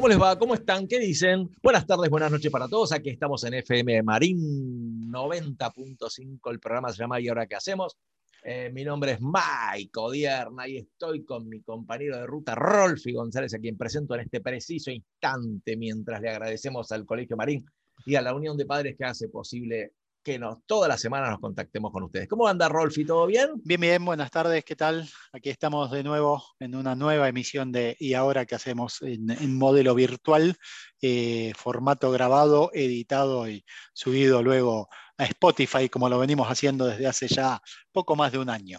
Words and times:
¿Cómo 0.00 0.08
les 0.08 0.18
va? 0.18 0.38
¿Cómo 0.38 0.54
están? 0.54 0.88
¿Qué 0.88 0.98
dicen? 0.98 1.50
Buenas 1.62 1.86
tardes, 1.86 2.08
buenas 2.08 2.32
noches 2.32 2.50
para 2.50 2.66
todos. 2.68 2.90
Aquí 2.90 3.10
estamos 3.10 3.44
en 3.44 3.52
FM 3.52 4.02
Marín 4.02 5.12
90.5. 5.12 6.50
El 6.50 6.58
programa 6.58 6.90
se 6.90 7.00
llama 7.00 7.20
¿Y 7.20 7.28
ahora 7.28 7.46
qué 7.46 7.56
hacemos? 7.56 7.98
Eh, 8.42 8.70
mi 8.72 8.82
nombre 8.82 9.12
es 9.12 9.18
Mike 9.20 9.90
Odierna 9.96 10.66
y 10.66 10.78
estoy 10.78 11.22
con 11.26 11.46
mi 11.46 11.60
compañero 11.60 12.16
de 12.16 12.26
ruta 12.26 12.54
Rolfi 12.54 13.12
González, 13.12 13.52
a 13.52 13.58
quien 13.58 13.76
presento 13.76 14.14
en 14.14 14.22
este 14.22 14.40
preciso 14.40 14.90
instante, 14.90 15.76
mientras 15.76 16.22
le 16.22 16.30
agradecemos 16.30 16.90
al 16.92 17.04
Colegio 17.04 17.36
Marín 17.36 17.62
y 18.06 18.14
a 18.14 18.22
la 18.22 18.34
Unión 18.34 18.56
de 18.56 18.64
Padres 18.64 18.96
que 18.96 19.04
hace 19.04 19.28
posible 19.28 19.92
que 20.30 20.38
nos, 20.38 20.64
toda 20.64 20.86
la 20.86 20.96
semana 20.96 21.28
nos 21.28 21.40
contactemos 21.40 21.90
con 21.90 22.04
ustedes. 22.04 22.28
¿Cómo 22.28 22.46
anda 22.46 22.68
Rolfi? 22.68 23.04
¿Todo 23.04 23.26
bien? 23.26 23.48
Bien, 23.64 23.80
bien, 23.80 24.04
buenas 24.04 24.30
tardes, 24.30 24.64
¿qué 24.64 24.76
tal? 24.76 25.08
Aquí 25.32 25.50
estamos 25.50 25.90
de 25.90 26.04
nuevo 26.04 26.40
en 26.60 26.76
una 26.76 26.94
nueva 26.94 27.28
emisión 27.28 27.72
de 27.72 27.96
Y 27.98 28.14
ahora 28.14 28.46
que 28.46 28.54
hacemos 28.54 29.02
en, 29.02 29.28
en 29.30 29.58
modelo 29.58 29.92
virtual, 29.96 30.56
eh, 31.02 31.52
formato 31.56 32.12
grabado, 32.12 32.70
editado 32.72 33.48
y 33.48 33.64
subido 33.92 34.40
luego 34.40 34.88
a 35.18 35.24
Spotify, 35.24 35.88
como 35.88 36.08
lo 36.08 36.20
venimos 36.20 36.46
haciendo 36.46 36.86
desde 36.86 37.08
hace 37.08 37.26
ya 37.26 37.60
poco 37.90 38.14
más 38.14 38.30
de 38.30 38.38
un 38.38 38.50
año. 38.50 38.78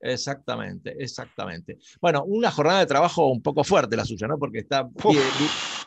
Exactamente, 0.00 0.94
exactamente. 0.98 1.76
Bueno, 2.00 2.24
una 2.24 2.50
jornada 2.50 2.80
de 2.80 2.86
trabajo 2.86 3.26
un 3.26 3.42
poco 3.42 3.62
fuerte 3.62 3.94
la 3.94 4.06
suya, 4.06 4.26
¿no? 4.26 4.38
Porque 4.38 4.60
está... 4.60 4.88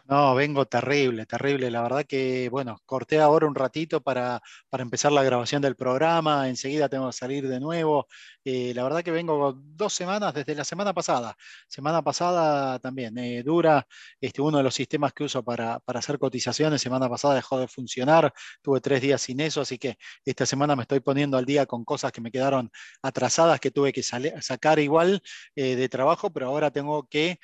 No, 0.10 0.36
vengo 0.36 0.66
terrible, 0.66 1.26
terrible. 1.26 1.72
La 1.72 1.82
verdad 1.82 2.06
que, 2.06 2.50
bueno, 2.50 2.82
corté 2.86 3.20
ahora 3.20 3.48
un 3.48 3.56
ratito 3.56 4.02
para, 4.02 4.42
para 4.70 4.84
empezar 4.84 5.12
la 5.12 5.24
grabación 5.24 5.62
del 5.62 5.76
programa. 5.76 6.50
Enseguida 6.50 6.90
tengo 6.90 7.08
que 7.08 7.14
salir 7.14 7.48
de 7.48 7.60
nuevo. 7.60 8.08
Eh, 8.44 8.74
la 8.74 8.84
verdad 8.84 9.04
que 9.04 9.12
vengo 9.12 9.54
dos 9.56 9.94
semanas 9.94 10.34
desde 10.34 10.56
la 10.56 10.64
semana 10.64 10.94
pasada. 10.94 11.38
Semana 11.68 12.02
pasada 12.02 12.80
también 12.80 13.16
eh, 13.20 13.44
dura. 13.44 13.88
Este, 14.20 14.42
uno 14.42 14.58
de 14.58 14.64
los 14.64 14.74
sistemas 14.74 15.14
que 15.14 15.24
uso 15.24 15.44
para, 15.44 15.80
para 15.80 16.00
hacer 16.00 16.18
cotizaciones, 16.18 16.82
semana 16.82 17.08
pasada 17.08 17.36
dejó 17.36 17.60
de 17.60 17.68
funcionar. 17.68 18.34
Tuve 18.62 18.82
tres 18.82 19.02
días 19.02 19.22
sin 19.22 19.40
eso, 19.42 19.62
así 19.62 19.78
que 19.78 19.98
esta 20.26 20.46
semana 20.46 20.76
me 20.76 20.84
estoy 20.84 21.02
poniendo 21.02 21.38
al 21.38 21.46
día 21.46 21.66
con 21.68 21.86
cosas 21.86 22.12
que 22.12 22.22
me 22.22 22.32
quedaron 22.32 22.72
atrasadas, 23.04 23.60
que 23.60 23.70
tuve 23.70 23.94
que 23.94 24.02
sacar 24.04 24.80
igual 24.80 25.22
eh, 25.56 25.76
de 25.76 25.90
trabajo, 25.90 26.32
pero 26.32 26.48
ahora 26.48 26.72
tengo 26.72 27.08
que 27.08 27.40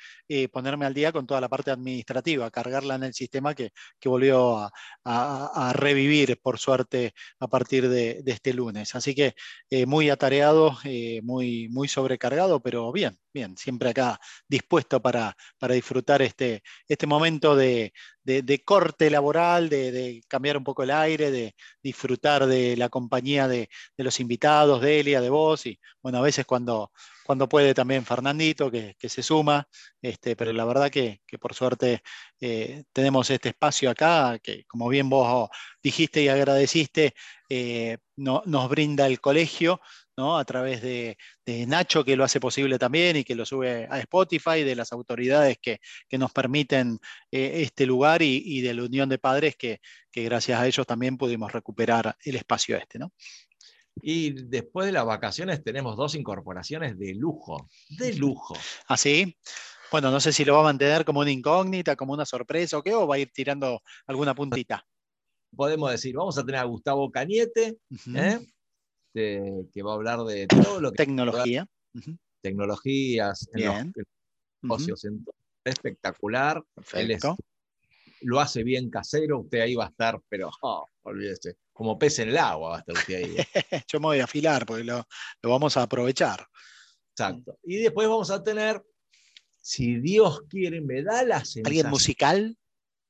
ponerme 0.52 0.84
al 0.84 0.94
día 0.94 1.12
con 1.12 1.26
toda 1.26 1.40
la 1.40 1.48
parte 1.48 1.70
administrativa, 1.70 2.50
cargarla 2.50 2.96
en 2.96 3.04
el 3.04 3.14
sistema 3.14 3.54
que, 3.54 3.70
que 3.98 4.08
volvió 4.08 4.70
a, 5.04 5.72
revivir, 5.74 6.38
por 6.42 6.58
suerte, 6.58 7.14
a 7.40 7.48
partir 7.48 7.88
de, 7.88 8.22
de 8.22 8.32
este 8.32 8.52
lunes. 8.52 8.94
Así 8.94 9.14
que 9.14 9.34
muy 9.86 10.10
atareado, 10.10 10.76
eh, 10.88 11.20
muy, 11.22 11.68
muy 11.70 11.88
sobrecargado, 11.88 12.60
pero 12.60 12.90
bien, 12.92 13.18
bien, 13.32 13.56
siempre 13.56 13.90
acá 13.90 14.18
dispuesto 14.48 15.00
para, 15.02 15.36
para 15.58 15.74
disfrutar 15.74 16.22
este, 16.22 16.62
este 16.88 17.06
momento 17.06 17.54
de, 17.56 17.92
de- 18.22 18.64
corte 18.64 19.10
laboral, 19.10 19.68
de, 19.68 20.20
cambiar 20.28 20.56
un 20.56 20.64
poco 20.64 20.82
el 20.82 20.90
aire, 20.90 21.30
de 21.30 21.54
disfrutar 21.82 22.46
de 22.46 22.76
la 22.76 22.88
compañía 22.88 23.48
de, 23.48 23.68
los 23.96 24.20
invitados, 24.20 24.80
de 24.82 25.00
Elia, 25.00 25.20
de 25.20 25.30
vos, 25.30 25.66
y 25.66 25.78
bueno, 26.02 26.18
a 26.18 26.22
veces 26.22 26.44
cuando, 26.46 26.92
cuando 27.24 27.48
puede 27.48 27.74
también 27.74 28.04
Fernandito, 28.04 28.70
que, 28.70 28.94
que 28.98 29.08
se 29.08 29.22
suma, 29.22 29.66
este, 30.02 30.36
pero 30.36 30.52
la 30.52 30.64
verdad 30.64 30.90
que, 30.90 31.20
que 31.26 31.38
por 31.38 31.54
suerte 31.54 32.02
eh, 32.40 32.84
tenemos 32.92 33.30
este 33.30 33.50
espacio 33.50 33.90
acá, 33.90 34.38
que 34.42 34.64
como 34.66 34.88
bien 34.88 35.08
vos 35.08 35.48
dijiste 35.82 36.22
y 36.22 36.28
agradeciste, 36.28 37.14
eh, 37.48 37.98
no- 38.16 38.42
nos 38.46 38.68
brinda 38.68 39.06
el 39.06 39.20
colegio, 39.20 39.80
¿no? 40.18 40.36
A 40.36 40.44
través 40.44 40.82
de, 40.82 41.16
de 41.46 41.64
Nacho, 41.64 42.04
que 42.04 42.16
lo 42.16 42.24
hace 42.24 42.40
posible 42.40 42.76
también 42.76 43.16
y 43.16 43.24
que 43.24 43.36
lo 43.36 43.46
sube 43.46 43.86
a 43.88 44.00
Spotify, 44.00 44.64
de 44.64 44.74
las 44.74 44.92
autoridades 44.92 45.58
que, 45.62 45.78
que 46.08 46.18
nos 46.18 46.32
permiten 46.32 46.98
eh, 47.30 47.62
este 47.62 47.86
lugar 47.86 48.20
y, 48.20 48.42
y 48.44 48.60
de 48.60 48.74
la 48.74 48.82
Unión 48.82 49.08
de 49.08 49.18
Padres, 49.18 49.54
que, 49.56 49.80
que 50.10 50.24
gracias 50.24 50.60
a 50.60 50.66
ellos 50.66 50.84
también 50.84 51.16
pudimos 51.16 51.52
recuperar 51.52 52.16
el 52.24 52.34
espacio 52.34 52.76
este, 52.76 52.98
¿no? 52.98 53.12
Y 54.02 54.32
después 54.48 54.86
de 54.86 54.92
las 54.92 55.04
vacaciones 55.04 55.62
tenemos 55.62 55.96
dos 55.96 56.16
incorporaciones 56.16 56.98
de 56.98 57.14
lujo, 57.14 57.68
de 57.88 58.14
lujo. 58.14 58.56
Así. 58.88 59.36
Bueno, 59.92 60.10
no 60.10 60.18
sé 60.18 60.32
si 60.32 60.44
lo 60.44 60.54
va 60.54 60.60
a 60.60 60.64
mantener 60.64 61.04
como 61.04 61.20
una 61.20 61.30
incógnita, 61.30 61.94
como 61.94 62.12
una 62.12 62.26
sorpresa 62.26 62.76
o 62.76 62.82
qué, 62.82 62.92
o 62.92 63.06
va 63.06 63.14
a 63.14 63.18
ir 63.18 63.30
tirando 63.32 63.80
alguna 64.06 64.34
puntita. 64.34 64.84
Podemos 65.56 65.90
decir, 65.90 66.14
vamos 66.16 66.36
a 66.38 66.44
tener 66.44 66.60
a 66.60 66.64
Gustavo 66.64 67.10
Cañete. 67.10 67.78
¿eh? 68.14 68.38
De- 69.18 69.66
que 69.72 69.82
va 69.82 69.92
a 69.92 69.94
hablar 69.94 70.20
de 70.24 70.46
todo 70.46 70.80
lo 70.80 70.90
que 70.92 70.96
Tecnología. 70.98 71.66
Ujú. 71.94 72.16
tecnologías, 72.40 73.48
en 73.52 73.64
los, 73.64 73.76
en 73.76 73.92
negocios, 74.62 75.06
espectacular. 75.64 76.62
Él 76.94 77.10
es- 77.10 77.22
lo 78.22 78.40
hace 78.40 78.64
bien 78.64 78.90
casero, 78.90 79.40
usted 79.40 79.60
ahí 79.60 79.74
va 79.74 79.86
a 79.86 79.88
estar, 79.88 80.20
pero 80.28 80.50
oh, 80.62 80.86
olvídese, 81.02 81.56
como 81.72 81.98
pez 81.98 82.18
en 82.18 82.30
el 82.30 82.38
agua 82.38 82.70
va 82.70 82.76
a 82.76 82.78
estar 82.80 82.96
usted 82.96 83.14
ahí. 83.14 83.36
¿eh? 83.38 83.44
Yo 83.92 84.00
me 84.00 84.06
voy 84.06 84.20
a 84.20 84.24
afilar 84.24 84.66
porque 84.66 84.82
lo, 84.84 85.04
lo 85.42 85.50
vamos 85.50 85.76
a 85.76 85.82
aprovechar. 85.82 86.46
Exacto. 87.12 87.58
Y 87.64 87.76
después 87.78 88.08
vamos 88.08 88.30
a 88.30 88.42
tener, 88.42 88.82
si 89.60 90.00
Dios 90.00 90.42
quiere, 90.48 90.80
me 90.80 91.02
da 91.02 91.22
la 91.24 91.36
¿Alguien 91.38 91.46
sensación. 91.64 91.90
musical? 91.90 92.58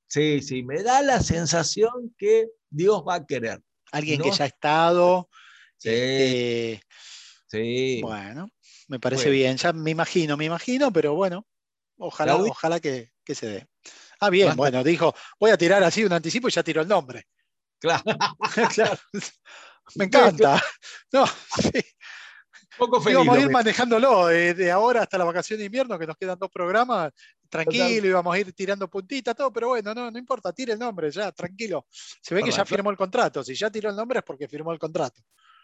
Sí, 0.09 0.41
sí, 0.43 0.63
me 0.63 0.83
da 0.83 1.03
la 1.03 1.21
sensación 1.21 2.15
que 2.19 2.49
Dios 2.71 3.03
va 3.07 3.17
a 3.17 3.27
querer. 3.27 3.63
¿Alguien 3.93 4.19
No. 4.19 4.25
que 4.25 4.31
ya 4.33 4.45
ha 4.45 4.49
estado? 4.49 5.29
Sí, 5.79 5.89
Este, 5.91 6.83
sí. 7.47 8.01
bueno, 8.03 8.49
me 8.89 8.99
parece 9.01 9.25
Bueno. 9.25 9.35
bien. 9.37 9.57
Ya 9.57 9.73
me 9.73 9.91
imagino, 9.91 10.37
me 10.37 10.45
imagino, 10.45 10.93
pero 10.93 11.15
bueno, 11.15 11.47
ojalá, 11.99 12.33
Claudio. 12.35 12.51
ojalá 12.53 12.81
que, 12.81 13.11
que 13.25 13.35
se 13.35 13.47
dé. 13.47 13.67
Ah, 14.21 14.31
bien, 14.31 14.57
bueno, 14.57 14.83
dijo, 14.83 15.15
voy 15.39 15.53
a 15.53 15.57
tirar 15.57 15.83
así 15.85 16.05
un 16.05 16.13
anticipo 16.13 16.49
y 16.49 16.51
ya 16.51 16.63
tiró 16.63 16.83
el 16.83 16.89
nombre. 16.89 17.25
Claro. 17.79 18.03
Claro. 18.75 18.99
Me 19.95 20.05
encanta. 20.05 20.63
No, 21.13 21.27
sí. 21.27 21.81
Poco 22.77 23.01
feliz. 23.01 23.19
vamos 23.19 23.37
a 23.37 23.41
ir 23.41 23.51
manejándolo 23.51 24.27
de, 24.27 24.55
de 24.55 24.71
ahora 24.71 25.03
hasta 25.03 25.17
la 25.19 25.25
vacación 25.25 25.59
de 25.59 25.65
invierno, 25.65 25.99
que 25.99 26.07
nos 26.07 26.17
quedan 26.17 26.39
dos 26.39 26.51
programas, 26.51 27.13
tranquilo, 27.49 28.07
y 28.07 28.13
vamos 28.13 28.35
a 28.35 28.39
ir 28.39 28.53
tirando 28.53 28.89
puntitas, 28.89 29.35
todo, 29.35 29.53
pero 29.53 29.69
bueno, 29.69 29.95
no, 29.95 30.11
no 30.11 30.19
importa, 30.19 30.53
tire 30.53 30.75
el 30.75 30.79
nombre 30.79 31.11
ya, 31.11 31.33
tranquilo. 31.33 31.87
Se 31.91 32.35
ve 32.35 32.43
que 32.45 32.51
ya 32.53 32.65
firmó 32.65 32.91
el 32.91 32.97
contrato, 32.97 33.43
si 33.43 33.55
ya 33.55 33.71
tiró 33.71 33.91
el 33.91 33.97
nombre 33.97 34.19
es 34.21 34.25
porque 34.25 34.47
firmó 34.47 34.73
el 34.73 34.79
contrato. 34.79 35.21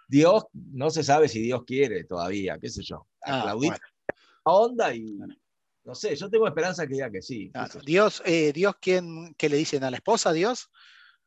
Dios, 0.08 0.44
no 0.52 0.90
se 0.90 1.02
sabe 1.02 1.28
si 1.28 1.40
Dios 1.40 1.64
quiere 1.64 2.04
todavía, 2.04 2.58
qué 2.58 2.68
sé 2.68 2.82
yo. 2.82 3.06
A 3.22 3.50
Ah, 3.50 3.54
bueno, 3.54 3.76
la 4.44 4.52
onda 4.52 4.94
y 4.94 5.18
no 5.84 5.94
sé, 5.94 6.16
yo 6.16 6.30
tengo 6.30 6.46
esperanza 6.46 6.86
que 6.86 6.94
diga 6.94 7.10
que 7.10 7.20
sí. 7.20 7.50
claro. 7.50 7.72
sé. 7.72 7.80
Dios, 7.84 8.22
eh, 8.24 8.52
Dios 8.52 8.74
¿quién, 8.80 9.34
¿qué 9.36 9.48
le 9.48 9.56
dicen 9.56 9.84
a 9.84 9.90
la 9.90 9.98
esposa, 9.98 10.32
Dios? 10.32 10.70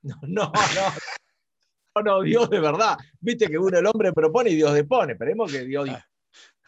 No, 0.02 0.16
no, 0.24 0.52
no. 0.52 0.94
No, 1.96 2.02
no, 2.04 2.22
Dios 2.22 2.50
de 2.50 2.60
verdad. 2.60 2.98
Viste 3.20 3.48
que 3.48 3.58
uno 3.58 3.78
el 3.80 3.86
hombre 3.88 4.14
propone 4.14 4.52
y 4.52 4.56
Dios 4.56 4.74
depone. 4.74 5.14
Esperemos 5.14 5.52
que 5.52 5.66
Dios 5.66 5.90
Ah, 5.90 6.06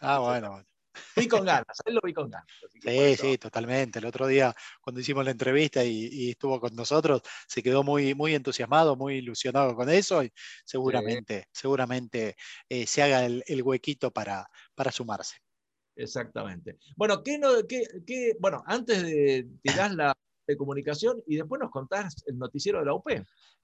Ah, 0.00 0.18
bueno, 0.18 0.50
bueno. 0.50 0.66
Vi 1.16 1.28
con 1.28 1.44
ganas, 1.44 1.78
él 1.84 1.94
lo 1.94 2.00
vi 2.02 2.12
con 2.12 2.30
ganas. 2.30 2.46
Sí, 2.82 3.16
sí, 3.16 3.38
totalmente. 3.38 3.98
El 3.98 4.06
otro 4.06 4.26
día, 4.26 4.54
cuando 4.80 5.00
hicimos 5.00 5.24
la 5.24 5.30
entrevista 5.32 5.84
y, 5.84 6.08
y 6.10 6.30
estuvo 6.30 6.58
con 6.60 6.74
nosotros, 6.74 7.22
se 7.46 7.62
quedó 7.62 7.82
muy, 7.82 8.14
muy 8.14 8.34
entusiasmado, 8.34 8.96
muy 8.96 9.16
ilusionado 9.16 9.74
con 9.76 9.88
eso 9.90 10.22
y 10.24 10.32
seguramente, 10.64 11.44
seguramente 11.52 12.36
eh, 12.68 12.86
se 12.86 13.02
haga 13.02 13.26
el, 13.26 13.44
el 13.46 13.62
huequito 13.62 14.10
para, 14.10 14.48
para 14.74 14.90
sumarse. 14.92 15.36
Exactamente. 15.96 16.78
Bueno, 16.96 17.22
¿qué 17.22 17.38
no, 17.38 17.66
qué, 17.68 17.82
qué- 18.06 18.34
bueno, 18.40 18.62
antes 18.66 19.02
de 19.02 19.46
tirar 19.62 19.92
la 19.92 20.14
de 20.50 20.56
comunicación 20.56 21.22
y 21.26 21.36
después 21.36 21.60
nos 21.60 21.70
contás 21.70 22.22
el 22.26 22.38
noticiero 22.38 22.80
de 22.80 22.86
la 22.86 22.94
UP. 22.94 23.08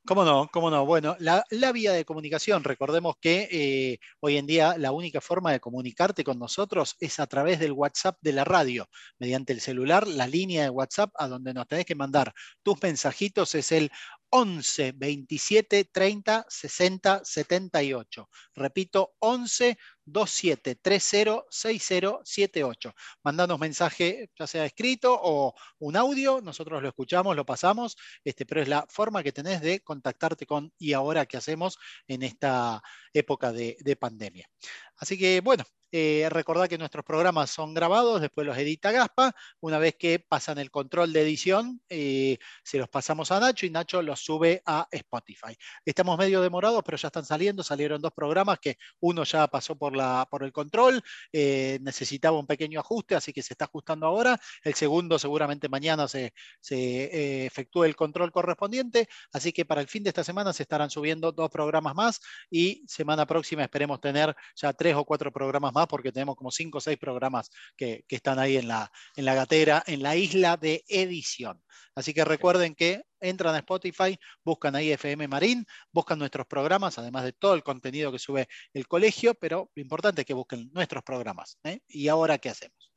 ¿Cómo 0.07 0.25
no? 0.25 0.49
¿Cómo 0.53 0.71
no? 0.71 0.87
Bueno, 0.87 1.17
la, 1.19 1.45
vía 1.73 1.93
de 1.93 2.05
comunicación, 2.05 2.63
recordemos 2.63 3.17
que 3.21 3.49
eh, 3.51 3.99
hoy 4.21 4.37
en 4.37 4.47
día 4.47 4.79
la 4.79 4.93
única 4.93 5.21
forma 5.21 5.51
de 5.51 5.59
comunicarte 5.59 6.23
con 6.23 6.39
nosotros 6.39 6.97
es 7.01 7.19
a 7.19 7.27
través 7.27 7.59
del 7.59 7.73
WhatsApp 7.73 8.17
de 8.21 8.33
la 8.33 8.45
radio, 8.45 8.89
mediante 9.19 9.53
el 9.53 9.61
celular, 9.61 10.07
la 10.07 10.29
línea 10.29 10.63
de 10.63 10.71
WhatsApp 10.71 11.11
a 11.17 11.27
donde 11.27 11.53
nos 11.53 11.67
tenés 11.67 11.87
que 11.87 11.97
mandar 11.97 12.33
tus 12.63 12.81
mensajitos 12.81 13.57
es 13.57 13.73
el 13.73 13.91
11 14.31 14.93
27 14.93 15.85
30 15.85 16.47
60 16.49 17.25
78. 17.25 18.29
Repito, 18.55 19.15
11 19.19 19.77
27 20.07 20.77
30 20.77 21.45
60 21.51 22.21
78. 22.25 22.95
Mandanos 23.23 23.59
mensaje, 23.59 24.31
ya 24.39 24.47
sea 24.47 24.65
escrito 24.65 25.19
o 25.21 25.55
un 25.79 25.97
audio, 25.97 26.41
nosotros 26.41 26.83
lo 26.83 26.89
escuchamos, 26.89 27.37
lo 27.37 27.45
pasamos, 27.45 27.97
este, 28.25 28.47
pero 28.47 28.63
es 28.63 28.69
la 28.69 28.87
forma 28.89 29.23
que 29.23 29.33
tenés 29.33 29.61
de 29.61 29.81
contactarte 29.81 30.47
con 30.47 30.73
y 30.79 30.93
ahora 30.93 31.27
qué 31.27 31.37
hacemos 31.37 31.79
en 32.09 32.23
esta 32.23 32.83
época 33.13 33.53
de 33.53 33.97
pandemia. 34.01 34.49
Así 34.97 35.19
que 35.19 35.41
bueno, 35.41 35.65
eh, 35.93 36.27
recordad 36.31 36.69
que 36.69 36.79
nuestros 36.79 37.05
programas 37.05 37.51
son 37.51 37.73
grabados, 37.75 38.21
después 38.21 38.47
los 38.47 38.59
edita 38.59 38.91
Gaspa. 38.91 39.35
Una 39.61 39.79
vez 39.79 39.95
que 39.97 40.19
pasan 40.19 40.59
el 40.59 40.71
control 40.71 41.13
de 41.13 41.23
edición, 41.23 41.81
eh, 41.89 42.39
se 42.63 42.79
los 42.79 42.89
pasamos 42.89 43.31
a 43.33 43.41
Nacho 43.41 43.67
y 43.67 43.71
Nacho 43.71 44.03
los 44.03 44.21
sube 44.21 44.63
a 44.67 44.89
Spotify. 44.91 45.57
Estamos 45.85 46.19
medio 46.19 46.41
demorados, 46.41 46.83
pero 46.85 46.97
ya 46.97 47.09
están 47.09 47.25
saliendo. 47.25 47.63
Salieron 47.63 48.01
dos 48.01 48.13
programas 48.13 48.59
que 48.59 48.79
uno 49.01 49.25
ya 49.25 49.47
pasó 49.47 49.77
por, 49.77 49.97
la, 49.97 50.27
por 50.31 50.43
el 50.43 50.53
control, 50.53 51.03
eh, 51.33 51.79
necesitaba 51.83 52.39
un 52.39 52.47
pequeño 52.47 52.81
ajuste, 52.81 53.15
así 53.15 53.33
que 53.33 53.43
se 53.43 53.55
está 53.55 53.67
ajustando 53.67 54.07
ahora. 54.07 54.39
El 54.63 54.75
segundo 54.75 55.19
seguramente 55.19 55.69
mañana 55.69 56.09
se, 56.09 56.33
se 56.61 57.47
efectúe 57.47 57.85
el 57.85 57.97
control 57.97 58.33
correspondiente, 58.33 59.09
así 59.33 59.53
que 59.53 59.65
para 59.65 59.81
el 59.81 59.89
fin 59.89 60.03
de 60.03 60.11
esta 60.11 60.25
semana 60.25 60.53
se 60.53 60.63
estarán 60.65 60.91
subiendo 60.91 61.33
dos 61.33 61.51
programas 61.51 61.95
más 61.95 62.21
y 62.51 62.85
semana 62.87 63.27
próxima 63.27 63.63
esperemos 63.63 64.01
tener 64.01 64.35
ya 64.55 64.73
tres 64.73 64.95
o 64.97 65.05
cuatro 65.05 65.33
programas 65.33 65.73
más 65.73 65.76
porque 65.85 66.13
tenemos 66.13 66.37
como 66.37 66.51
cinco 66.51 66.79
o 66.79 66.81
seis 66.81 66.97
programas 66.97 67.51
que, 67.77 68.05
están 68.09 68.39
ahí 68.39 68.57
en 68.57 68.69
la, 68.69 68.91
en 69.17 69.27
la 69.27 69.35
gatera, 69.35 69.83
en 69.87 70.03
la 70.03 70.17
isla 70.17 70.57
de 70.57 70.83
edición. 70.89 71.63
Así 71.95 72.15
que 72.15 72.25
recuerden 72.25 72.75
que 72.75 73.03
entran 73.21 73.55
a 73.55 73.59
Spotify, 73.59 74.19
buscan 74.45 74.75
ahí 74.77 74.93
FM 74.93 75.29
Marín, 75.29 75.67
buscan 75.93 76.19
nuestros 76.19 76.47
programas, 76.47 76.99
además 76.99 77.25
de 77.25 77.33
todo 77.33 77.55
el 77.55 77.63
contenido 77.63 78.11
que 78.11 78.19
sube 78.19 78.49
el 78.73 78.89
colegio, 78.89 79.35
pero 79.35 79.71
lo 79.75 79.83
importante 79.83 80.23
es 80.23 80.27
que 80.27 80.35
busquen 80.35 80.71
nuestros 80.73 81.03
programas. 81.03 81.59
¿eh? 81.65 81.81
¿Y 81.89 82.09
ahora 82.09 82.39
qué 82.39 82.49
hacemos? 82.49 82.93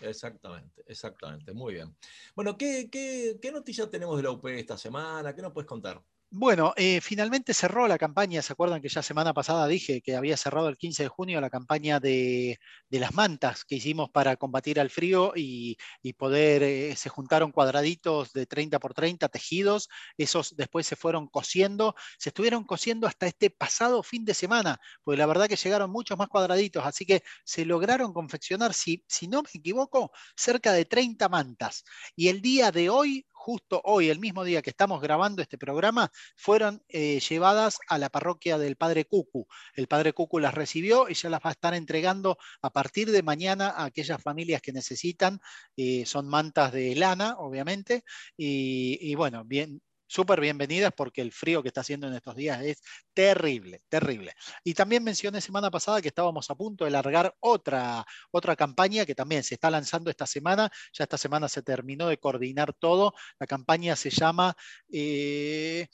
Exactamente, 0.00 0.82
exactamente, 0.86 1.52
muy 1.52 1.74
bien. 1.74 1.96
Bueno, 2.34 2.56
¿qué, 2.56 2.88
qué, 2.90 3.38
qué 3.40 3.52
noticias 3.52 3.90
tenemos 3.90 4.16
de 4.16 4.22
la 4.22 4.30
UP 4.30 4.44
esta 4.46 4.78
semana? 4.78 5.34
¿Qué 5.34 5.42
nos 5.42 5.52
puedes 5.52 5.68
contar? 5.68 6.02
Bueno, 6.30 6.74
eh, 6.76 7.00
finalmente 7.00 7.54
cerró 7.54 7.88
la 7.88 7.96
campaña. 7.96 8.42
¿Se 8.42 8.52
acuerdan 8.52 8.82
que 8.82 8.90
ya 8.90 9.02
semana 9.02 9.32
pasada 9.32 9.66
dije 9.66 10.02
que 10.02 10.14
había 10.14 10.36
cerrado 10.36 10.68
el 10.68 10.76
15 10.76 11.04
de 11.04 11.08
junio 11.08 11.40
la 11.40 11.48
campaña 11.48 12.00
de, 12.00 12.58
las 12.90 13.14
mantas 13.14 13.64
que 13.64 13.76
hicimos 13.76 14.10
para 14.10 14.36
combatir 14.36 14.78
al 14.78 14.90
frío 14.90 15.32
y, 15.34 15.78
poder, 16.18 16.62
eh, 16.62 16.96
se 16.96 17.08
juntaron 17.08 17.50
cuadraditos 17.50 18.32
de 18.34 18.44
30 18.44 18.78
por 18.78 18.92
30 18.92 19.28
tejidos. 19.30 19.88
Esos 20.18 20.54
después 20.54 20.86
se 20.86 20.96
fueron 20.96 21.28
cosiendo. 21.28 21.94
Se 22.18 22.28
estuvieron 22.28 22.64
cosiendo 22.64 23.06
hasta 23.06 23.26
este 23.26 23.48
pasado 23.48 24.02
fin 24.02 24.26
de 24.26 24.34
semana, 24.34 24.78
porque 25.04 25.16
la 25.16 25.26
verdad 25.26 25.48
que 25.48 25.56
llegaron 25.56 25.90
muchos 25.90 26.18
más 26.18 26.28
cuadraditos. 26.28 26.84
Así 26.84 27.06
que 27.06 27.22
se 27.44 27.64
lograron 27.64 28.12
confeccionar, 28.12 28.74
si 28.74 29.02
no 29.28 29.42
me 29.42 29.48
equivoco, 29.54 30.10
cerca 30.36 30.74
de 30.74 30.84
30 30.84 31.26
mantas. 31.30 31.84
Y 32.14 32.28
el 32.28 32.42
día 32.42 32.70
de 32.70 32.90
hoy 32.90 33.26
justo 33.48 33.80
hoy, 33.84 34.10
el 34.10 34.20
mismo 34.20 34.44
día 34.44 34.60
que 34.60 34.68
estamos 34.68 35.00
grabando 35.00 35.40
este 35.40 35.56
programa, 35.56 36.12
fueron 36.36 36.82
eh, 36.90 37.18
llevadas 37.18 37.78
a 37.88 37.96
la 37.96 38.10
parroquia 38.10 38.58
del 38.58 38.76
Padre 38.76 39.06
Cucu. 39.06 39.46
El 39.72 39.88
Padre 39.88 40.12
Cucu 40.12 40.38
las 40.38 40.52
recibió 40.52 41.08
y 41.08 41.14
ya 41.14 41.30
las 41.30 41.40
va 41.40 41.48
a 41.48 41.52
estar 41.52 41.72
entregando 41.72 42.36
a 42.60 42.68
partir 42.68 43.10
de 43.10 43.22
mañana 43.22 43.70
a 43.70 43.86
aquellas 43.86 44.22
familias 44.22 44.60
que 44.60 44.74
necesitan. 44.74 45.40
Eh, 45.78 46.04
son 46.04 46.28
mantas 46.28 46.72
de 46.72 46.94
lana, 46.94 47.36
obviamente. 47.38 48.04
Y, 48.36 48.98
y 49.00 49.14
bueno, 49.14 49.46
bien, 49.46 49.80
súper 50.08 50.40
bienvenidas 50.40 50.92
porque 50.96 51.20
el 51.20 51.30
frío 51.30 51.62
que 51.62 51.68
está 51.68 51.82
haciendo 51.82 52.08
en 52.08 52.14
estos 52.14 52.34
días 52.34 52.60
es 52.62 52.82
terrible, 53.14 53.82
terrible. 53.88 54.32
Y 54.64 54.74
también 54.74 55.04
mencioné 55.04 55.40
semana 55.40 55.70
pasada 55.70 56.02
que 56.02 56.08
estábamos 56.08 56.50
a 56.50 56.56
punto 56.56 56.84
de 56.84 56.90
largar 56.90 57.34
otra, 57.38 58.04
otra 58.32 58.56
campaña 58.56 59.06
que 59.06 59.14
también 59.14 59.44
se 59.44 59.54
está 59.54 59.70
lanzando 59.70 60.10
esta 60.10 60.26
semana. 60.26 60.70
Ya 60.92 61.04
esta 61.04 61.18
semana 61.18 61.48
se 61.48 61.62
terminó 61.62 62.08
de 62.08 62.18
coordinar 62.18 62.72
todo. 62.72 63.14
La 63.38 63.46
campaña 63.46 63.94
se 63.94 64.10
llama... 64.10 64.56
Eh, 64.90 65.86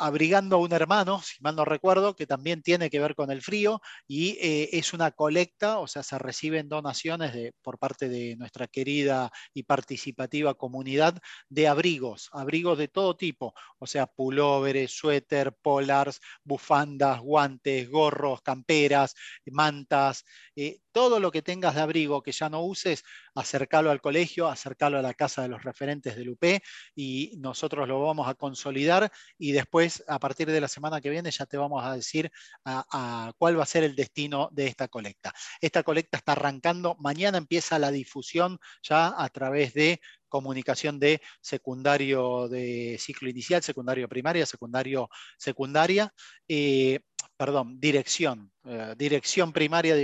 abrigando 0.00 0.56
a 0.56 0.58
un 0.58 0.72
hermano, 0.72 1.20
si 1.22 1.40
mal 1.42 1.54
no 1.54 1.64
recuerdo, 1.64 2.16
que 2.16 2.26
también 2.26 2.62
tiene 2.62 2.90
que 2.90 3.00
ver 3.00 3.14
con 3.14 3.30
el 3.30 3.42
frío 3.42 3.80
y 4.06 4.38
eh, 4.40 4.70
es 4.72 4.92
una 4.92 5.10
colecta, 5.10 5.78
o 5.78 5.86
sea, 5.86 6.02
se 6.02 6.18
reciben 6.18 6.68
donaciones 6.68 7.52
por 7.62 7.78
parte 7.78 8.08
de 8.08 8.36
nuestra 8.36 8.66
querida 8.66 9.30
y 9.54 9.64
participativa 9.64 10.54
comunidad 10.54 11.18
de 11.48 11.68
abrigos, 11.68 12.28
abrigos 12.32 12.78
de 12.78 12.88
todo 12.88 13.16
tipo, 13.16 13.54
o 13.78 13.86
sea, 13.86 14.06
pulóveres, 14.06 14.92
suéter, 14.92 15.52
polars, 15.52 16.20
bufandas, 16.44 17.20
guantes, 17.20 17.88
gorros, 17.88 18.42
camperas, 18.42 19.14
mantas, 19.46 20.24
eh, 20.56 20.80
todo 20.92 21.20
lo 21.20 21.30
que 21.30 21.42
tengas 21.42 21.74
de 21.74 21.80
abrigo 21.80 22.22
que 22.22 22.32
ya 22.32 22.48
no 22.48 22.62
uses, 22.62 23.04
acercalo 23.34 23.90
al 23.90 24.00
colegio, 24.00 24.48
acercalo 24.48 24.98
a 24.98 25.02
la 25.02 25.14
casa 25.14 25.42
de 25.42 25.48
los 25.48 25.62
referentes 25.62 26.16
del 26.16 26.30
UP 26.30 26.44
y 26.94 27.34
nosotros 27.38 27.86
lo 27.88 28.02
vamos 28.02 28.28
a 28.28 28.34
consolidar 28.34 29.10
y 29.38 29.52
después, 29.52 29.89
a 30.06 30.18
partir 30.18 30.50
de 30.50 30.60
la 30.60 30.68
semana 30.68 31.00
que 31.00 31.10
viene, 31.10 31.30
ya 31.30 31.46
te 31.46 31.56
vamos 31.56 31.84
a 31.84 31.96
decir 31.96 32.30
a, 32.64 33.32
cuál 33.38 33.58
va 33.58 33.62
a 33.64 33.66
ser 33.66 33.84
el 33.84 33.94
destino 33.94 34.48
de 34.52 34.66
esta 34.66 34.88
colecta. 34.88 35.32
Esta 35.60 35.82
colecta 35.82 36.18
está 36.18 36.32
arrancando, 36.32 36.96
mañana 36.98 37.38
empieza 37.38 37.78
la 37.78 37.90
difusión 37.90 38.58
ya 38.82 39.14
a 39.16 39.28
través 39.28 39.74
de 39.74 40.00
comunicación 40.30 40.98
de 40.98 41.20
secundario 41.42 42.48
de 42.48 42.96
ciclo 42.98 43.28
inicial, 43.28 43.62
secundario 43.62 44.08
primaria, 44.08 44.46
secundario 44.46 45.10
secundaria. 45.36 46.10
Eh, 46.48 47.00
perdón, 47.36 47.80
dirección, 47.80 48.52
eh, 48.64 48.94
dirección 48.98 49.52
primaria, 49.52 49.94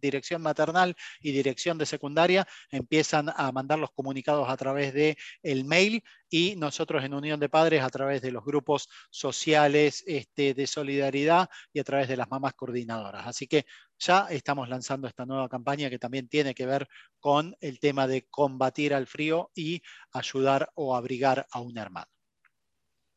dirección 0.00 0.40
maternal 0.42 0.94
y 1.20 1.32
dirección 1.32 1.76
de 1.76 1.86
secundaria 1.86 2.46
empiezan 2.70 3.30
a 3.34 3.50
mandar 3.50 3.78
los 3.80 3.90
comunicados 3.90 4.48
a 4.48 4.56
través 4.56 4.94
de 4.94 5.16
el 5.42 5.64
mail 5.64 6.04
y 6.30 6.54
nosotros 6.56 7.04
en 7.04 7.14
Unión 7.14 7.40
de 7.40 7.48
Padres 7.48 7.82
a 7.82 7.90
través 7.90 8.22
de 8.22 8.30
los 8.30 8.44
grupos 8.44 8.88
sociales 9.10 10.04
este, 10.06 10.54
de 10.54 10.66
solidaridad 10.66 11.48
y 11.72 11.80
a 11.80 11.84
través 11.84 12.08
de 12.08 12.16
las 12.16 12.30
mamás 12.30 12.54
coordinadoras. 12.54 13.26
Así 13.26 13.46
que 13.46 13.66
ya 13.98 14.26
estamos 14.30 14.68
lanzando 14.68 15.08
esta 15.08 15.26
nueva 15.26 15.48
campaña 15.48 15.90
que 15.90 15.98
también 15.98 16.28
tiene 16.28 16.54
que 16.54 16.66
ver 16.66 16.88
con 17.20 17.56
el 17.60 17.78
tema 17.78 18.06
de 18.06 18.26
combatir 18.28 18.94
al 18.94 19.06
frío 19.06 19.50
y 19.54 19.82
ayudar 20.12 20.70
o 20.74 20.96
abrigar 20.96 21.46
a 21.50 21.60
un 21.60 21.78
hermano. 21.78 22.10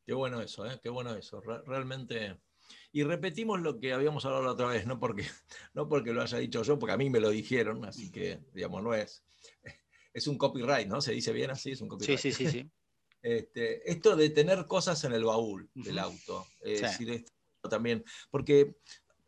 Qué 0.05 0.13
bueno 0.13 0.41
eso, 0.41 0.65
¿eh? 0.65 0.79
qué 0.81 0.89
bueno 0.89 1.13
eso. 1.15 1.41
Realmente 1.41 2.37
y 2.91 3.03
repetimos 3.03 3.61
lo 3.61 3.79
que 3.79 3.93
habíamos 3.93 4.25
hablado 4.25 4.43
la 4.43 4.51
otra 4.51 4.67
vez, 4.67 4.85
no 4.85 4.99
porque, 4.99 5.23
no 5.73 5.87
porque 5.87 6.13
lo 6.13 6.21
haya 6.21 6.37
dicho 6.37 6.63
yo, 6.63 6.79
porque 6.79 6.93
a 6.93 6.97
mí 6.97 7.09
me 7.09 7.19
lo 7.19 7.29
dijeron, 7.29 7.85
así 7.85 8.11
que, 8.11 8.39
digamos, 8.53 8.83
no 8.83 8.93
es. 8.93 9.23
Es 10.13 10.25
un 10.25 10.35
copyright, 10.35 10.87
¿no? 10.87 10.99
Se 10.99 11.11
dice 11.11 11.31
bien 11.31 11.51
así, 11.51 11.73
es 11.73 11.81
un 11.81 11.89
copyright. 11.89 12.17
Sí, 12.17 12.31
sí, 12.31 12.45
sí. 12.45 12.51
sí. 12.51 12.71
Este, 13.21 13.91
esto 13.91 14.15
de 14.15 14.29
tener 14.29 14.65
cosas 14.67 15.03
en 15.03 15.11
el 15.11 15.23
baúl 15.23 15.69
del 15.73 15.99
auto, 15.99 16.47
es 16.61 16.81
decir, 16.81 17.09
esto 17.09 17.33
también, 17.69 18.05
porque 18.29 18.77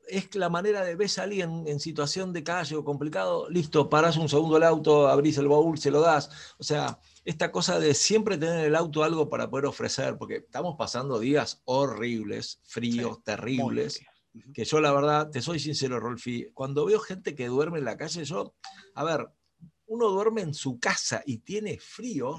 es 0.09 0.35
la 0.35 0.49
manera 0.49 0.83
de 0.83 0.95
ves 0.95 1.19
a 1.19 1.23
alguien 1.23 1.63
en 1.67 1.79
situación 1.79 2.33
de 2.33 2.43
calle 2.43 2.75
o 2.75 2.83
complicado, 2.83 3.49
listo, 3.49 3.89
paras 3.89 4.17
un 4.17 4.29
segundo 4.29 4.57
el 4.57 4.63
auto, 4.63 5.07
abrís 5.07 5.37
el 5.37 5.47
baúl, 5.47 5.77
se 5.77 5.91
lo 5.91 6.01
das. 6.01 6.29
O 6.57 6.63
sea, 6.63 6.99
esta 7.23 7.51
cosa 7.51 7.79
de 7.79 7.93
siempre 7.93 8.37
tener 8.37 8.59
en 8.59 8.65
el 8.65 8.75
auto 8.75 9.03
algo 9.03 9.29
para 9.29 9.49
poder 9.49 9.65
ofrecer, 9.65 10.17
porque 10.17 10.37
estamos 10.37 10.75
pasando 10.77 11.19
días 11.19 11.61
horribles, 11.65 12.59
fríos, 12.63 13.23
terribles. 13.23 14.01
Que 14.53 14.63
yo, 14.63 14.79
la 14.79 14.91
verdad, 14.91 15.29
te 15.31 15.41
soy 15.41 15.59
sincero, 15.59 15.99
Rolfi, 15.99 16.51
cuando 16.53 16.85
veo 16.85 16.99
gente 16.99 17.35
que 17.35 17.47
duerme 17.47 17.79
en 17.79 17.85
la 17.85 17.97
calle, 17.97 18.23
yo, 18.23 18.55
a 18.93 19.03
ver, 19.03 19.27
uno 19.87 20.09
duerme 20.09 20.41
en 20.41 20.53
su 20.53 20.79
casa 20.79 21.23
y 21.25 21.39
tiene 21.39 21.79
frío, 21.79 22.37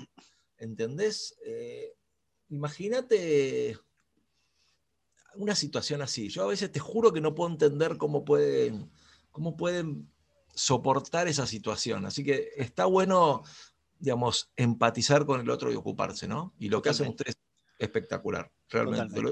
¿entendés? 0.57 1.37
Eh, 1.45 1.95
imagínate 2.49 3.77
una 5.35 5.55
situación 5.55 6.03
así. 6.03 6.29
Yo 6.29 6.45
a 6.45 6.49
veces 6.49 6.71
te 6.71 6.81
juro 6.81 7.13
que 7.13 7.21
no 7.21 7.35
puedo 7.35 7.51
entender 7.51 7.97
cómo 7.97 8.25
pueden, 8.25 8.91
cómo 9.31 9.57
pueden 9.57 10.11
soportar 10.55 11.29
esa 11.29 11.47
situación. 11.47 12.07
Así 12.07 12.25
que 12.25 12.51
está 12.57 12.85
bueno, 12.87 13.43
digamos, 13.99 14.51
empatizar 14.57 15.27
con 15.27 15.41
el 15.41 15.51
otro 15.51 15.73
y 15.73 15.77
ocuparse, 15.77 16.27
¿no? 16.29 16.55
Y 16.59 16.69
lo 16.69 16.83
que 16.83 16.91
hacen 16.91 17.09
ustedes 17.09 17.37
es 17.37 17.87
espectacular, 17.87 18.51
realmente. 18.69 19.23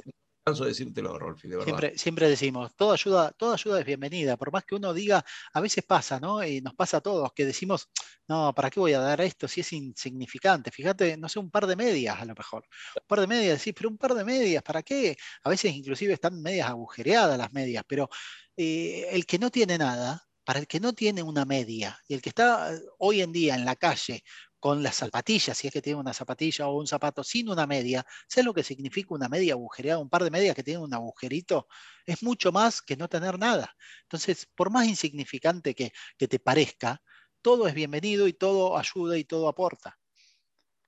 De 0.57 0.67
decírtelo, 0.67 1.19
Rolfi, 1.19 1.49
siempre 1.97 2.29
decimos, 2.29 2.75
toda 2.75 2.95
ayuda, 2.95 3.33
toda 3.33 3.55
ayuda 3.55 3.81
es 3.81 3.87
bienvenida, 3.87 4.37
por 4.37 4.53
más 4.53 4.65
que 4.65 4.75
uno 4.75 4.95
diga, 4.95 5.25
a 5.53 5.61
veces 5.61 5.85
pasa, 5.85 6.19
¿no? 6.21 6.45
Y 6.45 6.61
nos 6.61 6.75
pasa 6.75 6.99
a 6.99 7.01
todos, 7.01 7.33
que 7.35 7.45
decimos, 7.45 7.89
no, 8.27 8.55
¿para 8.55 8.71
qué 8.71 8.81
voy 8.81 8.93
a 8.93 9.01
dar 9.01 9.21
esto 9.21 9.47
si 9.49 9.61
es 9.61 9.73
insignificante? 9.73 10.71
Fíjate, 10.71 11.17
no 11.17 11.29
sé, 11.29 11.39
un 11.39 11.51
par 11.51 11.67
de 11.67 11.77
medias 11.77 12.21
a 12.21 12.25
lo 12.25 12.35
mejor. 12.35 12.65
Un 12.97 13.07
par 13.07 13.21
de 13.21 13.27
medias, 13.27 13.59
decís, 13.59 13.75
pero 13.77 13.89
un 13.89 13.99
par 13.99 14.15
de 14.15 14.25
medias, 14.25 14.63
¿para 14.63 14.83
qué? 14.83 15.17
A 15.43 15.51
veces 15.51 15.75
inclusive 15.75 16.15
están 16.15 16.41
medias 16.41 16.69
agujereadas 16.69 17.39
las 17.39 17.53
medias, 17.53 17.85
pero 17.87 18.09
eh, 18.57 19.09
el 19.11 19.27
que 19.27 19.39
no 19.39 19.51
tiene 19.51 19.79
nada, 19.79 20.29
para 20.49 20.61
el 20.61 20.67
que 20.67 20.81
no 20.81 20.95
tiene 20.95 21.23
una 21.23 21.45
media 21.45 22.01
y 22.09 22.15
el 22.15 22.23
que 22.23 22.31
está 22.31 22.73
eh, 22.73 22.81
hoy 22.99 23.21
en 23.21 23.33
día 23.33 23.55
en 23.55 23.67
la 23.67 23.77
calle 23.77 24.25
con 24.61 24.83
las 24.83 24.97
zapatillas, 24.97 25.57
si 25.57 25.69
es 25.69 25.73
que 25.73 25.83
tiene 25.83 26.01
una 26.01 26.13
zapatilla 26.13 26.67
o 26.67 26.77
un 26.79 26.87
zapato 26.87 27.23
sin 27.23 27.49
una 27.49 27.67
media, 27.67 28.05
¿sabes 28.27 28.47
lo 28.47 28.55
que 28.55 28.65
significa 28.65 29.15
una 29.15 29.29
media 29.29 29.55
agujereada? 29.55 30.01
Un 30.01 30.09
par 30.09 30.25
de 30.25 30.31
medias 30.31 30.55
que 30.55 30.63
tienen 30.63 30.83
un 30.83 30.95
agujerito, 30.95 31.69
es 32.05 32.23
mucho 32.23 32.51
más 32.51 32.83
que 32.83 32.97
no 32.97 33.09
tener 33.09 33.39
nada. 33.39 33.75
Entonces, 34.03 34.47
por 34.55 34.71
más 34.71 34.87
insignificante 34.87 35.75
que, 35.75 35.93
te 36.17 36.39
parezca, 36.41 37.03
todo 37.41 37.69
es 37.69 37.75
bienvenido 37.75 38.27
y 38.27 38.33
todo 38.33 38.77
ayuda 38.77 39.17
y 39.17 39.25
todo 39.25 39.49
aporta. 39.49 39.99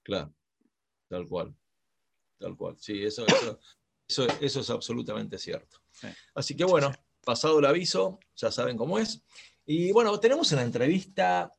Claro, 0.02 0.34
tal 1.08 1.28
cual, 1.28 1.54
tal 2.38 2.56
cual. 2.56 2.76
Sí, 2.78 3.04
eso, 3.04 3.24
eso, 4.08 4.26
eso, 4.40 4.60
es 4.60 4.70
absolutamente 4.70 5.38
cierto. 5.38 5.78
Así 6.34 6.56
que 6.56 6.64
bueno, 6.64 6.90
pasado 7.24 7.60
el 7.60 7.66
aviso, 7.66 8.18
ya 8.34 8.50
saben 8.50 8.76
cómo 8.76 8.98
es. 8.98 9.22
Y 9.64 9.92
bueno, 9.92 10.18
tenemos 10.18 10.50
una 10.50 10.62
entrevista 10.62 11.54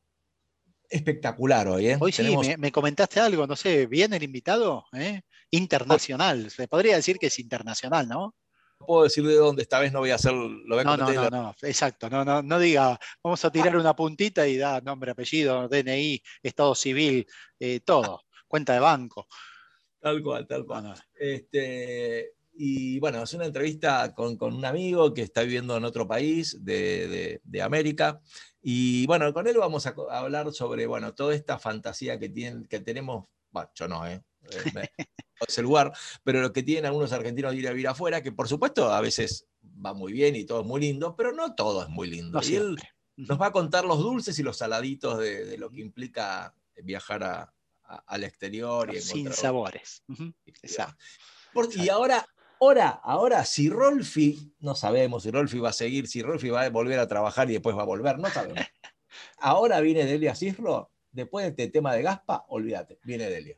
espectacular 0.92 1.68
hoy. 1.68 1.88
¿eh? 1.88 1.96
Hoy 1.98 2.12
sí, 2.12 2.36
me, 2.58 2.70
comentaste 2.70 3.20
algo, 3.20 3.46
no 3.46 3.56
sé, 3.56 3.86
¿viene 3.86 4.16
el 4.16 4.22
invitado? 4.22 4.84
¿eh? 4.92 5.22
Internacional, 5.50 6.50
se 6.50 6.68
podría 6.68 6.96
decir 6.96 7.18
que 7.18 7.26
es 7.26 7.38
internacional, 7.38 8.08
¿no? 8.08 8.34
No 8.80 8.86
puedo 8.86 9.04
decir 9.04 9.24
de 9.24 9.36
dónde, 9.36 9.62
esta 9.62 9.78
vez 9.78 9.92
no 9.92 10.00
voy 10.00 10.10
a 10.10 10.16
hacer. 10.16 10.32
Lo 10.32 10.82
no, 10.82 10.96
no, 10.96 11.12
no, 11.12 11.30
no, 11.30 11.54
exacto, 11.62 12.10
no, 12.10 12.24
no, 12.24 12.42
no 12.42 12.58
diga, 12.58 12.98
vamos 13.22 13.44
a 13.44 13.50
tirar 13.50 13.76
una 13.76 13.94
puntita 13.94 14.46
y 14.46 14.56
da 14.56 14.80
nombre, 14.80 15.12
apellido, 15.12 15.68
DNI, 15.68 16.20
estado 16.42 16.74
civil, 16.74 17.26
eh, 17.60 17.80
todo, 17.80 18.22
cuenta 18.48 18.74
de 18.74 18.80
banco. 18.80 19.28
Tal 20.00 20.20
cual, 20.20 20.46
tal 20.48 20.66
cual. 20.66 20.94
Este, 21.14 22.32
y 22.54 22.98
bueno, 22.98 23.22
es 23.22 23.32
una 23.34 23.46
entrevista 23.46 24.12
con, 24.14 24.36
un 24.40 24.64
amigo 24.64 25.14
que 25.14 25.22
está 25.22 25.42
viviendo 25.42 25.76
en 25.76 25.84
otro 25.84 26.06
país 26.06 26.58
de, 26.64 27.40
América. 27.62 28.20
Y 28.62 29.06
bueno, 29.06 29.32
con 29.34 29.48
él 29.48 29.58
vamos 29.58 29.86
a, 29.86 29.94
hablar 30.10 30.52
sobre 30.52 30.86
bueno, 30.86 31.14
toda 31.14 31.34
esta 31.34 31.58
fantasía 31.58 32.18
que, 32.18 32.28
tienen, 32.28 32.64
que 32.66 32.78
tenemos, 32.78 33.26
bueno, 33.50 33.70
yo 33.74 33.88
no, 33.88 34.06
¿eh? 34.06 34.22
eh 34.42 34.88
es 35.46 35.58
el 35.58 35.64
lugar, 35.64 35.92
pero 36.22 36.40
lo 36.40 36.52
que 36.52 36.62
tienen 36.62 36.86
algunos 36.86 37.12
argentinos 37.12 37.52
de 37.52 37.58
ir 37.58 37.66
a 37.66 37.72
vivir 37.72 37.88
afuera, 37.88 38.22
que 38.22 38.30
por 38.30 38.48
supuesto 38.48 38.92
a 38.92 39.00
veces 39.00 39.48
va 39.84 39.94
muy 39.94 40.12
bien 40.12 40.36
y 40.36 40.44
todo 40.44 40.60
es 40.60 40.66
muy 40.66 40.80
lindo, 40.80 41.16
pero 41.16 41.32
no 41.32 41.54
todo 41.56 41.82
es 41.82 41.88
muy 41.88 42.08
lindo. 42.08 42.40
y 42.42 42.54
él 42.54 42.76
nos 43.16 43.40
va 43.40 43.46
a 43.46 43.52
contar 43.52 43.84
los 43.84 43.98
dulces 43.98 44.38
y 44.38 44.42
los 44.42 44.56
saladitos 44.56 45.18
de, 45.18 45.58
lo 45.58 45.70
que 45.70 45.80
implica 45.80 46.54
viajar 46.82 47.52
al 47.82 48.24
exterior. 48.24 48.94
Y 48.94 49.00
Sin 49.00 49.32
sabores. 49.32 50.02
y 51.74 51.88
ahora 51.88 52.26
Ahora, 52.62 52.90
ahora, 53.02 53.44
si 53.44 53.68
Rolfi, 53.68 54.54
no 54.60 54.76
sabemos 54.76 55.24
si 55.24 55.32
Rolfi 55.32 55.58
va 55.58 55.70
a 55.70 55.72
seguir, 55.72 56.06
si 56.06 56.22
Rolfi 56.22 56.48
va 56.48 56.62
a 56.62 56.70
volver 56.70 57.00
a 57.00 57.08
trabajar 57.08 57.50
y 57.50 57.54
después 57.54 57.76
va 57.76 57.82
a 57.82 57.86
volver, 57.86 58.20
no 58.20 58.30
sabemos. 58.30 58.64
Ahora 59.38 59.80
viene 59.80 60.04
Delia 60.04 60.36
Cislo, 60.36 60.92
después 61.10 61.42
de 61.44 61.48
este 61.50 61.66
tema 61.72 61.92
de 61.92 62.02
Gaspa, 62.02 62.44
olvídate, 62.50 63.00
viene 63.02 63.28
Delia. 63.28 63.56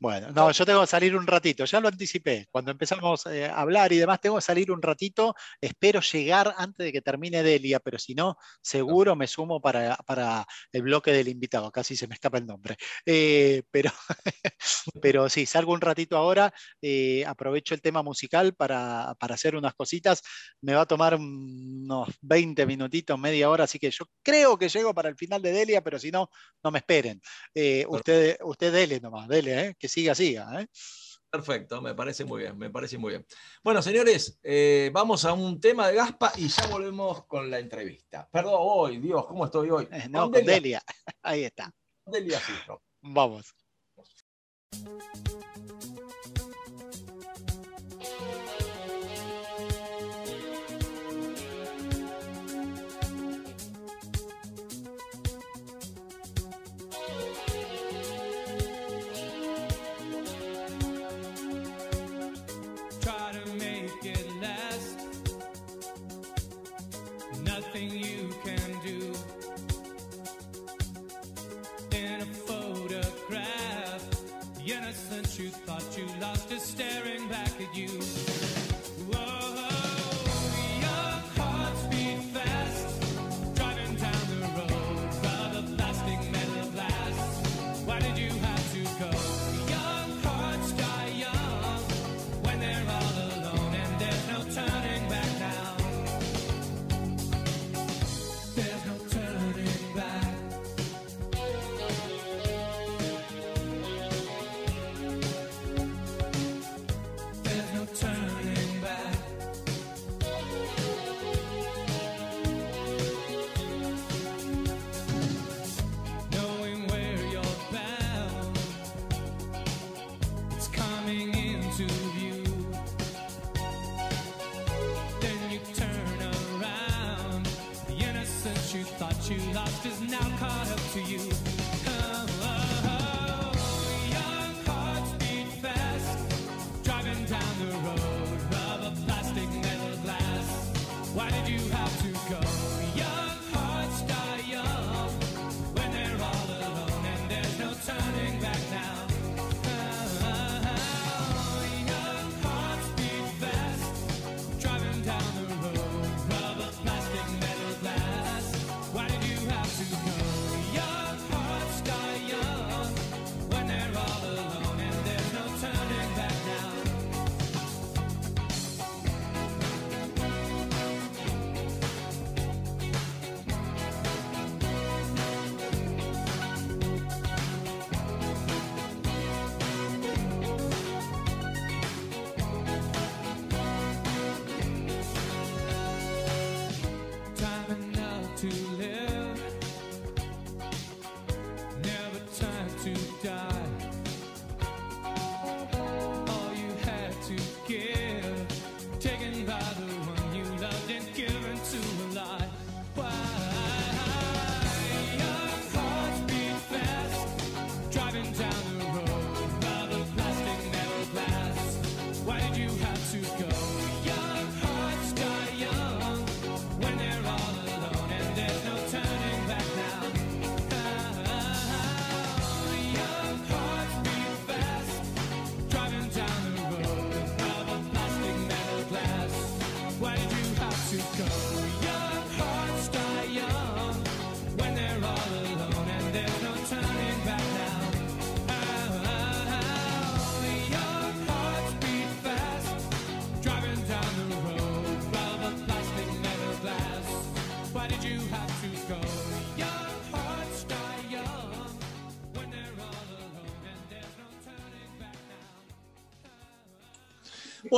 Bueno, 0.00 0.30
no, 0.30 0.52
yo 0.52 0.64
tengo 0.64 0.80
que 0.82 0.86
salir 0.86 1.16
un 1.16 1.26
ratito, 1.26 1.64
ya 1.64 1.80
lo 1.80 1.88
anticipé. 1.88 2.46
Cuando 2.52 2.70
empezamos 2.70 3.26
eh, 3.26 3.46
a 3.46 3.60
hablar 3.60 3.92
y 3.92 3.96
demás, 3.98 4.20
tengo 4.20 4.36
que 4.36 4.42
salir 4.42 4.70
un 4.70 4.80
ratito. 4.80 5.34
Espero 5.60 6.00
llegar 6.00 6.54
antes 6.56 6.86
de 6.86 6.92
que 6.92 7.02
termine 7.02 7.42
Delia, 7.42 7.80
pero 7.80 7.98
si 7.98 8.14
no, 8.14 8.36
seguro 8.62 9.16
me 9.16 9.26
sumo 9.26 9.60
para, 9.60 10.46
el 10.70 10.82
bloque 10.82 11.10
del 11.10 11.26
invitado. 11.26 11.72
Casi 11.72 11.96
se 11.96 12.06
me 12.06 12.14
escapa 12.14 12.38
el 12.38 12.46
nombre. 12.46 12.76
Eh, 13.04 13.64
pero, 13.72 13.90
pero 15.02 15.28
sí, 15.28 15.46
salgo 15.46 15.72
un 15.72 15.80
ratito 15.80 16.16
ahora. 16.16 16.54
Eh, 16.80 17.24
aprovecho 17.26 17.74
el 17.74 17.82
tema 17.82 18.04
musical 18.04 18.54
para, 18.54 19.10
hacer 19.18 19.56
unas 19.56 19.74
cositas. 19.74 20.22
Me 20.60 20.74
va 20.74 20.82
a 20.82 20.86
tomar 20.86 21.16
unos 21.16 22.08
20 22.22 22.66
minutitos, 22.66 23.18
media 23.18 23.50
hora, 23.50 23.64
así 23.64 23.80
que 23.80 23.90
yo 23.90 24.04
creo 24.22 24.56
que 24.58 24.68
llego 24.68 24.94
para 24.94 25.08
el 25.08 25.16
final 25.16 25.42
de 25.42 25.50
Delia, 25.50 25.82
pero 25.82 25.98
si 25.98 26.12
no, 26.12 26.30
no 26.62 26.70
me 26.70 26.78
esperen. 26.78 27.20
usted, 27.88 28.38
usted 28.44 28.72
dele 28.72 29.00
nomás, 29.00 29.26
dele, 29.28 29.74
que 29.78 29.87
siga, 29.88 30.14
siga. 30.14 30.62
¿eh? 30.62 30.68
Perfecto, 31.30 31.82
me 31.82 31.94
parece 31.94 32.24
muy 32.24 32.42
bien, 32.42 32.56
me 32.56 32.70
parece 32.70 32.96
muy 32.96 33.10
bien. 33.10 33.26
Bueno, 33.62 33.82
señores, 33.82 34.38
eh, 34.42 34.90
vamos 34.94 35.26
a 35.26 35.34
un 35.34 35.60
tema 35.60 35.88
de 35.88 35.96
Gaspa 35.96 36.32
y 36.36 36.48
ya 36.48 36.66
volvemos 36.68 37.26
con 37.26 37.50
la 37.50 37.58
entrevista. 37.58 38.26
Perdón, 38.30 38.54
hoy, 38.56 38.98
Dios, 38.98 39.26
¿cómo 39.26 39.44
estoy 39.44 39.68
hoy? 39.70 39.88
Eh, 39.92 40.08
no, 40.08 40.30
con, 40.30 40.44
Delia. 40.44 40.82
Ahí 41.22 41.44
está. 41.44 41.70
Delia 42.06 42.40
Vamos. 43.02 43.54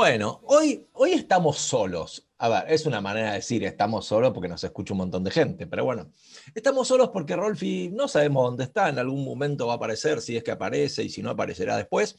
Bueno, 0.01 0.41
hoy, 0.45 0.89
hoy 0.95 1.13
estamos 1.13 1.59
solos. 1.59 2.27
A 2.39 2.49
ver, 2.49 2.73
es 2.73 2.87
una 2.87 3.03
manera 3.03 3.33
de 3.33 3.35
decir 3.35 3.63
estamos 3.65 4.07
solos 4.07 4.33
porque 4.33 4.49
nos 4.49 4.65
escucha 4.65 4.95
un 4.95 4.99
montón 5.01 5.23
de 5.25 5.31
gente, 5.31 5.67
pero 5.67 5.85
bueno, 5.85 6.11
estamos 6.55 6.89
solos 6.89 7.11
porque 7.13 7.37
Rolfi 7.37 7.91
no 7.91 8.09
sabemos 8.09 8.45
dónde 8.47 8.65
está, 8.65 8.89
en 8.89 8.99
algún 8.99 9.23
momento 9.23 9.67
va 9.67 9.75
a 9.75 9.77
aparecer, 9.77 10.23
si 10.23 10.39
es 10.39 10.43
que 10.43 10.53
aparece 10.53 11.03
y 11.03 11.11
si 11.11 11.21
no 11.21 11.29
aparecerá 11.29 11.77
después. 11.77 12.17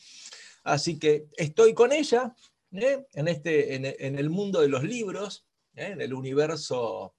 Así 0.63 0.99
que 0.99 1.25
estoy 1.35 1.73
con 1.73 1.91
ella 1.91 2.35
¿eh? 2.71 3.03
en, 3.13 3.27
este, 3.27 3.73
en, 3.73 4.19
el 4.19 4.29
mundo 4.29 4.61
de 4.61 4.67
los 4.67 4.83
libros, 4.83 5.47
¿eh? 5.73 5.87
en 5.87 6.01
el 6.01 6.13
universo 6.13 7.15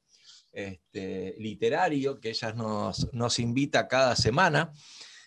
este, 0.53 1.35
literario 1.39 2.21
que 2.21 2.29
ella 2.29 2.53
nos, 2.53 3.13
nos 3.13 3.41
invita 3.41 3.89
cada 3.89 4.15
semana. 4.15 4.73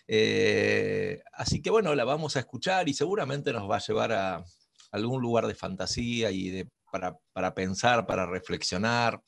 Eh, 0.08 1.20
así 1.34 1.60
que 1.60 1.68
bueno, 1.68 1.94
la 1.94 2.04
vamos 2.04 2.36
a 2.36 2.38
escuchar 2.38 2.88
y 2.88 2.94
seguramente 2.94 3.52
nos 3.52 3.70
va 3.70 3.76
a 3.76 3.80
llevar 3.86 4.12
a 4.12 4.42
algún 4.96 5.22
lugar 5.22 5.46
de 5.46 5.54
fantasía 5.54 6.30
y 6.30 6.50
de, 6.50 6.68
para, 6.90 7.16
para 7.32 7.54
pensar, 7.54 8.06
para 8.06 8.26
reflexionar 8.26 9.20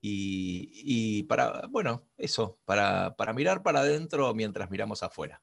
y, 0.00 0.70
y 0.72 1.22
para, 1.24 1.62
bueno, 1.70 2.08
eso, 2.16 2.58
para, 2.64 3.14
para 3.14 3.32
mirar 3.32 3.62
para 3.62 3.80
adentro 3.80 4.34
mientras 4.34 4.70
miramos 4.70 5.02
afuera. 5.02 5.40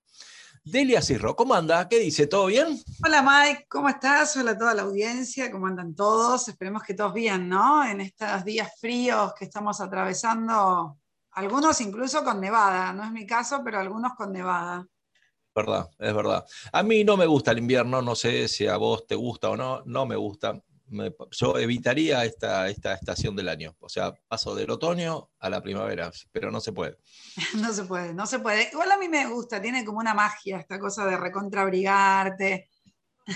Delia 0.63 1.01
Cirro, 1.01 1.35
¿cómo 1.35 1.55
anda? 1.55 1.87
¿Qué 1.87 1.99
dice? 1.99 2.27
¿Todo 2.27 2.47
bien? 2.47 2.77
Hola 3.05 3.21
Mike, 3.21 3.65
¿cómo 3.69 3.87
estás? 3.87 4.35
Hola 4.35 4.51
a 4.51 4.57
toda 4.57 4.73
la 4.73 4.81
audiencia, 4.81 5.49
¿cómo 5.49 5.67
andan 5.67 5.95
todos? 5.95 6.47
Esperemos 6.49 6.83
que 6.83 6.93
todos 6.93 7.13
bien, 7.13 7.47
¿no? 7.47 7.83
En 7.85 8.01
estos 8.01 8.43
días 8.43 8.69
fríos 8.79 9.33
que 9.33 9.45
estamos 9.45 9.79
atravesando, 9.79 10.97
algunos 11.31 11.79
incluso 11.79 12.23
con 12.23 12.41
nevada, 12.41 12.91
no 12.91 13.05
es 13.05 13.11
mi 13.11 13.25
caso, 13.25 13.61
pero 13.63 13.79
algunos 13.79 14.13
con 14.15 14.33
nevada. 14.33 14.85
Verdad, 15.55 15.89
es 15.99 16.13
verdad. 16.13 16.45
A 16.71 16.83
mí 16.83 17.03
no 17.03 17.17
me 17.17 17.25
gusta 17.25 17.51
el 17.51 17.57
invierno, 17.59 18.01
no 18.01 18.15
sé 18.15 18.47
si 18.47 18.67
a 18.67 18.77
vos 18.77 19.05
te 19.07 19.15
gusta 19.15 19.49
o 19.49 19.57
no, 19.57 19.81
no 19.85 20.05
me 20.05 20.15
gusta. 20.15 20.61
Me- 20.91 21.13
yo 21.31 21.57
evitaría 21.59 22.25
esta, 22.25 22.67
esta 22.67 22.93
estación 22.93 23.35
del 23.35 23.49
año, 23.49 23.75
o 23.79 23.89
sea, 23.89 24.11
paso 24.27 24.55
del 24.55 24.71
otoño 24.71 25.29
a 25.39 25.49
la 25.49 25.61
primavera, 25.61 26.11
pero 26.31 26.49
no 26.51 26.59
se 26.59 26.71
puede. 26.71 26.97
No 27.69 27.73
se 27.73 27.83
puede, 27.83 28.13
no 28.13 28.25
se 28.25 28.39
puede. 28.39 28.69
Igual 28.71 28.91
a 28.91 28.97
mí 28.97 29.07
me 29.09 29.27
gusta, 29.27 29.61
tiene 29.61 29.85
como 29.85 29.99
una 29.99 30.13
magia 30.13 30.59
esta 30.59 30.79
cosa 30.79 31.05
de 31.05 31.17
recontrabrigarte. 31.17 32.69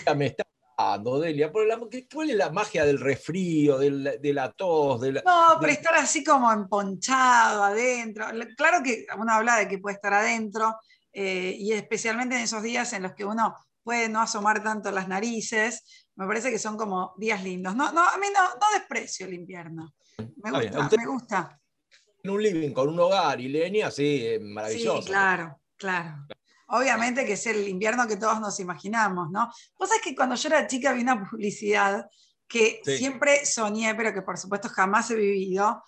Ya 0.05 0.13
me 0.15 0.27
está 0.27 0.43
dando, 0.77 1.19
Delia, 1.19 1.51
por 1.51 1.67
la- 1.67 1.79
¿qué- 1.91 2.07
¿cuál 2.11 2.31
es 2.31 2.35
la 2.37 2.49
magia 2.51 2.85
del 2.85 2.99
resfrío, 2.99 3.77
del- 3.77 4.19
de 4.19 4.33
la 4.33 4.51
tos? 4.51 5.01
De 5.01 5.11
la- 5.13 5.21
No, 5.23 5.57
pero 5.59 5.71
estar 5.71 5.93
así 5.95 6.23
como 6.23 6.51
emponchado 6.51 7.63
adentro. 7.63 8.25
Claro 8.57 8.81
que 8.83 9.05
uno 9.17 9.31
habla 9.33 9.57
de 9.57 9.67
que 9.67 9.77
puede 9.77 9.95
estar 9.95 10.13
adentro, 10.13 10.75
eh, 11.13 11.55
y 11.57 11.71
especialmente 11.73 12.35
en 12.35 12.41
esos 12.41 12.61
días 12.63 12.91
en 12.93 13.03
los 13.03 13.13
que 13.13 13.23
uno 13.25 13.55
puede 13.83 14.09
no 14.09 14.21
asomar 14.21 14.63
tanto 14.63 14.91
las 14.91 15.07
narices, 15.07 16.05
me 16.15 16.25
parece 16.27 16.49
que 16.51 16.59
son 16.59 16.77
como 16.77 17.13
días 17.17 17.43
lindos. 17.43 17.75
No, 17.75 17.91
no, 17.91 18.01
a 18.07 18.17
mí 18.17 18.27
no, 18.33 18.41
no 18.49 18.65
desprecio 18.73 19.25
el 19.27 19.33
invierno. 19.33 19.93
Me 20.17 20.51
bien, 20.51 20.63
gusta, 20.71 20.79
usted- 20.79 20.97
me 20.97 21.05
gusta. 21.05 21.59
En 22.23 22.29
un 22.31 22.41
living 22.41 22.71
con 22.71 22.87
un 22.89 22.99
hogar 22.99 23.39
y 23.41 23.49
leña, 23.49 23.91
sí, 23.91 24.37
maravilloso. 24.41 25.01
Sí, 25.01 25.07
claro, 25.09 25.59
claro. 25.75 26.25
Obviamente 26.67 27.25
que 27.25 27.33
es 27.33 27.45
el 27.47 27.67
invierno 27.67 28.07
que 28.07 28.15
todos 28.15 28.39
nos 28.39 28.57
imaginamos, 28.61 29.29
¿no? 29.29 29.51
Vos 29.77 29.89
sabés 29.89 30.01
que 30.01 30.15
cuando 30.15 30.35
yo 30.35 30.47
era 30.47 30.65
chica 30.65 30.93
vi 30.93 31.01
una 31.01 31.29
publicidad 31.29 32.05
que 32.47 32.79
Sí. 32.85 32.97
siempre 32.97 33.45
soñé, 33.45 33.93
pero 33.95 34.13
que 34.13 34.21
por 34.21 34.37
supuesto 34.37 34.69
jamás 34.69 35.11
he 35.11 35.15
vivido, 35.15 35.83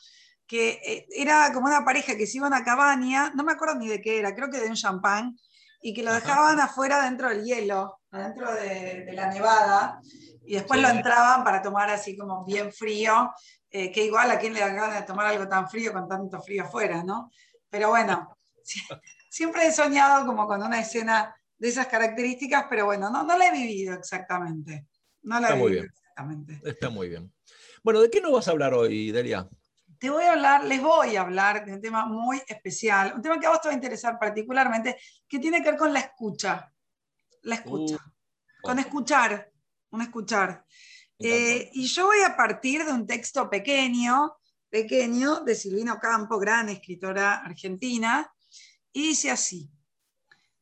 que 0.47 0.79
eh, 0.85 1.07
era 1.15 1.51
como 1.53 1.67
una 1.67 1.83
pareja 1.83 2.15
que 2.15 2.27
se 2.27 2.37
iba 2.37 2.47
a 2.47 2.49
una 2.49 2.63
cabaña, 2.63 3.31
no 3.35 3.43
me 3.43 3.53
acuerdo 3.53 3.75
ni 3.75 3.87
de 3.87 4.01
qué 4.01 4.19
era, 4.19 4.35
creo 4.35 4.49
que 4.49 4.59
de 4.59 4.67
un 4.69 4.75
champán, 4.75 5.37
y 5.81 5.93
que 5.93 6.03
lo 6.03 6.11
Ajá. 6.11 6.19
dejaban 6.19 6.59
afuera 6.59 7.03
dentro 7.03 7.29
del 7.29 7.43
hielo, 7.43 7.99
adentro 8.11 8.53
de, 8.53 9.03
de 9.05 9.13
la 9.13 9.27
nevada, 9.31 9.99
y 10.45 10.53
después 10.55 10.79
Sí. 10.79 10.85
lo 10.85 10.91
entraban 10.91 11.43
para 11.43 11.61
tomar 11.61 11.89
así 11.89 12.15
como 12.17 12.43
bien 12.45 12.71
frío, 12.71 13.31
eh, 13.71 13.91
que 13.91 14.05
igual 14.05 14.31
a 14.31 14.39
quién 14.39 14.53
le 14.53 14.59
dan 14.61 14.75
ganas 14.75 14.99
de 15.01 15.05
tomar 15.05 15.25
algo 15.27 15.47
tan 15.47 15.69
frío 15.69 15.91
con 15.93 16.07
tanto 16.07 16.41
frío 16.41 16.63
afuera, 16.63 17.03
¿no? 17.03 17.29
Pero 17.69 17.89
bueno, 17.89 18.37
siempre 19.29 19.67
he 19.67 19.71
soñado 19.71 20.25
como 20.25 20.47
con 20.47 20.61
una 20.63 20.79
escena 20.79 21.35
de 21.57 21.69
esas 21.69 21.87
características, 21.87 22.65
pero 22.69 22.85
bueno, 22.85 23.09
no, 23.09 23.23
no 23.23 23.37
la 23.37 23.47
he 23.47 23.51
vivido 23.51 23.93
exactamente. 23.95 24.87
No 25.23 25.39
la 25.39 25.47
Está 25.47 25.55
he 25.55 25.59
muy 25.59 25.71
vivido 25.71 25.83
bien. 25.83 25.93
exactamente. 25.93 26.61
Está 26.69 26.89
muy 26.89 27.09
bien. 27.09 27.33
Bueno, 27.83 28.01
¿de 28.01 28.09
qué 28.09 28.21
nos 28.21 28.31
vas 28.31 28.47
a 28.47 28.51
hablar 28.51 28.73
hoy, 28.73 29.11
Delia? 29.11 29.47
Te 30.05 30.11
voy 30.11 30.25
a 30.25 30.33
hablar, 30.33 30.63
les 30.65 30.83
voy 30.83 31.15
a 31.15 31.21
hablar 31.21 31.65
de 31.65 31.73
un 31.73 31.81
tema 31.81 32.05
muy 32.05 32.39
especial, 32.47 33.13
un 33.15 33.23
tema 33.23 33.39
que 33.39 33.47
a 33.47 33.49
vos 33.49 33.59
te 33.59 33.69
va 33.69 33.71
a 33.71 33.75
interesar 33.75 34.19
particularmente, 34.19 34.97
que 35.27 35.39
tiene 35.39 35.63
que 35.63 35.71
ver 35.71 35.79
con 35.79 35.91
la 35.91 35.99
escucha. 35.99 36.71
La 37.41 37.55
escucha. 37.55 37.97
con 38.61 38.77
escuchar, 38.77 39.51
un 39.89 40.03
escuchar. 40.03 40.63
Eh, 41.17 41.71
y 41.73 41.87
yo 41.87 42.05
voy 42.05 42.21
a 42.21 42.37
partir 42.37 42.85
de 42.85 42.93
un 42.93 43.07
texto 43.07 43.49
pequeño, 43.49 44.35
pequeño, 44.69 45.39
de 45.39 45.55
Silvina 45.55 45.93
Ocampo, 45.93 46.37
gran 46.37 46.69
escritora 46.69 47.37
argentina, 47.43 48.31
y 48.93 49.07
dice 49.07 49.31
así, 49.31 49.71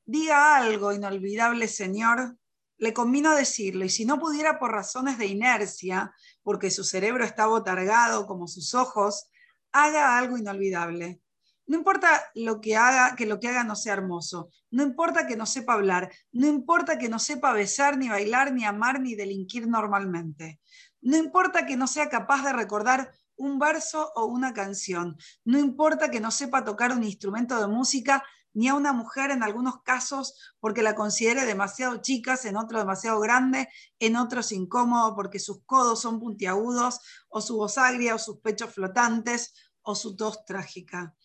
diga 0.06 0.56
algo, 0.56 0.94
inolvidable 0.94 1.68
señor, 1.68 2.38
le 2.78 2.94
convino 2.94 3.36
decirlo, 3.36 3.84
y 3.84 3.90
si 3.90 4.06
no 4.06 4.20
pudiera 4.20 4.58
por 4.58 4.72
razones 4.72 5.18
de 5.18 5.26
inercia, 5.26 6.16
porque 6.44 6.72
su 6.72 6.86
cerebro 6.86 7.26
está 7.26 7.48
botargado 7.48 8.26
como 8.26 8.48
sus 8.48 8.74
ojos, 8.74 9.28
haga 9.74 10.18
algo 10.18 10.38
inolvidable. 10.38 11.20
No 11.66 11.78
importa 11.78 12.10
lo 12.36 12.60
que 12.62 12.76
haga, 12.76 13.16
que 13.16 13.26
lo 13.26 13.40
que 13.40 13.48
haga 13.48 13.64
no 13.64 13.76
sea 13.76 13.94
hermoso. 13.94 14.50
No 14.70 14.84
importa 14.84 15.26
que 15.28 15.36
no 15.36 15.46
sepa 15.46 15.74
hablar. 15.74 16.12
No 16.32 16.48
importa 16.48 16.98
que 16.98 17.10
no 17.10 17.20
sepa 17.20 17.54
besar, 17.54 17.98
ni 17.98 18.10
bailar, 18.10 18.54
ni 18.54 18.66
amar, 18.66 19.00
ni 19.00 19.16
delinquir 19.16 19.68
normalmente. 19.68 20.60
No 21.02 21.18
importa 21.18 21.66
que 21.66 21.78
no 21.78 21.88
sea 21.88 22.10
capaz 22.10 22.44
de 22.44 22.54
recordar 22.54 23.12
un 23.36 23.60
verso 23.60 24.12
o 24.16 24.26
una 24.26 24.54
canción. 24.54 25.18
No 25.46 25.58
importa 25.58 26.12
que 26.12 26.20
no 26.20 26.32
sepa 26.32 26.64
tocar 26.64 26.92
un 26.92 27.04
instrumento 27.04 27.60
de 27.60 27.68
música, 27.68 28.24
ni 28.54 28.68
a 28.68 28.76
una 28.76 28.94
mujer 28.94 29.32
en 29.32 29.44
algunos 29.44 29.82
casos 29.84 30.54
porque 30.60 30.84
la 30.84 30.96
considere 30.96 31.46
demasiado 31.46 31.98
chicas, 31.98 32.46
en 32.46 32.58
otros 32.58 32.82
demasiado 32.82 33.20
grande, 33.20 33.70
en 34.00 34.16
otros 34.16 34.52
incómodo 34.52 35.16
porque 35.16 35.40
sus 35.40 35.64
codos 35.66 36.02
son 36.02 36.20
puntiagudos, 36.20 37.00
o 37.30 37.42
su 37.42 37.58
voz 37.58 37.78
agria, 37.78 38.16
o 38.16 38.20
sus 38.20 38.40
pechos 38.40 38.74
flotantes, 38.74 39.54
o 39.82 39.96
su 39.96 40.16
tos 40.16 40.46
trágica 40.46 41.16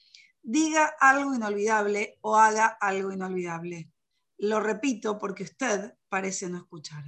diga 0.48 0.94
algo 0.98 1.34
inolvidable 1.34 2.18
o 2.22 2.36
haga 2.36 2.66
algo 2.80 3.12
inolvidable. 3.12 3.92
Lo 4.38 4.60
repito 4.60 5.18
porque 5.18 5.42
usted 5.42 5.94
parece 6.08 6.48
no 6.48 6.56
escuchar. 6.56 7.04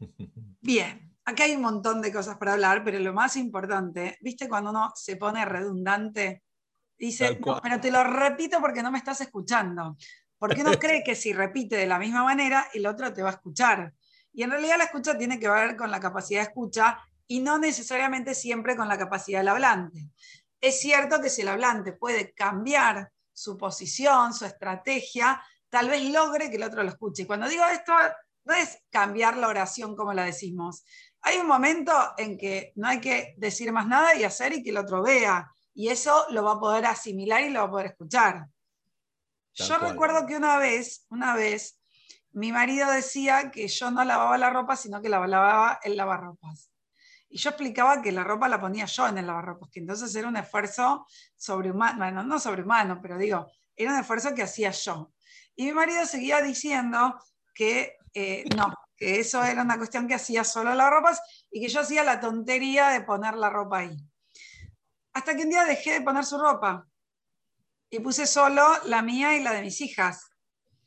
Bien, 0.62 1.05
acá 1.26 1.44
hay 1.44 1.56
un 1.56 1.62
montón 1.62 2.00
de 2.00 2.12
cosas 2.12 2.38
para 2.38 2.54
hablar, 2.54 2.82
pero 2.84 2.98
lo 3.00 3.12
más 3.12 3.36
importante, 3.36 4.16
¿viste 4.20 4.48
cuando 4.48 4.70
uno 4.70 4.92
se 4.94 5.16
pone 5.16 5.44
redundante? 5.44 6.44
Dice. 6.96 7.38
"No, 7.44 7.60
pero 7.60 7.80
te 7.80 7.90
lo 7.90 8.02
repito 8.04 8.60
porque 8.60 8.82
no 8.82 8.90
me 8.90 8.98
estás 8.98 9.20
escuchando. 9.20 9.96
Porque 10.38 10.62
uno 10.62 10.70
cree 10.80 11.02
que 11.02 11.14
si 11.14 11.32
repite 11.32 11.76
de 11.76 11.86
la 11.86 11.98
misma 11.98 12.22
manera, 12.22 12.68
el 12.72 12.86
otro 12.86 13.12
te 13.12 13.22
va 13.22 13.30
a 13.30 13.32
escuchar. 13.32 13.92
Y 14.32 14.42
en 14.42 14.50
realidad 14.50 14.78
la 14.78 14.84
escucha 14.84 15.18
tiene 15.18 15.40
que 15.40 15.48
ver 15.48 15.76
con 15.76 15.90
la 15.90 16.00
capacidad 16.00 16.40
de 16.40 16.48
escucha 16.48 16.98
y 17.26 17.40
no 17.40 17.58
necesariamente 17.58 18.34
siempre 18.34 18.76
con 18.76 18.88
la 18.88 18.98
capacidad 18.98 19.40
del 19.40 19.48
hablante. 19.48 20.10
Es 20.60 20.80
cierto 20.80 21.20
que 21.20 21.28
si 21.28 21.42
el 21.42 21.48
hablante 21.48 21.92
puede 21.92 22.32
cambiar 22.34 23.10
su 23.32 23.56
posición, 23.56 24.32
su 24.32 24.44
estrategia, 24.44 25.42
tal 25.68 25.88
vez 25.88 26.04
logre 26.10 26.50
que 26.50 26.56
el 26.56 26.62
otro 26.62 26.82
lo 26.82 26.90
escuche. 26.90 27.26
Cuando 27.26 27.48
digo 27.48 27.64
esto, 27.64 27.92
no 28.46 28.54
es 28.54 28.78
cambiar 28.90 29.36
la 29.36 29.48
oración 29.48 29.96
como 29.96 30.14
la 30.14 30.24
decimos. 30.24 30.84
Hay 31.26 31.38
un 31.38 31.48
momento 31.48 31.92
en 32.16 32.38
que 32.38 32.72
no 32.76 32.86
hay 32.86 33.00
que 33.00 33.34
decir 33.36 33.72
más 33.72 33.88
nada 33.88 34.14
y 34.14 34.22
hacer 34.22 34.52
y 34.52 34.62
que 34.62 34.70
el 34.70 34.76
otro 34.76 35.02
vea. 35.02 35.50
Y 35.74 35.88
eso 35.88 36.24
lo 36.30 36.44
va 36.44 36.52
a 36.52 36.60
poder 36.60 36.86
asimilar 36.86 37.42
y 37.42 37.50
lo 37.50 37.62
va 37.62 37.66
a 37.66 37.70
poder 37.70 37.86
escuchar. 37.86 38.46
Yo 39.52 39.76
cual. 39.80 39.90
recuerdo 39.90 40.24
que 40.24 40.36
una 40.36 40.56
vez, 40.58 41.04
una 41.10 41.34
vez, 41.34 41.80
mi 42.30 42.52
marido 42.52 42.88
decía 42.92 43.50
que 43.50 43.66
yo 43.66 43.90
no 43.90 44.04
lavaba 44.04 44.38
la 44.38 44.50
ropa, 44.50 44.76
sino 44.76 45.02
que 45.02 45.08
la 45.08 45.26
lavaba 45.26 45.80
el 45.82 45.96
lavarropas. 45.96 46.70
Y 47.28 47.38
yo 47.38 47.50
explicaba 47.50 48.00
que 48.02 48.12
la 48.12 48.22
ropa 48.22 48.46
la 48.46 48.60
ponía 48.60 48.84
yo 48.84 49.08
en 49.08 49.18
el 49.18 49.26
lavarropas, 49.26 49.68
que 49.70 49.80
entonces 49.80 50.14
era 50.14 50.28
un 50.28 50.36
esfuerzo 50.36 51.08
sobrehumano, 51.34 51.98
bueno, 51.98 52.22
no 52.22 52.38
sobrehumano, 52.38 53.02
pero 53.02 53.18
digo, 53.18 53.50
era 53.74 53.92
un 53.92 53.98
esfuerzo 53.98 54.32
que 54.32 54.44
hacía 54.44 54.70
yo. 54.70 55.12
Y 55.56 55.64
mi 55.64 55.72
marido 55.72 56.06
seguía 56.06 56.40
diciendo 56.40 57.18
que 57.52 57.96
eh, 58.14 58.44
no, 58.56 58.72
que 58.96 59.20
eso 59.20 59.44
era 59.44 59.62
una 59.62 59.76
cuestión 59.76 60.08
que 60.08 60.14
hacía 60.14 60.42
solo 60.44 60.74
las 60.74 60.90
ropas 60.90 61.20
y 61.50 61.60
que 61.60 61.68
yo 61.68 61.80
hacía 61.80 62.02
la 62.02 62.20
tontería 62.20 62.88
de 62.88 63.02
poner 63.02 63.34
la 63.34 63.50
ropa 63.50 63.78
ahí. 63.78 63.96
Hasta 65.12 65.36
que 65.36 65.42
un 65.42 65.50
día 65.50 65.64
dejé 65.64 65.92
de 65.92 66.00
poner 66.00 66.24
su 66.24 66.38
ropa 66.38 66.86
y 67.90 68.00
puse 68.00 68.26
solo 68.26 68.66
la 68.84 69.02
mía 69.02 69.36
y 69.36 69.42
la 69.42 69.52
de 69.52 69.62
mis 69.62 69.80
hijas. 69.80 70.30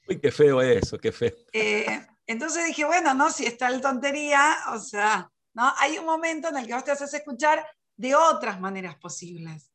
Uy, 0.08 0.20
qué 0.20 0.32
feo 0.32 0.62
eso, 0.62 0.98
qué 0.98 1.12
feo. 1.12 1.34
Eh, 1.54 2.08
entonces 2.26 2.66
dije, 2.66 2.86
bueno, 2.86 3.14
no, 3.14 3.30
si 3.32 3.46
está 3.46 3.68
el 3.68 3.82
tontería, 3.82 4.58
o 4.74 4.80
sea, 4.80 5.32
¿no? 5.54 5.74
hay 5.78 5.98
un 5.98 6.06
momento 6.06 6.50
en 6.50 6.58
el 6.58 6.68
que 6.68 6.74
vos 6.74 6.84
te 6.84 6.92
haces 6.92 7.14
escuchar 7.14 7.66
de 7.96 8.16
otras 8.16 8.60
maneras 8.60 8.96
posibles. 8.96 9.72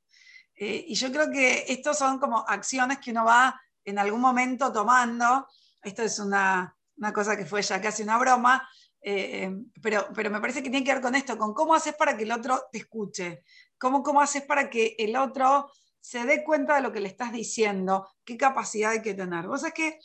Eh, 0.57 0.85
y 0.89 0.95
yo 0.95 1.11
creo 1.11 1.31
que 1.31 1.65
estos 1.69 1.99
son 1.99 2.19
como 2.19 2.45
acciones 2.49 2.99
que 2.99 3.11
uno 3.11 3.25
va 3.25 3.61
en 3.85 3.99
algún 3.99 4.21
momento 4.21 4.73
tomando. 4.73 5.49
Esto 5.83 6.03
es 6.03 6.19
una, 6.19 6.74
una 6.97 7.13
cosa 7.13 7.37
que 7.37 7.47
fue 7.47 7.63
ya 7.63 7.81
casi 7.81 8.03
una 8.03 8.19
broma, 8.19 8.69
eh, 9.01 9.51
pero, 9.83 10.09
pero 10.15 10.31
me 10.31 10.41
parece 10.41 10.63
que 10.63 10.71
tiene 10.71 10.85
que 10.85 10.95
ver 10.95 11.03
con 11.03 11.15
esto, 11.15 11.37
con 11.37 11.53
cómo 11.53 11.75
haces 11.75 11.95
para 11.95 12.17
que 12.17 12.25
el 12.25 12.33
otro 12.33 12.65
te 12.73 12.79
escuche, 12.79 13.45
cómo, 13.79 14.03
cómo 14.03 14.21
haces 14.21 14.43
para 14.43 14.71
que 14.71 14.97
el 14.99 15.17
otro 15.17 15.71
se 16.01 16.25
dé 16.25 16.45
cuenta 16.45 16.77
de 16.77 16.83
lo 16.83 16.93
que 16.93 17.01
le 17.01 17.09
estás 17.09 17.33
diciendo, 17.33 18.09
qué 18.25 18.37
capacidad 18.37 18.93
hay 18.93 19.03
que 19.03 19.15
tener. 19.15 19.47
Vos 19.47 19.61
sabés 19.61 19.75
que 19.75 19.99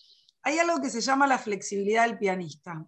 hay 0.44 0.60
algo 0.60 0.82
que 0.82 0.90
se 0.90 1.02
llama 1.02 1.28
la 1.28 1.38
flexibilidad 1.38 2.08
del 2.08 2.18
pianista. 2.18 2.86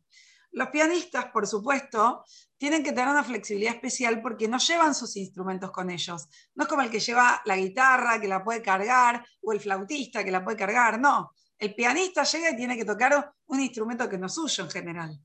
Los 0.51 0.69
pianistas, 0.69 1.25
por 1.27 1.47
supuesto, 1.47 2.25
tienen 2.57 2.83
que 2.83 2.91
tener 2.91 3.07
una 3.07 3.23
flexibilidad 3.23 3.73
especial 3.73 4.21
porque 4.21 4.47
no 4.47 4.57
llevan 4.57 4.93
sus 4.93 5.15
instrumentos 5.15 5.71
con 5.71 5.89
ellos. 5.89 6.27
No 6.55 6.63
es 6.63 6.69
como 6.69 6.81
el 6.81 6.89
que 6.89 6.99
lleva 6.99 7.41
la 7.45 7.55
guitarra, 7.55 8.19
que 8.19 8.27
la 8.27 8.43
puede 8.43 8.61
cargar, 8.61 9.25
o 9.41 9.53
el 9.53 9.59
flautista, 9.59 10.23
que 10.23 10.31
la 10.31 10.43
puede 10.43 10.57
cargar. 10.57 10.99
No, 10.99 11.31
el 11.61 11.75
pianista 11.75 12.23
llega 12.23 12.49
y 12.49 12.55
tiene 12.55 12.75
que 12.75 12.85
tocar 12.85 13.33
un 13.45 13.59
instrumento 13.59 14.09
que 14.09 14.17
no 14.17 14.25
es 14.25 14.33
suyo 14.33 14.63
en 14.63 14.71
general. 14.71 15.19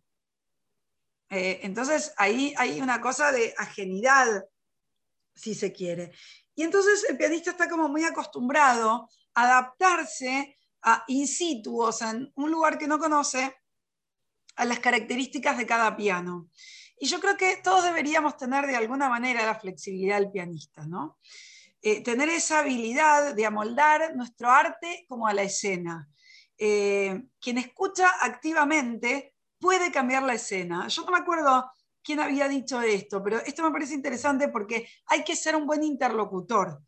Eh, 1.30 1.60
entonces 1.62 2.12
ahí 2.18 2.54
hay 2.58 2.78
una 2.82 3.00
cosa 3.00 3.32
de 3.32 3.54
ajenidad, 3.56 4.44
si 5.34 5.54
se 5.54 5.72
quiere. 5.72 6.12
Y 6.54 6.62
entonces 6.62 7.06
el 7.08 7.16
pianista 7.16 7.52
está 7.52 7.70
como 7.70 7.88
muy 7.88 8.04
acostumbrado 8.04 9.08
a 9.32 9.42
adaptarse 9.44 10.58
a 10.82 11.04
in 11.08 11.26
situ, 11.26 11.80
o 11.80 11.90
sea, 11.90 12.10
en 12.10 12.30
un 12.34 12.50
lugar 12.50 12.76
que 12.76 12.86
no 12.86 12.98
conoce, 12.98 13.56
a 14.56 14.64
las 14.66 14.78
características 14.78 15.56
de 15.56 15.66
cada 15.66 15.96
piano. 15.96 16.50
Y 16.98 17.06
yo 17.06 17.18
creo 17.18 17.38
que 17.38 17.56
todos 17.56 17.84
deberíamos 17.84 18.36
tener 18.36 18.66
de 18.66 18.76
alguna 18.76 19.08
manera 19.08 19.44
la 19.44 19.58
flexibilidad 19.58 20.18
del 20.18 20.30
pianista, 20.30 20.86
¿no? 20.86 21.18
Eh, 21.80 22.02
tener 22.02 22.28
esa 22.28 22.58
habilidad 22.58 23.34
de 23.34 23.46
amoldar 23.46 24.14
nuestro 24.16 24.50
arte 24.50 25.06
como 25.08 25.26
a 25.26 25.34
la 25.34 25.42
escena. 25.42 26.08
Eh, 26.58 27.22
quien 27.40 27.58
escucha 27.58 28.10
activamente 28.20 29.34
puede 29.58 29.90
cambiar 29.90 30.22
la 30.22 30.34
escena. 30.34 30.88
Yo 30.88 31.04
no 31.04 31.12
me 31.12 31.18
acuerdo 31.18 31.70
quién 32.02 32.20
había 32.20 32.48
dicho 32.48 32.80
esto, 32.80 33.22
pero 33.22 33.38
esto 33.38 33.62
me 33.62 33.72
parece 33.72 33.94
interesante 33.94 34.48
porque 34.48 34.88
hay 35.06 35.24
que 35.24 35.36
ser 35.36 35.56
un 35.56 35.66
buen 35.66 35.82
interlocutor. 35.82 36.80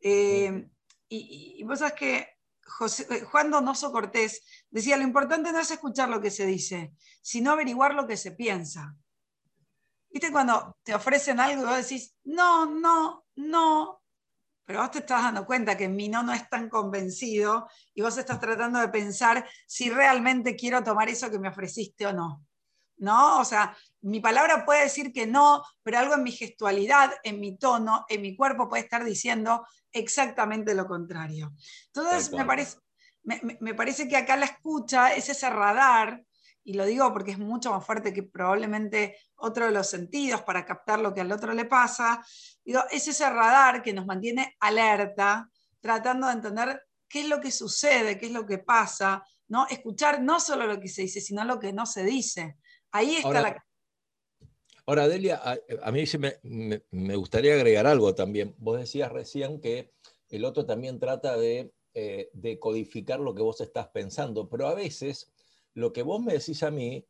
Eh, 0.00 0.68
y, 1.08 1.56
y, 1.58 1.62
vos 1.62 1.78
sabés 1.78 1.94
que 1.94 2.28
José, 2.66 3.06
eh, 3.10 3.20
Juan 3.20 3.50
Donoso 3.50 3.92
Cortés 3.92 4.42
decía, 4.70 4.96
lo 4.96 5.04
importante 5.04 5.52
no 5.52 5.60
es 5.60 5.70
escuchar 5.70 6.08
lo 6.08 6.20
que 6.20 6.30
se 6.30 6.46
dice, 6.46 6.92
sino 7.22 7.52
averiguar 7.52 7.94
lo 7.94 8.06
que 8.06 8.16
se 8.16 8.32
piensa. 8.32 8.96
¿Viste 10.10 10.30
cuando 10.30 10.76
te 10.82 10.94
ofrecen 10.94 11.40
algo 11.40 11.62
y 11.62 11.66
vos 11.66 11.76
decís, 11.76 12.14
no, 12.24 12.66
no, 12.66 13.26
no, 13.36 14.03
pero 14.64 14.80
vos 14.80 14.90
te 14.90 14.98
estás 15.00 15.22
dando 15.22 15.44
cuenta 15.46 15.76
que 15.76 15.88
mi 15.88 16.08
no 16.08 16.22
no 16.22 16.32
es 16.32 16.48
tan 16.48 16.68
convencido 16.68 17.68
y 17.94 18.02
vos 18.02 18.16
estás 18.16 18.40
tratando 18.40 18.80
de 18.80 18.88
pensar 18.88 19.48
si 19.66 19.90
realmente 19.90 20.56
quiero 20.56 20.82
tomar 20.82 21.08
eso 21.08 21.30
que 21.30 21.38
me 21.38 21.48
ofreciste 21.48 22.06
o 22.06 22.12
no. 22.12 22.44
¿No? 22.96 23.40
O 23.40 23.44
sea, 23.44 23.76
mi 24.02 24.20
palabra 24.20 24.64
puede 24.64 24.84
decir 24.84 25.12
que 25.12 25.26
no, 25.26 25.64
pero 25.82 25.98
algo 25.98 26.14
en 26.14 26.22
mi 26.22 26.30
gestualidad, 26.30 27.10
en 27.24 27.40
mi 27.40 27.58
tono, 27.58 28.06
en 28.08 28.22
mi 28.22 28.36
cuerpo 28.36 28.68
puede 28.68 28.84
estar 28.84 29.04
diciendo 29.04 29.66
exactamente 29.90 30.74
lo 30.74 30.86
contrario. 30.86 31.52
Entonces, 31.86 32.30
me 32.32 32.44
parece, 32.44 32.78
me, 33.24 33.40
me 33.60 33.74
parece 33.74 34.08
que 34.08 34.16
acá 34.16 34.36
la 34.36 34.46
escucha 34.46 35.12
es 35.12 35.28
ese 35.28 35.50
radar, 35.50 36.22
y 36.64 36.74
lo 36.74 36.86
digo 36.86 37.12
porque 37.12 37.32
es 37.32 37.38
mucho 37.38 37.70
más 37.70 37.84
fuerte 37.84 38.12
que 38.12 38.22
probablemente 38.22 39.18
otro 39.36 39.66
de 39.66 39.72
los 39.72 39.88
sentidos 39.88 40.42
para 40.42 40.64
captar 40.64 40.98
lo 40.98 41.12
que 41.12 41.20
al 41.20 41.30
otro 41.30 41.52
le 41.52 41.66
pasa, 41.66 42.24
digo, 42.64 42.80
es 42.90 43.06
ese 43.06 43.28
radar 43.28 43.82
que 43.82 43.92
nos 43.92 44.06
mantiene 44.06 44.56
alerta, 44.60 45.48
tratando 45.80 46.26
de 46.26 46.32
entender 46.32 46.82
qué 47.06 47.20
es 47.20 47.28
lo 47.28 47.40
que 47.40 47.50
sucede, 47.50 48.18
qué 48.18 48.26
es 48.26 48.32
lo 48.32 48.46
que 48.46 48.58
pasa, 48.58 49.22
¿no? 49.48 49.66
Escuchar 49.68 50.22
no 50.22 50.40
solo 50.40 50.66
lo 50.66 50.80
que 50.80 50.88
se 50.88 51.02
dice, 51.02 51.20
sino 51.20 51.44
lo 51.44 51.60
que 51.60 51.72
no 51.72 51.84
se 51.84 52.02
dice. 52.02 52.56
Ahí 52.90 53.16
está 53.16 53.28
ahora, 53.28 53.42
la... 53.42 53.66
Ahora, 54.86 55.08
Delia, 55.08 55.40
a, 55.42 55.58
a 55.82 55.92
mí 55.92 56.04
me, 56.18 56.36
me, 56.42 56.82
me, 56.90 57.16
gustaría 57.16 57.54
agregar 57.54 57.86
algo 57.86 58.14
también. 58.14 58.54
Vos 58.58 58.78
decías 58.78 59.12
recién 59.12 59.60
que 59.60 59.92
el 60.30 60.44
otro 60.44 60.64
también 60.64 60.98
trata 60.98 61.36
de, 61.36 61.72
eh, 61.92 62.30
de 62.32 62.58
codificar 62.58 63.20
lo 63.20 63.34
que 63.34 63.42
vos 63.42 63.60
estás 63.60 63.88
pensando, 63.88 64.48
pero 64.48 64.66
a 64.66 64.74
veces 64.74 65.33
lo 65.74 65.92
que 65.92 66.02
vos 66.02 66.22
me 66.22 66.32
decís 66.32 66.62
a 66.62 66.70
mí 66.70 67.06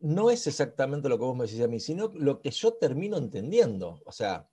no 0.00 0.30
es 0.30 0.46
exactamente 0.46 1.08
lo 1.08 1.18
que 1.18 1.24
vos 1.24 1.36
me 1.36 1.46
decís 1.46 1.62
a 1.62 1.68
mí, 1.68 1.80
sino 1.80 2.12
lo 2.14 2.40
que 2.40 2.50
yo 2.50 2.74
termino 2.74 3.16
entendiendo. 3.16 4.02
O 4.04 4.12
sea, 4.12 4.48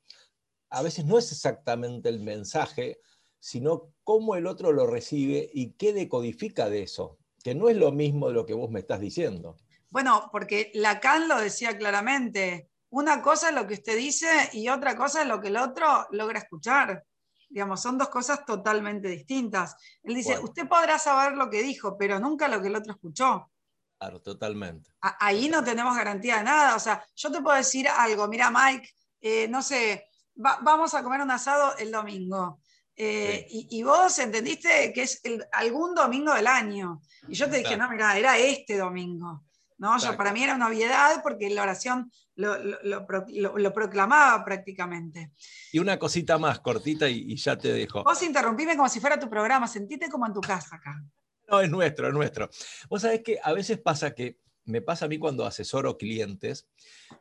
a 0.69 0.81
veces 0.81 1.05
no 1.05 1.17
es 1.17 1.31
exactamente 1.31 2.09
el 2.09 2.21
mensaje, 2.21 2.99
sino 3.39 3.93
cómo 4.03 4.35
el 4.35 4.47
otro 4.47 4.71
lo 4.71 4.87
recibe 4.87 5.49
y 5.53 5.73
qué 5.73 5.93
decodifica 5.93 6.69
de 6.69 6.83
eso, 6.83 7.17
que 7.43 7.53
no 7.53 7.69
es 7.69 7.75
lo 7.75 7.91
mismo 7.91 8.27
de 8.27 8.33
lo 8.33 8.45
que 8.45 8.53
vos 8.53 8.69
me 8.69 8.79
estás 8.79 9.01
diciendo. 9.01 9.57
Bueno, 9.89 10.29
porque 10.31 10.71
Lacan 10.73 11.27
lo 11.27 11.41
decía 11.41 11.77
claramente, 11.77 12.69
una 12.89 13.21
cosa 13.21 13.49
es 13.49 13.55
lo 13.55 13.67
que 13.67 13.73
usted 13.73 13.97
dice 13.97 14.27
y 14.53 14.69
otra 14.69 14.95
cosa 14.95 15.23
es 15.23 15.27
lo 15.27 15.41
que 15.41 15.49
el 15.49 15.57
otro 15.57 16.07
logra 16.11 16.39
escuchar. 16.39 17.05
Digamos, 17.51 17.81
son 17.81 17.97
dos 17.97 18.07
cosas 18.09 18.45
totalmente 18.45 19.09
distintas. 19.09 19.75
Él 20.03 20.15
dice, 20.15 20.31
bueno. 20.31 20.45
usted 20.45 20.67
podrá 20.67 20.97
saber 20.97 21.33
lo 21.33 21.49
que 21.49 21.61
dijo, 21.61 21.97
pero 21.97 22.19
nunca 22.19 22.47
lo 22.47 22.61
que 22.61 22.69
el 22.69 22.75
otro 22.77 22.93
escuchó. 22.93 23.51
Claro, 23.99 24.21
totalmente. 24.21 24.89
Ahí 25.01 25.49
no 25.49 25.63
tenemos 25.63 25.95
garantía 25.95 26.37
de 26.37 26.43
nada. 26.43 26.75
O 26.75 26.79
sea, 26.79 27.05
yo 27.15 27.31
te 27.31 27.41
puedo 27.41 27.57
decir 27.57 27.87
algo, 27.87 28.27
mira, 28.27 28.49
Mike, 28.49 28.89
eh, 29.19 29.47
no 29.49 29.61
sé, 29.61 30.07
va, 30.43 30.59
vamos 30.61 30.93
a 30.93 31.03
comer 31.03 31.21
un 31.21 31.31
asado 31.31 31.77
el 31.77 31.91
domingo. 31.91 32.61
Eh, 32.95 33.45
sí. 33.49 33.67
y, 33.69 33.79
y, 33.79 33.83
vos 33.83 34.17
entendiste 34.19 34.91
que 34.93 35.03
es 35.03 35.19
el, 35.23 35.45
algún 35.51 35.93
domingo 35.93 36.33
del 36.33 36.47
año. 36.47 37.01
Y 37.27 37.35
yo 37.35 37.49
te 37.49 37.57
dije, 37.57 37.75
claro. 37.75 37.83
no, 37.83 37.89
mira, 37.91 38.17
era 38.17 38.37
este 38.37 38.77
domingo. 38.77 39.43
¿No? 39.82 39.98
Yo, 39.98 40.15
para 40.15 40.32
mí 40.32 40.44
era 40.44 40.54
una 40.54 40.67
obviedad 40.67 41.24
porque 41.24 41.50
la 41.50 41.63
oración 41.63 42.12
lo, 42.36 42.56
lo, 42.63 42.78
lo, 42.84 43.58
lo, 43.58 43.74
proclamaba 43.74 44.46
prácticamente. 44.46 45.32
Y 45.72 45.80
una 45.80 45.98
cosita 45.98 46.38
más 46.38 46.60
cortita 46.60 47.10
y, 47.10 47.32
y, 47.32 47.36
ya 47.36 47.58
te 47.58 47.74
dejo. 47.74 48.04
Vos 48.04 48.22
interrumpime 48.22 48.78
como 48.78 48.88
si 48.88 49.00
fuera 49.00 49.20
tu 49.20 49.28
programa, 49.28 49.67
sentite 49.67 50.08
como 50.08 50.28
en 50.28 50.34
tu 50.34 50.41
casa 50.41 50.76
acá. 50.76 51.04
No, 51.50 51.60
es 51.62 51.70
nuestro, 51.72 52.08
es 52.08 52.13
nuestro. 52.13 52.48
Vos 52.89 53.02
sabés 53.02 53.24
que 53.24 53.39
a 53.44 53.54
veces 53.54 53.80
pasa 53.80 54.13
que, 54.13 54.38
me 54.65 54.84
pasa 54.84 55.06
a 55.06 55.08
mí 55.08 55.17
cuando 55.17 55.48
asesoro 55.48 55.98
clientes, 55.98 56.67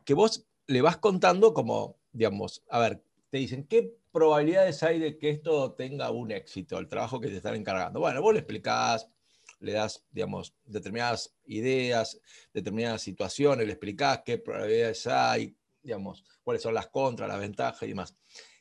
que 0.05 0.13
vos 0.13 0.45
le 0.67 0.83
vas 0.83 0.97
contando 0.97 1.55
como, 1.55 1.97
digamos, 2.11 2.63
a 2.69 2.77
ver, 2.77 3.03
te 3.31 3.39
dicen, 3.39 3.65
¿qué 3.65 3.91
probabilidades 4.11 4.83
hay 4.83 4.99
de 4.99 5.17
que 5.17 5.31
esto 5.31 5.73
tenga 5.73 6.11
un 6.11 6.31
éxito, 6.31 6.77
el 6.77 6.87
trabajo 6.87 7.19
que 7.19 7.29
te 7.29 7.37
están 7.37 7.55
encargando? 7.55 7.99
Bueno, 7.99 8.21
vos 8.21 8.33
le 8.33 8.39
explicás, 8.41 9.09
le 9.61 9.73
das, 9.73 10.03
digamos, 10.11 10.53
determinadas 10.65 11.33
ideas, 11.45 12.19
determinadas 12.53 13.01
situaciones, 13.01 13.65
le 13.65 13.73
explicás 13.73 14.21
qué 14.25 14.37
probabilidades 14.37 15.07
hay, 15.07 15.55
digamos, 15.81 16.23
cuáles 16.43 16.61
son 16.63 16.73
las 16.73 16.87
contras, 16.87 17.29
las 17.29 17.39
ventajas 17.39 17.83
y 17.83 17.87
demás. 17.87 18.15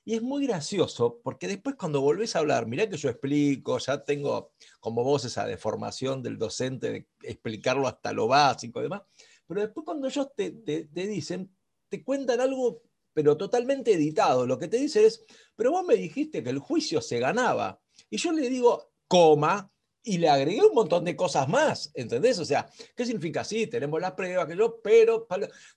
Y 0.05 0.15
es 0.15 0.23
muy 0.23 0.47
gracioso 0.47 1.21
porque 1.23 1.49
después 1.49 1.77
cuando 1.77 2.01
volvés 2.01 2.35
a 2.35 2.41
hablar, 2.41 2.67
mirá 2.67 2.89
que 2.89 2.97
yo 2.97 3.09
explico, 3.09 3.79
ya 3.79 4.03
tengo 4.05 4.53
como 4.79 5.05
vos 5.05 5.25
esa 5.25 5.47
deformación 5.47 6.23
del 6.23 6.39
docente 6.39 6.91
de 6.91 7.09
explicarlo 7.23 7.87
hasta 7.87 8.13
lo 8.13 8.27
básico 8.27 8.81
y 8.81 8.85
demás, 8.85 9.03
pero 9.47 9.61
después 9.61 9.85
cuando 9.85 10.07
ellos 10.07 10.29
te, 10.35 10.51
te, 10.53 10.89
dicen, 10.93 11.55
te 11.89 12.05
cuentan 12.05 12.41
algo 12.41 12.83
pero 13.13 13.37
totalmente 13.37 13.93
editado. 13.93 14.47
Lo 14.47 14.59
que 14.59 14.69
te 14.69 14.77
dice 14.77 15.05
es, 15.05 15.25
pero 15.57 15.73
vos 15.73 15.85
me 15.85 15.97
dijiste 15.97 16.43
que 16.43 16.51
el 16.51 16.61
juicio 16.61 17.01
se 17.01 17.19
ganaba. 17.19 17.81
Y 18.09 18.17
yo 18.19 18.33
le 18.33 18.49
digo, 18.49 18.93
coma, 19.09 19.71
y 20.03 20.19
le 20.19 20.29
agregué 20.29 20.63
un 20.63 20.75
montón 20.75 21.05
de 21.05 21.17
cosas 21.17 21.49
más, 21.49 21.91
¿entendés? 21.95 22.39
O 22.39 22.45
sea, 22.45 22.69
¿qué 22.97 23.05
significa? 23.05 23.45
Sí, 23.45 23.67
tenemos 23.67 24.01
la 24.01 24.17
prueba, 24.17 24.47
que 24.47 24.57
yo, 24.57 24.81
pero, 24.83 25.27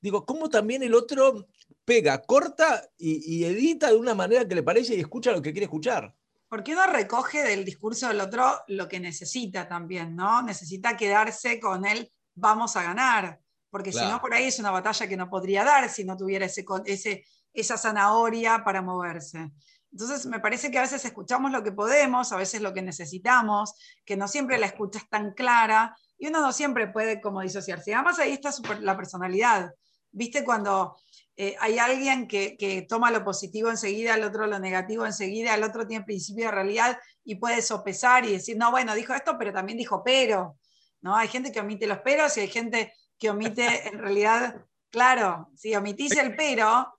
digo, 0.01 0.25
¿cómo 0.25 0.49
también 0.49 0.83
el 0.83 0.93
otro 0.93 1.47
pega, 1.83 2.21
corta 2.21 2.89
y, 2.97 3.35
y, 3.35 3.45
edita 3.45 3.89
de 3.89 3.95
una 3.95 4.15
manera 4.15 4.47
que 4.47 4.55
le 4.55 4.63
parece 4.63 4.95
y 4.95 4.99
escucha 4.99 5.31
lo 5.31 5.41
que 5.41 5.51
quiere 5.51 5.65
escuchar? 5.65 6.15
Porque 6.47 6.73
uno 6.73 6.85
recoge 6.87 7.43
del 7.43 7.65
discurso 7.65 8.07
del 8.07 8.21
otro 8.21 8.61
lo 8.67 8.87
que 8.87 8.99
necesita 8.99 9.67
también, 9.67 10.15
¿no? 10.15 10.41
Necesita 10.43 10.95
quedarse 10.95 11.59
con 11.59 11.85
él, 11.85 12.09
vamos 12.35 12.75
a 12.77 12.83
ganar, 12.83 13.39
porque 13.73 13.91
si 13.91 14.05
no, 14.05 14.21
por 14.21 14.31
ahí 14.35 14.43
es 14.43 14.59
una 14.59 14.69
batalla 14.69 15.07
que 15.07 15.17
no 15.17 15.27
podría 15.31 15.63
dar 15.63 15.89
si 15.89 16.03
no 16.03 16.15
tuviera 16.15 16.45
ese, 16.45 16.63
ese, 16.85 17.25
esa 17.51 17.75
zanahoria 17.75 18.63
para 18.63 18.83
moverse. 18.83 19.49
Entonces, 19.93 20.25
me 20.25 20.39
parece 20.39 20.71
que 20.71 20.79
a 20.79 20.81
veces 20.81 21.05
escuchamos 21.05 21.51
lo 21.51 21.63
que 21.63 21.71
podemos, 21.71 22.31
a 22.31 22.37
veces 22.37 22.61
lo 22.61 22.73
que 22.73 22.81
necesitamos, 22.81 23.75
que 24.03 24.17
no 24.17 24.27
siempre 24.27 24.57
la 24.57 24.65
escucha 24.65 24.97
es 24.97 25.07
tan 25.07 25.33
clara 25.33 25.95
y 26.17 26.27
uno 26.27 26.41
no 26.41 26.51
siempre 26.51 26.87
puede 26.87 27.21
como 27.21 27.41
disociarse. 27.41 27.93
Además, 27.93 28.17
ahí 28.17 28.33
está 28.33 28.49
la 28.79 28.97
personalidad. 28.97 29.71
¿Viste 30.11 30.43
cuando 30.43 30.97
eh, 31.37 31.55
hay 31.59 31.77
alguien 31.77 32.27
que, 32.27 32.87
toma 32.89 33.11
lo 33.11 33.23
positivo 33.23 33.69
enseguida, 33.69 34.15
el 34.15 34.23
otro 34.23 34.47
lo 34.47 34.57
negativo 34.57 35.05
enseguida, 35.05 35.53
el 35.53 35.63
otro 35.63 35.85
tiene 35.85 36.03
principio 36.03 36.45
de 36.45 36.51
realidad 36.51 36.99
y 37.23 37.35
puede 37.35 37.61
sopesar 37.61 38.25
y 38.25 38.31
decir, 38.31 38.57
no, 38.57 38.71
bueno, 38.71 38.95
dijo 38.95 39.13
esto, 39.13 39.37
pero 39.37 39.53
también 39.53 39.77
dijo 39.77 40.01
pero. 40.03 40.57
¿no? 41.01 41.15
Hay 41.15 41.27
gente 41.27 41.51
que 41.51 41.59
omite 41.59 41.85
los 41.85 41.99
peros 41.99 42.35
y 42.37 42.39
hay 42.39 42.47
gente 42.47 42.93
que 43.19 43.29
omite 43.29 43.87
en 43.87 43.99
realidad, 43.99 44.65
claro, 44.89 45.51
si 45.55 45.75
omitís 45.75 46.17
el 46.17 46.35
pero, 46.35 46.97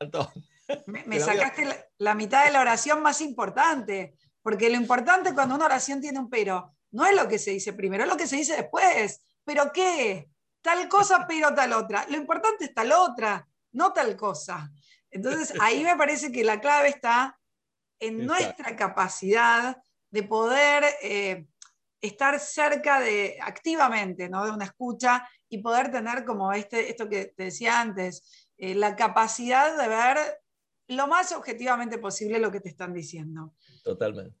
me, 0.86 1.20
sacaste 1.20 1.88
la, 1.98 2.14
mitad 2.14 2.44
de 2.44 2.52
la 2.52 2.60
oración 2.60 3.02
más 3.02 3.20
importante, 3.20 4.14
porque 4.42 4.70
lo 4.70 4.76
importante 4.76 5.34
cuando 5.34 5.54
una 5.54 5.66
oración 5.66 6.00
tiene 6.00 6.18
un 6.18 6.28
pero, 6.28 6.74
no 6.90 7.06
es 7.06 7.14
lo 7.14 7.28
que 7.28 7.38
se 7.38 7.52
dice 7.52 7.72
primero, 7.72 8.04
es 8.04 8.10
lo 8.10 8.16
que 8.16 8.26
se 8.26 8.36
dice 8.36 8.56
después. 8.56 9.24
¿Pero 9.44 9.72
qué? 9.72 10.28
Tal 10.60 10.88
cosa, 10.88 11.26
pero 11.28 11.54
tal 11.54 11.72
otra. 11.72 12.06
Lo 12.08 12.16
importante 12.16 12.64
es 12.64 12.74
tal 12.74 12.92
otra, 12.92 13.46
no 13.72 13.92
tal 13.92 14.16
cosa. 14.16 14.70
Entonces 15.10 15.52
ahí 15.60 15.84
me 15.84 15.96
parece 15.96 16.32
que 16.32 16.44
la 16.44 16.60
clave 16.60 16.88
está 16.88 17.38
en 18.00 18.26
nuestra 18.26 18.74
capacidad 18.76 19.76
de 20.10 20.22
poder 20.22 20.84
eh, 21.02 21.46
estar 22.00 22.40
cerca 22.40 23.00
de, 23.00 23.38
activamente, 23.40 24.28
¿no? 24.28 24.44
de 24.44 24.50
una 24.50 24.64
escucha 24.64 25.28
y 25.48 25.58
poder 25.58 25.90
tener 25.92 26.24
como 26.24 26.52
este, 26.52 26.90
esto 26.90 27.08
que 27.08 27.26
te 27.26 27.44
decía 27.44 27.80
antes, 27.80 28.48
eh, 28.58 28.74
la 28.74 28.96
capacidad 28.96 29.76
de 29.76 29.88
ver 29.88 30.18
lo 30.96 31.06
más 31.06 31.32
objetivamente 31.32 31.98
posible 31.98 32.38
lo 32.38 32.50
que 32.50 32.60
te 32.60 32.68
están 32.68 32.92
diciendo. 32.92 33.54
Totalmente. 33.82 34.36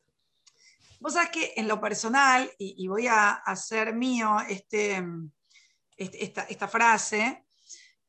Vos 1.00 1.14
sabés 1.14 1.30
que 1.30 1.52
en 1.56 1.66
lo 1.66 1.80
personal, 1.80 2.48
y, 2.58 2.86
voy 2.86 3.08
a 3.08 3.32
hacer 3.32 3.92
mío 3.92 4.36
este, 4.48 5.04
este 5.96 6.46
esta, 6.48 6.68
frase, 6.68 7.44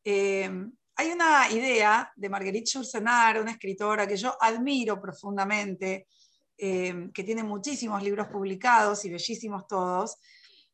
eh, 0.04 0.52
hay 0.96 1.12
una 1.12 1.50
idea 1.50 2.12
de 2.16 2.30
Marguerite 2.30 2.70
Yourcenar, 2.70 3.42
una 3.42 3.52
escritora 3.52 4.06
que 4.06 4.16
yo 4.16 4.38
admiro 4.40 5.02
profundamente, 5.02 6.08
eh, 6.56 7.10
que 7.12 7.24
tiene 7.24 7.44
muchísimos 7.44 8.04
libros 8.04 8.28
publicados 8.28 9.04
y 9.06 9.10
bellísimos 9.10 9.66
todos, 9.66 10.18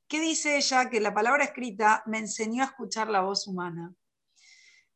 que 0.06 0.20
dice 0.20 0.58
ella 0.58 0.90
que 0.90 1.00
la 1.00 1.14
palabra 1.14 1.46
escrita 1.46 2.04
me 2.06 2.18
enseñó 2.18 2.64
a 2.64 2.68
escuchar 2.68 3.10
la 3.10 3.22
voz 3.22 3.48
humana. 3.48 3.94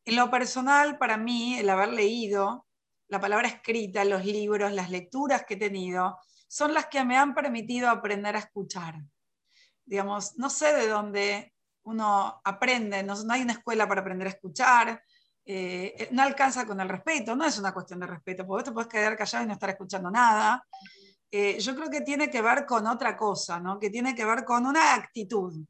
En 0.04 0.16
lo 0.16 0.30
personal, 0.30 0.98
para 0.98 1.16
mí, 1.16 1.58
el 1.58 1.70
haber 1.70 1.88
leído 1.88 2.63
la 3.08 3.20
palabra 3.20 3.48
escrita, 3.48 4.04
los 4.04 4.24
libros, 4.24 4.72
las 4.72 4.90
lecturas 4.90 5.44
que 5.44 5.54
he 5.54 5.58
tenido, 5.58 6.18
son 6.48 6.74
las 6.74 6.86
que 6.86 7.04
me 7.04 7.16
han 7.16 7.34
permitido 7.34 7.88
aprender 7.88 8.36
a 8.36 8.40
escuchar. 8.40 8.94
Digamos, 9.84 10.36
no 10.38 10.48
sé 10.50 10.72
de 10.74 10.88
dónde 10.88 11.52
uno 11.82 12.40
aprende, 12.44 13.02
no, 13.02 13.14
hay 13.30 13.42
una 13.42 13.52
escuela 13.52 13.86
para 13.86 14.00
aprender 14.00 14.28
a 14.28 14.30
escuchar, 14.30 15.02
eh, 15.44 16.08
no 16.12 16.22
alcanza 16.22 16.66
con 16.66 16.80
el 16.80 16.88
respeto, 16.88 17.36
no 17.36 17.44
es 17.44 17.58
una 17.58 17.74
cuestión 17.74 18.00
de 18.00 18.06
respeto, 18.06 18.46
porque 18.46 18.62
vos 18.62 18.64
te 18.64 18.72
puedes 18.72 18.88
quedar 18.88 19.16
callado 19.16 19.44
y 19.44 19.46
no 19.46 19.52
estar 19.52 19.70
escuchando 19.70 20.10
nada. 20.10 20.64
Eh, 21.30 21.58
yo 21.58 21.74
creo 21.74 21.90
que 21.90 22.00
tiene 22.00 22.30
que 22.30 22.40
ver 22.40 22.64
con 22.64 22.86
otra 22.86 23.16
cosa, 23.16 23.60
¿no? 23.60 23.78
que 23.78 23.90
tiene 23.90 24.14
que 24.14 24.24
ver 24.24 24.44
con 24.44 24.64
una 24.64 24.94
actitud 24.94 25.64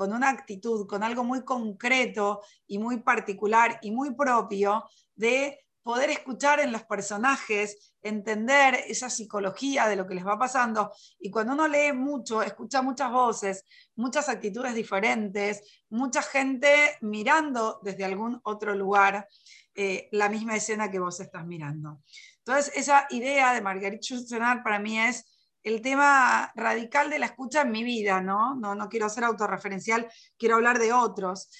con 0.00 0.14
una 0.14 0.30
actitud, 0.30 0.86
con 0.86 1.02
algo 1.02 1.24
muy 1.24 1.44
concreto 1.44 2.40
y 2.66 2.78
muy 2.78 3.00
particular 3.02 3.78
y 3.82 3.90
muy 3.90 4.14
propio 4.14 4.88
de 5.14 5.60
poder 5.82 6.10
escuchar 6.10 6.60
en 6.60 6.72
los 6.72 6.82
personajes, 6.84 7.94
entender 8.02 8.74
esa 8.86 9.10
psicología 9.10 9.88
de 9.88 9.96
lo 9.96 10.06
que 10.06 10.14
les 10.14 10.26
va 10.26 10.38
pasando. 10.38 10.92
Y 11.18 11.30
cuando 11.30 11.52
uno 11.52 11.68
lee 11.68 11.92
mucho, 11.92 12.42
escucha 12.42 12.82
muchas 12.82 13.10
voces, 13.10 13.64
muchas 13.96 14.28
actitudes 14.28 14.74
diferentes, 14.74 15.62
mucha 15.88 16.22
gente 16.22 16.96
mirando 17.00 17.80
desde 17.82 18.04
algún 18.04 18.40
otro 18.44 18.74
lugar 18.74 19.26
eh, 19.74 20.08
la 20.12 20.28
misma 20.28 20.56
escena 20.56 20.90
que 20.90 20.98
vos 20.98 21.20
estás 21.20 21.46
mirando. 21.46 22.02
Entonces, 22.38 22.72
esa 22.76 23.06
idea 23.10 23.52
de 23.52 23.60
Marguerite 23.60 24.06
Yourcenar 24.06 24.62
para 24.62 24.78
mí 24.78 24.98
es 24.98 25.24
el 25.62 25.82
tema 25.82 26.50
radical 26.54 27.10
de 27.10 27.18
la 27.18 27.26
escucha 27.26 27.62
en 27.62 27.70
mi 27.70 27.84
vida, 27.84 28.20
¿no? 28.20 28.54
No, 28.54 28.74
no 28.74 28.88
quiero 28.88 29.08
ser 29.08 29.24
autorreferencial, 29.24 30.10
quiero 30.38 30.56
hablar 30.56 30.78
de 30.78 30.92
otros. 30.92 31.50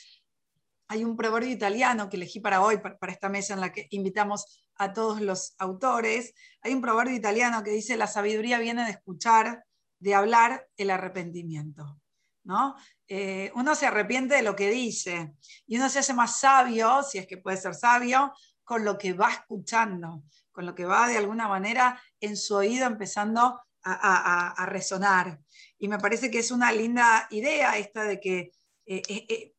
Hay 0.90 1.04
un 1.04 1.16
proverbio 1.16 1.52
italiano 1.52 2.10
que 2.10 2.16
elegí 2.16 2.40
para 2.40 2.62
hoy, 2.62 2.78
para 2.78 3.12
esta 3.12 3.28
mesa 3.28 3.54
en 3.54 3.60
la 3.60 3.72
que 3.72 3.86
invitamos 3.90 4.66
a 4.74 4.92
todos 4.92 5.20
los 5.20 5.54
autores. 5.58 6.34
Hay 6.62 6.74
un 6.74 6.80
proverbio 6.80 7.14
italiano 7.14 7.62
que 7.62 7.70
dice, 7.70 7.96
la 7.96 8.08
sabiduría 8.08 8.58
viene 8.58 8.84
de 8.84 8.90
escuchar, 8.90 9.64
de 10.00 10.16
hablar, 10.16 10.66
el 10.76 10.90
arrepentimiento. 10.90 12.00
¿no? 12.42 12.74
Eh, 13.06 13.52
uno 13.54 13.76
se 13.76 13.86
arrepiente 13.86 14.34
de 14.34 14.42
lo 14.42 14.56
que 14.56 14.68
dice 14.68 15.32
y 15.64 15.76
uno 15.76 15.88
se 15.88 16.00
hace 16.00 16.12
más 16.12 16.40
sabio, 16.40 17.04
si 17.04 17.18
es 17.18 17.28
que 17.28 17.38
puede 17.38 17.56
ser 17.56 17.76
sabio, 17.76 18.32
con 18.64 18.84
lo 18.84 18.98
que 18.98 19.12
va 19.12 19.30
escuchando, 19.30 20.24
con 20.50 20.66
lo 20.66 20.74
que 20.74 20.86
va 20.86 21.06
de 21.06 21.18
alguna 21.18 21.46
manera 21.46 22.02
en 22.18 22.36
su 22.36 22.56
oído 22.56 22.86
empezando 22.86 23.60
a, 23.84 24.66
resonar. 24.66 25.38
Y 25.78 25.86
me 25.86 25.98
parece 25.98 26.32
que 26.32 26.40
es 26.40 26.50
una 26.50 26.72
linda 26.72 27.28
idea 27.30 27.78
esta 27.78 28.02
de 28.02 28.18
que, 28.18 28.50
eh, 28.86 29.02
eh, 29.08 29.54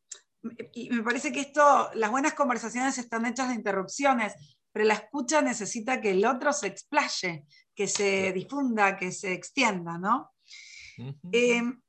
y 0.72 0.90
me 0.90 1.02
parece 1.02 1.32
que 1.32 1.40
esto, 1.40 1.90
las 1.94 2.10
buenas 2.10 2.34
conversaciones 2.34 2.98
están 2.98 3.26
hechas 3.26 3.48
de 3.48 3.54
interrupciones, 3.54 4.34
pero 4.72 4.84
la 4.84 4.94
escucha 4.94 5.42
necesita 5.42 6.00
que 6.00 6.12
el 6.12 6.24
otro 6.24 6.52
se 6.52 6.66
explaye, 6.66 7.44
que 7.74 7.86
se 7.86 8.32
difunda, 8.32 8.96
que 8.96 9.12
se 9.12 9.32
extienda, 9.32 9.98
¿no? 9.98 10.32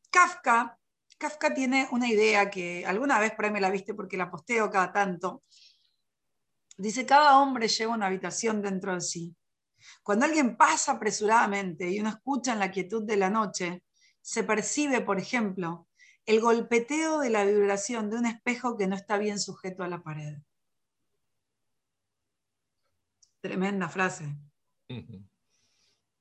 Kafka, 0.09 0.77
Kafka 1.17 1.53
tiene 1.53 1.87
una 1.91 2.07
idea 2.07 2.49
que 2.49 2.85
alguna 2.85 3.19
vez 3.19 3.33
por 3.33 3.45
ahí 3.45 3.51
me 3.51 3.61
la 3.61 3.71
viste 3.71 3.93
porque 3.93 4.17
la 4.17 4.29
posteo 4.29 4.69
cada 4.69 4.91
tanto. 4.91 5.43
Dice, 6.77 7.05
cada 7.05 7.39
hombre 7.39 7.67
lleva 7.67 7.93
una 7.93 8.07
habitación 8.07 8.61
dentro 8.61 8.93
de 8.93 9.01
sí. 9.01 9.35
Cuando 10.01 10.25
alguien 10.25 10.55
pasa 10.55 10.93
apresuradamente 10.93 11.89
y 11.89 11.99
uno 11.99 12.09
escucha 12.09 12.53
en 12.53 12.59
la 12.59 12.71
quietud 12.71 13.03
de 13.03 13.17
la 13.17 13.29
noche, 13.29 13.83
se 14.21 14.43
percibe, 14.43 15.01
por 15.01 15.19
ejemplo, 15.19 15.87
el 16.25 16.39
golpeteo 16.39 17.19
de 17.19 17.29
la 17.29 17.43
vibración 17.45 18.09
de 18.09 18.17
un 18.17 18.25
espejo 18.25 18.77
que 18.77 18.87
no 18.87 18.95
está 18.95 19.17
bien 19.17 19.39
sujeto 19.39 19.83
a 19.83 19.87
la 19.87 20.01
pared. 20.01 20.37
Tremenda 23.41 23.89
frase. 23.89 24.35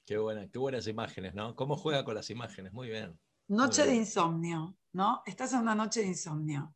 Qué, 0.05 0.19
buena, 0.19 0.49
qué 0.49 0.59
buenas 0.59 0.87
imágenes, 0.87 1.35
¿no? 1.35 1.55
¿Cómo 1.55 1.77
juega 1.77 2.05
con 2.05 2.15
las 2.15 2.31
imágenes? 2.31 2.73
Muy 2.73 2.89
bien. 2.89 3.19
Noche 3.49 3.85
de 3.85 3.95
insomnio, 3.95 4.77
¿no? 4.93 5.23
Estás 5.27 5.53
en 5.53 5.61
una 5.61 5.75
noche 5.75 6.01
de 6.01 6.09
insomnio. 6.09 6.75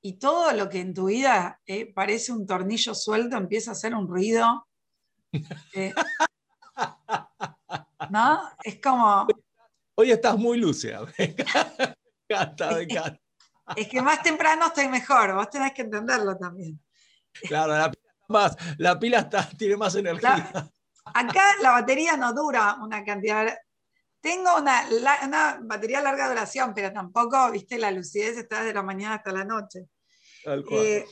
Y 0.00 0.18
todo 0.18 0.52
lo 0.52 0.68
que 0.68 0.80
en 0.80 0.94
tu 0.94 1.06
vida 1.06 1.60
eh, 1.66 1.92
parece 1.92 2.32
un 2.32 2.46
tornillo 2.46 2.94
suelto 2.94 3.36
empieza 3.36 3.70
a 3.70 3.72
hacer 3.72 3.94
un 3.94 4.08
ruido 4.08 4.68
eh, 5.74 5.92
¿No? 8.10 8.40
Es 8.62 8.80
como. 8.80 9.26
Hoy 9.96 10.12
estás 10.12 10.38
muy 10.38 10.58
lúcida. 10.58 11.06
Es 13.76 13.88
que 13.88 14.00
más 14.00 14.22
temprano 14.22 14.66
estoy 14.66 14.88
mejor, 14.88 15.34
vos 15.34 15.50
tenés 15.50 15.72
que 15.72 15.82
entenderlo 15.82 16.36
también. 16.36 16.80
Claro, 17.42 17.76
la 17.76 17.90
pila, 17.90 18.12
más, 18.28 18.56
la 18.78 18.98
pila 18.98 19.18
está, 19.20 19.48
tiene 19.56 19.76
más 19.76 19.94
energía. 19.94 20.70
acá 21.14 21.42
la 21.60 21.72
batería 21.72 22.16
no 22.16 22.32
dura 22.32 22.76
una 22.80 23.04
cantidad. 23.04 23.56
Tengo 24.20 24.56
una, 24.56 24.84
una, 25.24 25.58
batería 25.62 26.00
larga 26.00 26.28
duración, 26.28 26.72
pero 26.74 26.92
tampoco, 26.92 27.50
viste, 27.50 27.78
la 27.78 27.90
lucidez 27.90 28.36
está 28.38 28.60
desde 28.60 28.74
la 28.74 28.82
mañana 28.82 29.16
hasta 29.16 29.32
la 29.32 29.44
noche. 29.44 29.88
Eh, 30.70 31.04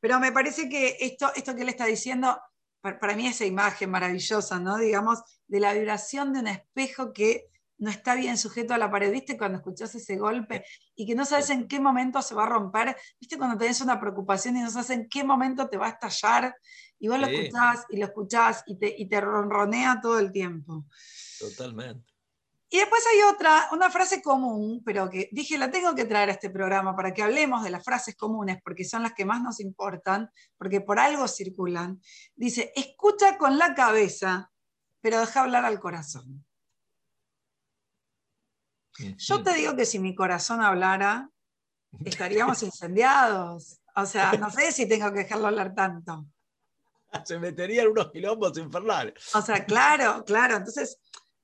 pero 0.00 0.18
me 0.18 0.32
parece 0.32 0.68
que 0.68 0.96
esto, 1.00 1.32
esto 1.34 1.54
que 1.54 1.62
él 1.62 1.68
está 1.68 1.84
diciendo 1.86 2.38
para, 2.80 3.16
mí 3.16 3.26
esa 3.26 3.44
imagen 3.44 3.90
maravillosa, 3.90 4.60
¿no? 4.60 4.78
Digamos, 4.78 5.22
de 5.46 5.60
la 5.60 5.72
vibración 5.72 6.32
de 6.32 6.40
un 6.40 6.46
espejo 6.46 7.12
que 7.12 7.48
no 7.78 7.90
está 7.90 8.14
bien 8.14 8.38
sujeto 8.38 8.74
a 8.74 8.78
la 8.78 8.90
pared, 8.90 9.12
¿viste? 9.12 9.36
Cuando 9.36 9.58
escuchás 9.58 9.94
ese 9.94 10.16
golpe 10.16 10.64
y 10.94 11.06
que 11.06 11.14
no 11.14 11.24
sabes 11.24 11.50
en 11.50 11.68
qué 11.68 11.80
momento 11.80 12.22
se 12.22 12.34
va 12.34 12.44
a 12.44 12.48
romper, 12.48 12.96
¿viste? 13.20 13.36
Cuando 13.36 13.58
tenés 13.58 13.80
una 13.80 14.00
preocupación 14.00 14.56
y 14.56 14.60
no 14.60 14.70
sabes 14.70 14.90
en 14.90 15.08
qué 15.08 15.24
momento 15.24 15.68
te 15.68 15.76
va 15.76 15.86
a 15.86 15.90
estallar 15.90 16.54
y 16.98 17.08
vos 17.08 17.18
lo 17.18 17.26
escuchás 17.26 17.84
y 17.90 17.98
lo 17.98 18.06
escuchás 18.06 18.62
y 18.66 18.78
te, 18.78 18.94
y 18.96 19.08
te 19.08 19.20
ronronea 19.20 20.00
todo 20.00 20.18
el 20.18 20.32
tiempo. 20.32 20.86
Totalmente. 21.38 22.16
Y 22.68 22.78
después 22.78 23.02
hay 23.12 23.22
otra, 23.32 23.68
una 23.72 23.90
frase 23.90 24.20
común, 24.20 24.82
pero 24.84 25.08
que 25.08 25.28
dije, 25.30 25.56
la 25.56 25.70
tengo 25.70 25.94
que 25.94 26.04
traer 26.04 26.30
a 26.30 26.32
este 26.32 26.50
programa 26.50 26.96
para 26.96 27.14
que 27.14 27.22
hablemos 27.22 27.62
de 27.62 27.70
las 27.70 27.84
frases 27.84 28.16
comunes, 28.16 28.58
porque 28.64 28.84
son 28.84 29.02
las 29.02 29.12
que 29.12 29.24
más 29.24 29.40
nos 29.40 29.60
importan, 29.60 30.30
porque 30.58 30.80
por 30.80 30.98
algo 30.98 31.28
circulan. 31.28 32.00
Dice, 32.34 32.72
escucha 32.74 33.38
con 33.38 33.56
la 33.56 33.74
cabeza, 33.74 34.50
pero 35.00 35.20
deja 35.20 35.42
hablar 35.42 35.64
al 35.64 35.78
corazón. 35.78 36.45
Yo 39.18 39.42
te 39.42 39.54
digo 39.54 39.76
que 39.76 39.86
si 39.86 39.98
mi 39.98 40.14
corazón 40.14 40.60
hablara, 40.60 41.28
estaríamos 42.04 42.62
incendiados. 42.62 43.80
O 43.94 44.06
sea, 44.06 44.32
no 44.40 44.50
sé 44.50 44.72
si 44.72 44.88
tengo 44.88 45.12
que 45.12 45.20
dejarlo 45.20 45.48
hablar 45.48 45.74
tanto. 45.74 46.26
Se 47.24 47.38
meterían 47.38 47.88
unos 47.88 48.10
quilombos 48.10 48.58
infernales. 48.58 49.34
O 49.34 49.40
sea, 49.40 49.64
claro, 49.64 50.24
claro. 50.24 50.56
Entonces, 50.56 51.00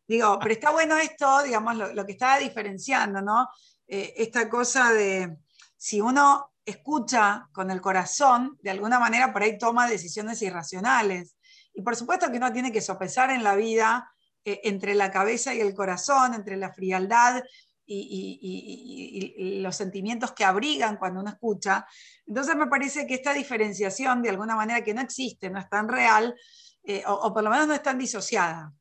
digo, 0.06 0.38
pero 0.40 0.52
está 0.52 0.70
bueno 0.70 0.98
esto, 0.98 1.42
digamos, 1.42 1.76
lo, 1.76 1.94
lo 1.94 2.04
que 2.04 2.12
estaba 2.12 2.38
diferenciando, 2.38 3.22
¿no? 3.22 3.48
Eh, 3.86 4.14
esta 4.16 4.48
cosa 4.48 4.92
de 4.92 5.36
si 5.76 6.00
uno 6.00 6.52
escucha 6.64 7.48
con 7.52 7.70
el 7.70 7.80
corazón, 7.80 8.58
de 8.62 8.70
alguna 8.70 8.98
manera 8.98 9.32
por 9.32 9.42
ahí 9.42 9.58
toma 9.58 9.88
decisiones 9.88 10.40
irracionales. 10.42 11.36
Y 11.74 11.82
por 11.82 11.96
supuesto 11.96 12.30
que 12.30 12.36
uno 12.36 12.52
tiene 12.52 12.72
que 12.72 12.80
sopesar 12.80 13.30
en 13.30 13.42
la 13.42 13.56
vida 13.56 14.12
eh, 14.44 14.60
entre 14.64 14.94
la 14.94 15.10
cabeza 15.10 15.54
y 15.54 15.60
el 15.60 15.74
corazón, 15.74 16.34
entre 16.34 16.56
la 16.56 16.72
frialdad 16.72 17.42
y, 17.84 17.98
y- 18.40 19.38
y- 19.40 19.56
y 19.58 19.60
los 19.60 19.76
sentimientos 19.76 20.32
que 20.32 20.44
abrigan 20.44 20.96
cuando 20.96 21.20
uno 21.20 21.30
escucha. 21.30 21.86
Entonces 22.26 22.54
me 22.56 22.66
parece 22.68 23.06
que 23.06 23.14
esta 23.14 23.32
diferenciación, 23.34 24.22
de 24.22 24.30
alguna 24.30 24.56
manera 24.56 24.82
que 24.82 24.94
no 24.94 25.00
existe, 25.00 25.50
no 25.50 25.58
es 25.58 25.68
tan 25.68 25.88
real, 25.88 26.34
eh, 26.84 27.02
o, 27.06 27.12
o 27.12 27.34
por 27.34 27.42
lo 27.42 27.50
menos 27.50 27.66
no 27.68 27.74
es 27.74 27.82
tan 27.82 27.98
disociada. 27.98 28.72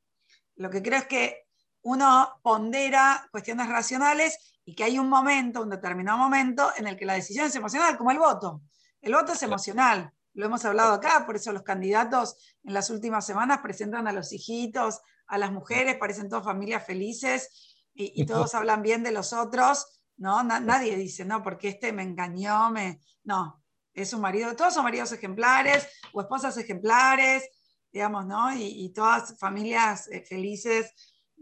Lo 0.56 0.70
que 0.70 0.82
creo 0.82 1.00
es 1.00 1.08
que 1.08 1.48
uno 1.84 2.40
pondera 2.44 3.28
cuestiones 3.32 3.68
racionales 3.68 4.60
y 4.64 4.76
que 4.76 4.84
hay 4.84 5.00
un 5.00 5.10
momento, 5.10 5.64
un 5.64 5.70
determinado 5.72 6.18
momento, 6.20 6.72
en 6.78 6.88
el 6.88 6.96
que 6.96 7.06
la 7.06 7.14
decisión 7.14 7.48
es 7.48 7.56
emocional, 7.56 7.98
como 7.98 8.12
el 8.12 8.20
voto. 8.20 8.62
El 9.02 9.14
voto 9.14 9.34
es 9.34 9.42
emocional, 9.42 10.12
lo 10.34 10.46
hemos 10.46 10.64
hablado 10.66 10.94
acá, 10.94 11.26
por 11.26 11.36
eso 11.36 11.52
los 11.52 11.64
candidatos 11.64 12.38
en 12.64 12.74
las 12.74 12.90
últimas 12.90 13.26
semanas 13.26 13.60
presentan 13.62 14.08
a 14.08 14.14
los 14.14 14.32
hijitos, 14.32 15.02
a 15.28 15.38
las 15.38 15.52
mujeres, 15.52 15.98
parecen 15.98 16.30
todas 16.30 16.46
familias 16.46 16.86
felices 16.86 17.76
y, 17.94 18.22
y 18.22 18.26
todos 18.26 18.54
hablan 18.56 18.82
bien 18.82 19.04
de 19.04 19.12
los 19.12 19.34
otros, 19.34 20.02
¿no? 20.18 20.44
Na- 20.44 20.60
nadie 20.60 20.96
dice, 20.96 21.26
no, 21.26 21.42
porque 21.44 21.70
este 21.70 21.92
me 21.94 22.04
engañó, 22.04 22.70
me... 22.72 23.02
No, 23.24 23.64
es 23.94 24.14
un 24.14 24.22
marido, 24.22 24.56
todos 24.56 24.74
son 24.74 24.84
maridos 24.84 25.12
ejemplares 25.12 25.88
o 26.14 26.22
esposas 26.22 26.58
ejemplares, 26.58 27.44
digamos, 27.92 28.26
¿no? 28.26 28.54
Y, 28.56 28.86
y 28.86 28.94
todas 28.94 29.38
familias 29.38 30.08
eh, 30.10 30.22
felices 30.22 30.94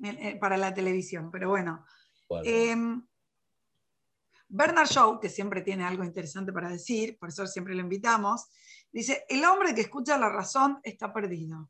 eh, 0.03 0.17
eh, 0.19 0.37
para 0.39 0.57
la 0.57 0.73
televisión. 0.73 1.29
Pero 1.31 1.49
bueno, 1.49 1.85
Bueno, 2.27 2.43
Em, 2.49 3.07
Bernard 4.47 4.87
Shaw, 4.87 5.19
que 5.19 5.29
siempre 5.29 5.61
tiene 5.61 5.85
algo 5.85 6.03
interesante 6.03 6.51
para 6.51 6.69
decir, 6.69 7.17
por 7.19 7.29
eso 7.29 7.45
siempre 7.45 7.75
lo 7.75 7.81
invitamos, 7.81 8.47
dice, 8.91 9.25
el 9.29 9.43
hombre 9.45 9.73
que 9.73 9.81
escucha 9.81 10.17
la 10.17 10.29
razón 10.29 10.79
está 10.83 11.13
perdido. 11.13 11.69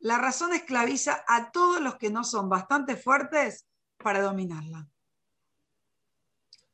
La 0.00 0.18
razón 0.18 0.54
esclaviza 0.54 1.24
a 1.26 1.50
todos 1.50 1.80
los 1.80 1.96
que 1.96 2.10
no 2.10 2.24
son 2.24 2.48
bastante 2.48 2.96
fuertes 2.96 3.66
para 3.96 4.20
dominarla. 4.22 4.88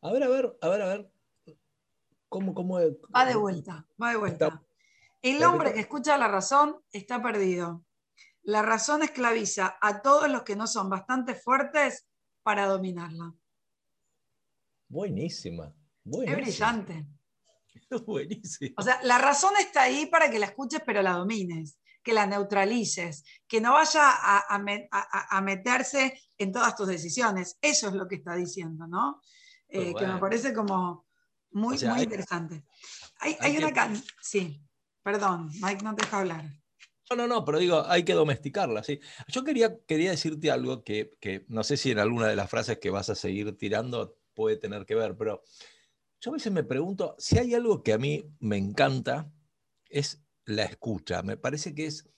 a 0.03 0.13
ver, 0.13 0.23
a 0.23 0.29
ver, 0.29 0.59
a 0.61 0.69
ver, 0.69 0.83
a 0.83 0.87
ver. 0.87 1.11
¿Cómo, 2.29 2.53
cómo? 2.53 2.79
Va 3.15 3.25
de 3.25 3.37
vuelta, 3.37 3.87
va 4.03 4.11
de 4.11 4.17
vuelta. 4.17 4.63
El 5.23 5.43
hombre 5.45 5.73
que 5.73 5.81
escucha 5.81 6.19
la 6.19 6.29
razón 6.29 6.83
está 6.93 7.23
perdido. 7.23 7.85
La 8.43 8.61
razón 8.61 9.03
esclaviza 9.03 9.79
a 9.81 10.03
todos 10.03 10.29
los 10.29 10.43
que 10.43 10.55
no 10.55 10.67
son 10.67 10.91
bastante 10.91 11.35
fuertes 11.35 12.07
para 12.43 12.67
dominarla. 12.67 13.33
Buenísima. 14.89 15.69
Es 15.69 15.75
buenísima. 16.05 16.85
Buenísima. 18.07 18.75
O 18.79 18.83
sea, 18.83 19.01
la 19.03 19.19
razón 19.19 19.53
está 19.61 19.83
ahí 19.83 20.07
para 20.07 20.31
que 20.31 20.39
la 20.39 20.47
escuches, 20.47 20.83
pero 20.85 21.03
la 21.03 21.13
domines, 21.13 21.79
que 22.03 22.13
la 22.13 22.27
neutralices, 22.27 23.25
que 23.47 23.61
no 23.61 23.73
vaya 23.73 24.11
a, 24.11 24.39
a 24.39 24.57
a- 24.91 25.37
a 25.37 25.41
meterse 25.41 26.21
en 26.39 26.53
todas 26.53 26.77
tus 26.77 26.89
decisiones. 26.89 27.57
Eso 27.61 27.89
es 27.89 27.95
lo 27.95 28.07
que 28.09 28.17
está 28.17 28.35
diciendo, 28.35 28.87
¿no? 28.87 29.21
Eh, 29.69 29.79
Muy 29.79 29.87
Que 29.87 29.93
bueno. 29.93 30.15
me 30.15 30.21
parece 30.21 30.53
como 30.53 31.07
muy, 31.53 31.77
O 31.77 31.79
sea, 31.79 31.91
muy 31.91 31.99
hay- 32.01 32.05
interesante. 32.05 32.65
Hay, 33.21 33.37
hay 33.41 33.53
hay 33.53 33.59
una 33.59 33.69
que- 33.69 33.75
can- 33.75 34.03
Sí, 34.21 34.61
perdón, 35.03 35.51
Mike, 35.61 35.83
no 35.83 35.95
te 35.95 36.05
deja 36.05 36.19
hablar. 36.19 36.45
No, 37.11 37.17
no, 37.17 37.27
no, 37.27 37.45
pero 37.45 37.59
digo, 37.59 37.85
hay 37.87 38.03
que 38.03 38.15
domesticarla, 38.15 38.83
¿sí? 38.83 38.99
Yo 39.29 39.45
quería, 39.45 39.77
quería 39.87 40.11
decirte 40.11 40.51
algo 40.51 40.83
que, 40.85 41.11
que 41.21 41.45
no 41.49 41.63
sé 41.63 41.77
si 41.77 41.91
en 41.91 41.99
alguna 41.99 42.27
de 42.29 42.37
las 42.37 42.49
frases 42.51 42.79
que 42.79 42.89
vas 42.91 43.11
a 43.11 43.15
seguir 43.15 43.57
tirando 43.59 44.17
puede 44.33 44.57
tener 44.57 44.85
que 44.87 44.95
ver, 44.95 45.15
pero 45.17 45.43
yo 46.25 46.31
a 46.31 46.35
veces 46.35 46.51
me 46.51 46.65
pregunto 46.65 47.15
si 47.19 47.37
hay 47.39 47.53
algo 47.53 47.83
que 47.83 47.93
a 47.93 47.99
mí 47.99 48.25
me 48.41 48.57
encanta, 48.57 49.31
es 49.91 50.23
la 50.47 50.63
escucha. 50.65 51.23
Me 51.23 51.37
parece 51.37 51.75
que 51.75 51.85
es, 51.85 52.09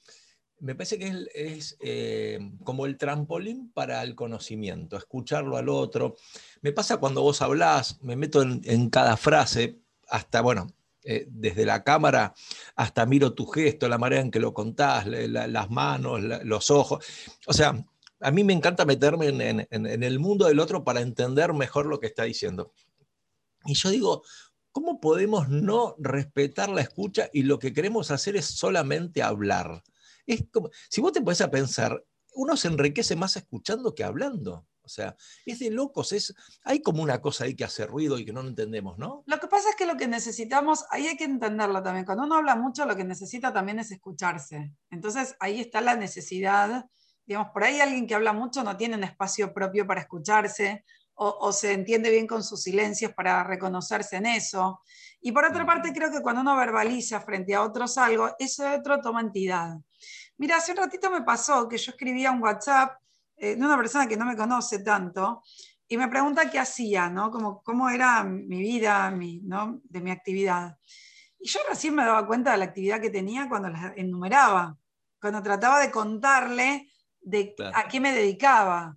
me 0.61 0.77
parece 0.77 0.97
que 0.97 1.13
es, 1.35 1.77
eh, 1.81 2.39
como 2.63 2.87
el 2.87 2.99
trampolín 2.99 3.73
para 3.73 4.05
el 4.05 4.15
conocimiento, 4.15 4.97
escucharlo 4.97 5.57
al 5.57 5.69
otro. 5.69 6.15
Me 6.63 6.71
pasa 6.71 6.99
cuando 6.99 7.23
vos 7.23 7.43
hablás, 7.43 8.01
me 8.01 8.15
meto 8.15 8.43
en, 8.43 8.91
cada 8.91 9.17
frase, 9.17 9.81
hasta, 10.09 10.41
bueno, 10.41 10.69
eh, 11.03 11.27
desde 11.29 11.67
la 11.67 11.83
cámara 11.83 12.33
hasta 12.77 13.07
miro 13.07 13.35
tu 13.35 13.47
gesto, 13.47 13.89
la 13.89 13.99
manera 13.99 14.23
en 14.23 14.31
que 14.31 14.39
lo 14.39 14.55
contás, 14.55 15.09
la- 15.09 15.27
la- 15.27 15.47
las 15.49 15.69
manos, 15.69 16.21
los 16.45 16.71
ojos. 16.71 17.05
O 17.49 17.53
sea, 17.53 17.85
a 18.21 18.31
mí 18.31 18.45
me 18.45 18.53
encanta 18.53 18.85
meterme 18.85 19.27
en 19.29 20.03
el 20.05 20.19
mundo 20.21 20.47
del 20.47 20.61
otro 20.61 20.85
para 20.85 21.01
entender 21.01 21.53
mejor 21.55 21.87
lo 21.87 21.99
que 21.99 22.07
está 22.07 22.23
diciendo. 22.23 22.73
Y 23.67 23.75
yo 23.75 23.91
digo, 23.91 24.23
¿cómo 24.73 25.01
podemos 25.01 25.49
no 25.49 25.95
respetar 25.99 26.69
la 26.69 26.83
escucha 26.83 27.29
y 27.33 27.43
lo 27.43 27.59
que 27.59 27.73
queremos 27.73 28.11
hacer 28.11 28.37
es 28.37 28.47
solamente 28.47 29.23
hablar? 29.23 29.83
Es 30.27 30.45
como, 30.53 30.71
si 30.91 31.01
vos 31.01 31.13
te 31.13 31.21
pones 31.21 31.41
a 31.41 31.51
pensar, 31.51 32.05
uno 32.35 32.57
se 32.57 32.69
enriquece 32.69 33.17
más 33.17 33.37
escuchando 33.37 33.95
que 33.95 34.05
hablando. 34.05 34.67
O 34.87 34.89
sea, 34.89 35.17
es 35.45 35.59
de 35.59 35.71
locos, 35.71 36.13
es, 36.13 36.33
hay 36.63 36.81
como 36.81 37.03
una 37.03 37.21
cosa 37.21 37.45
ahí 37.45 37.57
que 37.57 37.65
hace 37.65 37.87
ruido 37.87 38.19
y 38.19 38.25
que 38.25 38.33
no 38.33 38.41
entendemos, 38.43 38.99
¿no? 38.99 39.25
Lo 39.27 39.41
que 39.41 39.49
pasa 39.49 39.71
es 39.71 39.77
que 39.77 39.85
lo 39.85 39.97
que 39.97 40.07
necesitamos, 40.07 40.85
ahí 40.91 41.09
hay 41.09 41.17
que 41.17 41.25
entenderlo 41.25 41.83
también. 41.83 42.05
Cuando 42.05 42.25
uno 42.25 42.37
habla 42.37 42.55
mucho, 42.55 42.87
lo 42.87 42.95
que 42.95 43.03
necesita 43.03 43.53
también 43.53 43.81
es 43.81 43.91
escucharse. 43.91 44.73
Entonces 44.91 45.35
ahí 45.41 45.61
está 45.61 45.81
la 45.81 45.97
necesidad. 45.97 46.87
Digamos, 47.25 47.49
por 47.53 47.65
ahí 47.65 47.81
alguien 47.81 48.07
que 48.07 48.15
habla 48.15 48.33
mucho 48.33 48.63
no 48.63 48.77
tiene 48.77 48.95
un 48.95 49.03
espacio 49.03 49.53
propio 49.53 49.87
para 49.87 50.03
escucharse 50.03 50.85
o, 51.17 51.37
o 51.41 51.53
se 51.53 51.73
entiende 51.73 52.11
bien 52.11 52.27
con 52.27 52.43
sus 52.43 52.63
silencios 52.63 53.13
para 53.13 53.45
reconocerse 53.45 54.17
en 54.17 54.27
eso. 54.27 54.81
Y 55.21 55.33
por 55.33 55.45
otra 55.45 55.67
parte, 55.67 55.93
creo 55.93 56.11
que 56.11 56.23
cuando 56.23 56.43
uno 56.43 56.57
verbaliza 56.57 57.21
frente 57.21 57.55
a 57.55 57.63
otros 57.63 57.99
algo, 57.99 58.31
ese 58.39 58.67
otro 58.67 59.01
toma 59.01 59.21
entidad. 59.21 59.77
Mira, 60.39 60.57
hace 60.57 60.73
un 60.73 60.79
ratito 60.79 61.11
me 61.11 61.23
pasó 61.23 61.69
que 61.69 61.79
yo 61.79 61.91
escribía 61.91 62.31
un 62.31 62.43
WhatsApp 62.43 62.99
eh, 63.37 63.57
de 63.57 63.65
una 63.65 63.77
persona 63.77 64.07
que 64.07 64.17
no 64.17 64.25
me 64.25 64.37
conoce 64.37 64.81
tanto 64.81 65.43
y 65.89 65.97
me 65.97 66.09
pregunta 66.09 66.51
qué 66.51 66.59
hacía, 66.59 67.09
¿no? 67.09 67.31
Como, 67.31 67.63
cómo 67.63 67.89
era 67.89 68.25
mi 68.25 68.61
vida, 68.61 69.11
mi, 69.11 69.41
¿no? 69.41 69.81
de 69.85 70.01
mi 70.01 70.11
actividad. 70.11 70.77
Y 71.39 71.49
yo 71.49 71.61
recién 71.69 71.95
me 71.95 72.05
daba 72.05 72.27
cuenta 72.27 72.53
de 72.53 72.59
la 72.59 72.65
actividad 72.65 73.01
que 73.01 73.11
tenía 73.11 73.49
cuando 73.49 73.69
la 73.69 73.95
enumeraba, 73.97 74.77
cuando 75.21 75.43
trataba 75.43 75.81
de 75.81 75.91
contarle 75.91 76.91
de 77.21 77.55
Claro. 77.55 77.77
a 77.77 77.89
qué 77.89 78.01
me 78.01 78.13
dedicaba. 78.13 78.97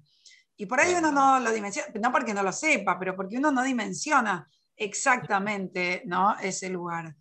Y 0.61 0.65
por 0.65 0.81
ahí 0.81 0.93
uno 0.93 1.09
no 1.09 1.39
lo 1.39 1.53
dimensiona, 1.53 1.87
no 2.01 2.11
porque 2.11 2.33
no 2.33 2.43
lo 2.43 2.51
sepa, 2.51 2.99
pero 2.99 3.15
porque 3.15 3.37
uno 3.37 3.49
no 3.49 3.63
dimensiona 3.63 4.45
exactamente 4.75 6.01
¿no? 6.05 6.37
ese 6.37 6.67
lugar. 6.69 7.15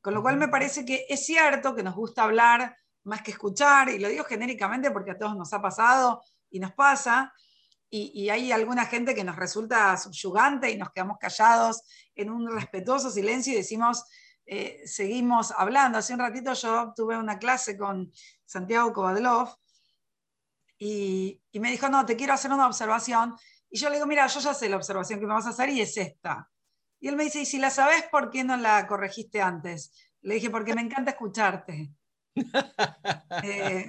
Con 0.00 0.14
lo 0.14 0.22
cual 0.22 0.38
me 0.38 0.48
parece 0.48 0.86
que 0.86 1.04
es 1.06 1.26
cierto 1.26 1.74
que 1.74 1.82
nos 1.82 1.94
gusta 1.94 2.22
hablar 2.22 2.74
más 3.04 3.20
que 3.20 3.32
escuchar, 3.32 3.90
y 3.90 3.98
lo 3.98 4.08
digo 4.08 4.24
genéricamente 4.24 4.90
porque 4.90 5.10
a 5.10 5.18
todos 5.18 5.36
nos 5.36 5.52
ha 5.52 5.60
pasado 5.60 6.22
y 6.48 6.60
nos 6.60 6.72
pasa, 6.72 7.30
y, 7.90 8.10
y 8.14 8.30
hay 8.30 8.52
alguna 8.52 8.86
gente 8.86 9.14
que 9.14 9.22
nos 9.22 9.36
resulta 9.36 9.94
subyugante 9.98 10.70
y 10.70 10.78
nos 10.78 10.90
quedamos 10.90 11.18
callados 11.18 11.82
en 12.14 12.30
un 12.30 12.50
respetuoso 12.50 13.10
silencio 13.10 13.52
y 13.52 13.56
decimos, 13.56 14.02
eh, 14.46 14.80
seguimos 14.86 15.52
hablando. 15.54 15.98
Hace 15.98 16.14
un 16.14 16.20
ratito 16.20 16.54
yo 16.54 16.94
tuve 16.96 17.18
una 17.18 17.38
clase 17.38 17.76
con 17.76 18.10
Santiago 18.46 18.94
Kovadlov 18.94 19.58
y, 20.78 21.40
y 21.50 21.60
me 21.60 21.70
dijo, 21.70 21.88
no, 21.88 22.06
te 22.06 22.16
quiero 22.16 22.32
hacer 22.32 22.52
una 22.52 22.66
observación. 22.66 23.34
Y 23.70 23.78
yo 23.78 23.88
le 23.88 23.96
digo, 23.96 24.06
mira, 24.06 24.26
yo 24.26 24.40
ya 24.40 24.54
sé 24.54 24.68
la 24.68 24.76
observación 24.76 25.20
que 25.20 25.26
me 25.26 25.34
vas 25.34 25.46
a 25.46 25.50
hacer 25.50 25.68
y 25.70 25.80
es 25.80 25.96
esta. 25.96 26.48
Y 27.00 27.08
él 27.08 27.16
me 27.16 27.24
dice, 27.24 27.40
y 27.40 27.46
si 27.46 27.58
la 27.58 27.70
sabes, 27.70 28.04
¿por 28.10 28.30
qué 28.30 28.44
no 28.44 28.56
la 28.56 28.86
corregiste 28.86 29.40
antes? 29.40 29.92
Le 30.22 30.34
dije, 30.34 30.50
porque 30.50 30.74
me 30.74 30.82
encanta 30.82 31.12
escucharte. 31.12 31.90
Eh, 33.42 33.88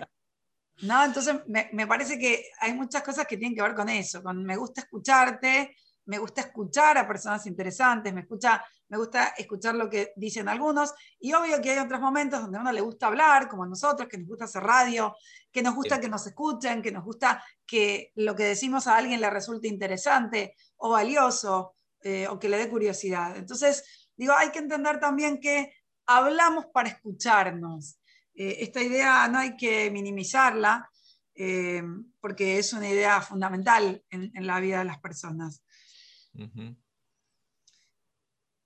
no, 0.83 1.03
entonces 1.03 1.35
me, 1.47 1.69
me 1.73 1.87
parece 1.87 2.17
que 2.17 2.45
hay 2.61 2.73
muchas 2.73 3.03
cosas 3.03 3.27
que 3.27 3.37
tienen 3.37 3.55
que 3.55 3.61
ver 3.61 3.75
con 3.75 3.89
eso, 3.89 4.23
con 4.23 4.43
me 4.43 4.55
gusta 4.55 4.81
escucharte, 4.81 5.75
me 6.09 6.17
gusta 6.17 6.41
escuchar 6.41 6.97
a 6.97 7.07
personas 7.07 7.45
interesantes, 7.45 8.11
me, 8.11 8.21
escucha, 8.21 8.65
me 8.87 8.97
gusta 8.97 9.33
escuchar 9.37 9.75
lo 9.75 9.87
que 9.87 10.11
dicen 10.15 10.49
algunos, 10.49 10.93
y 11.19 11.33
obvio 11.33 11.61
que 11.61 11.69
hay 11.69 11.77
otros 11.77 12.01
momentos 12.01 12.41
donde 12.41 12.57
a 12.57 12.61
uno 12.61 12.71
le 12.71 12.81
gusta 12.81 13.07
hablar, 13.07 13.47
como 13.47 13.63
a 13.63 13.67
nosotros, 13.67 14.09
que 14.09 14.17
nos 14.17 14.27
gusta 14.27 14.45
hacer 14.45 14.63
radio, 14.63 15.15
que 15.51 15.61
nos 15.61 15.75
gusta 15.75 15.99
que 15.99 16.09
nos 16.09 16.25
escuchen, 16.27 16.81
que 16.81 16.91
nos 16.91 17.03
gusta 17.03 17.43
que 17.65 18.11
lo 18.15 18.35
que 18.35 18.43
decimos 18.43 18.87
a 18.87 18.97
alguien 18.97 19.21
le 19.21 19.29
resulte 19.29 19.67
interesante 19.67 20.55
o 20.77 20.89
valioso 20.89 21.75
eh, 22.01 22.27
o 22.27 22.39
que 22.39 22.49
le 22.49 22.57
dé 22.57 22.69
curiosidad. 22.69 23.35
Entonces, 23.35 24.09
digo, 24.15 24.33
hay 24.33 24.51
que 24.51 24.59
entender 24.59 24.99
también 24.99 25.39
que 25.39 25.73
hablamos 26.05 26.67
para 26.67 26.89
escucharnos. 26.89 27.99
Eh, 28.33 28.57
esta 28.59 28.81
idea 28.81 29.27
no 29.27 29.39
hay 29.39 29.57
que 29.57 29.89
minimizarla 29.91 30.89
eh, 31.35 31.83
porque 32.19 32.59
es 32.59 32.73
una 32.73 32.89
idea 32.89 33.21
fundamental 33.21 34.03
en, 34.09 34.31
en 34.35 34.47
la 34.47 34.59
vida 34.59 34.79
de 34.79 34.85
las 34.85 34.99
personas. 34.99 35.63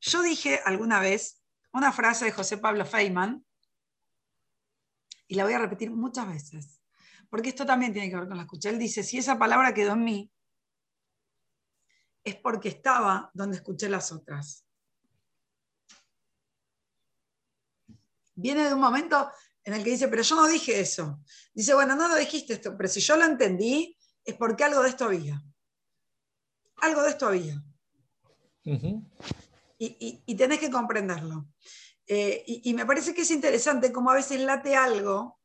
Yo 0.01 0.21
dije 0.21 0.59
alguna 0.65 0.99
vez 0.99 1.41
una 1.71 1.91
frase 1.91 2.25
de 2.25 2.31
José 2.31 2.57
Pablo 2.57 2.85
Feynman, 2.85 3.43
y 5.27 5.35
la 5.35 5.43
voy 5.43 5.53
a 5.53 5.59
repetir 5.59 5.91
muchas 5.91 6.27
veces, 6.27 6.81
porque 7.29 7.49
esto 7.49 7.65
también 7.65 7.93
tiene 7.93 8.09
que 8.09 8.15
ver 8.17 8.27
con 8.27 8.37
la 8.37 8.43
escucha. 8.43 8.69
Él 8.69 8.79
dice, 8.79 9.03
si 9.03 9.17
esa 9.17 9.37
palabra 9.39 9.73
quedó 9.73 9.93
en 9.93 10.03
mí, 10.03 10.31
es 12.23 12.35
porque 12.35 12.69
estaba 12.69 13.29
donde 13.33 13.57
escuché 13.57 13.89
las 13.89 14.11
otras. 14.11 14.65
Viene 18.35 18.63
de 18.67 18.73
un 18.73 18.79
momento 18.79 19.29
en 19.63 19.73
el 19.73 19.83
que 19.83 19.91
dice, 19.91 20.07
pero 20.07 20.21
yo 20.23 20.35
no 20.35 20.47
dije 20.47 20.79
eso. 20.79 21.19
Dice, 21.53 21.73
bueno, 21.73 21.95
no 21.95 22.07
lo 22.07 22.15
dijiste 22.15 22.53
esto, 22.53 22.75
pero 22.77 22.89
si 22.89 22.99
yo 22.99 23.15
lo 23.17 23.25
entendí, 23.25 23.97
es 24.25 24.35
porque 24.35 24.63
algo 24.63 24.81
de 24.81 24.89
esto 24.89 25.05
había. 25.05 25.41
Algo 26.77 27.01
de 27.03 27.09
esto 27.11 27.27
había 27.27 27.63
y, 29.77 29.85
y- 29.99 30.23
y 30.25 30.35
tenés 30.35 30.59
que 30.59 30.71
comprenderlo. 30.71 31.47
Eh, 32.07 32.43
y, 32.45 32.73
me 32.73 32.85
parece 32.85 33.13
que 33.13 33.21
es 33.21 33.31
interesante 33.31 33.91
cómo 33.91 34.11
a 34.11 34.15
veces 34.15 34.41
late 34.41 34.75
algo 34.75 35.39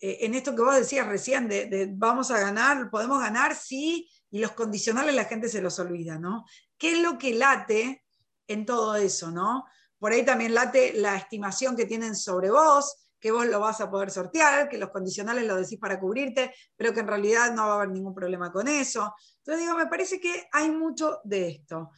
eh, 0.00 0.18
en 0.20 0.34
esto 0.34 0.54
que 0.54 0.62
vos 0.62 0.76
decías 0.76 1.06
recién, 1.08 1.48
de, 1.48 1.66
de 1.66 1.88
vamos 1.92 2.30
a 2.30 2.38
ganar, 2.38 2.90
podemos 2.90 3.20
ganar, 3.20 3.56
sí, 3.56 4.08
y 4.30 4.38
los 4.38 4.52
condicionales 4.52 5.14
la 5.14 5.24
gente 5.24 5.48
se 5.48 5.62
los 5.62 5.78
olvida, 5.78 6.18
¿no? 6.18 6.44
¿Qué 6.78 6.92
es 6.92 6.98
lo 6.98 7.18
que 7.18 7.34
late 7.34 8.04
en 8.46 8.66
todo 8.66 8.96
eso, 8.96 9.30
¿no? 9.30 9.64
Por 9.98 10.12
ahí 10.12 10.24
también 10.24 10.54
late 10.54 10.92
la 10.94 11.16
estimación 11.16 11.76
que 11.76 11.86
tienen 11.86 12.14
sobre 12.14 12.50
vos, 12.50 13.04
que 13.24 13.30
vos 13.30 13.46
lo 13.46 13.58
vas 13.58 13.80
a 13.80 13.90
poder 13.90 14.10
sortear, 14.10 14.68
que 14.68 14.76
los 14.76 14.90
condicionales 14.90 15.46
lo 15.46 15.56
decís 15.56 15.78
para 15.78 15.98
cubrirte, 15.98 16.54
pero 16.76 16.92
que 16.92 17.00
en 17.00 17.06
realidad 17.06 17.54
no 17.54 17.66
va 17.66 17.72
a 17.72 17.76
haber 17.76 17.88
ningún 17.88 18.14
problema 18.14 18.52
con 18.52 18.68
eso. 18.68 19.14
Entonces 19.38 19.64
digo, 19.64 19.78
me 19.78 19.86
parece 19.86 20.20
que 20.20 20.46
hay 20.52 20.70
mucho 20.70 21.20
de 21.24 21.48
esto. 21.48 21.90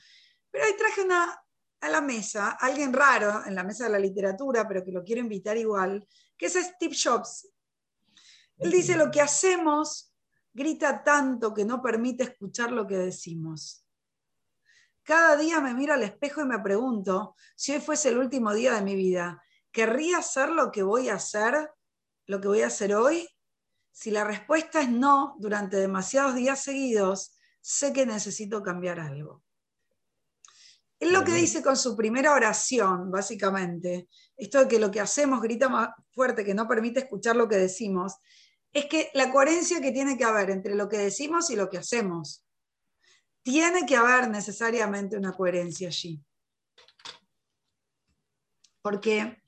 Pero 0.53 0.67
hoy 0.67 0.77
traje 0.77 1.03
una, 1.03 1.37
a 1.81 1.89
la 1.89 2.01
mesa, 2.01 2.51
alguien 2.61 2.93
raro 2.93 3.45
en 3.47 3.55
la 3.55 3.65
mesa 3.65 3.85
de 3.85 3.91
la 3.91 3.99
literatura, 3.99 4.67
pero 4.67 4.85
que 4.85 4.93
lo 4.93 5.05
quiero 5.05 5.21
invitar 5.21 5.57
igual, 5.57 6.07
que 6.37 6.47
es 6.47 6.55
Steve 6.55 6.97
Jobs. 7.01 7.49
Él 8.59 8.71
dice, 8.71 8.97
lo 8.97 9.11
que 9.11 9.21
hacemos 9.21 10.15
grita 10.53 11.03
tanto 11.03 11.53
que 11.53 11.65
no 11.65 11.83
permite 11.83 12.25
escuchar 12.25 12.73
lo 12.73 12.87
que 12.87 12.97
decimos. 12.97 13.85
Cada 15.03 15.37
día 15.37 15.61
me 15.61 15.75
miro 15.75 15.93
al 15.95 16.03
espejo 16.03 16.41
y 16.41 16.47
me 16.47 16.59
pregunto, 16.59 17.37
si 17.55 17.73
hoy 17.73 17.81
fuese 17.81 18.09
el 18.09 18.19
último 18.19 18.53
día 18.55 18.75
de 18.75 18.83
mi 18.83 18.97
vida, 18.97 19.43
¿querría 19.71 20.19
hacer 20.19 20.49
lo 20.49 20.73
que 20.73 20.83
voy 20.83 21.11
a 21.11 21.15
hacer, 21.15 21.71
lo 22.27 22.41
que 22.41 22.49
voy 22.49 22.63
a 22.63 22.69
hacer 22.69 22.95
hoy? 22.95 23.29
Si 23.93 24.11
la 24.11 24.25
respuesta 24.25 24.81
es 24.81 24.89
no, 24.89 25.37
durante 25.39 25.77
demasiados 25.77 26.35
días 26.35 26.63
seguidos, 26.63 27.39
sé 27.61 27.93
que 27.93 28.07
necesito 28.07 28.63
cambiar 28.63 28.99
algo. 28.99 29.46
Es 30.99 31.13
lo 31.13 31.25
que 31.25 31.33
dice 31.33 31.63
con 31.63 31.77
su 31.77 31.95
primera 31.95 32.33
oración, 32.33 33.11
básicamente, 33.11 34.09
esto 34.37 34.61
de 34.61 34.69
que 34.69 34.79
lo 34.79 34.91
que 34.91 35.01
hacemos 35.01 35.43
grita 35.43 35.69
más 35.69 35.91
fuerte, 36.13 36.45
que 36.45 36.55
no 36.55 36.67
permite 36.67 37.01
escuchar 37.01 37.37
lo 37.37 37.49
que 37.49 37.57
decimos, 37.57 38.15
es 38.73 38.87
que 38.87 39.11
la 39.13 39.31
coherencia 39.31 39.81
que 39.81 39.93
tiene 39.93 40.17
que 40.17 40.25
haber 40.25 40.51
entre 40.51 40.75
lo 40.75 40.89
que 40.89 40.97
decimos 40.97 41.51
y 41.51 41.57
lo 41.57 41.69
que 41.69 41.79
hacemos. 41.79 42.45
Tiene 43.43 43.87
que 43.87 43.97
haber 43.97 44.29
necesariamente 44.29 45.17
una 45.17 45.33
coherencia 45.33 45.89
allí. 45.89 46.21
Porque 48.83 49.43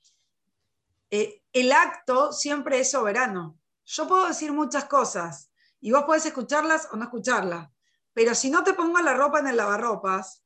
eh, 1.09 1.41
el 1.51 1.71
acto 1.71 2.31
siempre 2.31 2.79
es 2.79 2.91
soberano. 2.91 3.57
Yo 3.85 4.07
puedo 4.07 4.27
decir 4.27 4.51
muchas 4.51 4.85
cosas 4.85 5.51
y 5.81 5.91
vos 5.91 6.03
podés 6.03 6.27
escucharlas 6.27 6.87
o 6.91 6.95
no 6.95 7.05
escucharlas, 7.05 7.69
pero 8.13 8.35
si 8.35 8.49
no 8.49 8.63
te 8.63 8.73
pongo 8.73 8.99
la 8.99 9.13
ropa 9.13 9.39
en 9.39 9.47
el 9.47 9.57
lavarropas, 9.57 10.43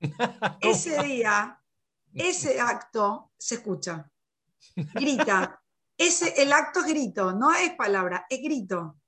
ese 0.60 1.02
día, 1.02 1.60
ese 2.14 2.60
acto 2.60 3.32
se 3.38 3.56
escucha, 3.56 4.10
grita. 4.94 5.62
Ese, 5.98 6.42
el 6.42 6.52
acto 6.52 6.80
es 6.80 6.86
grito, 6.86 7.32
no 7.32 7.52
es 7.54 7.74
palabra, 7.74 8.26
es 8.28 8.42
grito. 8.42 9.00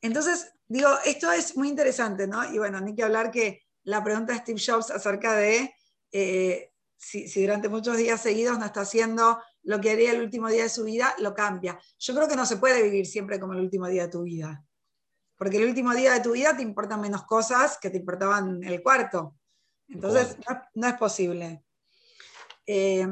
Entonces, 0.00 0.52
digo, 0.66 0.88
esto 1.04 1.30
es 1.30 1.56
muy 1.56 1.68
interesante, 1.68 2.26
¿no? 2.26 2.52
Y 2.52 2.58
bueno, 2.58 2.80
ni 2.80 2.94
que 2.94 3.04
hablar 3.04 3.30
que 3.30 3.62
la 3.84 4.02
pregunta 4.02 4.32
de 4.32 4.40
Steve 4.40 4.60
Jobs 4.64 4.90
acerca 4.90 5.34
de 5.36 5.72
eh, 6.10 6.72
si, 6.96 7.28
si 7.28 7.42
durante 7.42 7.68
muchos 7.68 7.96
días 7.96 8.20
seguidos 8.20 8.58
no 8.58 8.66
está 8.66 8.82
haciendo 8.82 9.40
lo 9.62 9.80
que 9.80 9.90
haría 9.90 10.12
el 10.12 10.22
último 10.22 10.48
día 10.48 10.64
de 10.64 10.68
su 10.68 10.84
vida, 10.84 11.14
lo 11.18 11.34
cambia. 11.34 11.78
Yo 11.98 12.14
creo 12.14 12.28
que 12.28 12.36
no 12.36 12.46
se 12.46 12.56
puede 12.56 12.82
vivir 12.82 13.06
siempre 13.06 13.38
como 13.38 13.52
el 13.54 13.60
último 13.60 13.86
día 13.86 14.04
de 14.04 14.12
tu 14.12 14.22
vida. 14.22 14.64
Porque 15.40 15.56
el 15.56 15.64
último 15.64 15.94
día 15.94 16.12
de 16.12 16.20
tu 16.20 16.32
vida 16.32 16.54
te 16.54 16.60
importan 16.62 17.00
menos 17.00 17.24
cosas 17.24 17.78
que 17.80 17.88
te 17.88 17.96
importaban 17.96 18.62
el 18.62 18.82
cuarto. 18.82 19.36
Entonces, 19.88 20.36
no, 20.46 20.54
es- 20.54 20.62
no 20.74 20.86
es 20.86 20.94
posible. 20.98 21.64
Eh, 22.66 23.06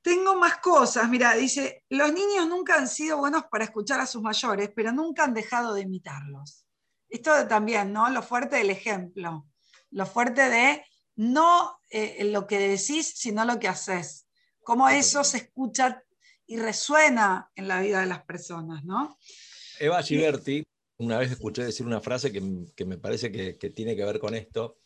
tengo 0.00 0.36
más 0.36 0.56
cosas. 0.56 1.06
Mira, 1.10 1.34
dice, 1.34 1.84
los 1.90 2.10
niños 2.14 2.48
nunca 2.48 2.76
han 2.76 2.88
sido 2.88 3.18
buenos 3.18 3.44
para 3.50 3.64
escuchar 3.64 4.00
a 4.00 4.06
sus 4.06 4.22
mayores, 4.22 4.70
pero 4.74 4.90
nunca 4.90 5.24
han 5.24 5.34
dejado 5.34 5.74
de 5.74 5.82
imitarlos. 5.82 6.64
Esto 7.10 7.46
también, 7.46 7.92
¿no? 7.92 8.08
Lo 8.08 8.22
fuerte 8.22 8.56
del 8.56 8.70
ejemplo. 8.70 9.46
Lo 9.90 10.06
fuerte 10.06 10.48
de 10.48 10.82
no 11.16 11.78
eh, 11.90 12.24
lo 12.24 12.46
que 12.46 12.58
decís, 12.58 13.12
sino 13.16 13.44
lo 13.44 13.58
que 13.58 13.68
haces. 13.68 14.26
Cómo 14.62 14.88
eso 14.88 15.24
se 15.24 15.36
escucha 15.36 16.02
y 16.46 16.56
resuena 16.56 17.50
en 17.54 17.68
la 17.68 17.80
vida 17.82 18.00
de 18.00 18.06
las 18.06 18.24
personas, 18.24 18.82
¿no? 18.84 19.18
Eva 19.78 20.02
Giberti, 20.02 20.62
una 21.00 21.18
vez 21.18 21.32
escuché 21.32 21.64
decir 21.64 21.86
una 21.86 22.00
frase 22.00 22.30
que, 22.30 22.66
que 22.76 22.84
me 22.84 22.98
parece 22.98 23.32
que, 23.32 23.56
que 23.56 23.70
tiene 23.70 23.96
que 23.96 24.04
ver 24.04 24.20
con 24.20 24.34
esto. 24.34 24.78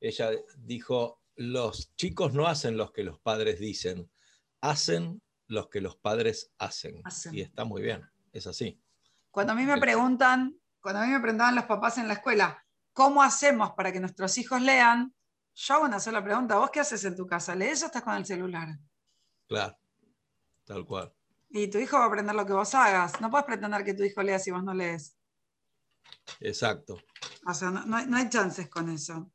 Ella 0.00 0.30
dijo, 0.56 1.20
los 1.36 1.94
chicos 1.94 2.32
no 2.32 2.46
hacen 2.46 2.76
los 2.76 2.90
que 2.90 3.04
los 3.04 3.20
padres 3.20 3.60
dicen, 3.60 4.10
hacen 4.62 5.22
los 5.46 5.68
que 5.68 5.82
los 5.82 5.96
padres 5.96 6.52
hacen. 6.58 7.02
Hacen. 7.04 7.34
Y 7.34 7.42
está 7.42 7.64
muy 7.64 7.82
bien, 7.82 8.02
es 8.32 8.46
así. 8.46 8.80
Cuando 9.30 9.52
a 9.52 9.56
mí 9.56 9.64
me 9.64 9.78
preguntan, 9.78 10.58
cuando 10.80 11.02
a 11.02 11.06
mí 11.06 11.12
me 11.12 11.20
preguntaban 11.20 11.54
los 11.54 11.66
papás 11.66 11.98
en 11.98 12.08
la 12.08 12.14
escuela, 12.14 12.64
¿cómo 12.94 13.22
hacemos 13.22 13.72
para 13.72 13.92
que 13.92 14.00
nuestros 14.00 14.38
hijos 14.38 14.62
lean? 14.62 15.14
Yo 15.54 15.74
hago 15.74 15.84
una 15.84 16.00
sola 16.00 16.24
pregunta, 16.24 16.56
¿vos 16.56 16.70
qué 16.70 16.80
haces 16.80 17.04
en 17.04 17.14
tu 17.14 17.26
casa? 17.26 17.54
¿Lees 17.54 17.82
o 17.82 17.86
estás 17.86 18.02
con 18.02 18.14
el 18.14 18.24
celular? 18.24 18.68
Claro, 19.46 19.76
tal 20.64 20.86
cual. 20.86 21.12
Y 21.50 21.68
tu 21.68 21.76
hijo 21.76 21.98
va 21.98 22.04
a 22.04 22.06
aprender 22.06 22.34
lo 22.34 22.46
que 22.46 22.54
vos 22.54 22.74
hagas. 22.74 23.20
No 23.20 23.30
puedes 23.30 23.44
pretender 23.44 23.84
que 23.84 23.92
tu 23.92 24.02
hijo 24.02 24.22
lea 24.22 24.38
si 24.38 24.50
vos 24.50 24.64
no 24.64 24.72
lees. 24.72 25.17
Exacto, 26.40 26.98
O 27.46 27.54
sea, 27.54 27.70
no, 27.70 27.84
no 27.86 27.96
hay, 27.96 28.06
no 28.06 28.16
hay 28.16 28.28
chances 28.28 28.68
con 28.68 28.88
eso. 28.90 29.32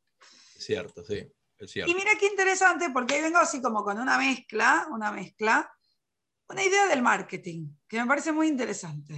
es 0.56 0.64
cierto, 0.64 1.04
sí, 1.04 1.26
es 1.58 1.70
cierto. 1.70 1.90
Y 1.90 1.94
mira 1.94 2.12
qué 2.18 2.26
interesante, 2.26 2.90
porque 2.90 3.14
ahí 3.14 3.22
vengo 3.22 3.38
así 3.38 3.60
como 3.60 3.82
con 3.82 3.98
una 3.98 4.18
mezcla, 4.18 4.86
una 4.90 5.10
mezcla, 5.10 5.70
una 6.48 6.62
idea 6.62 6.86
del 6.86 7.02
marketing, 7.02 7.68
que 7.88 8.00
me 8.00 8.06
parece 8.06 8.32
muy 8.32 8.48
interesante. 8.48 9.14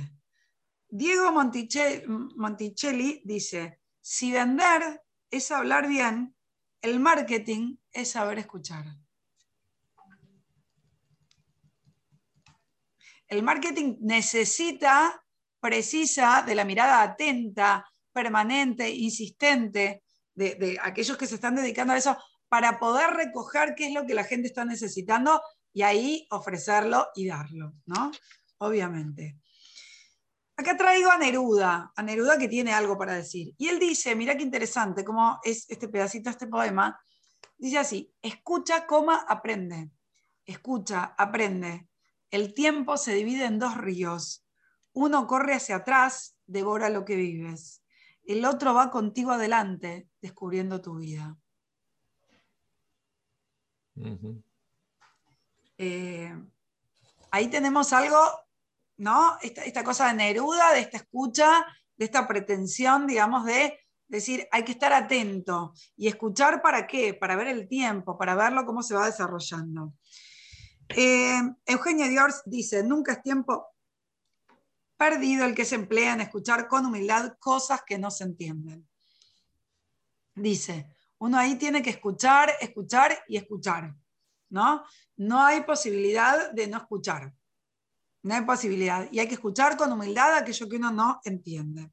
Diego 0.89 1.33
Monticelli 1.33 3.23
dice, 3.25 3.81
si 4.01 4.33
vender 4.33 5.03
es 5.31 5.51
hablar 5.51 5.89
bien, 5.89 6.37
el 6.81 7.01
marketing 7.01 7.77
es 7.93 8.13
saber 8.13 8.39
escuchar. 8.39 8.85
El 13.27 13.43
marketing 13.43 13.97
necesita, 14.01 15.26
precisa 15.67 16.45
de 16.47 16.55
la 16.55 16.65
mirada 16.65 17.03
atenta, 17.03 17.85
permanente, 18.13 18.89
insistente 18.89 20.05
de, 20.33 20.79
aquellos 20.81 21.17
que 21.17 21.27
se 21.27 21.35
están 21.35 21.57
dedicando 21.57 21.93
a 21.93 21.97
eso 21.97 22.17
para 22.49 22.79
poder 22.79 23.11
recoger 23.11 23.75
qué 23.75 23.89
es 23.89 23.93
lo 23.93 24.07
que 24.07 24.15
la 24.15 24.23
gente 24.23 24.47
está 24.47 24.65
necesitando 24.65 25.43
y 25.73 25.83
ahí 25.83 26.29
ofrecerlo 26.31 27.09
y 27.17 27.27
darlo, 27.27 27.73
¿no? 27.85 28.13
Obviamente. 28.59 29.41
Acá 30.57 30.77
traigo 30.77 31.11
a 31.11 31.19
Neruda, 31.19 31.93
a 31.97 32.03
Neruda 32.05 32.39
que 32.39 32.47
tiene 32.47 32.73
algo 32.73 32.97
para 32.97 33.15
decir. 33.15 33.53
Y 33.59 33.67
él 33.67 33.81
dice, 33.81 34.15
mira 34.15 34.37
qué 34.37 34.45
interesante 34.45 35.05
cómo 35.05 35.41
es 35.43 35.69
este 35.69 35.89
pedacito, 35.89 36.31
este 36.31 36.47
poema. 36.47 36.97
Dice 37.59 37.79
así, 37.79 38.15
escucha, 38.23 38.87
coma, 38.87 39.27
aprende. 39.29 39.91
Escucha, 40.45 41.17
aprende. 41.19 41.89
El 42.31 42.55
tiempo 42.55 42.97
se 42.97 43.15
divide 43.15 43.47
en 43.47 43.59
dos 43.59 43.77
ríos. 43.77 44.46
Uno 44.97 45.27
corre 45.27 45.55
hacia 45.55 45.77
atrás, 45.77 46.39
devora 46.47 46.89
lo 46.89 47.05
que 47.05 47.17
vives. 47.17 47.83
El 48.25 48.47
otro 48.47 48.73
va 48.73 48.91
contigo 48.91 49.33
adelante, 49.33 50.09
descubriendo 50.23 50.81
tu 50.81 50.97
vida. 50.97 51.37
Eh, 55.77 56.35
ahí 57.31 57.49
tenemos 57.49 57.93
algo, 57.93 58.19
¿no? 58.97 59.37
Esta, 59.43 59.65
esta 59.65 59.85
cosa 59.85 60.09
de 60.09 60.15
Neruda, 60.15 60.73
de 60.73 60.81
esta 60.81 60.97
escucha, 60.97 61.67
de 61.99 62.07
esta 62.07 62.27
pretensión, 62.27 63.07
digamos, 63.07 63.45
de 63.45 63.79
decir, 64.09 64.49
hay 64.51 64.65
que 64.65 64.73
estar 64.73 64.95
atento 64.95 65.75
y 65.95 66.09
escuchar 66.09 66.63
para 66.63 66.87
qué, 66.87 67.13
para 67.13 67.37
ver 67.37 67.49
el 67.49 67.69
tiempo, 67.69 68.17
para 68.17 68.35
verlo 68.35 68.65
cómo 68.65 68.83
se 68.83 68.95
va 68.95 69.05
desarrollando. 69.05 69.93
Eh, 70.89 71.39
Eugenio 71.67 72.09
Diors 72.09 72.45
dice, 72.47 72.83
nunca 72.83 73.13
es 73.13 73.23
tiempo 73.23 73.76
perdido 74.97 75.45
el 75.45 75.55
que 75.55 75.65
se 75.65 75.75
emplea 75.75 76.15
en 76.15 76.23
escuchar 76.23 76.69
con 76.69 76.87
humildad 76.87 77.37
cosas 77.39 77.83
que 77.87 77.99
no 77.99 78.11
se 78.11 78.25
entienden. 78.25 78.89
Dice, 80.35 80.95
uno 81.19 81.39
ahí 81.39 81.57
tiene 81.57 81.83
que 81.83 81.91
escuchar, 81.91 82.53
escuchar 82.61 83.19
y 83.29 83.37
escuchar, 83.37 83.95
¿no? 84.51 84.85
No 85.17 85.43
hay 85.43 85.63
posibilidad 85.63 86.53
de 86.53 86.67
no 86.67 86.79
escuchar. 86.79 87.33
No 88.23 88.35
hay 88.35 88.43
posibilidad. 88.43 89.09
Y 89.13 89.21
hay 89.21 89.29
que 89.29 89.35
escuchar 89.35 89.77
con 89.77 89.93
humildad 89.93 90.35
aquello 90.35 90.69
que 90.69 90.77
uno 90.77 90.91
no 90.91 91.21
entiende. 91.25 91.93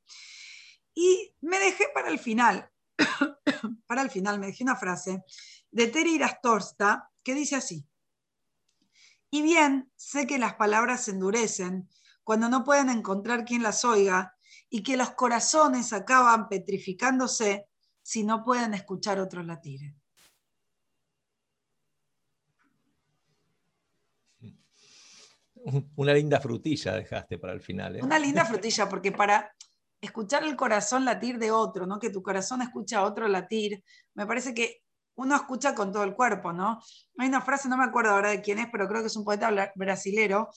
Y 0.94 1.34
me 1.42 1.60
dejé 1.60 1.86
para 1.94 2.10
el 2.10 2.20
final, 2.20 2.70
para 3.88 4.02
el 4.02 4.10
final, 4.10 4.40
me 4.40 4.48
dejé 4.48 4.64
una 4.64 4.76
frase 4.76 5.24
de 5.72 5.88
Terry 5.88 6.18
Rastorsta 6.18 7.10
que 7.24 7.34
dice 7.34 7.56
así. 7.56 7.86
Y 9.32 9.42
bien, 9.42 9.92
sé 9.96 10.28
que 10.28 10.38
las 10.38 10.56
palabras 10.56 11.06
se 11.06 11.12
endurecen 11.12 11.90
cuando 12.24 12.50
no 12.50 12.64
pueden 12.64 12.90
encontrar 12.90 13.46
quien 13.46 13.64
las 13.64 13.84
oiga 13.86 14.36
y 14.70 14.84
que 14.84 14.98
los 14.98 15.12
corazones 15.12 15.94
acaban 15.94 16.48
petrificándose 16.48 17.68
si 18.02 18.24
no 18.24 18.44
pueden 18.44 18.74
escuchar 18.74 19.20
otro 19.20 19.44
latir. 19.44 19.94
Una 25.96 26.14
linda 26.14 26.40
frutilla 26.42 26.94
dejaste 26.94 27.38
para 27.38 27.54
el 27.54 27.62
final. 27.62 27.96
¿eh? 27.96 28.04
Una 28.04 28.20
linda 28.20 28.44
frutilla, 28.44 28.90
porque 28.90 29.14
para 29.14 29.50
escuchar 30.02 30.44
el 30.44 30.58
corazón 30.58 31.06
latir 31.06 31.40
de 31.40 31.52
otro, 31.52 31.86
¿no? 31.86 32.00
que 32.00 32.10
tu 32.10 32.22
corazón 32.22 32.62
escucha 32.62 33.00
a 33.00 33.04
otro 33.04 33.28
latir, 33.30 33.82
me 34.14 34.26
parece 34.26 34.54
que 34.54 34.82
uno 35.16 35.36
escucha 35.36 35.74
con 35.74 35.92
todo 35.94 36.04
el 36.04 36.16
cuerpo, 36.16 36.52
¿no? 36.52 36.82
Hay 37.18 37.28
una 37.28 37.40
frase, 37.40 37.70
no 37.70 37.78
me 37.78 37.84
acuerdo 37.84 38.12
ahora 38.12 38.32
de 38.32 38.42
quién 38.42 38.60
es, 38.60 38.68
pero 38.72 38.88
creo 38.88 39.02
que 39.02 39.08
es 39.08 39.16
un 39.16 39.24
poeta 39.24 39.72
brasilero, 39.76 40.50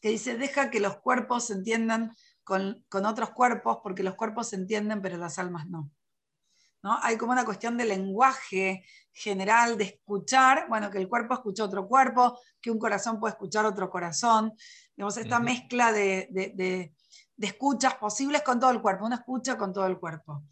que 0.00 0.10
dice, 0.10 0.36
deja 0.36 0.70
que 0.70 0.80
los 0.80 0.98
cuerpos 0.98 1.46
se 1.46 1.54
entiendan 1.54 2.14
con, 2.46 2.84
otros 3.04 3.30
cuerpos, 3.30 3.78
porque 3.82 4.04
los 4.04 4.14
cuerpos 4.14 4.50
se 4.50 4.56
entienden, 4.56 5.02
pero 5.02 5.16
las 5.16 5.38
almas 5.38 5.68
no. 5.68 5.90
¿No? 6.82 6.96
Hay 7.02 7.16
como 7.16 7.32
una 7.32 7.44
cuestión 7.44 7.76
de 7.76 7.84
lenguaje 7.84 8.84
general, 9.12 9.76
de 9.76 9.84
escuchar, 9.84 10.68
bueno, 10.68 10.88
que 10.90 10.98
el 10.98 11.08
cuerpo 11.08 11.34
escucha 11.34 11.64
otro 11.64 11.88
cuerpo, 11.88 12.38
que 12.60 12.70
un 12.70 12.78
corazón 12.78 13.18
puede 13.18 13.32
escuchar 13.32 13.66
otro 13.66 13.90
corazón, 13.90 14.52
digamos, 14.94 15.16
esta 15.16 15.40
mezcla 15.40 15.90
de, 15.90 16.28
de, 16.30 16.94
escuchas 17.38 17.96
posibles 17.96 18.42
con 18.42 18.60
todo 18.60 18.70
el 18.70 18.80
cuerpo, 18.80 19.06
una 19.06 19.16
escucha 19.16 19.58
con 19.58 19.72
todo 19.72 19.86
el 19.86 19.98
cuerpo. 19.98 20.44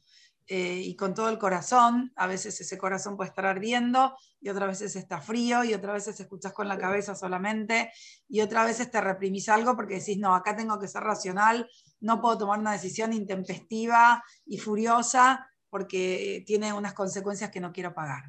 Eh, 0.46 0.82
y 0.84 0.94
con 0.94 1.14
todo 1.14 1.30
el 1.30 1.38
corazón. 1.38 2.12
A 2.16 2.26
veces 2.26 2.60
ese 2.60 2.76
corazón 2.76 3.16
puede 3.16 3.28
estar 3.30 3.46
ardiendo 3.46 4.14
y 4.40 4.50
otras 4.50 4.68
veces 4.68 4.94
está 4.96 5.18
frío 5.20 5.64
y 5.64 5.72
otras 5.72 5.94
veces 5.94 6.20
escuchas 6.20 6.52
con 6.52 6.68
la 6.68 6.76
cabeza 6.76 7.14
solamente 7.14 7.90
y 8.28 8.42
otras 8.42 8.66
veces 8.66 8.90
te 8.90 9.00
reprimís 9.00 9.48
algo 9.48 9.74
porque 9.74 10.00
decís, 10.00 10.18
no, 10.18 10.34
acá 10.34 10.54
tengo 10.54 10.78
que 10.78 10.86
ser 10.86 11.02
racional, 11.02 11.66
no 12.00 12.20
puedo 12.20 12.36
tomar 12.36 12.58
una 12.58 12.72
decisión 12.72 13.14
intempestiva 13.14 14.22
y 14.44 14.58
furiosa 14.58 15.48
porque 15.70 16.44
tiene 16.46 16.74
unas 16.74 16.92
consecuencias 16.92 17.50
que 17.50 17.60
no 17.60 17.72
quiero 17.72 17.94
pagar. 17.94 18.24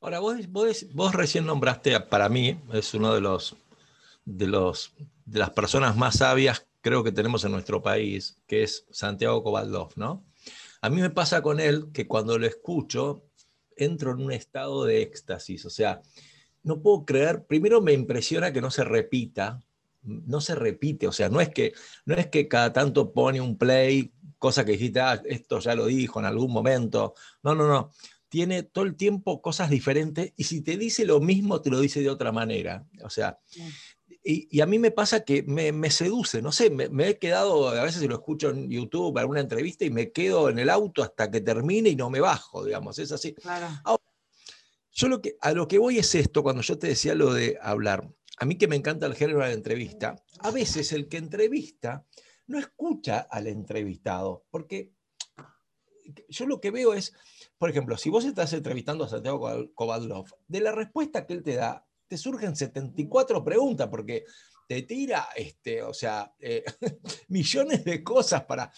Ahora, 0.00 0.18
vos, 0.18 0.36
vos, 0.50 1.14
recién 1.14 1.46
nombraste, 1.46 1.98
para 2.00 2.28
mí, 2.28 2.60
es 2.72 2.92
uno 2.92 3.14
de 3.14 3.20
los, 3.20 3.56
de 4.24 4.48
los 4.48 4.92
de 5.24 5.38
las 5.38 5.50
personas 5.50 5.96
más 5.96 6.16
sabias 6.18 6.66
creo 6.84 7.02
que 7.02 7.12
tenemos 7.12 7.42
en 7.46 7.52
nuestro 7.52 7.80
país, 7.80 8.42
que 8.46 8.62
es 8.62 8.86
Santiago 8.90 9.42
Cobaldov, 9.42 9.94
¿no? 9.96 10.22
A 10.82 10.90
mí 10.90 11.00
me 11.00 11.08
pasa 11.08 11.40
con 11.40 11.58
él 11.58 11.86
que 11.94 12.06
cuando 12.06 12.38
lo 12.38 12.46
escucho, 12.46 13.24
entro 13.74 14.12
en 14.12 14.20
un 14.20 14.32
estado 14.32 14.84
de 14.84 15.00
éxtasis, 15.00 15.64
o 15.64 15.70
sea, 15.70 16.02
no 16.62 16.82
puedo 16.82 17.06
creer, 17.06 17.46
primero 17.46 17.80
me 17.80 17.94
impresiona 17.94 18.52
que 18.52 18.60
no 18.60 18.70
se 18.70 18.84
repita, 18.84 19.62
no 20.02 20.42
se 20.42 20.54
repite, 20.54 21.08
o 21.08 21.12
sea, 21.12 21.30
no 21.30 21.40
es 21.40 21.48
que, 21.48 21.72
no 22.04 22.16
es 22.16 22.26
que 22.26 22.48
cada 22.48 22.70
tanto 22.74 23.14
pone 23.14 23.40
un 23.40 23.56
play, 23.56 24.12
cosa 24.38 24.66
que 24.66 24.72
dijiste, 24.72 25.00
ah, 25.00 25.22
esto 25.24 25.60
ya 25.60 25.74
lo 25.74 25.86
dijo 25.86 26.20
en 26.20 26.26
algún 26.26 26.52
momento, 26.52 27.14
no, 27.42 27.54
no, 27.54 27.66
no, 27.66 27.92
tiene 28.28 28.62
todo 28.62 28.84
el 28.84 28.94
tiempo 28.94 29.40
cosas 29.40 29.70
diferentes 29.70 30.34
y 30.36 30.44
si 30.44 30.60
te 30.60 30.76
dice 30.76 31.06
lo 31.06 31.18
mismo, 31.18 31.62
te 31.62 31.70
lo 31.70 31.80
dice 31.80 32.02
de 32.02 32.10
otra 32.10 32.30
manera, 32.30 32.84
o 33.02 33.08
sea, 33.08 33.38
y, 34.26 34.60
a 34.62 34.66
mí 34.66 34.78
me 34.78 34.90
pasa 34.90 35.22
que 35.22 35.42
me, 35.42 35.90
seduce, 35.90 36.40
no 36.40 36.50
sé, 36.50 36.70
me, 36.70 37.08
he 37.08 37.18
quedado, 37.18 37.68
a 37.68 37.84
veces 37.84 38.02
lo 38.08 38.14
escucho 38.14 38.50
en 38.50 38.70
YouTube 38.70 39.12
para 39.12 39.26
una 39.26 39.40
entrevista 39.40 39.84
y 39.84 39.90
me 39.90 40.12
quedo 40.12 40.48
en 40.48 40.58
el 40.58 40.70
auto 40.70 41.02
hasta 41.02 41.30
que 41.30 41.42
termine 41.42 41.90
y 41.90 41.96
no 41.96 42.08
me 42.08 42.20
bajo, 42.20 42.64
digamos, 42.64 42.98
es 42.98 43.12
así. 43.12 43.34
yo 44.92 45.08
lo 45.08 45.20
que, 45.20 45.36
a 45.42 45.52
lo 45.52 45.68
que 45.68 45.76
voy 45.76 45.98
es 45.98 46.14
esto, 46.14 46.42
cuando 46.42 46.62
yo 46.62 46.78
te 46.78 46.86
decía 46.86 47.14
lo 47.14 47.34
de 47.34 47.58
hablar, 47.60 48.08
a 48.38 48.46
mí 48.46 48.56
que 48.56 48.66
me 48.66 48.76
encanta 48.76 49.04
el 49.04 49.14
género 49.14 49.40
de 49.40 49.48
la 49.48 49.52
entrevista, 49.52 50.16
a 50.38 50.50
veces 50.50 50.92
el 50.92 51.06
que 51.06 51.18
entrevista 51.18 52.06
no 52.46 52.58
escucha 52.58 53.26
al 53.30 53.46
entrevistado, 53.46 54.46
porque 54.50 54.90
yo 56.28 56.46
lo 56.46 56.62
que 56.62 56.70
veo 56.70 56.94
es, 56.94 57.12
por 57.58 57.68
ejemplo, 57.68 57.98
si 57.98 58.08
vos 58.08 58.24
estás 58.24 58.54
entrevistando 58.54 59.04
a 59.04 59.08
Santiago 59.08 59.70
Kovadlov, 59.74 60.26
de 60.48 60.60
la 60.60 60.72
respuesta 60.72 61.26
que 61.26 61.34
él 61.34 61.42
te 61.42 61.56
da, 61.56 61.86
te 62.14 62.18
surgen 62.18 62.54
74 62.54 63.42
preguntas 63.42 63.88
porque 63.88 64.24
te 64.68 64.82
tira, 64.82 65.30
este, 65.34 65.82
o 65.82 65.92
sea, 65.92 66.32
eh, 66.38 66.62
millones 67.28 67.84
de 67.84 68.04
cosas 68.04 68.44
para... 68.44 68.72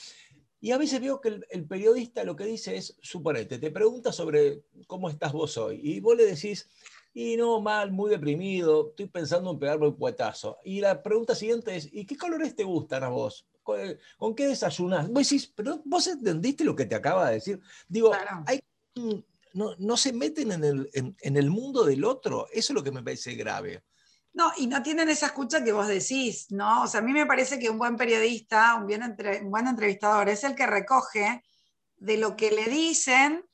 Y 0.58 0.70
a 0.70 0.78
veces 0.78 1.02
veo 1.02 1.20
que 1.20 1.38
el, 1.50 1.66
periodista 1.66 2.24
lo 2.24 2.34
que 2.34 2.46
dice 2.46 2.78
es, 2.78 2.96
suponete, 3.02 3.58
te 3.58 3.70
pregunta 3.70 4.10
sobre 4.10 4.62
cómo 4.86 5.10
estás 5.10 5.34
vos 5.34 5.58
hoy, 5.58 5.80
y 5.82 6.00
vos 6.00 6.16
le 6.16 6.24
decís, 6.24 6.66
y 7.12 7.36
no, 7.36 7.60
mal, 7.60 7.92
muy 7.92 8.08
deprimido, 8.08 8.88
estoy 8.88 9.06
pensando 9.06 9.50
en 9.50 9.58
pegarme 9.58 9.88
un 9.88 9.96
puetazo. 9.96 10.56
Y 10.64 10.80
la 10.80 11.02
pregunta 11.02 11.34
siguiente 11.34 11.76
es, 11.76 11.90
¿y 11.92 12.06
qué 12.06 12.16
colores 12.16 12.56
te 12.56 12.64
gustan 12.64 13.04
a 13.04 13.10
vos? 13.10 13.46
¿Con, 13.62 14.34
qué 14.34 14.46
desayunás? 14.48 15.10
Vos 15.10 15.28
decís, 15.28 15.52
pero 15.54 15.82
vos 15.84 16.06
entendiste 16.06 16.64
lo 16.64 16.74
que 16.74 16.86
te 16.86 16.94
acaba 16.94 17.28
de 17.28 17.34
decir. 17.34 17.60
Digo, 17.86 18.12
hay 18.46 18.60
no, 19.56 19.96
se 19.96 20.12
meten 20.12 20.52
en 20.52 20.64
el, 20.64 20.90
en, 20.92 21.36
el, 21.36 21.50
mundo 21.50 21.84
del 21.84 22.04
otro. 22.04 22.46
Eso 22.52 22.72
es 22.72 22.74
lo 22.74 22.82
que 22.82 22.92
me 22.92 23.02
parece 23.02 23.34
grave. 23.34 23.82
No, 24.34 24.52
y 24.58 24.66
no 24.66 24.82
tienen 24.82 25.08
esa 25.08 25.26
escucha 25.26 25.64
que 25.64 25.72
vos 25.72 25.88
decís, 25.88 26.46
¿no? 26.50 26.82
O 26.82 26.86
sea, 26.86 27.00
a 27.00 27.02
mí 27.02 27.12
me 27.12 27.24
parece 27.24 27.58
que 27.58 27.70
un 27.70 27.78
buen 27.78 27.96
periodista, 27.96 28.74
un, 28.74 28.86
bien 28.86 29.02
un 29.02 29.50
buen 29.50 29.66
entrevistador, 29.66 30.28
es 30.28 30.44
el 30.44 30.54
que 30.54 30.66
recoge 30.66 31.42
de 31.96 32.18
lo 32.18 32.36
que 32.36 32.50
le 32.50 32.66
dicen, 32.66 33.44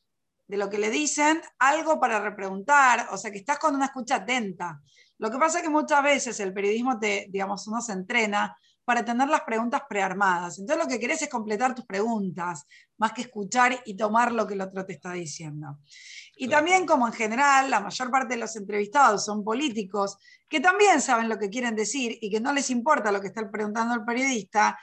de 0.48 0.56
lo 0.56 0.68
que 0.68 0.78
le 0.78 0.90
dicen, 0.90 1.40
algo 1.60 2.00
para 2.00 2.18
repreguntar, 2.20 3.08
o 3.12 3.16
sea, 3.16 3.30
que 3.30 3.38
estás 3.38 3.60
con 3.60 3.76
una 3.76 3.86
escucha 3.86 4.16
atenta. 4.16 4.82
Lo 5.18 5.30
que 5.30 5.38
pasa 5.38 5.58
es 5.58 5.64
que 5.64 5.70
muchas 5.70 6.02
veces 6.02 6.40
el 6.40 6.52
periodismo 6.52 6.98
te, 6.98 7.26
digamos, 7.30 7.68
uno 7.68 7.80
se 7.80 7.92
entrena 7.92 8.56
para 8.84 9.04
tener 9.04 9.28
las 9.28 9.42
preguntas 9.42 9.82
prearmadas. 9.88 10.58
Entonces 10.58 10.84
lo 10.84 10.90
que 10.90 10.98
querés 10.98 11.22
es 11.22 11.28
completar 11.28 11.74
tus 11.74 11.84
preguntas, 11.84 12.66
más 12.98 13.12
que 13.12 13.22
escuchar 13.22 13.80
y 13.84 13.96
tomar 13.96 14.32
lo 14.32 14.46
que 14.46 14.54
el 14.54 14.60
otro 14.60 14.84
te 14.84 14.94
está 14.94 15.12
diciendo. 15.12 15.78
Y 16.36 16.48
también 16.48 16.86
como 16.86 17.06
en 17.06 17.12
general 17.12 17.70
la 17.70 17.80
mayor 17.80 18.10
parte 18.10 18.34
de 18.34 18.40
los 18.40 18.56
entrevistados 18.56 19.24
son 19.24 19.44
políticos 19.44 20.18
que 20.48 20.60
también 20.60 21.00
saben 21.00 21.28
lo 21.28 21.38
que 21.38 21.50
quieren 21.50 21.76
decir 21.76 22.18
y 22.20 22.30
que 22.30 22.40
no 22.40 22.52
les 22.52 22.70
importa 22.70 23.12
lo 23.12 23.20
que 23.20 23.28
está 23.28 23.48
preguntando 23.50 23.94
el 23.94 24.04
periodista, 24.04 24.78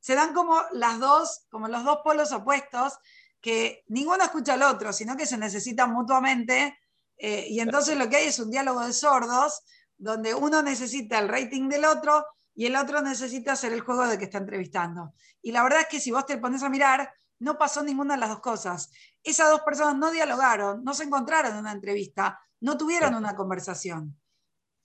se 0.00 0.14
dan 0.14 0.32
como 0.32 0.60
las 0.72 0.98
dos, 0.98 1.46
como 1.50 1.68
los 1.68 1.84
dos 1.84 1.98
polos 2.02 2.32
opuestos 2.32 2.98
que 3.40 3.84
ninguno 3.88 4.24
escucha 4.24 4.54
al 4.54 4.62
otro, 4.62 4.92
sino 4.92 5.16
que 5.16 5.26
se 5.26 5.36
necesitan 5.36 5.92
mutuamente 5.92 6.78
eh, 7.16 7.46
y 7.48 7.60
entonces 7.60 7.96
lo 7.96 8.08
que 8.08 8.16
hay 8.16 8.26
es 8.26 8.38
un 8.40 8.50
diálogo 8.50 8.80
de 8.80 8.92
sordos 8.92 9.62
donde 9.96 10.34
uno 10.34 10.62
necesita 10.62 11.20
el 11.20 11.28
rating 11.28 11.68
del 11.68 11.84
otro 11.84 12.26
y 12.54 12.66
el 12.66 12.76
otro 12.76 13.00
necesita 13.00 13.52
hacer 13.52 13.72
el 13.72 13.80
juego 13.80 14.06
de 14.06 14.18
que 14.18 14.24
está 14.24 14.38
entrevistando. 14.38 15.14
Y 15.40 15.52
la 15.52 15.62
verdad 15.62 15.80
es 15.80 15.88
que 15.88 16.00
si 16.00 16.10
vos 16.10 16.26
te 16.26 16.38
pones 16.38 16.62
a 16.62 16.68
mirar, 16.68 17.12
no 17.38 17.58
pasó 17.58 17.82
ninguna 17.82 18.14
de 18.14 18.20
las 18.20 18.28
dos 18.28 18.40
cosas. 18.40 18.92
Esas 19.22 19.50
dos 19.50 19.62
personas 19.62 19.96
no 19.96 20.10
dialogaron, 20.10 20.84
no 20.84 20.94
se 20.94 21.04
encontraron 21.04 21.52
en 21.52 21.58
una 21.58 21.72
entrevista, 21.72 22.38
no 22.60 22.78
tuvieron 22.78 23.14
una 23.14 23.34
conversación. 23.34 24.16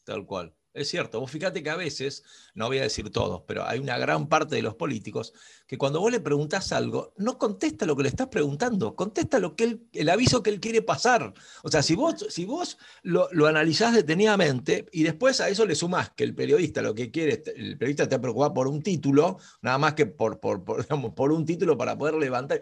Tal 0.04 0.26
cual. 0.26 0.57
Es 0.78 0.90
cierto, 0.90 1.20
vos 1.20 1.32
fíjate 1.32 1.64
que 1.64 1.72
a 1.72 1.76
veces, 1.76 2.24
no 2.54 2.68
voy 2.68 2.78
a 2.78 2.84
decir 2.84 3.10
todos, 3.10 3.42
pero 3.48 3.66
hay 3.66 3.80
una 3.80 3.98
gran 3.98 4.30
parte 4.30 4.56
de 4.56 4.62
los 4.62 4.76
políticos 4.76 5.34
que 5.66 5.76
cuando 5.76 6.00
vos 6.00 6.12
le 6.12 6.20
preguntás 6.20 6.72
algo, 6.72 7.14
no 7.18 7.40
contesta 7.40 7.88
lo 7.88 7.96
que 7.96 8.04
le 8.04 8.10
estás 8.10 8.28
preguntando, 8.28 8.96
contesta 8.96 9.40
lo 9.40 9.56
que 9.56 9.64
él, 9.64 9.88
el 9.94 10.08
aviso 10.10 10.44
que 10.44 10.52
él 10.52 10.60
quiere 10.60 10.84
pasar. 10.84 11.34
O 11.64 11.72
sea, 11.72 11.82
si 11.82 11.96
vos, 11.96 12.28
si 12.30 12.46
vos 12.46 12.78
lo, 13.02 13.28
lo, 13.32 13.48
analizás 13.48 13.96
detenidamente 13.96 14.86
y 14.92 15.02
después 15.02 15.42
a 15.42 15.50
eso 15.50 15.66
le 15.66 15.74
sumás 15.74 16.12
que 16.12 16.24
el 16.24 16.36
periodista 16.36 16.84
lo 16.84 16.94
que 16.94 17.10
quiere, 17.10 17.42
el 17.56 17.76
periodista 17.80 18.04
está 18.04 18.22
preocupado 18.22 18.54
por 18.54 18.68
un 18.68 18.84
título, 18.84 19.40
nada 19.64 19.80
más 19.80 19.96
que 19.96 20.06
por, 20.06 20.40
por, 20.40 20.64
por, 20.64 20.86
un 21.32 21.46
título 21.46 21.76
para 21.76 21.98
poder 21.98 22.14
levantar. 22.16 22.62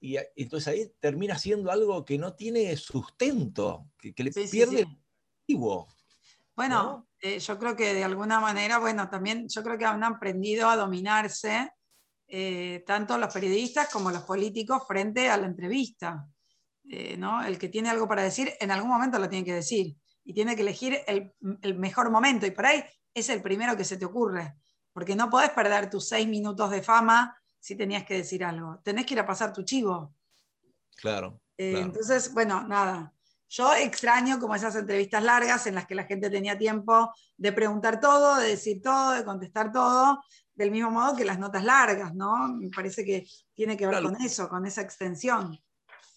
Y 0.00 0.16
entonces 0.36 0.68
ahí 0.68 0.92
termina 1.00 1.36
siendo 1.36 1.72
algo 1.72 2.04
que 2.04 2.18
no 2.18 2.34
tiene 2.34 2.76
sustento, 2.76 3.90
que, 3.98 4.14
le 4.22 4.30
pierde 4.30 4.82
el 4.82 5.56
Bueno, 6.54 7.07
Eh, 7.20 7.38
yo 7.38 7.58
creo 7.58 7.74
que 7.74 7.94
de 7.94 8.04
alguna 8.04 8.40
manera, 8.40 8.78
bueno, 8.78 9.08
también 9.08 9.48
yo 9.48 9.62
creo 9.62 9.76
que 9.76 9.84
han 9.84 10.04
aprendido 10.04 10.68
a 10.68 10.76
dominarse 10.76 11.70
eh, 12.26 12.84
tanto 12.86 13.18
los 13.18 13.32
periodistas 13.32 13.88
como 13.90 14.10
los 14.10 14.22
políticos 14.22 14.82
frente 14.86 15.28
a 15.28 15.36
la 15.36 15.46
entrevista. 15.46 16.26
Eh, 16.90 17.16
¿no? 17.18 17.44
El 17.44 17.58
que 17.58 17.68
tiene 17.68 17.90
algo 17.90 18.08
para 18.08 18.22
decir, 18.22 18.52
en 18.60 18.70
algún 18.70 18.90
momento 18.90 19.18
lo 19.18 19.28
tiene 19.28 19.44
que 19.44 19.54
decir 19.54 19.94
y 20.24 20.32
tiene 20.32 20.56
que 20.56 20.62
elegir 20.62 20.98
el, 21.06 21.34
el 21.60 21.78
mejor 21.78 22.10
momento 22.10 22.46
y 22.46 22.50
por 22.50 22.64
ahí 22.64 22.82
es 23.12 23.28
el 23.28 23.42
primero 23.42 23.76
que 23.76 23.84
se 23.84 23.98
te 23.98 24.06
ocurre, 24.06 24.54
porque 24.92 25.14
no 25.14 25.28
podés 25.28 25.50
perder 25.50 25.90
tus 25.90 26.08
seis 26.08 26.26
minutos 26.26 26.70
de 26.70 26.82
fama 26.82 27.36
si 27.58 27.76
tenías 27.76 28.04
que 28.04 28.14
decir 28.14 28.42
algo, 28.42 28.80
tenés 28.82 29.04
que 29.04 29.14
ir 29.14 29.20
a 29.20 29.26
pasar 29.26 29.52
tu 29.52 29.64
chivo. 29.64 30.14
Claro. 30.96 31.40
Eh, 31.56 31.72
claro. 31.72 31.86
Entonces, 31.86 32.32
bueno, 32.32 32.66
nada. 32.66 33.12
Yo 33.50 33.74
extraño 33.74 34.38
como 34.38 34.54
esas 34.54 34.76
entrevistas 34.76 35.22
largas 35.22 35.66
en 35.66 35.74
las 35.74 35.86
que 35.86 35.94
la 35.94 36.04
gente 36.04 36.28
tenía 36.28 36.58
tiempo 36.58 37.12
de 37.36 37.52
preguntar 37.52 37.98
todo, 38.00 38.36
de 38.36 38.48
decir 38.48 38.82
todo, 38.82 39.12
de 39.12 39.24
contestar 39.24 39.72
todo, 39.72 40.22
del 40.54 40.70
mismo 40.70 40.90
modo 40.90 41.16
que 41.16 41.24
las 41.24 41.38
notas 41.38 41.64
largas, 41.64 42.14
¿no? 42.14 42.48
Me 42.48 42.68
parece 42.68 43.04
que 43.04 43.26
tiene 43.54 43.76
que 43.76 43.86
ver 43.86 43.94
Claro. 44.00 44.10
con 44.12 44.20
eso, 44.22 44.48
con 44.48 44.66
esa 44.66 44.82
extensión. 44.82 45.58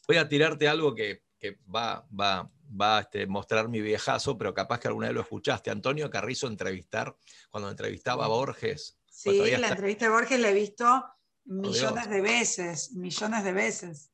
Voy 0.08 0.18
a 0.18 0.28
tirarte 0.28 0.68
algo 0.68 0.94
que, 0.94 1.24
que 1.40 1.58
va, 1.74 2.06
va, 2.20 2.52
va 2.70 2.98
a 2.98 3.02
este, 3.02 3.26
mostrar 3.28 3.70
mi 3.70 3.80
viejazo, 3.82 4.38
pero 4.38 4.54
capaz 4.54 4.80
que 4.80 4.88
alguna 4.90 5.08
vez 5.08 5.16
lo 5.16 5.22
escuchaste. 5.22 5.70
Antonio 5.72 6.10
Carrizo 6.10 6.48
entrevistar, 6.48 7.16
cuando 7.50 7.70
entrevistaba 7.70 8.26
a 8.26 8.28
Borges. 8.28 8.98
Sí, 9.10 9.38
la 9.38 9.46
está- 9.56 9.68
entrevista 9.70 10.06
de 10.06 10.12
Borges 10.12 10.40
la 10.40 10.50
he 10.50 10.54
visto 10.54 11.06
millones 11.46 12.10
de 12.10 12.22
veces, 12.22 12.92
millones 12.94 13.44
de 13.44 13.52
veces. 13.54 14.11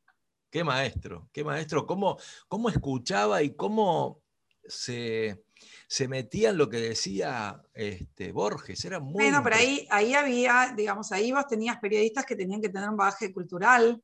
Qué 0.58 0.64
maestro, 0.64 1.30
qué 1.32 1.44
maestro. 1.44 1.86
¿Cómo, 1.86 2.18
cómo 2.48 2.70
escuchaba 2.70 3.44
y 3.44 3.56
cómo 3.56 4.24
se, 4.68 5.44
se 5.88 6.08
metía 6.08 6.50
en 6.50 6.58
lo 6.58 6.68
que 6.68 6.78
decía 6.78 7.62
este, 7.76 8.32
Borges? 8.32 8.84
Era 8.84 9.00
muy. 9.00 9.14
Bueno, 9.14 9.44
pero 9.44 9.58
ahí, 9.58 9.88
ahí 9.92 10.16
había, 10.16 10.74
digamos, 10.76 11.12
ahí 11.12 11.32
vos 11.32 11.46
tenías 11.46 11.78
periodistas 11.78 12.26
que 12.26 12.36
tenían 12.36 12.60
que 12.60 12.70
tener 12.70 12.90
un 12.90 12.98
bagaje 12.98 13.32
cultural. 13.32 14.02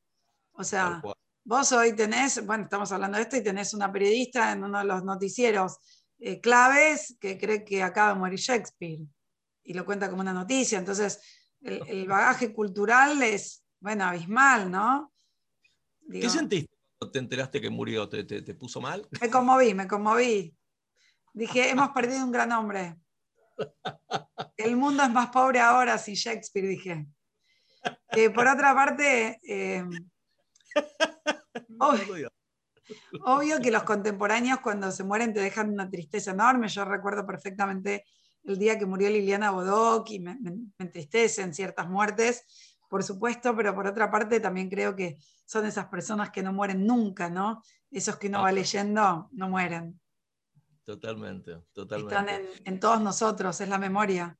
O 0.52 0.62
sea, 0.62 1.02
vos 1.42 1.72
hoy 1.72 1.96
tenés, 1.96 2.46
bueno, 2.46 2.62
estamos 2.62 2.92
hablando 2.92 3.16
de 3.16 3.24
esto 3.24 3.36
y 3.36 3.42
tenés 3.42 3.74
una 3.74 3.90
periodista 3.90 4.52
en 4.52 4.62
uno 4.62 4.78
de 4.78 4.84
los 4.84 5.02
noticieros 5.02 5.78
eh, 6.20 6.40
claves 6.40 7.16
que 7.18 7.36
cree 7.36 7.64
que 7.64 7.82
acaba 7.82 8.12
de 8.12 8.20
morir 8.20 8.38
Shakespeare 8.38 9.00
y 9.64 9.74
lo 9.74 9.84
cuenta 9.84 10.08
como 10.08 10.20
una 10.20 10.32
noticia. 10.32 10.78
Entonces, 10.78 11.20
el, 11.62 11.82
el 11.88 12.06
bagaje 12.06 12.54
cultural 12.54 13.20
es, 13.24 13.64
bueno, 13.80 14.04
abismal, 14.04 14.70
¿no? 14.70 15.13
¿Qué 16.10 16.28
sentiste 16.28 16.70
cuando 16.98 17.12
te 17.12 17.18
enteraste 17.18 17.60
que 17.60 17.70
murió? 17.70 18.08
¿Te, 18.08 18.24
te- 18.24 18.42
te 18.42 18.54
puso 18.54 18.80
mal? 18.80 19.06
Me 19.20 19.30
conmoví, 19.30 19.74
me 19.74 19.86
conmoví. 19.88 20.56
Dije, 21.32 21.70
hemos 21.70 21.90
perdido 21.90 22.24
un 22.24 22.32
gran 22.32 22.52
hombre. 22.52 22.96
El 24.56 24.76
mundo 24.76 25.02
es 25.02 25.10
más 25.10 25.30
pobre 25.30 25.60
ahora 25.60 25.98
sin 25.98 26.14
Shakespeare, 26.14 26.68
dije. 26.68 27.06
Eh, 28.12 28.30
por 28.30 28.46
otra 28.46 28.74
parte, 28.74 29.40
eh, 29.42 29.84
Obvio. 31.78 32.30
obvio 33.24 33.60
que 33.60 33.70
los 33.70 33.82
contemporáneos 33.82 34.60
cuando 34.60 34.90
se 34.90 35.04
mueren 35.04 35.32
te 35.32 35.40
dejan 35.40 35.70
una 35.70 35.90
tristeza 35.90 36.30
enorme. 36.32 36.68
Yo 36.68 36.84
recuerdo 36.84 37.26
perfectamente 37.26 38.04
el 38.44 38.58
día 38.58 38.78
que 38.78 38.86
murió 38.86 39.08
Liliana 39.08 39.50
Bodoc 39.50 40.10
y 40.10 40.20
me, 40.20 40.36
me, 40.40 40.50
me 40.52 40.68
entristecen 40.78 41.54
ciertas 41.54 41.88
muertes, 41.88 42.73
por 42.88 43.02
supuesto, 43.02 43.54
pero 43.56 43.74
por 43.74 43.86
otra 43.86 44.10
parte 44.10 44.40
también 44.40 44.68
creo 44.70 44.94
que 44.94 45.16
son 45.46 45.66
esas 45.66 45.86
personas 45.86 46.30
que 46.30 46.42
no 46.42 46.52
mueren 46.52 46.86
nunca, 46.86 47.28
¿no? 47.30 47.62
Esos 47.90 48.16
que 48.16 48.28
uno 48.28 48.42
va 48.42 48.48
Ah. 48.48 48.52
leyendo 48.52 49.28
no 49.32 49.48
mueren. 49.48 50.00
Totalmente, 50.84 51.62
totalmente. 51.72 52.14
Están 52.14 52.28
en, 52.28 52.46
en 52.64 52.80
todos 52.80 53.00
nosotros, 53.00 53.58
es 53.60 53.68
la 53.68 53.78
memoria. 53.78 54.38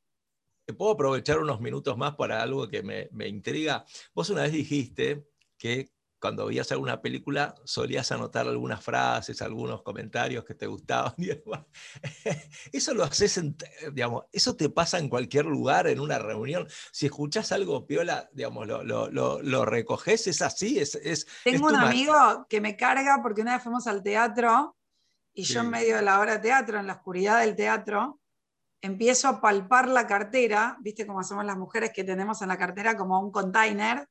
¿Te 0.67 0.75
puedo 0.75 0.93
aprovechar 0.93 1.39
unos 1.39 1.61
minutos 1.61 1.97
más 1.97 2.17
para 2.17 2.43
algo 2.43 2.69
que 2.69 2.83
me, 2.83 3.09
me 3.13 3.29
intriga? 3.29 3.85
Vos 4.15 4.31
una 4.31 4.43
vez 4.43 4.53
dijiste 4.53 5.27
que 5.59 5.94
cuando 6.25 6.47
veías 6.47 6.73
alguna 6.73 7.03
película 7.03 7.55
solías 7.65 8.11
anotar 8.11 8.49
algunas 8.49 8.83
frases, 8.83 9.43
algunos 9.43 9.83
comentarios 9.83 10.43
que 10.43 10.55
te 10.55 10.67
gustaban. 10.67 11.13
y 11.19 11.27
demás. 11.27 11.67
Eso 12.73 12.95
lo 12.95 13.05
haces, 13.05 13.37
en, 13.37 13.55
digamos, 13.93 14.25
eso 14.33 14.57
te 14.57 14.71
pasa 14.71 14.99
en 14.99 15.11
cualquier 15.11 15.45
lugar, 15.45 15.87
en 15.87 16.01
una 16.01 16.19
reunión. 16.19 16.67
Si 16.93 17.05
escuchás 17.05 17.53
algo 17.53 17.87
piola, 17.87 18.31
digamos, 18.33 18.67
lo, 18.67 18.83
lo, 18.83 19.11
lo, 19.11 19.43
lo 19.43 19.67
recoges, 19.67 20.27
es 20.27 20.41
así, 20.41 20.79
es, 20.79 20.95
es, 20.95 21.27
Tengo 21.45 21.69
es 21.69 21.75
un 21.75 21.79
amigo 21.79 22.47
que 22.49 22.63
me 22.63 22.75
carga 22.75 23.21
porque 23.23 23.43
una 23.43 23.57
vez 23.57 23.63
fuimos 23.63 23.87
al 23.87 24.03
teatro 24.03 24.79
y 25.35 25.43
yo 25.43 25.61
en 25.61 25.69
medio 25.69 25.97
de 25.97 26.03
la 26.03 26.21
hora 26.21 26.37
de 26.37 26.39
teatro, 26.39 26.81
en 26.81 26.87
la 26.87 26.95
oscuridad 26.95 27.41
del 27.41 27.55
teatro, 27.55 28.19
empiezo 28.81 29.29
a 29.29 29.43
palpar 29.43 29.89
la 29.89 30.07
cartera, 30.07 30.79
viste 30.81 31.07
cómo 31.07 31.23
somos 31.23 31.45
las 31.45 31.59
mujeres 31.59 31.93
que 31.95 32.03
tenemos 32.03 32.41
en 32.41 32.49
la 32.49 32.57
cartera 32.57 32.97
como 32.97 33.21
un 33.21 33.31
container, 33.31 34.09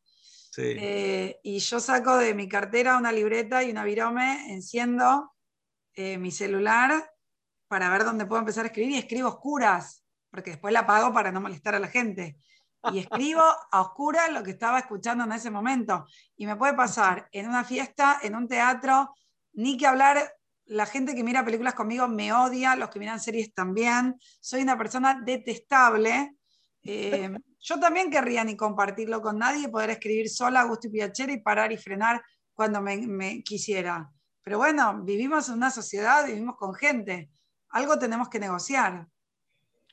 Sí. 0.53 0.75
eh, 0.77 1.39
y 1.41 1.57
yo 1.57 1.79
saco 1.79 2.15
de 2.15 2.35
mi 2.35 2.47
cartera 2.47 2.99
una 2.99 3.11
libreta 3.11 3.63
y 3.63 3.71
una 3.71 3.83
virome, 3.83 4.53
enciendo 4.53 5.33
eh, 5.95 6.19
mi 6.19 6.29
celular 6.29 7.09
para 7.67 7.89
ver 7.89 8.03
dónde 8.03 8.27
puedo 8.27 8.39
empezar 8.39 8.65
a 8.65 8.67
escribir 8.67 8.91
y 8.91 8.99
escribo 8.99 9.29
a 9.29 9.31
oscuras, 9.31 10.05
porque 10.29 10.51
después 10.51 10.71
la 10.71 10.81
apago 10.81 11.11
para 11.11 11.31
no 11.31 11.41
molestar 11.41 11.73
a 11.73 11.79
la 11.79 11.87
gente. 11.87 12.37
Y 12.91 12.99
escribo 12.99 13.41
a 13.41 13.81
oscuras 13.81 14.31
lo 14.31 14.43
que 14.43 14.51
estaba 14.51 14.77
escuchando 14.77 15.23
en 15.23 15.31
ese 15.31 15.49
momento. 15.49 16.05
Y 16.35 16.45
me 16.45 16.55
puede 16.55 16.75
pasar 16.75 17.27
en 17.31 17.47
una 17.47 17.63
fiesta, 17.63 18.19
en 18.21 18.35
un 18.35 18.47
teatro, 18.47 19.11
ni 19.53 19.75
que 19.75 19.87
hablar, 19.87 20.35
la 20.65 20.85
gente 20.85 21.15
que 21.15 21.23
mira 21.23 21.43
películas 21.43 21.73
conmigo 21.73 22.07
me 22.07 22.31
odia, 22.31 22.75
los 22.75 22.89
que 22.91 22.99
miran 22.99 23.19
series 23.19 23.55
también. 23.55 24.19
Soy 24.39 24.61
una 24.61 24.77
persona 24.77 25.19
detestable. 25.19 26.35
Eh, 26.83 27.31
yo 27.63 27.79
también 27.79 28.11
querría 28.11 28.43
ni 28.43 28.57
compartirlo 28.57 29.21
con 29.21 29.39
nadie, 29.39 29.69
poder 29.69 29.91
escribir 29.91 30.29
sola 30.29 30.61
a 30.61 30.65
gusto 30.65 30.87
y 30.87 30.91
piacere 30.91 31.33
y 31.33 31.41
parar 31.41 31.71
y 31.71 31.77
frenar 31.77 32.21
cuando 32.53 32.81
me, 32.81 32.97
me 33.07 33.41
quisiera. 33.41 34.11
Pero 34.43 34.57
bueno, 34.57 35.01
vivimos 35.03 35.47
en 35.47 35.55
una 35.55 35.71
sociedad, 35.71 36.25
vivimos 36.25 36.57
con 36.57 36.73
gente. 36.73 37.31
Algo 37.69 37.97
tenemos 37.97 38.27
que 38.27 38.39
negociar. 38.39 39.07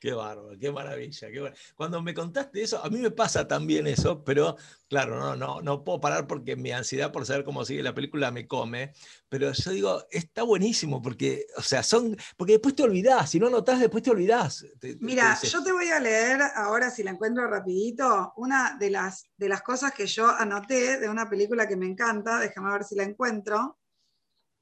Qué 0.01 0.13
bárbaro, 0.13 0.57
qué 0.59 0.71
maravilla. 0.71 1.29
Qué 1.29 1.39
bar- 1.39 1.53
Cuando 1.75 2.01
me 2.01 2.11
contaste 2.15 2.63
eso, 2.63 2.83
a 2.83 2.89
mí 2.89 2.97
me 2.97 3.11
pasa 3.11 3.47
también 3.47 3.85
eso, 3.85 4.23
pero 4.23 4.57
claro, 4.89 5.19
no, 5.19 5.35
no, 5.35 5.61
no 5.61 5.83
puedo 5.83 6.01
parar 6.01 6.25
porque 6.25 6.55
mi 6.55 6.71
ansiedad 6.71 7.11
por 7.11 7.23
saber 7.23 7.43
cómo 7.45 7.63
sigue 7.63 7.83
la 7.83 7.93
película 7.93 8.31
me 8.31 8.47
come. 8.47 8.93
Pero 9.29 9.51
yo 9.51 9.69
digo, 9.69 10.03
está 10.09 10.41
buenísimo 10.41 11.03
porque, 11.03 11.45
o 11.55 11.61
sea, 11.61 11.83
son. 11.83 12.17
Porque 12.35 12.53
después 12.53 12.73
te 12.73 12.81
olvidás, 12.81 13.29
si 13.29 13.39
no 13.39 13.45
anotás, 13.45 13.79
después 13.79 14.01
te 14.01 14.09
olvidás. 14.09 14.65
Te- 14.79 14.97
Mira, 14.99 15.37
te- 15.39 15.47
yo 15.47 15.63
te 15.63 15.71
voy 15.71 15.89
a 15.89 15.99
leer 15.99 16.41
ahora, 16.55 16.89
si 16.89 17.03
la 17.03 17.11
encuentro 17.11 17.47
rapidito, 17.47 18.33
una 18.37 18.75
de 18.79 18.89
las, 18.89 19.25
de 19.37 19.49
las 19.49 19.61
cosas 19.61 19.91
que 19.93 20.07
yo 20.07 20.27
anoté 20.27 20.99
de 20.99 21.09
una 21.09 21.29
película 21.29 21.67
que 21.67 21.75
me 21.75 21.85
encanta, 21.85 22.39
déjame 22.39 22.71
ver 22.71 22.83
si 22.85 22.95
la 22.95 23.03
encuentro, 23.03 23.77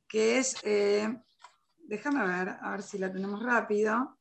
que 0.05 0.37
es, 0.39 0.57
eh, 0.63 1.17
déjame 1.77 2.27
ver, 2.27 2.57
a 2.61 2.71
ver 2.71 2.83
si 2.83 2.97
la 2.97 3.09
tenemos 3.09 3.41
rápido. 3.41 4.18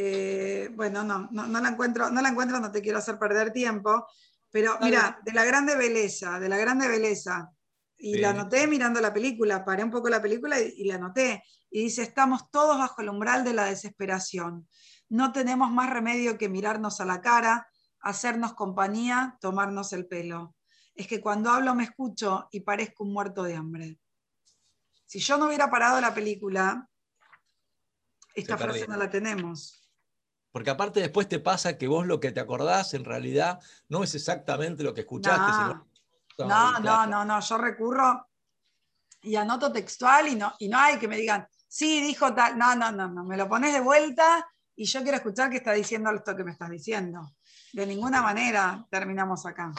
Eh, 0.00 0.70
bueno, 0.76 1.02
no, 1.02 1.28
no, 1.32 1.48
no 1.48 1.60
la 1.60 1.70
encuentro, 1.70 2.08
no 2.08 2.22
la 2.22 2.28
encuentro, 2.28 2.60
no 2.60 2.70
te 2.70 2.80
quiero 2.80 2.98
hacer 2.98 3.18
perder 3.18 3.52
tiempo, 3.52 4.06
pero 4.48 4.74
Dale. 4.74 4.86
mira, 4.86 5.18
de 5.24 5.32
la 5.32 5.44
grande 5.44 5.74
belleza, 5.74 6.38
de 6.38 6.48
la 6.48 6.56
grande 6.56 6.86
belleza, 6.86 7.50
y 7.96 8.16
la 8.18 8.30
Sí. 8.30 8.36
anoté 8.36 8.66
mirando 8.68 9.00
la 9.00 9.12
película, 9.12 9.64
paré 9.64 9.82
un 9.82 9.90
poco 9.90 10.08
la 10.08 10.22
película 10.22 10.60
y, 10.60 10.72
y 10.76 10.84
la 10.84 10.94
anoté, 10.94 11.42
y 11.68 11.82
dice, 11.82 12.02
estamos 12.02 12.48
todos 12.52 12.78
bajo 12.78 13.02
el 13.02 13.08
umbral 13.08 13.42
de 13.42 13.54
la 13.54 13.64
desesperación, 13.64 14.68
no 15.08 15.32
tenemos 15.32 15.68
más 15.72 15.90
remedio 15.90 16.38
que 16.38 16.48
mirarnos 16.48 17.00
a 17.00 17.04
la 17.04 17.20
cara, 17.20 17.66
hacernos 17.98 18.54
compañía, 18.54 19.36
tomarnos 19.40 19.92
el 19.92 20.06
pelo. 20.06 20.54
Es 20.94 21.08
que 21.08 21.20
cuando 21.20 21.50
hablo 21.50 21.74
me 21.74 21.82
escucho 21.82 22.46
y 22.52 22.60
parezco 22.60 23.02
un 23.02 23.12
muerto 23.12 23.42
de 23.42 23.56
hambre. 23.56 23.98
Si 25.06 25.18
yo 25.18 25.38
no 25.38 25.46
hubiera 25.46 25.68
parado 25.68 26.00
la 26.00 26.14
película, 26.14 26.88
esta 28.34 28.56
Se 28.56 28.64
frase 28.64 28.86
no 28.86 28.96
la 28.96 29.10
tenemos. 29.10 29.87
Porque 30.58 30.70
aparte 30.70 30.98
después 30.98 31.28
te 31.28 31.38
pasa 31.38 31.78
que 31.78 31.86
vos 31.86 32.04
lo 32.04 32.18
que 32.18 32.32
te 32.32 32.40
acordás 32.40 32.92
en 32.94 33.04
realidad 33.04 33.60
no 33.88 34.02
es 34.02 34.16
exactamente 34.16 34.82
lo 34.82 34.92
que 34.92 35.02
escuchaste, 35.02 35.52
No. 35.52 35.56
sino. 35.56 35.88
No, 36.48 36.80
no, 36.80 37.06
no, 37.06 37.24
no, 37.24 37.38
yo 37.40 37.58
recurro 37.58 38.26
y 39.22 39.36
anoto 39.36 39.70
textual 39.70 40.26
y 40.26 40.34
no, 40.34 40.52
y 40.58 40.68
no 40.68 40.76
hay 40.80 40.98
que 40.98 41.06
me 41.06 41.16
digan, 41.16 41.46
sí, 41.68 42.00
dijo 42.00 42.34
tal, 42.34 42.58
no, 42.58 42.74
no, 42.74 42.90
no, 42.90 43.06
no, 43.08 43.22
me 43.22 43.36
lo 43.36 43.48
pones 43.48 43.72
de 43.72 43.78
vuelta 43.78 44.44
y 44.74 44.84
yo 44.86 45.00
quiero 45.02 45.18
escuchar 45.18 45.48
qué 45.48 45.58
está 45.58 45.70
diciendo 45.74 46.10
esto 46.10 46.34
que 46.34 46.42
me 46.42 46.50
estás 46.50 46.70
diciendo. 46.70 47.20
De 47.72 47.86
ninguna 47.86 48.20
manera 48.20 48.84
terminamos 48.90 49.46
acá. 49.46 49.72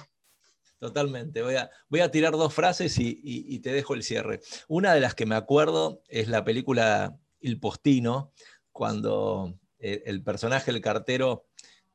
Totalmente. 0.80 1.42
Voy 1.42 1.56
a, 1.58 1.70
voy 1.90 2.00
a 2.00 2.10
tirar 2.10 2.32
dos 2.32 2.54
frases 2.54 2.98
y, 3.00 3.20
y- 3.22 3.54
y 3.54 3.60
te 3.60 3.74
dejo 3.74 3.96
el 3.96 4.04
cierre. 4.04 4.40
Una 4.70 4.94
de 4.94 5.02
las 5.02 5.14
que 5.14 5.26
me 5.26 5.36
acuerdo 5.36 6.04
es 6.08 6.30
la 6.30 6.46
película 6.46 7.18
Il 7.42 7.60
Postino, 7.60 8.32
cuando 8.72 9.60
el, 9.80 10.04
el 10.06 10.24
personaje, 10.24 10.72
el 10.72 10.82
cartero, 10.82 11.46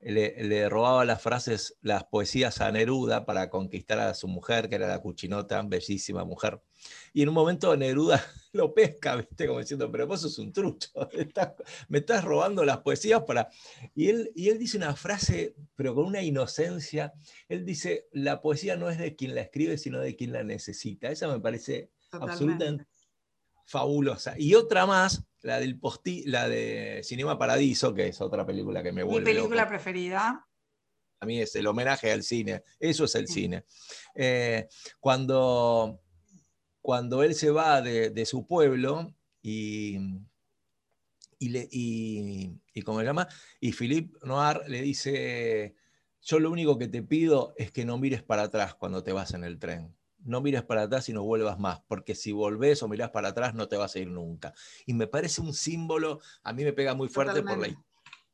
le, 0.00 0.42
le 0.44 0.68
robaba 0.68 1.04
las 1.06 1.22
frases, 1.22 1.78
las 1.80 2.04
poesías 2.04 2.60
a 2.60 2.70
Neruda 2.70 3.24
para 3.24 3.48
conquistar 3.48 3.98
a 4.00 4.12
su 4.12 4.28
mujer, 4.28 4.68
que 4.68 4.74
era 4.74 4.86
la 4.86 4.98
cuchinota, 5.00 5.62
bellísima 5.62 6.24
mujer. 6.24 6.60
Y 7.14 7.22
en 7.22 7.30
un 7.30 7.34
momento 7.34 7.74
Neruda 7.74 8.22
lo 8.52 8.74
pesca, 8.74 9.16
¿viste? 9.16 9.46
Como 9.46 9.60
diciendo, 9.60 9.90
pero 9.90 10.06
vos 10.06 10.20
sos 10.20 10.38
un 10.38 10.52
trucho, 10.52 10.90
estás- 11.12 11.54
me 11.88 11.98
estás 11.98 12.22
robando 12.22 12.64
las 12.66 12.78
poesías 12.78 13.22
para... 13.22 13.48
Y 13.94 14.08
él, 14.08 14.30
y 14.34 14.50
él 14.50 14.58
dice 14.58 14.76
una 14.76 14.94
frase, 14.94 15.54
pero 15.74 15.94
con 15.94 16.04
una 16.04 16.22
inocencia, 16.22 17.14
él 17.48 17.64
dice, 17.64 18.06
la 18.12 18.42
poesía 18.42 18.76
no 18.76 18.90
es 18.90 18.98
de 18.98 19.16
quien 19.16 19.34
la 19.34 19.40
escribe, 19.40 19.78
sino 19.78 20.00
de 20.00 20.16
quien 20.16 20.32
la 20.32 20.44
necesita. 20.44 21.10
Esa 21.10 21.28
me 21.28 21.40
parece 21.40 21.90
Totalmente. 22.10 22.32
absolutamente 22.32 22.93
fabulosa. 23.64 24.34
Y 24.38 24.54
otra 24.54 24.86
más, 24.86 25.24
la 25.42 25.58
del 25.60 25.78
posti, 25.78 26.24
la 26.26 26.48
de 26.48 27.00
Cinema 27.04 27.38
Paradiso, 27.38 27.94
que 27.94 28.08
es 28.08 28.20
otra 28.20 28.44
película 28.46 28.82
que 28.82 28.92
me 28.92 29.04
Mi 29.04 29.10
vuelve 29.10 29.32
película 29.32 29.62
loco. 29.62 29.68
preferida. 29.70 30.46
A 31.20 31.26
mí 31.26 31.40
es 31.40 31.54
el 31.56 31.66
homenaje 31.66 32.12
al 32.12 32.22
cine. 32.22 32.62
Eso 32.78 33.04
es 33.04 33.14
el 33.14 33.26
Sí. 33.28 33.34
cine. 33.42 33.64
Eh, 34.14 34.68
cuando, 35.00 36.00
cuando 36.82 37.22
él 37.22 37.34
se 37.34 37.50
va 37.50 37.80
de, 37.80 38.10
de 38.10 38.26
su 38.26 38.46
pueblo 38.46 39.14
y, 39.40 39.98
y, 41.38 41.48
le, 41.48 41.68
y, 41.70 42.50
y 42.74 42.82
¿cómo 42.82 43.00
se 43.00 43.06
llama? 43.06 43.26
Y 43.60 43.72
Philippe 43.72 44.18
Noir 44.26 44.62
le 44.66 44.82
dice, 44.82 45.74
yo 46.22 46.38
lo 46.38 46.50
único 46.50 46.78
que 46.78 46.88
te 46.88 47.02
pido 47.02 47.54
es 47.56 47.70
que 47.70 47.84
no 47.84 47.96
mires 47.98 48.22
para 48.22 48.42
atrás 48.42 48.74
cuando 48.74 49.02
te 49.02 49.12
vas 49.12 49.32
en 49.34 49.44
el 49.44 49.58
tren. 49.58 49.96
No 50.24 50.40
mires 50.40 50.62
para 50.62 50.82
atrás 50.82 51.08
y 51.08 51.12
no 51.12 51.22
vuelvas 51.22 51.58
más, 51.58 51.80
porque 51.86 52.14
si 52.14 52.32
volvés 52.32 52.82
o 52.82 52.88
mirás 52.88 53.10
para 53.10 53.28
atrás 53.28 53.54
no 53.54 53.68
te 53.68 53.76
vas 53.76 53.94
a 53.94 53.98
ir 53.98 54.08
nunca. 54.08 54.54
Y 54.86 54.94
me 54.94 55.06
parece 55.06 55.40
un 55.42 55.52
símbolo, 55.54 56.20
a 56.42 56.52
mí 56.52 56.64
me 56.64 56.72
pega 56.72 56.94
muy 56.94 57.08
fuerte 57.08 57.42
por 57.42 57.58
la, 57.58 57.68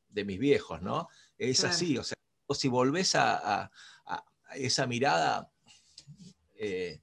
de 0.09 0.25
mis 0.25 0.39
viejos, 0.39 0.81
¿no? 0.83 1.09
Es 1.37 1.61
Claro. 1.61 1.75
así, 1.75 1.99
o 1.99 2.05
sea, 2.05 2.17
si 2.51 2.69
volvés 2.69 3.15
a, 3.15 3.37
a- 3.65 3.71
a- 4.07 4.25
a 4.49 4.57
esa 4.57 4.87
mirada, 4.87 5.51
eh, 6.55 7.01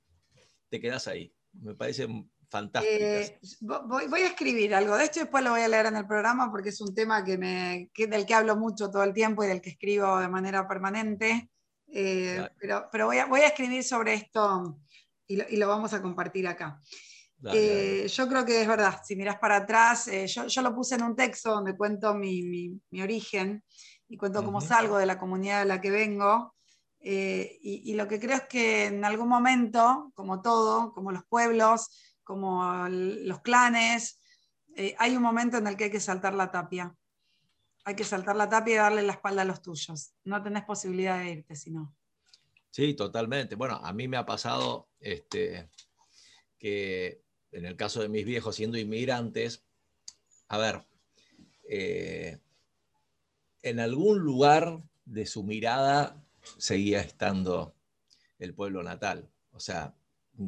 te 0.70 0.80
quedás 0.80 1.08
ahí. 1.08 1.34
Me 1.54 1.74
parece 1.76 2.08
fantástica. 2.50 2.96
Eh, 3.20 3.40
vo- 3.62 3.86
voy, 3.88 4.08
voy 4.08 4.22
a 4.22 4.28
escribir 4.28 4.74
algo 4.76 4.96
de 4.98 5.06
esto 5.06 5.20
y 5.20 5.24
después 5.24 5.44
lo 5.44 5.52
voy 5.52 5.62
a 5.62 5.68
leer 5.68 5.88
en 5.88 5.96
el 5.98 6.08
programa 6.08 6.50
porque 6.52 6.70
es 6.70 6.80
un 6.82 6.94
tema 6.94 7.24
que 7.24 7.38
me, 7.38 7.90
que- 7.94 8.08
del 8.08 8.26
que 8.26 8.34
hablo 8.34 8.56
mucho 8.56 8.90
todo 8.90 9.04
el 9.04 9.14
tiempo 9.14 9.44
y 9.44 9.48
del 9.48 9.62
que 9.62 9.72
escribo 9.72 10.18
de 10.20 10.30
manera 10.30 10.68
permanente. 10.68 11.50
Eh, 11.90 12.34
Claro. 12.36 12.54
pero 12.60 12.90
pero 12.92 13.06
voy, 13.08 13.18
a, 13.20 13.26
voy 13.26 13.42
a 13.42 13.48
escribir 13.48 13.84
sobre 13.84 14.14
esto 14.16 14.80
y 15.26 15.38
lo, 15.38 15.46
y 15.50 15.58
lo 15.58 15.68
vamos 15.68 15.94
a 15.94 16.02
compartir 16.02 16.48
acá. 16.48 16.82
Dale, 17.38 17.60
dale. 17.68 18.04
Eh, 18.04 18.08
yo 18.08 18.28
creo 18.28 18.46
que 18.46 18.62
es 18.62 18.68
verdad, 18.68 19.00
si 19.06 19.16
mirás 19.16 19.38
para 19.40 19.58
atrás, 19.58 20.08
eh, 20.08 20.26
yo, 20.28 20.48
yo 20.48 20.62
lo 20.62 20.74
puse 20.76 20.96
en 20.96 21.04
un 21.04 21.16
texto 21.16 21.52
donde 21.52 21.78
cuento 21.78 22.14
mi, 22.14 22.44
mi- 22.44 22.82
mi 22.90 23.02
origen 23.02 23.64
y 24.10 24.18
cuento 24.18 24.44
cómo 24.44 24.60
salgo 24.62 24.98
de 24.98 25.06
la 25.06 25.20
comunidad 25.20 25.60
de 25.60 25.66
la 25.66 25.80
que 25.82 25.92
vengo. 25.92 26.56
eh, 27.00 27.58
y, 27.62 27.92
y 27.92 27.96
lo 27.96 28.08
que 28.08 28.20
creo 28.20 28.38
es 28.38 28.44
que 28.48 28.86
en 28.88 29.06
algún 29.06 29.30
momento, 29.30 30.12
como 30.16 30.42
todo, 30.42 30.92
como 30.94 31.12
los 31.12 31.24
pueblos, 31.26 31.90
como 32.24 32.88
los 32.90 33.40
clanes, 33.42 34.20
hay 34.98 35.16
un 35.16 35.22
momento 35.24 35.58
en 35.58 35.68
el 35.68 35.76
que 35.78 35.86
hay 35.86 35.92
que 35.92 36.00
saltar 36.00 36.34
la 36.34 36.52
tapia. 36.52 36.94
Hay 37.88 37.96
que 37.96 38.04
saltar 38.04 38.36
la 38.36 38.50
tapia 38.50 38.74
y 38.74 38.78
darle 38.80 39.02
la 39.02 39.14
espalda 39.14 39.44
a 39.44 39.46
los 39.46 39.62
tuyos. 39.62 40.12
No 40.26 40.44
tenés 40.44 40.66
posibilidad 40.66 41.20
de 41.20 41.32
irte, 41.32 41.56
si 41.56 41.72
no. 41.72 41.96
Sí, 42.70 42.94
totalmente. 42.96 43.56
Bueno, 43.56 43.76
a 43.76 43.94
mí 43.94 44.10
me 44.10 44.18
ha 44.18 44.26
pasado 44.26 44.90
este, 45.00 45.70
que 46.60 47.24
en 47.54 47.64
el 47.64 47.78
caso 47.78 48.02
de 48.02 48.10
mis 48.10 48.26
viejos 48.26 48.58
siendo 48.58 48.78
inmigrantes, 48.78 49.64
a 50.50 50.58
ver, 50.58 50.86
eh, 51.70 52.42
en 53.62 53.80
algún 53.80 54.20
lugar 54.20 54.84
de 55.06 55.26
su 55.26 55.46
mirada 55.46 56.22
seguía 56.58 57.00
estando 57.00 57.74
el 58.38 58.54
pueblo 58.54 58.84
natal. 58.84 59.30
O 59.54 59.62
sea, 59.62 59.96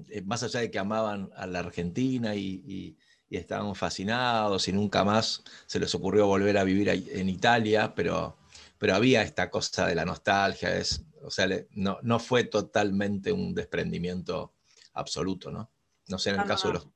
eh, 0.10 0.22
más 0.24 0.44
allá 0.44 0.60
de 0.60 0.70
que 0.72 0.80
amaban 0.80 1.30
a 1.38 1.48
la 1.48 1.60
Argentina 1.60 2.36
y, 2.36 2.62
y- 2.68 2.98
y 3.30 3.38
estaban 3.38 3.76
fascinados 3.76 4.68
y 4.68 4.74
nunca 4.74 5.04
más 5.04 5.44
se 5.68 5.80
les 5.80 5.94
ocurrió 5.96 6.28
volver 6.28 6.58
a 6.58 6.64
vivir 6.64 6.90
en 6.90 7.30
Italia, 7.30 7.94
pero, 7.96 8.38
pero 8.78 8.96
había 8.96 9.22
esta 9.24 9.50
cosa 9.50 9.88
de 9.88 9.96
la 9.96 10.06
nostalgia, 10.06 10.76
es, 10.78 11.04
o 11.24 11.32
sea, 11.32 11.48
no, 11.72 12.00
no 12.02 12.20
fue 12.20 12.46
totalmente 12.46 13.32
un 13.32 13.54
desprendimiento 13.54 14.54
absoluto, 14.94 15.52
¿no? 15.52 15.70
No 16.08 16.18
sé, 16.20 16.30
en 16.32 16.36
el 16.38 16.42
No, 16.42 16.46
no, 16.46 16.48
caso 16.48 16.68
de 16.70 16.74
los... 16.76 16.88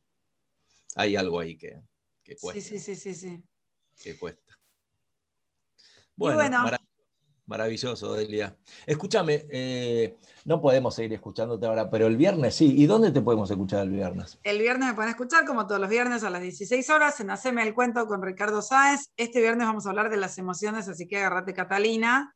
Hay 0.96 1.16
algo 1.16 1.40
ahí 1.40 1.56
que, 1.58 1.82
que 2.24 2.36
Sí, 2.36 2.40
cuesta. 2.42 2.62
sí, 2.62 2.80
sí, 2.80 2.96
sí, 2.96 3.14
sí. 3.14 3.44
que 4.02 4.18
cuesta. 4.18 4.60
Bueno, 6.16 6.36
bueno. 6.38 6.78
Mara- 7.46 7.64
maravilloso, 7.64 8.14
Delia. 8.14 8.56
Escúchame, 8.86 9.46
eh, 9.52 10.18
no 10.46 10.62
podemos 10.62 10.96
seguir 10.96 11.14
escuchándote 11.14 11.66
ahora, 11.66 11.90
pero 11.90 12.08
el 12.08 12.18
viernes 12.18 12.56
sí. 12.56 12.74
¿Y 12.78 12.86
dónde 12.86 13.12
te 13.12 13.22
podemos 13.22 13.50
escuchar 13.52 13.82
el 13.84 13.90
viernes? 13.92 14.40
El 14.44 14.60
viernes 14.60 14.90
me 14.90 14.94
pueden 14.94 15.10
escuchar, 15.12 15.46
como 15.46 15.66
todos 15.68 15.80
los 15.82 15.90
viernes, 15.90 16.24
a 16.24 16.30
las 16.30 16.42
16 16.42 16.90
horas, 16.90 17.20
en 17.20 17.30
Haceme 17.30 17.64
el 17.64 17.74
Cuento 17.74 18.06
con 18.08 18.22
Ricardo 18.22 18.62
Sáez. 18.62 19.12
Este 19.18 19.40
viernes 19.42 19.68
vamos 19.68 19.86
a 19.86 19.90
hablar 19.90 20.10
de 20.10 20.18
las 20.18 20.38
emociones, 20.38 20.88
así 20.88 21.08
que 21.08 21.18
agárrate, 21.18 21.54
Catalina. 21.54 22.34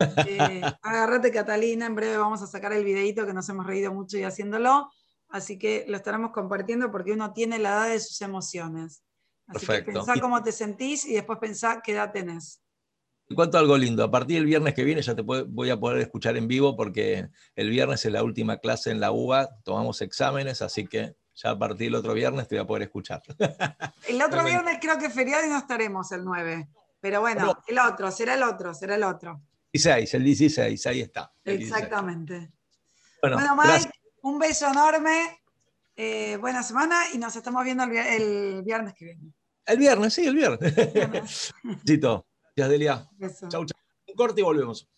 Eh, 0.26 0.60
agárrate, 0.82 1.30
Catalina. 1.30 1.86
En 1.86 1.94
breve 1.94 2.16
vamos 2.16 2.42
a 2.42 2.48
sacar 2.48 2.72
el 2.72 2.84
videito 2.84 3.24
que 3.26 3.32
nos 3.32 3.48
hemos 3.48 3.64
reído 3.64 3.94
mucho 3.94 4.18
y 4.18 4.24
haciéndolo. 4.24 4.90
Así 5.28 5.56
que 5.56 5.84
lo 5.88 5.96
estaremos 5.96 6.32
compartiendo 6.32 6.90
porque 6.90 7.12
uno 7.12 7.32
tiene 7.32 7.60
la 7.60 7.70
edad 7.70 7.88
de 7.90 8.00
sus 8.00 8.20
emociones. 8.20 9.04
Así 9.46 9.64
Perfecto. 9.66 9.92
que 9.92 9.98
pensá 9.98 10.20
cómo 10.20 10.42
te 10.42 10.50
sentís 10.50 11.06
y 11.06 11.14
después 11.14 11.38
pensá 11.38 11.80
qué 11.80 11.92
edad 11.92 12.10
tenés. 12.12 12.60
Te 13.26 13.34
cuento 13.34 13.58
algo 13.58 13.76
lindo. 13.78 14.04
A 14.04 14.10
partir 14.10 14.36
del 14.36 14.44
viernes 14.46 14.74
que 14.74 14.84
viene 14.84 15.00
ya 15.02 15.14
te 15.14 15.22
voy 15.22 15.70
a 15.70 15.76
poder 15.78 15.98
escuchar 16.02 16.36
en 16.36 16.46
vivo 16.46 16.76
porque 16.76 17.28
el 17.56 17.70
viernes 17.70 18.04
es 18.04 18.12
la 18.12 18.22
última 18.22 18.58
clase 18.58 18.90
en 18.90 19.00
la 19.00 19.12
UBA, 19.12 19.48
tomamos 19.64 20.02
exámenes, 20.02 20.60
así 20.62 20.86
que 20.86 21.16
ya 21.34 21.50
a 21.50 21.58
partir 21.58 21.86
del 21.86 21.94
otro 21.96 22.12
viernes 22.14 22.46
te 22.46 22.56
voy 22.56 22.64
a 22.64 22.66
poder 22.66 22.82
escuchar. 22.84 23.22
El 24.08 24.22
otro 24.22 24.44
viernes 24.44 24.78
creo 24.80 24.98
que 24.98 25.06
es 25.06 25.12
feriado 25.14 25.44
y 25.46 25.48
no 25.48 25.58
estaremos 25.58 26.12
el 26.12 26.24
9. 26.24 26.68
Pero 27.00 27.20
bueno, 27.22 27.46
No. 27.46 27.62
el 27.66 27.78
otro, 27.78 28.10
será 28.10 28.34
el 28.34 28.42
otro, 28.42 28.72
será 28.74 28.94
el 28.94 29.02
otro. 29.02 29.40
16, 29.72 30.14
el 30.14 30.22
16, 30.24 30.86
ahí 30.86 31.00
está. 31.00 31.32
el 31.44 31.58
16. 31.58 31.82
Exactamente. 31.82 32.52
Bueno, 33.20 33.36
Bueno, 33.36 33.56
Mike, 33.56 33.68
gracias. 33.68 33.92
un 34.22 34.38
beso 34.38 34.68
enorme. 34.68 35.38
eh, 35.96 36.36
buena 36.40 36.62
semana 36.62 37.02
y 37.12 37.18
nos 37.18 37.34
estamos 37.36 37.64
viendo 37.64 37.84
el, 37.84 37.90
vier- 37.90 38.06
el 38.20 38.62
viernes 38.62 38.94
que 38.94 39.04
viene. 39.06 39.32
El 39.66 39.78
viernes, 39.78 40.12
sí, 40.14 40.26
el 40.26 40.34
viernes. 40.34 40.92
Viernes. 40.92 41.54
Gracias, 42.56 42.70
Delia. 42.70 43.10
Chau, 43.48 43.66
chau. 43.66 43.78
Un 44.06 44.14
corte 44.14 44.40
y 44.40 44.44
volvemos. 44.44 44.88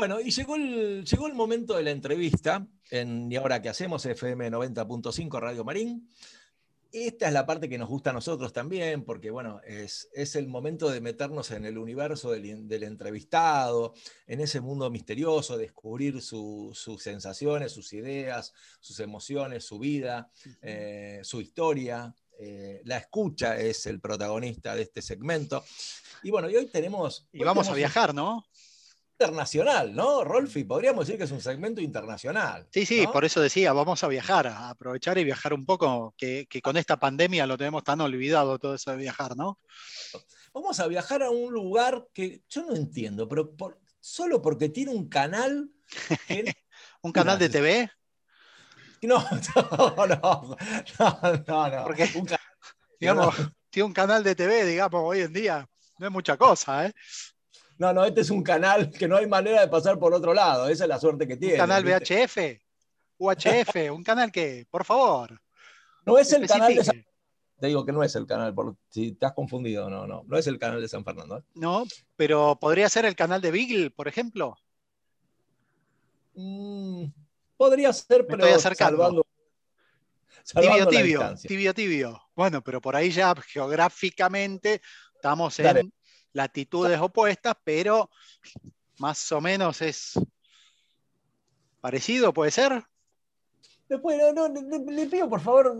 Bueno, 0.00 0.18
y 0.18 0.30
llegó 0.30 0.56
el, 0.56 1.04
llegó 1.04 1.26
el 1.26 1.34
momento 1.34 1.76
de 1.76 1.82
la 1.82 1.90
entrevista 1.90 2.66
en 2.90 3.30
Y 3.30 3.36
ahora 3.36 3.60
que 3.60 3.68
hacemos 3.68 4.06
FM 4.06 4.50
90.5 4.50 5.38
Radio 5.38 5.62
Marín. 5.62 6.08
Esta 6.90 7.26
es 7.28 7.34
la 7.34 7.44
parte 7.44 7.68
que 7.68 7.76
nos 7.76 7.90
gusta 7.90 8.08
a 8.08 8.12
nosotros 8.14 8.50
también, 8.54 9.04
porque 9.04 9.30
bueno, 9.30 9.60
es, 9.62 10.08
es 10.14 10.36
el 10.36 10.48
momento 10.48 10.88
de 10.88 11.02
meternos 11.02 11.50
en 11.50 11.66
el 11.66 11.76
universo 11.76 12.30
del, 12.30 12.66
del 12.66 12.82
entrevistado, 12.84 13.92
en 14.26 14.40
ese 14.40 14.62
mundo 14.62 14.88
misterioso, 14.90 15.58
descubrir 15.58 16.22
su- 16.22 16.70
sus 16.72 17.02
sensaciones, 17.02 17.70
sus 17.72 17.92
ideas, 17.92 18.54
sus 18.80 19.00
emociones, 19.00 19.64
su 19.66 19.78
vida, 19.78 20.30
eh, 20.62 21.20
su 21.24 21.42
historia. 21.42 22.14
Eh, 22.38 22.80
la 22.86 22.96
escucha 22.96 23.60
es 23.60 23.84
el 23.84 24.00
protagonista 24.00 24.74
de 24.74 24.80
este 24.80 25.02
segmento. 25.02 25.62
Y 26.22 26.30
bueno, 26.30 26.48
y 26.48 26.56
hoy 26.56 26.66
tenemos... 26.68 27.28
Y 27.32 27.40
vamos 27.44 27.66
a 27.68 27.72
tenemos 27.72 27.76
viajar, 27.76 28.14
¿no? 28.14 28.46
Internacional, 29.20 29.94
¿no, 29.94 30.24
Rolfi? 30.24 30.64
Podríamos 30.64 31.06
decir 31.06 31.18
que 31.18 31.24
es 31.24 31.30
un 31.30 31.42
segmento 31.42 31.82
internacional. 31.82 32.66
Sí, 32.72 32.86
sí, 32.86 33.02
¿no? 33.04 33.12
por 33.12 33.24
eso 33.26 33.40
decía, 33.42 33.72
vamos 33.74 34.02
a 34.02 34.08
viajar, 34.08 34.46
a 34.46 34.70
aprovechar 34.70 35.18
y 35.18 35.24
viajar 35.24 35.52
un 35.52 35.66
poco, 35.66 36.14
que, 36.16 36.46
que 36.48 36.62
con 36.62 36.78
esta 36.78 36.98
pandemia 36.98 37.46
lo 37.46 37.58
tenemos 37.58 37.84
tan 37.84 38.00
olvidado 38.00 38.58
todo 38.58 38.74
eso 38.74 38.90
de 38.92 38.96
viajar, 38.96 39.36
¿no? 39.36 39.58
Vamos 40.54 40.80
a 40.80 40.86
viajar 40.86 41.22
a 41.22 41.30
un 41.30 41.52
lugar 41.52 42.06
que 42.14 42.42
yo 42.48 42.64
no 42.64 42.74
entiendo, 42.74 43.28
pero 43.28 43.54
por- 43.54 43.78
solo 44.00 44.40
porque 44.40 44.70
tiene 44.70 44.92
un 44.92 45.08
canal. 45.08 45.68
que- 46.26 46.44
Un 47.02 47.12
canal 47.12 47.38
de 47.38 47.48
TV, 47.48 47.90
no, 49.02 49.18
no, 49.54 50.06
no, 50.06 50.56
no, 50.98 51.42
no, 51.46 51.70
no. 51.70 51.84
¿Por 51.84 51.94
qué? 51.96 52.10
Un 52.14 52.24
canal, 52.26 52.46
digamos, 52.98 53.34
tiene 53.70 53.86
un 53.86 53.92
canal 53.94 54.22
de 54.24 54.34
TV, 54.34 54.64
digamos, 54.66 55.00
hoy 55.02 55.20
en 55.20 55.32
día, 55.32 55.66
no 55.98 56.06
es 56.06 56.12
mucha 56.12 56.36
cosa, 56.36 56.86
¿eh? 56.86 56.92
No, 57.80 57.94
no, 57.94 58.04
este 58.04 58.20
es 58.20 58.28
un 58.28 58.42
canal 58.42 58.90
que 58.90 59.08
no 59.08 59.16
hay 59.16 59.26
manera 59.26 59.62
de 59.62 59.68
pasar 59.68 59.98
por 59.98 60.12
otro 60.12 60.34
lado. 60.34 60.68
Esa 60.68 60.84
es 60.84 60.88
la 60.88 61.00
suerte 61.00 61.26
que 61.26 61.38
tiene. 61.38 61.54
Un 61.54 61.60
canal. 61.60 61.82
VHF, 61.82 62.36
UHF, 63.16 63.74
un 63.90 64.04
canal 64.04 64.30
que, 64.30 64.66
por 64.70 64.84
favor, 64.84 65.40
No 66.04 66.18
es 66.18 66.30
el 66.34 66.46
canal 66.46 66.74
de 66.74 66.84
San. 66.84 67.02
Te 67.58 67.66
digo 67.68 67.86
que 67.86 67.92
no 67.92 68.02
es 68.02 68.14
el 68.16 68.26
canal, 68.26 68.54
por, 68.54 68.76
si 68.90 69.12
te 69.12 69.24
has 69.24 69.32
confundido, 69.32 69.88
no, 69.88 70.06
no, 70.06 70.24
no 70.26 70.36
es 70.36 70.46
el 70.46 70.58
canal 70.58 70.82
de 70.82 70.88
San 70.88 71.04
Fernando. 71.04 71.38
¿eh? 71.38 71.42
¿no? 71.54 71.84
Pero 72.16 72.58
podría 72.60 72.88
ser 72.90 73.06
el 73.06 73.16
canal 73.16 73.40
de 73.40 73.50
Beagle, 73.50 73.90
por 73.90 74.08
ejemplo. 74.08 74.58
Mm, 76.34 77.06
podría 77.56 77.94
ser, 77.94 78.26
pero 78.26 78.58
salvando, 78.58 79.26
salvando 80.42 80.86
Tibio, 80.86 80.86
tibio, 80.86 81.34
tibio, 81.48 81.74
tibio. 81.74 82.22
Bueno, 82.34 82.62
pero 82.62 82.82
por 82.82 82.94
ahí 82.94 83.10
ya 83.10 83.34
geográficamente 83.34 84.82
estamos 85.14 85.58
en 85.58 85.64
Dale. 85.64 85.90
Latitudes 86.32 86.98
opuestas, 87.00 87.54
pero 87.64 88.10
más 88.98 89.30
o 89.32 89.40
menos 89.40 89.80
es 89.82 90.18
parecido, 91.80 92.32
¿puede 92.32 92.50
ser? 92.50 92.84
Después, 93.88 94.16
no, 94.18 94.32
no, 94.48 94.48
le, 94.48 94.78
le 94.92 95.06
pido 95.06 95.28
por 95.28 95.40
favor, 95.40 95.76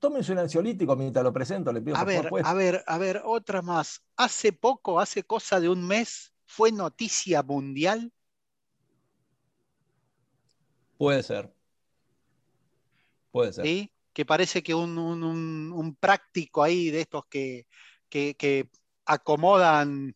tómense 0.00 0.32
un 0.32 0.38
ansiolítico 0.38 0.96
mientras 0.96 1.22
lo 1.22 1.32
presento, 1.32 1.72
le 1.72 1.80
pido 1.80 1.96
A 1.96 2.00
por 2.00 2.08
ver, 2.08 2.16
favor. 2.16 2.30
pues. 2.30 2.46
a 2.46 2.54
ver, 2.54 2.84
a 2.86 2.98
ver, 2.98 3.22
otra 3.24 3.62
más. 3.62 4.02
Hace 4.16 4.52
poco, 4.52 4.98
hace 4.98 5.22
cosa 5.22 5.60
de 5.60 5.68
un 5.68 5.86
mes, 5.86 6.32
fue 6.44 6.72
noticia 6.72 7.42
mundial. 7.44 8.12
Puede 10.98 11.22
ser. 11.22 11.52
Puede 13.30 13.52
ser. 13.52 13.64
¿sí? 13.64 13.92
que 14.12 14.24
parece 14.24 14.62
que 14.62 14.74
un, 14.74 14.96
un- 14.96 15.22
un- 15.22 15.72
un 15.72 15.94
práctico 15.94 16.62
ahí 16.62 16.90
de 16.90 17.02
estos 17.02 17.26
que, 17.26 17.66
que- 18.08 18.34
que 18.34 18.70
acomodan 19.06 20.14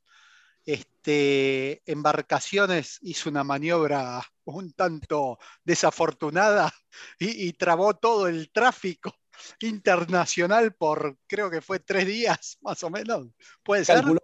este, 0.64 1.82
embarcaciones 1.90 2.98
hizo 3.02 3.30
una 3.30 3.44
maniobra 3.44 4.22
un 4.44 4.72
tanto 4.72 5.38
desafortunada 5.64 6.72
y, 7.18 7.48
y 7.48 7.52
trabó 7.54 7.94
todo 7.94 8.28
el 8.28 8.50
tráfico 8.50 9.14
internacional 9.60 10.74
por 10.74 11.16
creo 11.26 11.50
que 11.50 11.60
fue 11.60 11.80
tres 11.80 12.06
días 12.06 12.58
más 12.60 12.82
o 12.82 12.90
menos. 12.90 13.28
¿Puede 13.62 13.84
ser? 13.84 13.96
Calculó, 13.96 14.20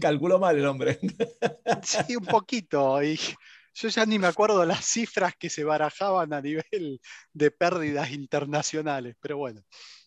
calculó 0.00 0.38
mal 0.38 0.56
el 0.56 0.66
hombre. 0.66 0.98
Sí, 1.82 2.16
un 2.16 2.26
poquito. 2.26 3.02
Y 3.02 3.18
yo 3.74 3.88
ya 3.88 4.06
ni 4.06 4.18
me 4.18 4.28
acuerdo 4.28 4.64
las 4.64 4.84
cifras 4.84 5.34
que 5.38 5.50
se 5.50 5.64
barajaban 5.64 6.32
a 6.32 6.40
nivel 6.40 7.00
de 7.32 7.50
pérdidas 7.50 8.10
internacionales, 8.10 9.16
pero 9.20 9.38
bueno. 9.38 9.62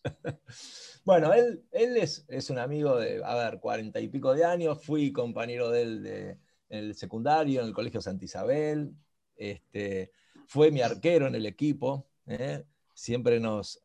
Bueno, 1.09 1.33
él, 1.33 1.63
es, 1.71 2.49
un 2.51 2.59
amigo 2.59 2.95
de, 2.97 3.23
a 3.25 3.33
ver, 3.33 3.59
cuarenta 3.59 3.99
y 3.99 4.09
pico 4.09 4.31
de 4.35 4.45
años, 4.45 4.85
fui 4.85 5.11
compañero 5.11 5.71
de 5.71 5.81
él 5.81 6.03
de, 6.03 6.29
en 6.69 6.85
el 6.85 6.93
secundario, 6.93 7.61
en 7.61 7.65
el 7.65 7.73
Colegio 7.73 7.99
Santa 7.99 8.25
Isabel, 8.25 8.93
este, 9.35 10.11
fue 10.45 10.69
mi 10.69 10.81
arquero 10.81 11.25
en 11.25 11.33
el 11.33 11.47
equipo, 11.47 12.05
¿eh? 12.27 12.63
siempre 12.93 13.39
nos, 13.39 13.81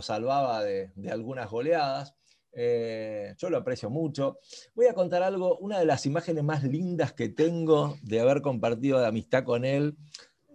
salvaba 0.00 0.62
de, 0.62 0.92
de 0.94 1.10
algunas 1.10 1.50
goleadas. 1.50 2.14
Eh, 2.52 3.34
yo 3.36 3.50
lo 3.50 3.56
aprecio 3.56 3.90
mucho. 3.90 4.38
Voy 4.76 4.86
a 4.86 4.94
contar 4.94 5.24
algo, 5.24 5.58
una 5.58 5.80
de 5.80 5.86
las 5.86 6.06
imágenes 6.06 6.44
más 6.44 6.62
lindas 6.62 7.12
que 7.14 7.30
tengo 7.30 7.96
de 8.00 8.20
haber 8.20 8.42
compartido 8.42 9.00
de 9.00 9.08
amistad 9.08 9.42
con 9.42 9.64
él 9.64 9.96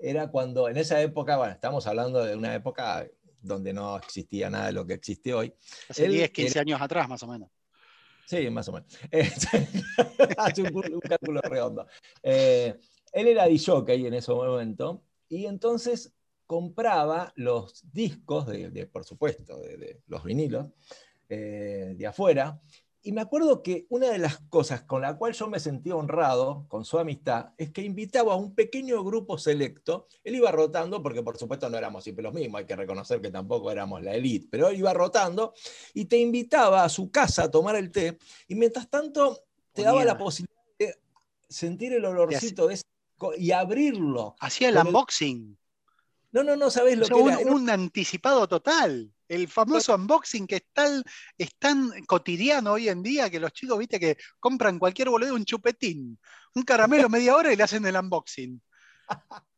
era 0.02 0.32
cuando 0.32 0.70
en 0.70 0.78
esa 0.78 1.02
época, 1.02 1.36
bueno, 1.36 1.52
estamos 1.52 1.86
hablando 1.88 2.24
de 2.24 2.38
una 2.38 2.56
época 2.56 3.06
donde 3.42 3.74
no 3.74 3.98
existía 3.98 4.50
nada 4.50 4.68
de 4.68 4.74
lo 4.74 4.86
que 4.86 4.94
existe 4.94 5.34
hoy. 5.34 5.54
Hace 5.90 6.06
Él 6.06 6.12
10, 6.14 6.32
15 6.32 6.52
era- 6.52 6.62
años 6.62 6.82
atrás 6.82 7.08
más 7.10 7.24
o 7.24 7.28
menos. 7.28 7.50
Sí, 8.26 8.50
más 8.50 8.68
o 8.70 8.74
menos. 8.74 8.98
Hace 10.38 10.62
un, 10.62 10.76
un 10.76 11.00
cálculo 11.00 11.42
redondo. 11.42 11.88
Eh, 12.22 12.78
él 13.12 13.28
era 13.28 13.48
DJ 13.48 13.84
en 14.08 14.14
ese 14.14 14.32
momento 14.32 15.04
y 15.28 15.46
entonces 15.46 16.14
compraba 16.46 17.32
los 17.36 17.84
discos, 17.92 18.46
de, 18.48 18.70
de, 18.70 18.86
por 18.88 19.04
supuesto, 19.06 19.60
de, 19.60 19.78
de 19.78 20.02
los 20.08 20.24
vinilos, 20.24 20.68
eh, 21.28 21.94
de 21.96 22.08
afuera. 22.08 22.62
Y 23.02 23.14
me 23.14 23.22
acuerdo 23.22 23.64
que 23.64 23.86
una 23.90 24.10
de 24.10 24.18
las 24.18 24.40
cosas 24.50 24.82
con 24.82 25.02
la 25.02 25.18
cual 25.18 25.34
yo 25.34 25.48
me 25.48 25.60
sentía 25.60 25.96
honrado 25.96 26.66
con 26.68 26.84
su 26.84 27.00
amistad 27.00 27.54
es 27.58 27.72
que 27.72 27.82
invitaba 27.82 28.34
a 28.34 28.36
un 28.36 28.54
pequeño 28.54 29.04
grupo 29.04 29.38
selecto. 29.38 30.08
Él 30.24 30.36
iba 30.36 30.52
rotando, 30.52 31.02
porque 31.02 31.24
por 31.24 31.38
supuesto 31.38 31.70
no 31.70 31.78
éramos 31.78 32.04
siempre 32.04 32.24
los 32.24 32.34
mismos, 32.34 32.60
hay 32.60 32.66
que 32.66 32.76
reconocer 32.76 33.22
que 33.22 33.32
tampoco 33.32 33.72
éramos 33.72 34.04
la 34.04 34.14
elite, 34.16 34.48
pero 34.52 34.68
él 34.68 34.78
iba 34.80 34.94
rotando 34.94 35.54
y 35.94 36.06
te 36.06 36.18
invitaba 36.18 36.84
a 36.84 36.90
su 36.90 37.10
casa 37.10 37.44
a 37.44 37.52
tomar 37.52 37.78
el 37.78 37.90
té 37.90 38.18
y 38.48 38.56
mientras 38.56 38.90
tanto 38.90 39.46
te 39.72 39.84
daba 39.84 40.04
la 40.04 40.18
posibilidad 40.18 40.60
de 40.78 41.00
sentir 41.48 41.94
el 41.94 42.04
olorcito 42.04 42.68
de 42.68 42.74
ese 42.76 42.84
y 43.38 43.52
abrirlo. 43.52 44.36
Hacía 44.40 44.70
el 44.70 44.78
unboxing. 44.78 45.58
No, 46.32 46.44
no, 46.44 46.56
no 46.56 46.70
sabés 46.70 46.98
lo 46.98 47.06
O 47.06 47.08
sea, 47.08 47.16
que 47.16 47.22
un. 47.22 47.32
Era 47.32 47.52
un 47.52 47.70
anticipado 47.70 48.48
total. 48.48 49.14
El 49.30 49.48
famoso 49.48 49.96
unboxing 49.96 50.48
que 50.48 50.66
es, 51.38 51.50
tan 51.60 51.92
cotidiano 52.06 52.74
hoy 52.74 52.90
en 52.90 53.04
día 53.04 53.30
que 53.30 53.40
los 53.40 53.54
chicos, 53.54 53.78
viste, 53.78 54.00
que 54.00 54.18
compran 54.40 54.80
cualquier 54.80 55.10
boludo 55.10 55.36
un 55.36 55.46
chupetín, 55.46 56.20
un 56.56 56.64
caramelo 56.64 57.08
media 57.10 57.36
hora 57.36 57.54
y 57.54 57.56
le 57.56 57.64
hacen 57.64 57.86
el 57.86 57.96
unboxing. 57.96 58.62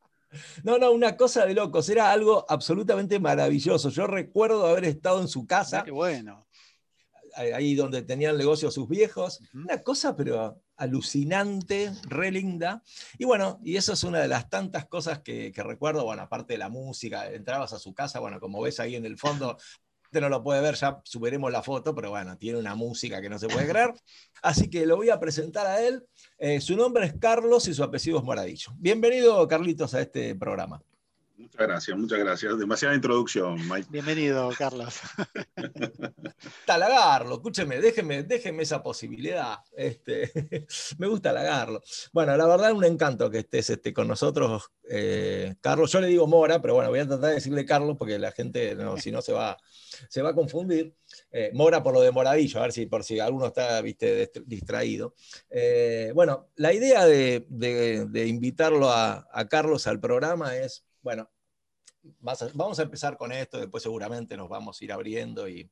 No, 0.63 0.77
no, 0.77 0.91
una 0.93 1.17
cosa 1.17 1.45
de 1.45 1.53
locos, 1.53 1.89
era 1.89 2.09
algo 2.09 2.45
absolutamente 2.47 3.19
maravilloso. 3.19 3.89
Yo 3.89 4.07
recuerdo 4.07 4.65
haber 4.65 4.85
estado 4.85 5.19
en 5.19 5.27
su 5.27 5.45
casa, 5.45 5.83
Qué 5.83 5.91
bueno. 5.91 6.47
ahí 7.35 7.75
donde 7.75 8.01
tenían 8.01 8.37
negocio 8.37 8.71
sus 8.71 8.87
viejos, 8.87 9.41
una 9.53 9.83
cosa 9.83 10.15
pero 10.15 10.61
alucinante, 10.81 11.91
re 12.03 12.31
linda. 12.31 12.81
Y 13.17 13.25
bueno, 13.25 13.59
y 13.63 13.77
eso 13.77 13.93
es 13.93 14.03
una 14.03 14.19
de 14.19 14.27
las 14.27 14.49
tantas 14.49 14.87
cosas 14.87 15.19
que, 15.19 15.51
que 15.51 15.63
recuerdo, 15.63 16.03
bueno, 16.03 16.23
aparte 16.23 16.53
de 16.53 16.59
la 16.59 16.69
música, 16.69 17.31
entrabas 17.31 17.73
a 17.73 17.79
su 17.79 17.93
casa, 17.93 18.19
bueno, 18.19 18.39
como 18.39 18.61
ves 18.61 18.79
ahí 18.79 18.95
en 18.95 19.05
el 19.05 19.17
fondo, 19.17 19.57
no 20.19 20.27
lo 20.27 20.43
puede 20.43 20.59
ver, 20.59 20.75
ya 20.75 20.99
subiremos 21.05 21.51
la 21.51 21.63
foto, 21.63 21.95
pero 21.95 22.09
bueno, 22.09 22.37
tiene 22.37 22.59
una 22.59 22.75
música 22.75 23.21
que 23.21 23.29
no 23.29 23.39
se 23.39 23.47
puede 23.47 23.69
creer. 23.69 23.93
Así 24.41 24.69
que 24.69 24.85
lo 24.85 24.97
voy 24.97 25.09
a 25.09 25.19
presentar 25.19 25.67
a 25.67 25.81
él. 25.81 26.03
Eh, 26.37 26.59
su 26.59 26.75
nombre 26.75 27.05
es 27.05 27.13
Carlos 27.13 27.67
y 27.69 27.73
su 27.73 27.83
apellido 27.83 28.17
es 28.17 28.23
Moradillo. 28.23 28.73
Bienvenido, 28.77 29.47
Carlitos, 29.47 29.93
a 29.93 30.01
este 30.01 30.35
programa. 30.35 30.81
Muchas 31.41 31.67
gracias, 31.67 31.97
muchas 31.97 32.19
gracias. 32.19 32.57
Demasiada 32.59 32.93
introducción, 32.95 33.55
Mike. 33.67 33.87
Bienvenido, 33.89 34.49
Carlos. 34.57 34.99
halagarlo, 36.67 37.35
escúcheme, 37.35 37.79
déjeme, 37.81 38.23
déjeme 38.23 38.63
esa 38.63 38.81
posibilidad. 38.81 39.57
Este, 39.75 40.31
me 40.97 41.07
gusta 41.07 41.31
halagarlo. 41.31 41.81
Bueno, 42.13 42.35
la 42.37 42.45
verdad, 42.47 42.73
un 42.73 42.83
encanto 42.85 43.29
que 43.29 43.39
estés 43.39 43.69
este, 43.71 43.93
con 43.93 44.07
nosotros, 44.07 44.71
eh, 44.89 45.55
Carlos. 45.61 45.91
Yo 45.91 45.99
le 46.01 46.07
digo 46.07 46.27
Mora, 46.27 46.61
pero 46.61 46.75
bueno, 46.75 46.89
voy 46.89 46.99
a 46.99 47.07
tratar 47.07 47.29
de 47.29 47.35
decirle 47.35 47.65
Carlos 47.65 47.97
porque 47.97 48.17
la 48.19 48.31
gente, 48.31 48.75
no, 48.75 48.97
si 48.97 49.11
no, 49.11 49.21
se 49.21 49.33
va, 49.33 49.57
se 50.09 50.21
va 50.21 50.29
a 50.29 50.35
confundir. 50.35 50.95
Eh, 51.31 51.51
Mora 51.53 51.83
por 51.83 51.93
lo 51.93 52.01
de 52.01 52.11
Moradillo, 52.11 52.59
a 52.59 52.63
ver 52.63 52.71
si 52.71 52.85
por 52.85 53.03
si 53.03 53.19
alguno 53.19 53.47
está 53.47 53.81
viste, 53.81 54.31
dist- 54.31 54.43
distraído. 54.45 55.15
Eh, 55.49 56.11
bueno, 56.13 56.49
la 56.55 56.71
idea 56.73 57.05
de, 57.05 57.45
de- 57.49 58.05
de 58.05 58.27
invitarlo 58.27 58.89
a, 58.89 59.27
a 59.31 59.47
Carlos 59.47 59.87
al 59.87 59.99
programa 59.99 60.55
es, 60.55 60.85
bueno, 61.01 61.29
a- 62.25 62.49
vamos 62.53 62.79
a 62.79 62.83
empezar 62.83 63.17
con 63.17 63.31
esto, 63.31 63.59
después 63.59 63.83
seguramente 63.83 64.37
nos 64.37 64.49
vamos 64.49 64.79
a 64.81 64.85
ir 64.85 64.91
abriendo 64.91 65.47
y, 65.49 65.69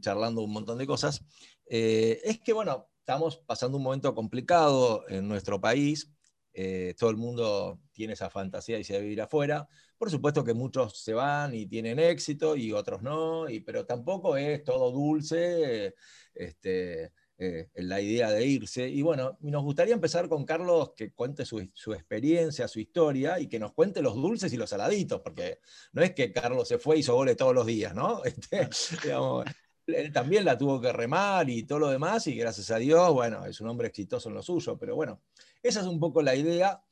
charlando 0.00 0.42
un 0.42 0.52
montón 0.52 0.78
de 0.78 0.86
cosas, 0.86 1.24
eh, 1.66 2.20
es 2.24 2.40
que, 2.40 2.52
bueno, 2.52 2.88
estamos 2.98 3.38
pasando 3.38 3.78
un 3.78 3.84
momento 3.84 4.14
complicado 4.14 5.04
en 5.08 5.28
nuestro 5.28 5.60
país 5.60 6.12
eh, 6.60 6.94
todo 6.98 7.10
el 7.10 7.16
mundo 7.16 7.80
tiene 7.92 8.14
esa 8.14 8.30
fantasía 8.30 8.80
y 8.80 8.84
se 8.84 8.94
debe 8.94 9.04
vivir 9.04 9.22
afuera. 9.22 9.68
Por 9.96 10.10
supuesto 10.10 10.42
que 10.42 10.54
muchos 10.54 11.00
se 11.00 11.14
van 11.14 11.54
y 11.54 11.66
tienen 11.66 12.00
éxito 12.00 12.56
y 12.56 12.72
otros 12.72 13.00
no, 13.00 13.48
y, 13.48 13.60
pero 13.60 13.86
tampoco 13.86 14.36
es 14.36 14.64
todo 14.64 14.90
dulce 14.90 15.94
este, 16.34 17.12
eh, 17.40 17.70
la 17.74 18.00
idea 18.00 18.32
de 18.32 18.44
irse. 18.44 18.88
Y 18.88 19.00
bueno, 19.02 19.38
nos 19.40 19.62
gustaría 19.62 19.94
empezar 19.94 20.28
con 20.28 20.44
Carlos 20.44 20.92
que 20.96 21.12
cuente 21.12 21.44
su, 21.44 21.70
su, 21.72 21.92
experiencia, 21.92 22.66
su 22.66 22.80
historia 22.80 23.38
y 23.38 23.46
que 23.46 23.60
nos 23.60 23.72
cuente 23.72 24.02
los 24.02 24.16
dulces 24.16 24.52
y 24.52 24.56
los 24.56 24.70
saladitos, 24.70 25.20
porque 25.20 25.60
no 25.92 26.02
es 26.02 26.14
que 26.14 26.32
Carlos 26.32 26.66
se 26.66 26.78
fue 26.78 26.96
y 26.96 27.00
hizo 27.00 27.14
goles 27.14 27.36
todos 27.36 27.54
los 27.54 27.64
días, 27.64 27.94
¿no? 27.94 28.22
Este, 28.24 28.68
digamos, 29.04 29.44
él 29.86 30.12
también 30.12 30.44
la 30.44 30.58
tuvo 30.58 30.80
que 30.80 30.92
remar 30.92 31.48
y 31.48 31.62
todo 31.62 31.78
lo 31.78 31.90
demás, 31.90 32.26
y 32.26 32.34
gracias 32.34 32.72
a 32.72 32.76
Dios, 32.78 33.12
bueno, 33.12 33.46
es 33.46 33.60
un 33.60 33.68
hombre 33.68 33.86
exitoso 33.86 34.28
en 34.28 34.34
lo 34.34 34.42
suyo, 34.42 34.76
pero 34.76 34.96
bueno, 34.96 35.22
esa 35.62 35.80
es 35.80 35.86
un 35.86 36.00
poco 36.00 36.22
la 36.22 36.34
idea, 36.34 36.82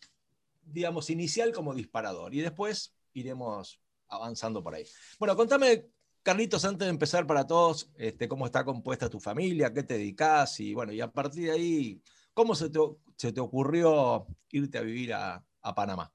digamos, 0.65 1.11
inicial 1.11 1.53
como 1.53 1.75
disparador, 1.75 2.33
y 2.35 2.41
después 2.41 2.95
iremos 3.15 3.81
avanzando 4.09 4.63
por 4.63 4.75
ahí. 4.75 4.87
Bueno, 5.19 5.37
contame, 5.37 5.87
Carlitos, 6.27 6.65
antes 6.65 6.87
de 6.87 6.91
empezar 6.91 7.25
para 7.25 7.47
todos, 7.47 7.89
este, 7.97 8.27
cómo 8.27 8.47
está 8.47 8.65
compuesta 8.65 9.09
tu 9.09 9.21
familia, 9.21 9.73
qué 9.73 9.85
te 9.85 9.95
dedicas, 9.95 10.59
y 10.59 10.75
bueno, 10.75 10.93
y 10.93 11.01
a 11.01 11.07
partir 11.07 11.45
de 11.45 11.51
ahí, 11.53 12.03
¿cómo 12.35 12.57
se 12.57 12.69
te, 12.69 12.81
se 13.15 13.31
te 13.33 13.39
ocurrió 13.39 14.27
irte 14.51 14.77
a 14.77 14.81
vivir 14.81 15.15
a, 15.15 15.45
a 15.63 15.75
Panamá? 15.77 16.11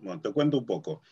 Bueno, 0.00 0.22
te 0.22 0.32
cuento 0.32 0.56
un 0.56 0.64
poco. 0.64 1.02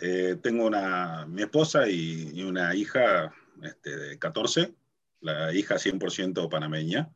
Eh, 0.00 0.36
tengo 0.40 0.64
una, 0.64 1.26
mi 1.26 1.42
esposa 1.42 1.88
y, 1.88 2.30
y 2.32 2.44
una 2.44 2.72
hija 2.76 3.34
este, 3.60 3.96
de 3.96 4.16
14, 4.16 4.72
la 5.20 5.52
hija 5.52 5.74
100% 5.74 6.48
panameña. 6.48 7.10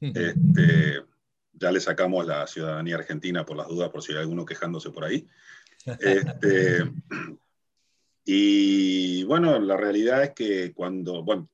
Este, 0.00 1.02
ya 1.52 1.70
le 1.70 1.80
sacamos 1.80 2.24
la 2.24 2.46
ciudadanía 2.46 2.94
argentina 2.94 3.44
por 3.44 3.58
las 3.58 3.68
dudas, 3.68 3.90
por 3.90 4.02
si 4.02 4.12
hay 4.12 4.20
alguno 4.20 4.46
quejándose 4.46 4.88
por 4.88 5.04
ahí. 5.04 5.28
Este, 6.00 6.82
y 8.28 9.22
bueno, 9.22 9.56
la 9.60 9.76
realidad 9.76 10.24
es 10.24 10.30
que 10.30 10.74
cuando, 10.74 11.22
bueno, 11.22 11.48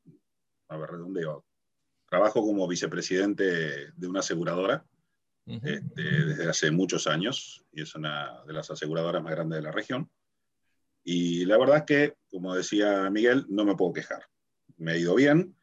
a 0.68 0.78
ver, 0.78 0.92
redondeo, 0.92 1.44
trabajo 2.08 2.40
como 2.40 2.66
vicepresidente 2.66 3.92
de 3.92 4.06
una 4.06 4.20
aseguradora 4.20 4.82
uh 5.44 5.52
-huh. 5.52 5.68
este, 5.68 6.02
desde 6.02 6.48
hace 6.48 6.70
muchos 6.70 7.06
años 7.06 7.62
y 7.72 7.82
es 7.82 7.94
una 7.94 8.42
de 8.46 8.54
las 8.54 8.70
aseguradoras 8.70 9.22
más 9.22 9.32
grandes 9.34 9.58
de 9.58 9.62
la 9.64 9.70
región. 9.70 10.10
Y 11.04 11.44
la 11.44 11.58
verdad 11.58 11.78
es 11.78 11.82
que, 11.84 12.16
como 12.30 12.54
decía 12.54 13.10
Miguel, 13.10 13.44
no 13.50 13.66
me 13.66 13.76
puedo 13.76 13.92
quejar. 13.92 14.24
Me 14.78 14.92
ha 14.92 14.96
ido 14.96 15.14
bien, 15.14 15.54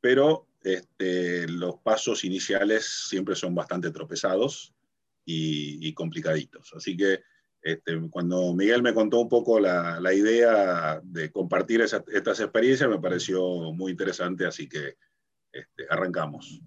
pero 0.00 0.46
este, 0.62 1.48
los 1.48 1.80
pasos 1.80 2.22
iniciales 2.22 2.86
siempre 3.08 3.34
son 3.34 3.52
bastante 3.52 3.90
tropezados 3.90 4.72
y, 5.24 5.88
y 5.88 5.92
complicaditos. 5.92 6.72
Así 6.76 6.96
que 6.96 7.22
este, 7.62 8.00
cuando 8.10 8.52
Miguel 8.54 8.82
me 8.82 8.92
contó 8.92 9.20
un 9.20 9.28
poco 9.28 9.60
la, 9.60 10.00
la 10.00 10.12
idea 10.12 11.00
de 11.02 11.30
compartir 11.30 11.80
esa, 11.80 12.04
estas 12.12 12.40
experiencias, 12.40 12.90
me 12.90 12.98
pareció 12.98 13.40
muy 13.72 13.92
interesante, 13.92 14.44
así 14.46 14.68
que 14.68 14.96
este, 15.52 15.86
arrancamos. 15.88 16.60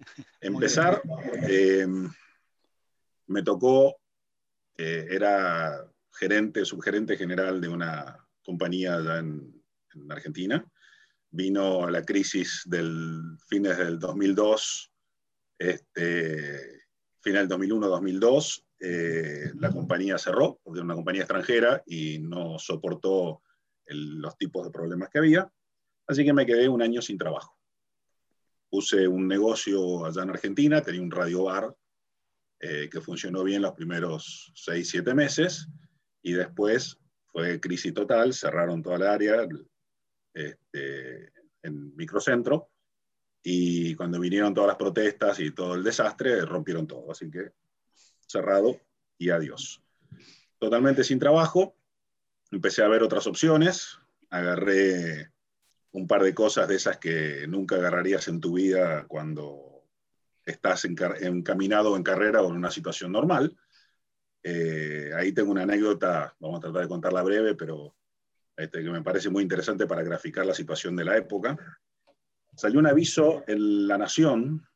Empezar, 0.40 1.02
eh, 1.48 1.86
me 3.26 3.42
tocó, 3.42 3.96
eh, 4.76 5.06
era 5.10 5.86
gerente, 6.12 6.64
subgerente 6.64 7.16
general 7.16 7.60
de 7.60 7.68
una 7.68 8.26
compañía 8.42 8.96
allá 8.96 9.18
en, 9.18 9.62
en 9.94 10.12
Argentina. 10.12 10.64
Vino 11.30 11.84
a 11.84 11.90
la 11.92 12.04
crisis 12.04 12.62
del 12.66 13.36
fines 13.46 13.78
del 13.78 14.00
2002, 14.00 14.92
este, 15.58 16.80
final 17.20 17.46
del 17.46 17.58
2001-2002, 17.58 18.64
eh, 18.80 19.52
la 19.56 19.70
compañía 19.70 20.16
cerró, 20.16 20.58
porque 20.62 20.78
era 20.78 20.84
una 20.84 20.94
compañía 20.94 21.22
extranjera 21.22 21.82
y 21.86 22.18
no 22.18 22.58
soportó 22.58 23.42
los 23.86 24.36
tipos 24.38 24.64
de 24.64 24.70
problemas 24.70 25.10
que 25.10 25.18
había. 25.18 25.52
Así 26.06 26.24
que 26.24 26.32
me 26.32 26.46
quedé 26.46 26.68
un 26.68 26.80
año 26.80 27.02
sin 27.02 27.18
trabajo. 27.18 27.58
Puse 28.70 29.06
un 29.06 29.28
negocio 29.28 30.06
allá 30.06 30.22
en 30.22 30.30
Argentina, 30.30 30.80
tenía 30.80 31.02
un 31.02 31.10
radio 31.10 31.44
bar 31.44 31.74
eh, 32.60 32.88
que 32.90 33.00
funcionó 33.00 33.44
bien 33.44 33.62
los 33.62 33.72
primeros 33.72 34.52
6, 34.54 34.88
7 34.88 35.14
meses 35.14 35.68
y 36.22 36.32
después 36.32 36.98
fue 37.26 37.60
crisis 37.60 37.92
total, 37.92 38.32
cerraron 38.32 38.82
toda 38.82 38.96
el 38.96 39.02
área 39.02 39.48
este, 40.32 41.32
en 41.62 41.94
microcentro 41.96 42.70
y 43.42 43.94
cuando 43.94 44.20
vinieron 44.20 44.54
todas 44.54 44.68
las 44.68 44.76
protestas 44.76 45.38
y 45.40 45.50
todo 45.50 45.74
el 45.74 45.82
desastre, 45.82 46.44
rompieron 46.44 46.86
todo. 46.86 47.10
Así 47.10 47.30
que 47.30 47.52
cerrado 48.30 48.80
y 49.18 49.30
adiós. 49.30 49.82
Totalmente 50.58 51.04
sin 51.04 51.18
trabajo, 51.18 51.74
empecé 52.50 52.82
a 52.82 52.88
ver 52.88 53.02
otras 53.02 53.26
opciones, 53.26 53.98
agarré 54.30 55.32
un 55.92 56.06
par 56.06 56.22
de 56.22 56.34
cosas 56.34 56.68
de 56.68 56.76
esas 56.76 56.98
que 56.98 57.46
nunca 57.48 57.76
agarrarías 57.76 58.28
en 58.28 58.40
tu 58.40 58.54
vida 58.54 59.06
cuando 59.08 59.84
estás 60.44 60.84
encaminado 60.84 61.96
en 61.96 62.02
carrera 62.02 62.42
o 62.42 62.48
en 62.50 62.56
una 62.56 62.70
situación 62.70 63.12
normal. 63.12 63.56
Eh, 64.42 65.10
ahí 65.14 65.32
tengo 65.32 65.50
una 65.50 65.62
anécdota, 65.62 66.34
vamos 66.38 66.58
a 66.58 66.62
tratar 66.62 66.82
de 66.82 66.88
contarla 66.88 67.22
breve, 67.22 67.54
pero 67.54 67.94
este, 68.56 68.82
que 68.82 68.90
me 68.90 69.02
parece 69.02 69.30
muy 69.30 69.42
interesante 69.42 69.86
para 69.86 70.02
graficar 70.02 70.46
la 70.46 70.54
situación 70.54 70.96
de 70.96 71.04
la 71.04 71.16
época. 71.16 71.56
Salió 72.54 72.78
un 72.78 72.86
aviso 72.86 73.44
en 73.46 73.86
La 73.86 73.98
Nación, 73.98 74.66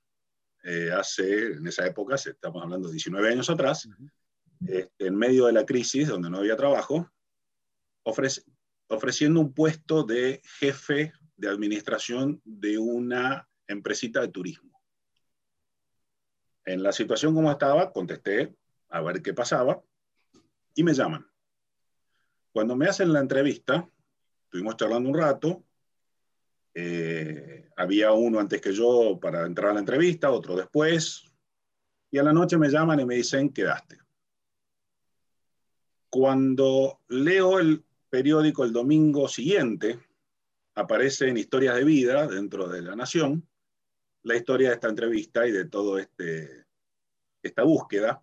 eh, 0.65 0.91
hace, 0.91 1.53
en 1.53 1.67
esa 1.67 1.87
época, 1.87 2.15
estamos 2.15 2.63
hablando 2.63 2.89
de 2.89 2.95
19 2.95 3.29
años 3.29 3.51
atrás, 3.51 3.85
uh 3.85 3.91
-huh. 3.91 4.11
eh, 4.69 4.91
en 4.99 5.15
medio 5.15 5.45
de 5.47 5.53
la 5.53 5.67
crisis, 5.67 6.09
donde 6.09 6.31
no 6.31 6.39
había 6.39 6.57
trabajo, 6.57 7.13
ofrece, 8.03 8.43
ofreciendo 8.89 9.41
un 9.41 9.53
puesto 9.53 10.05
de 10.05 10.41
jefe 10.59 11.13
de 11.37 11.49
administración 11.49 12.41
de 12.45 12.79
una 12.79 13.47
empresita 13.67 14.23
de 14.23 14.29
turismo. 14.29 14.83
En 16.65 16.83
la 16.83 16.93
situación 16.93 17.35
como 17.35 17.51
estaba, 17.51 17.93
contesté 17.93 18.57
a 18.89 19.03
ver 19.03 19.21
qué 19.21 19.35
pasaba 19.35 19.83
y 20.75 20.83
me 20.83 20.95
llaman. 20.95 21.27
Cuando 22.53 22.75
me 22.75 22.87
hacen 22.87 23.13
la 23.13 23.21
entrevista, 23.21 23.87
estuvimos 24.45 24.77
charlando 24.77 25.11
un 25.11 25.19
rato, 25.19 25.67
eh, 26.75 27.69
había 27.77 28.13
uno 28.13 28.41
antes 28.41 28.61
que 28.61 28.73
yo 28.73 29.19
para 29.21 29.47
entrar 29.47 29.71
a 29.71 29.75
la 29.75 29.81
entrevista, 29.81 30.31
otro 30.31 30.57
después, 30.57 31.25
y 32.11 32.19
a 32.19 32.23
la 32.23 32.33
noche 32.33 32.59
me 32.59 32.69
llaman 32.69 33.01
y 33.01 33.05
me 33.05 33.17
dicen, 33.17 33.53
quedaste. 33.53 33.99
Cuando 36.11 37.01
leo 37.09 37.59
el 37.59 37.85
periódico 38.09 38.65
el 38.65 38.73
domingo 38.73 39.27
siguiente, 39.29 39.99
aparece 40.75 41.29
en 41.29 41.37
Historias 41.37 41.77
de 41.77 41.85
Vida, 41.85 42.27
dentro 42.27 42.69
de 42.69 42.83
La 42.83 42.95
Nación, 42.95 43.49
la 44.23 44.37
historia 44.37 44.69
de 44.69 44.75
esta 44.75 44.89
entrevista 44.89 45.47
y 45.47 45.53
de 45.53 45.67
todo 45.67 45.99
este, 45.99 46.67
esta 47.43 47.63
búsqueda, 47.63 48.23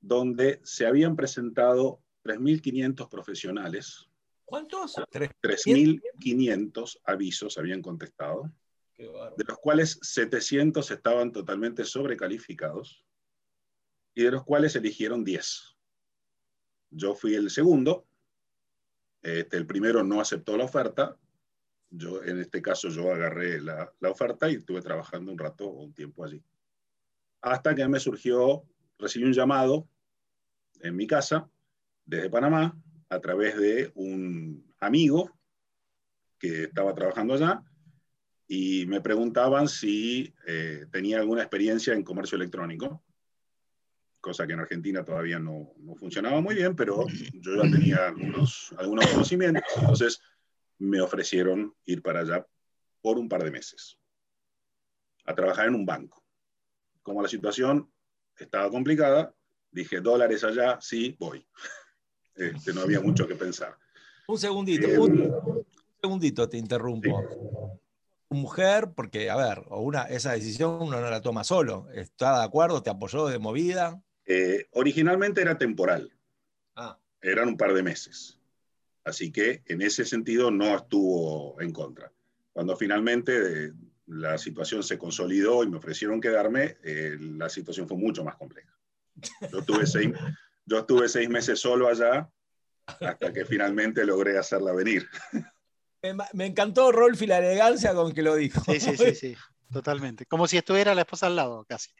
donde 0.00 0.60
se 0.62 0.86
habían 0.86 1.16
presentado 1.16 2.00
3.500 2.24 3.08
profesionales. 3.08 4.08
¿Cuántos? 4.52 4.96
3.500 4.96 7.00
avisos 7.06 7.56
habían 7.56 7.80
contestado, 7.80 8.52
de 8.98 9.44
los 9.48 9.56
cuales 9.56 9.98
700 10.02 10.90
estaban 10.90 11.32
totalmente 11.32 11.86
sobrecalificados 11.86 13.02
y 14.14 14.24
de 14.24 14.30
los 14.30 14.44
cuales 14.44 14.76
eligieron 14.76 15.24
10. 15.24 15.74
Yo 16.90 17.14
fui 17.14 17.34
el 17.34 17.48
segundo, 17.48 18.06
este, 19.22 19.56
el 19.56 19.66
primero 19.66 20.04
no 20.04 20.20
aceptó 20.20 20.54
la 20.58 20.64
oferta, 20.64 21.16
yo 21.88 22.22
en 22.22 22.38
este 22.38 22.60
caso 22.60 22.90
yo 22.90 23.10
agarré 23.10 23.58
la, 23.58 23.90
la 24.00 24.10
oferta 24.10 24.50
y 24.50 24.56
estuve 24.56 24.82
trabajando 24.82 25.32
un 25.32 25.38
rato 25.38 25.64
o 25.64 25.84
un 25.84 25.94
tiempo 25.94 26.26
allí. 26.26 26.44
Hasta 27.40 27.74
que 27.74 27.88
me 27.88 27.98
surgió, 27.98 28.64
recibí 28.98 29.24
un 29.24 29.32
llamado 29.32 29.88
en 30.80 30.94
mi 30.94 31.06
casa 31.06 31.50
desde 32.04 32.28
Panamá 32.28 32.76
a 33.12 33.20
través 33.20 33.58
de 33.58 33.92
un 33.94 34.74
amigo 34.80 35.30
que 36.38 36.64
estaba 36.64 36.94
trabajando 36.94 37.34
allá 37.34 37.62
y 38.48 38.86
me 38.86 39.02
preguntaban 39.02 39.68
si 39.68 40.34
eh, 40.46 40.86
tenía 40.90 41.18
alguna 41.18 41.42
experiencia 41.42 41.92
en 41.92 42.04
comercio 42.04 42.36
electrónico, 42.36 43.04
cosa 44.18 44.46
que 44.46 44.54
en 44.54 44.60
Argentina 44.60 45.04
todavía 45.04 45.38
no, 45.38 45.74
no 45.76 45.94
funcionaba 45.94 46.40
muy 46.40 46.54
bien, 46.54 46.74
pero 46.74 47.06
yo 47.34 47.62
ya 47.62 47.70
tenía 47.70 48.06
algunos, 48.08 48.74
algunos 48.78 49.06
conocimientos, 49.08 49.62
entonces 49.76 50.22
me 50.78 51.02
ofrecieron 51.02 51.74
ir 51.84 52.00
para 52.00 52.20
allá 52.20 52.46
por 53.02 53.18
un 53.18 53.28
par 53.28 53.44
de 53.44 53.50
meses, 53.50 53.98
a 55.26 55.34
trabajar 55.34 55.68
en 55.68 55.74
un 55.74 55.84
banco. 55.84 56.24
Como 57.02 57.20
la 57.20 57.28
situación 57.28 57.92
estaba 58.38 58.70
complicada, 58.70 59.34
dije, 59.70 60.00
dólares 60.00 60.44
allá, 60.44 60.78
sí, 60.80 61.14
voy. 61.18 61.46
Este, 62.34 62.72
no 62.72 62.82
había 62.82 63.00
mucho 63.00 63.26
que 63.26 63.34
pensar. 63.34 63.76
Un 64.26 64.38
segundito, 64.38 64.86
eh, 64.86 64.98
un, 64.98 65.66
segundito 66.00 66.48
te 66.48 66.56
interrumpo. 66.56 67.20
Sí. 67.20 68.36
Mujer, 68.36 68.92
porque, 68.94 69.28
a 69.28 69.36
ver, 69.36 69.62
o 69.68 69.82
una, 69.82 70.04
esa 70.04 70.32
decisión 70.32 70.78
uno 70.80 71.00
no 71.00 71.10
la 71.10 71.20
toma 71.20 71.44
solo. 71.44 71.88
¿Está 71.92 72.38
de 72.38 72.44
acuerdo? 72.44 72.82
¿Te 72.82 72.88
apoyó 72.88 73.26
de 73.26 73.38
movida? 73.38 74.02
Eh, 74.24 74.68
originalmente 74.72 75.42
era 75.42 75.58
temporal, 75.58 76.12
Ah, 76.74 76.98
eran 77.20 77.48
un 77.48 77.56
par 77.56 77.74
de 77.74 77.82
meses. 77.82 78.38
Así 79.04 79.30
que 79.32 79.62
en 79.66 79.82
ese 79.82 80.04
sentido 80.04 80.50
no 80.50 80.76
estuvo 80.76 81.60
en 81.60 81.72
contra. 81.72 82.12
Cuando 82.52 82.76
finalmente 82.76 83.66
eh, 83.66 83.72
la 84.06 84.38
situación 84.38 84.82
se 84.82 84.98
consolidó 84.98 85.64
y 85.64 85.68
me 85.68 85.78
ofrecieron 85.78 86.20
quedarme, 86.20 86.76
eh, 86.82 87.16
la 87.18 87.48
situación 87.48 87.88
fue 87.88 87.96
mucho 87.96 88.24
más 88.24 88.36
compleja. 88.36 88.72
Yo 89.50 89.58
estuve, 89.58 89.86
seis, 89.86 90.10
yo 90.64 90.78
estuve 90.78 91.08
seis 91.08 91.28
meses 91.28 91.60
solo 91.60 91.88
allá 91.88 92.30
hasta 92.86 93.32
que 93.32 93.44
finalmente 93.44 94.04
logré 94.04 94.38
hacerla 94.38 94.72
venir. 94.72 95.08
me, 96.02 96.14
me 96.32 96.46
encantó 96.46 96.92
Rolfi 96.92 97.26
la 97.26 97.38
elegancia 97.38 97.94
con 97.94 98.12
que 98.12 98.22
lo 98.22 98.34
dijo. 98.34 98.60
Sí, 98.64 98.80
sí, 98.80 98.96
sí, 98.96 99.14
sí, 99.14 99.36
totalmente. 99.70 100.26
Como 100.26 100.46
si 100.46 100.56
estuviera 100.56 100.94
la 100.94 101.02
esposa 101.02 101.26
al 101.26 101.36
lado, 101.36 101.64
casi. 101.64 101.90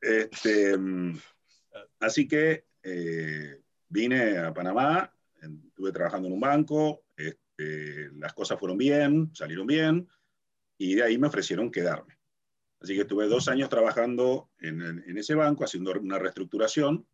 Este, 0.00 0.76
así 1.98 2.28
que 2.28 2.66
eh, 2.82 3.60
vine 3.88 4.38
a 4.38 4.54
Panamá, 4.54 5.12
estuve 5.40 5.92
trabajando 5.92 6.28
en 6.28 6.34
un 6.34 6.40
banco, 6.40 7.04
este, 7.16 8.10
las 8.12 8.32
cosas 8.32 8.58
fueron 8.58 8.78
bien, 8.78 9.30
salieron 9.34 9.66
bien, 9.66 10.08
y 10.78 10.94
de 10.94 11.02
ahí 11.02 11.18
me 11.18 11.26
ofrecieron 11.26 11.70
quedarme. 11.70 12.15
Así 12.86 12.94
que 12.94 13.00
estuve 13.00 13.26
dos 13.26 13.48
años 13.48 13.68
trabajando 13.68 14.48
en, 14.60 14.80
en- 14.80 15.18
ese 15.18 15.34
banco, 15.34 15.64
haciendo 15.64 15.90
una 16.00 16.20
reestructuración, 16.20 17.04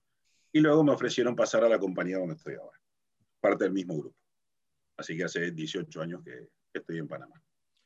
y 0.52 0.60
luego 0.60 0.84
me 0.84 0.92
ofrecieron 0.92 1.34
pasar 1.34 1.64
a 1.64 1.68
la 1.70 1.78
compañía 1.78 2.18
donde 2.18 2.34
estoy 2.34 2.56
ahora, 2.56 2.78
parte 3.40 3.64
del 3.64 3.72
mismo 3.72 3.96
grupo. 3.96 4.14
Así 4.98 5.16
que 5.16 5.24
hace 5.24 5.50
18 5.50 6.02
años 6.02 6.20
que, 6.22 6.50
que 6.70 6.78
estoy 6.78 6.98
en 6.98 7.08
Panamá. 7.08 7.42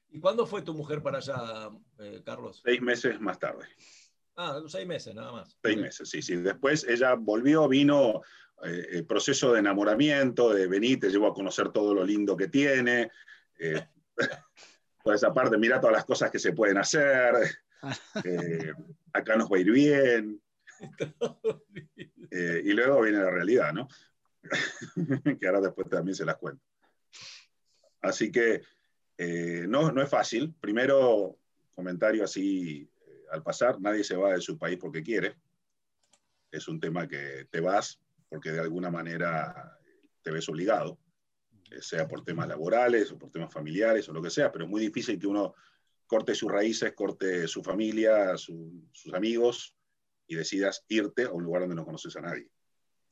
¿Y 0.09 0.18
cuándo 0.18 0.49
fue 0.49 0.62
tu 0.62 0.74
mujer 0.74 1.01
para 1.01 1.18
allá, 1.18 1.70
eh, 2.01 2.22
Carlos? 2.24 2.61
Seis 2.64 2.82
meses 2.82 3.20
más 3.20 3.39
tarde. 3.39 3.66
Ah, 4.34 4.61
seis 4.66 4.84
meses, 4.84 5.14
nada 5.14 5.30
más. 5.30 5.57
Seis 5.62 5.78
meses, 5.78 6.09
sí, 6.11 6.22
sí. 6.22 6.34
Después 6.34 6.82
ella 6.89 7.14
volvió, 7.14 7.68
vino 7.68 8.20
eh, 8.64 8.84
el 8.95 9.07
proceso 9.07 9.53
de 9.53 9.61
enamoramiento, 9.61 10.53
de 10.53 10.67
venir, 10.67 10.99
te 10.99 11.08
llevo 11.08 11.29
a 11.29 11.34
conocer 11.34 11.68
todo 11.68 11.95
lo 11.95 12.04
lindo 12.04 12.37
que 12.37 12.49
tiene, 12.49 13.13
eh, 13.61 13.87
toda 15.04 15.14
esa 15.14 15.33
parte, 15.33 15.57
mira 15.57 15.80
todas 15.80 15.95
las 15.95 16.04
cosas 16.04 16.33
que 16.33 16.41
se 16.41 16.53
pueden 16.53 16.79
hacer, 16.79 17.33
eh, 18.25 18.73
acá 19.13 19.37
nos 19.37 19.51
va 19.51 19.57
a 19.57 19.61
ir 19.61 19.71
bien, 19.71 20.41
eh, 22.31 22.63
y 22.65 22.73
luego 22.73 23.03
viene 23.03 23.19
la 23.19 23.31
realidad, 23.31 23.73
¿no? 23.73 23.89
que 25.41 25.47
ahora 25.47 25.61
después 25.61 25.89
también 25.89 26.15
se 26.15 26.25
las 26.25 26.37
cuento. 26.37 26.63
Así 28.01 28.31
que 28.31 28.63
eh, 29.19 29.67
no, 29.69 29.91
no 29.91 30.03
es 30.03 30.09
fácil. 30.09 30.55
Primero, 30.61 31.39
comentario 31.75 32.25
así 32.25 32.89
al 33.31 33.43
pasar, 33.43 33.81
nadie 33.81 34.05
se 34.05 34.17
va 34.17 34.33
de 34.33 34.41
su 34.41 34.59
país 34.59 34.79
porque 34.81 35.03
quiere. 35.03 35.37
Es 36.51 36.69
un 36.69 36.79
tema 36.79 37.09
que 37.09 37.47
te 37.51 37.61
vas 37.61 38.01
porque 38.29 38.53
de 38.53 38.61
alguna 38.61 38.91
manera 38.91 39.79
te 40.23 40.31
ves 40.31 40.49
obligado, 40.49 40.99
sea 41.81 42.07
por 42.07 42.25
temas 42.25 42.49
laborales 42.49 43.11
o 43.13 43.19
por 43.19 43.31
temas 43.31 43.53
familiares 43.53 44.09
o 44.09 44.13
lo 44.13 44.23
que 44.23 44.31
sea, 44.31 44.51
pero 44.51 44.65
es 44.65 44.71
muy 44.71 44.81
difícil 44.81 45.19
que 45.19 45.27
uno 45.27 45.55
corte 46.07 46.34
sus 46.34 46.50
raíces, 46.50 46.92
corte 46.95 47.46
su 47.49 47.62
familia, 47.62 48.37
su- 48.37 48.88
sus 48.92 49.12
amigos 49.14 49.74
y 50.26 50.34
decidas 50.37 50.84
irte 50.88 51.24
a 51.24 51.33
un 51.33 51.45
lugar 51.45 51.62
donde 51.62 51.76
no 51.76 51.84
conoces 51.84 52.16
a 52.16 52.20
nadie. 52.20 52.49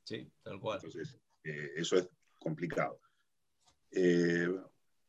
Sí, 0.04 0.28
tal 0.42 0.60
cual. 0.60 0.78
Entonces, 0.82 1.18
eh, 1.44 1.70
eso 1.76 1.96
es 1.96 2.08
complicado. 2.38 3.00
Eh, 3.90 4.48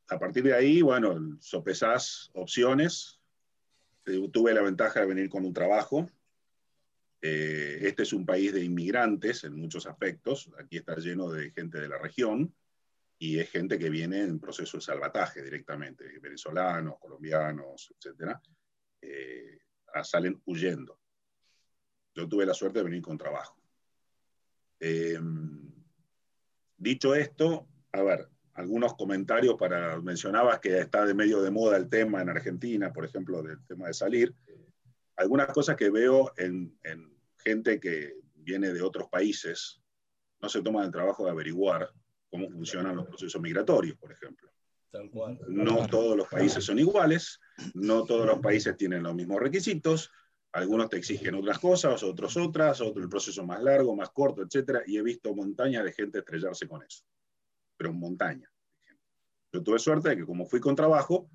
a 0.08 0.20
partir 0.20 0.44
de 0.44 0.54
ahí, 0.54 0.82
bueno, 0.82 1.38
sopesás 1.42 2.30
opciones. 2.34 3.20
Eh, 4.06 4.30
tuve 4.32 4.54
la 4.54 4.62
ventaja 4.62 5.00
de 5.02 5.08
venir 5.08 5.30
con 5.30 5.46
un 5.46 5.54
trabajo. 5.54 6.08
Eh, 7.22 7.80
este 7.82 8.04
es 8.04 8.14
un 8.14 8.26
país 8.26 8.54
de 8.54 8.64
inmigrantes 8.64 9.44
en 9.44 9.56
muchos 9.56 9.88
aspectos. 9.88 10.52
Aquí 10.60 10.78
está 10.78 10.96
lleno 10.98 11.32
de 11.32 11.52
gente 11.52 11.80
de 11.80 11.90
la 11.90 11.98
región 11.98 12.54
y 13.18 13.40
es 13.40 13.50
gente 13.50 13.80
que 13.80 13.90
viene 13.90 14.22
en 14.22 14.40
proceso 14.40 14.78
de 14.78 14.84
salvataje 14.84 15.42
directamente, 15.42 16.20
venezolanos, 16.20 17.00
colombianos, 17.00 17.94
etcétera, 17.96 18.42
eh, 19.02 19.60
ah, 19.94 20.04
salen 20.04 20.42
huyendo. 20.46 21.00
Yo 22.14 22.28
tuve 22.28 22.46
la 22.46 22.54
suerte 22.54 22.80
de 22.80 22.86
venir 22.86 23.02
con 23.02 23.18
trabajo. 23.18 23.62
Eh, 24.80 25.20
dicho 26.78 27.16
esto, 27.16 27.68
a 27.92 28.04
ver, 28.04 28.28
algunos 28.54 28.94
comentarios 28.96 29.56
para, 29.56 30.00
mencionabas 30.02 30.60
que 30.60 30.80
está 30.80 31.06
de 31.06 31.14
medio 31.14 31.42
de 31.42 31.52
moda 31.52 31.78
el 31.78 31.90
tema 31.90 32.22
en 32.22 32.30
Argentina, 32.30 32.92
por 32.92 33.06
ejemplo, 33.06 33.42
del 33.42 33.66
tema 33.66 33.88
de 33.88 33.94
salir. 33.94 34.36
Algunas 35.16 35.48
cosas 35.48 35.76
que 35.76 35.90
veo 35.90 36.34
en, 36.38 36.78
en 36.84 37.18
gente 37.38 37.80
que 37.80 38.14
viene 38.34 38.74
de 38.74 38.82
otros 38.82 39.08
países, 39.10 39.82
no 40.42 40.50
se 40.50 40.62
toman 40.62 40.86
el 40.86 40.92
trabajo 40.92 41.26
de 41.26 41.32
averiguar 41.32 41.92
cómo 42.36 42.50
funcionan 42.50 42.96
los 42.96 43.08
procesos 43.08 43.42
migratorios, 43.42 43.98
por 43.98 44.12
ejemplo. 44.12 44.52
Tal 44.92 45.10
cual. 45.10 45.40
No 45.48 45.88
todos 45.88 46.18
los 46.18 46.28
países 46.28 46.64
son 46.64 46.80
iguales, 46.80 47.40
no 47.74 48.04
todos 48.04 48.26
los 48.26 48.40
países 48.40 48.76
tienen 48.76 49.04
los 49.04 49.16
mismos 49.16 49.40
requisitos, 49.40 50.12
algunos 50.52 50.90
te 50.90 50.98
exigen 50.98 51.36
otras 51.36 51.60
cosas, 51.60 52.04
otros 52.04 52.36
otras, 52.38 52.82
otro 52.82 53.02
el 53.02 53.10
proceso 53.10 53.46
más 53.46 53.62
largo, 53.62 53.96
más 53.96 54.10
corto, 54.12 54.42
etcétera, 54.42 54.84
y 54.86 54.98
he 54.98 55.02
visto 55.02 55.34
montañas 55.34 55.84
de 55.84 55.94
gente 55.94 56.20
estrellarse 56.20 56.68
con 56.68 56.84
eso, 56.84 57.06
pero 57.78 57.94
montaña. 57.94 58.50
Yo 59.52 59.64
tuve 59.64 59.80
suerte 59.80 60.10
de 60.10 60.18
que 60.18 60.26
como 60.26 60.46
fui 60.46 60.60
con 60.60 60.76
trabajo, 60.76 61.30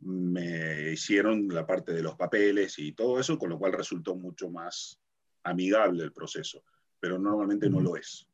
me 0.00 0.90
hicieron 0.90 1.48
la 1.48 1.66
parte 1.66 1.92
de 1.92 2.02
los 2.02 2.16
papeles 2.16 2.78
y 2.78 2.92
todo 2.92 3.20
eso, 3.20 3.38
con 3.38 3.50
lo 3.50 3.58
cual 3.58 3.72
resultó 3.72 4.16
mucho 4.16 4.50
más 4.50 5.00
amigable 5.44 6.02
el 6.02 6.12
proceso, 6.12 6.64
pero 7.00 7.18
normalmente 7.18 7.70
no 7.70 7.80
lo 7.80 7.96
es. 7.96 8.26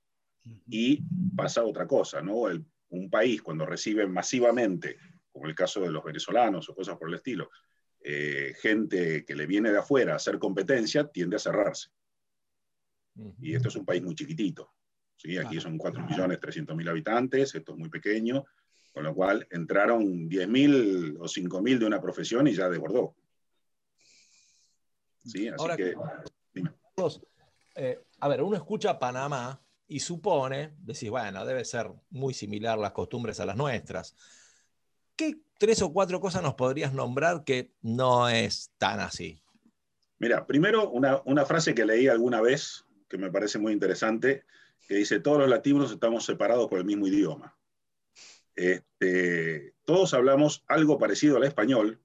Y 0.68 1.02
pasa 1.36 1.64
otra 1.64 1.86
cosa, 1.86 2.20
¿no? 2.22 2.48
El- 2.48 2.64
un 2.90 3.10
país 3.10 3.42
cuando 3.42 3.66
recibe 3.66 4.06
masivamente, 4.06 4.96
como 5.30 5.46
el 5.46 5.54
caso 5.54 5.80
de 5.80 5.90
los 5.90 6.02
venezolanos 6.02 6.68
o 6.70 6.74
cosas 6.74 6.96
por 6.96 7.08
el 7.08 7.16
estilo, 7.16 7.50
eh, 8.00 8.54
gente 8.60 9.24
que 9.26 9.34
le 9.36 9.46
viene 9.46 9.70
de 9.70 9.78
afuera 9.78 10.14
a 10.14 10.16
hacer 10.16 10.38
competencia, 10.38 11.06
tiende 11.08 11.36
a 11.36 11.38
cerrarse. 11.38 11.90
Y 13.42 13.54
esto 13.54 13.68
es 13.68 13.76
un 13.76 13.84
país 13.84 14.02
muy 14.02 14.14
chiquitito. 14.14 14.72
¿sí? 15.16 15.36
Aquí 15.36 15.60
son 15.60 15.76
4.300.000 15.78 16.88
habitantes, 16.88 17.54
esto 17.54 17.72
es 17.72 17.78
muy 17.78 17.90
pequeño, 17.90 18.44
con 18.92 19.02
lo 19.04 19.14
cual 19.14 19.46
entraron 19.50 20.28
10.000 20.28 21.16
o 21.20 21.26
5.000 21.28 21.78
de 21.78 21.84
una 21.86 22.00
profesión 22.00 22.46
y 22.48 22.54
ya 22.54 22.68
desbordó. 22.70 23.16
¿Sí? 25.24 25.48
Así 25.48 25.56
Ahora- 25.58 25.76
que 25.76 25.94
Carlos, 26.96 27.20
eh, 27.74 28.00
a 28.20 28.28
ver, 28.28 28.42
uno 28.42 28.56
escucha 28.56 28.98
Panamá 28.98 29.60
y 29.88 30.00
supone, 30.00 30.74
decís, 30.80 31.10
bueno, 31.10 31.44
debe 31.46 31.64
ser 31.64 31.90
muy 32.10 32.34
similar 32.34 32.78
las 32.78 32.92
costumbres 32.92 33.40
a 33.40 33.46
las 33.46 33.56
nuestras. 33.56 34.14
¿Qué 35.16 35.40
tres 35.58 35.82
o 35.82 35.92
cuatro 35.92 36.20
cosas 36.20 36.42
nos 36.42 36.54
podrías 36.54 36.92
nombrar 36.92 37.42
que 37.42 37.72
no 37.80 38.28
es 38.28 38.70
tan 38.78 39.00
así? 39.00 39.42
Mira, 40.18 40.46
primero 40.46 40.90
una, 40.90 41.22
una 41.24 41.46
frase 41.46 41.74
que 41.74 41.86
leí 41.86 42.06
alguna 42.06 42.40
vez 42.40 42.84
que 43.08 43.18
me 43.18 43.30
parece 43.30 43.58
muy 43.58 43.72
interesante, 43.72 44.44
que 44.86 44.96
dice, 44.96 45.20
todos 45.20 45.38
los 45.38 45.48
latinos 45.48 45.90
estamos 45.90 46.24
separados 46.24 46.68
por 46.68 46.78
el 46.78 46.84
mismo 46.84 47.06
idioma. 47.06 47.56
Este, 48.54 49.74
todos 49.84 50.12
hablamos 50.14 50.64
algo 50.66 50.98
parecido 50.98 51.36
al 51.36 51.44
español, 51.44 52.00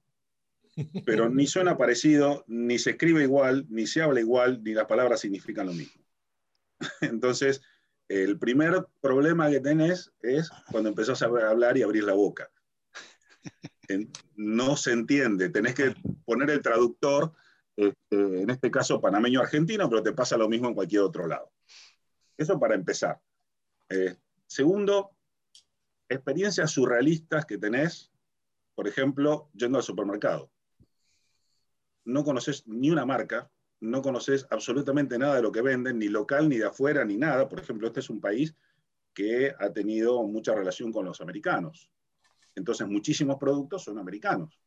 pero 1.04 1.28
ni 1.28 1.46
suena 1.46 1.76
parecido, 1.76 2.44
ni 2.46 2.78
se 2.78 2.90
escribe 2.90 3.22
igual, 3.22 3.66
ni 3.68 3.86
se 3.86 4.00
habla 4.00 4.20
igual, 4.20 4.62
ni 4.62 4.72
las 4.72 4.86
palabras 4.86 5.20
significan 5.20 5.66
lo 5.66 5.72
mismo. 5.72 6.02
Entonces, 7.02 7.60
el 8.08 8.38
primer 8.38 8.86
problema 9.00 9.50
que 9.50 9.60
tenés 9.60 10.12
es 10.20 10.50
cuando 10.70 10.90
empezás 10.90 11.22
a 11.22 11.26
hablar 11.26 11.76
y 11.76 11.82
abrir 11.82 12.04
la 12.04 12.14
boca. 12.14 12.50
No 14.36 14.76
se 14.76 14.92
entiende, 14.92 15.50
tenés 15.50 15.74
que 15.74 15.94
poner 16.24 16.50
el 16.50 16.62
traductor 16.62 17.32
este, 17.76 18.42
en 18.42 18.50
este 18.50 18.70
caso 18.70 19.00
panameño-argentino, 19.00 19.88
pero 19.88 20.02
te 20.02 20.12
pasa 20.12 20.36
lo 20.36 20.48
mismo 20.48 20.68
en 20.68 20.74
cualquier 20.74 21.02
otro 21.02 21.26
lado. 21.26 21.52
Eso 22.36 22.58
para 22.58 22.74
empezar. 22.74 23.20
Eh, 23.88 24.16
segundo, 24.46 25.10
experiencias 26.08 26.70
surrealistas 26.70 27.46
que 27.46 27.58
tenés, 27.58 28.12
por 28.74 28.88
ejemplo, 28.88 29.50
yendo 29.54 29.78
al 29.78 29.84
supermercado. 29.84 30.50
No 32.04 32.24
conoces 32.24 32.66
ni 32.66 32.90
una 32.90 33.06
marca, 33.06 33.50
no 33.84 34.02
conoces 34.02 34.46
absolutamente 34.50 35.18
nada 35.18 35.36
de 35.36 35.42
lo 35.42 35.52
que 35.52 35.62
venden, 35.62 35.98
ni 35.98 36.08
local, 36.08 36.48
ni 36.48 36.56
de 36.56 36.66
afuera, 36.66 37.04
ni 37.04 37.16
nada. 37.16 37.48
Por 37.48 37.60
ejemplo, 37.60 37.86
este 37.86 38.00
es 38.00 38.10
un 38.10 38.20
país 38.20 38.54
que 39.12 39.54
ha 39.58 39.72
tenido 39.72 40.22
mucha 40.24 40.54
relación 40.54 40.92
con 40.92 41.04
los 41.04 41.20
americanos. 41.20 41.90
Entonces, 42.54 42.88
muchísimos 42.88 43.36
productos 43.36 43.84
son 43.84 43.98
americanos. 43.98 44.58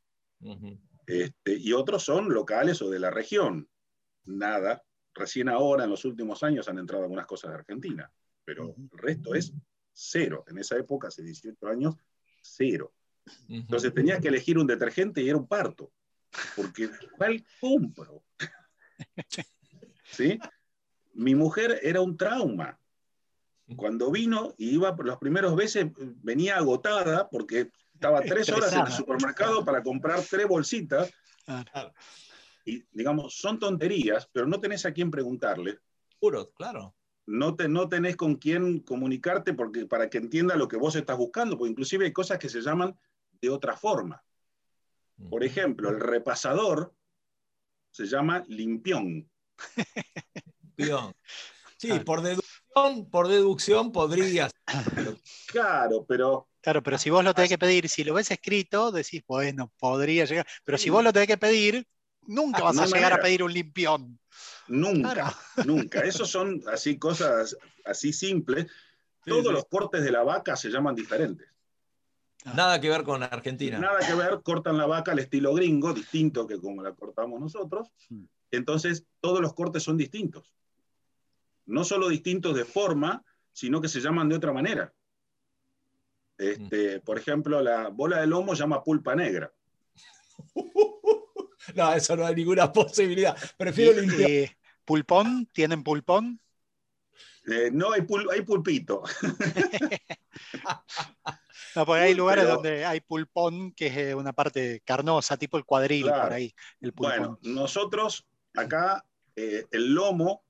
Este, 1.06 1.54
y 1.58 1.74
otros 1.74 2.04
son 2.04 2.34
locales 2.34 2.82
o 2.82 2.90
de 2.90 3.00
la 3.00 3.10
región. 3.10 3.68
Nada. 4.26 4.84
Recién 5.14 5.50
ahora, 5.50 5.86
en 5.86 5.90
los 5.90 6.06
últimos 6.06 6.44
años, 6.44 6.68
han 6.68 6.78
entrado 6.78 7.04
algunas 7.04 7.26
cosas 7.26 7.52
de 7.52 7.58
Argentina, 7.58 8.12
pero 8.46 8.76
el 8.78 8.90
resto 8.98 9.34
es 9.34 9.52
cero. 9.92 10.46
En 10.48 10.60
esa 10.60 10.78
época, 10.78 11.08
hace 11.08 11.24
18 11.24 11.68
años, 11.68 11.96
cero. 12.42 12.94
Ujú. 13.26 13.56
Entonces 13.56 13.94
tenías 13.94 14.20
que 14.20 14.28
elegir 14.28 14.58
un 14.58 14.68
detergente 14.68 15.22
y 15.22 15.30
era 15.30 15.38
un 15.38 15.48
parto. 15.48 15.92
porque 16.56 16.90
¿cuál 17.18 17.44
compro? 17.60 18.24
¿Sí? 20.04 20.40
Mi 21.14 21.36
mujer 21.36 21.80
era 21.84 22.02
un 22.02 22.18
trauma. 22.18 22.80
Cuando 23.76 24.12
vino 24.12 24.54
y 24.58 24.70
iba 24.76 24.96
por 24.96 25.06
los 25.06 25.18
primeros 25.18 25.56
veces, 25.56 25.88
venía 25.98 26.56
agotada 26.56 27.30
porque 27.30 27.72
estaba 27.94 28.22
tres 28.22 28.50
horas 28.50 28.74
en 28.74 28.86
el 28.86 28.92
supermercado 28.92 29.66
para 29.66 29.84
comprar 29.84 30.22
tres 30.22 30.48
bolsitas. 30.48 31.12
Y 32.64 32.84
digamos, 32.92 33.36
son 33.36 33.60
tonterías, 33.60 34.30
pero 34.32 34.46
no 34.46 34.60
tenés 34.60 34.86
a 34.86 34.94
quién 34.94 35.12
preguntarle. 35.12 35.80
Puro, 36.20 36.52
claro. 36.52 36.96
No, 37.26 37.56
te, 37.56 37.68
no 37.68 37.90
tenés 37.90 38.16
con 38.16 38.36
quién 38.36 38.80
comunicarte 38.80 39.54
porque, 39.54 39.86
para 39.86 40.10
que 40.10 40.18
entienda 40.18 40.56
lo 40.56 40.68
que 40.68 40.78
vos 40.78 40.96
estás 40.96 41.18
buscando, 41.18 41.58
porque 41.58 41.72
inclusive 41.72 42.06
hay 42.06 42.14
cosas 42.14 42.40
que 42.40 42.48
se 42.48 42.62
llaman 42.62 42.98
de 43.42 43.50
otra 43.50 43.76
forma. 43.76 44.24
Por 45.30 45.44
ejemplo, 45.44 45.90
el 45.90 46.00
repasador 46.00 46.94
se 47.98 48.06
llama 48.06 48.44
limpión. 48.48 49.28
Limpión. 50.78 51.14
Sí, 51.78 51.88
Claro. 51.90 52.06
por 52.06 52.22
deducción, 52.22 53.10
por 53.10 53.28
deducción 53.28 53.92
podrías. 53.92 54.52
Claro, 55.48 56.06
pero 56.08 56.48
Claro, 56.62 56.84
pero 56.84 56.98
si 56.98 57.10
vos 57.10 57.24
lo 57.24 57.34
tenés 57.34 57.50
que 57.50 57.58
pedir, 57.58 57.88
si 57.88 58.04
lo 58.04 58.14
ves 58.14 58.30
escrito, 58.30 58.92
decís, 58.92 59.24
bueno, 59.28 59.72
podría 59.80 60.26
llegar. 60.26 60.46
Pero 60.66 60.78
si 60.78 60.90
vos 60.90 61.04
lo 61.04 61.14
tenés 61.14 61.28
que 61.28 61.38
pedir, 61.38 61.88
nunca 62.24 62.62
vas 62.64 62.76
No 62.76 62.82
a 62.84 62.86
llegar 62.88 63.14
a 63.14 63.22
pedir 63.22 63.42
un 63.42 63.54
limpión. 63.54 64.20
nunca, 64.68 65.14
Claro. 65.14 65.34
nunca. 65.66 66.02
Esos 66.02 66.30
son 66.30 66.62
así 66.72 67.00
cosas 67.00 67.56
así 67.86 68.12
simples. 68.12 68.66
Sí, 69.24 69.30
Todos 69.32 69.46
sí. 69.48 69.52
los 69.54 69.66
cortes 69.66 70.04
de 70.04 70.12
la 70.12 70.24
vaca 70.24 70.56
se 70.56 70.70
llaman 70.70 70.94
diferentes. 70.96 71.48
Nada 72.56 72.80
que 72.80 72.90
ver 72.90 73.04
con 73.04 73.24
Argentina. 73.24 73.80
Nada 73.80 74.00
que 74.00 74.14
ver, 74.14 74.42
cortan 74.44 74.78
la 74.78 74.86
vaca 74.86 75.12
al 75.12 75.20
estilo 75.20 75.54
gringo, 75.54 75.94
distinto 75.94 76.48
que 76.48 76.60
como 76.60 76.82
la 76.82 76.94
cortamos 76.94 77.40
nosotros. 77.40 77.90
Entonces, 78.52 79.06
todos 79.20 79.42
los 79.42 79.54
cortes 79.54 79.84
son 79.84 79.98
distintos. 79.98 80.54
No 81.66 81.84
solo 81.84 82.08
distintos 82.08 82.56
de 82.56 82.66
forma, 82.66 83.24
sino 83.52 83.82
que 83.82 83.90
se 83.90 84.00
llaman 84.00 84.30
de 84.30 84.36
otra 84.36 84.54
manera. 84.54 84.94
Este, 86.38 87.02
Por 87.02 87.18
ejemplo, 87.18 87.62
la 87.62 87.90
bola 87.90 88.22
de 88.22 88.28
lomo 88.28 88.54
llama 88.54 88.84
pulpa 88.84 89.16
negra. 89.16 89.52
No, 91.76 91.92
eso 91.92 92.16
no 92.16 92.26
hay 92.26 92.34
ninguna 92.34 92.72
posibilidad. 92.72 93.36
Prefiero 93.58 94.00
eh, 94.00 94.56
¿Pulpón? 94.86 95.50
¿Tienen 95.52 95.84
pulpón? 95.84 96.40
Eh, 97.46 97.70
no, 97.74 97.92
hay, 97.92 98.02
pul- 98.02 98.32
hay 98.32 98.42
pulpito. 98.44 99.04
No, 101.78 101.86
porque 101.86 102.02
hay 102.02 102.16
lugares 102.16 102.44
pero- 102.46 102.56
donde 102.56 102.86
hay 102.86 103.02
pulpón, 103.02 103.72
que 103.72 103.86
es 103.86 103.98
eh, 103.98 104.16
una 104.16 104.34
parte 104.34 104.82
carnosa, 104.84 105.38
tipo 105.38 105.58
el 105.58 105.64
cuadril, 105.66 106.06
Claro. 106.06 106.24
por 106.24 106.34
ahí, 106.34 106.56
el 106.82 106.92
pulpón. 106.92 107.18
Bueno, 107.20 107.40
nosotros 107.44 108.26
acá 108.56 109.06
eh, 109.36 109.64
el 109.70 109.94
lomo, 109.94 110.44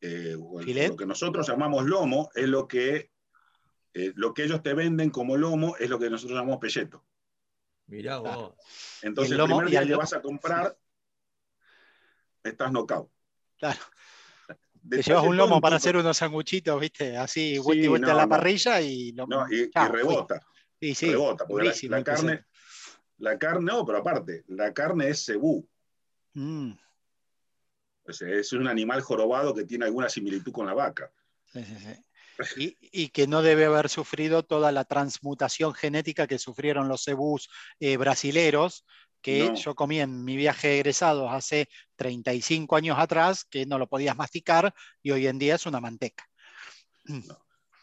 eh, 0.00 0.34
el- 0.66 0.88
lo 0.88 0.96
que 0.96 1.06
nosotros 1.06 1.46
llamamos 1.46 1.84
lomo, 1.84 2.30
es 2.34 2.48
lo 2.48 2.66
que, 2.66 3.12
eh, 3.94 4.12
lo 4.16 4.34
que 4.34 4.42
ellos 4.42 4.60
te 4.60 4.74
venden 4.74 5.10
como 5.10 5.36
lomo, 5.36 5.76
es 5.76 5.88
lo 5.88 6.00
que 6.00 6.10
nosotros 6.10 6.36
llamamos 6.36 6.58
pelleto. 6.58 7.04
Mirá 7.86 8.18
vos. 8.18 8.54
Entonces, 9.02 9.30
el 9.34 9.38
el, 9.40 9.46
lomo- 9.46 9.58
primer 9.58 9.68
y 9.68 9.70
día 9.70 9.86
que 9.86 9.94
vas 9.94 10.12
a 10.14 10.20
comprar, 10.20 10.76
estás 12.42 12.72
knockout. 12.72 13.08
Claro. 13.56 13.78
Te 14.88 15.02
llevas 15.02 15.24
un 15.24 15.36
lomo 15.36 15.60
para 15.60 15.76
hacer 15.76 15.96
unos 15.96 16.16
sanguchitos, 16.16 16.80
¿viste? 16.80 17.16
Así, 17.16 17.54
Sí, 17.54 17.58
vuelta 17.58 17.84
y 17.84 17.88
vuelta 17.88 18.06
no, 18.08 18.16
la 18.16 18.22
no. 18.24 18.28
parrilla 18.30 18.80
y 18.80 19.12
lo 19.12 19.26
No, 19.26 19.46
y, 19.50 19.62
y 19.74 19.88
rebota, 19.88 20.40
Sí, 20.80 20.94
sí, 20.94 21.06
rebota, 21.06 21.46
porque 21.46 21.64
la- 21.64 21.98
la, 21.98 22.04
carne, 22.04 22.44
la 23.18 23.38
carne, 23.38 23.72
no, 23.72 23.86
pero 23.86 23.98
aparte, 23.98 24.44
la 24.48 24.72
carne 24.72 25.10
es 25.10 25.24
cebú. 25.24 25.66
Mm, 26.34 26.72
es 28.06 28.52
un 28.52 28.66
animal 28.66 29.00
jorobado 29.00 29.54
que 29.54 29.64
tiene 29.64 29.84
alguna 29.84 30.08
similitud 30.08 30.52
con 30.52 30.66
la 30.66 30.74
vaca. 30.74 31.12
sí, 31.52 31.64
sí, 31.64 31.76
sí. 31.78 32.04
Y, 32.56 32.76
y 32.80 33.08
que 33.10 33.26
no 33.26 33.42
debe 33.42 33.66
haber 33.66 33.88
sufrido 33.88 34.42
toda 34.42 34.72
la 34.72 34.84
transmutación 34.84 35.74
genética 35.74 36.26
que 36.26 36.38
sufrieron 36.38 36.88
los 36.88 37.04
cebús 37.04 37.48
eh, 37.78 37.96
brasileros, 37.96 38.84
que 39.22 39.48
No. 39.50 39.54
yo 39.54 39.74
comí 39.74 40.00
en 40.00 40.24
mi 40.24 40.36
viaje 40.36 40.68
de 40.68 40.74
egresados 40.80 41.30
hace 41.32 41.68
35 41.96 42.76
años 42.76 42.98
atrás, 42.98 43.44
que 43.44 43.64
no 43.64 43.78
lo 43.78 43.86
podías 43.86 44.16
masticar 44.16 44.74
y 45.02 45.12
hoy 45.12 45.26
en 45.26 45.38
día 45.38 45.54
es 45.54 45.64
una 45.64 45.80
manteca. 45.80 46.28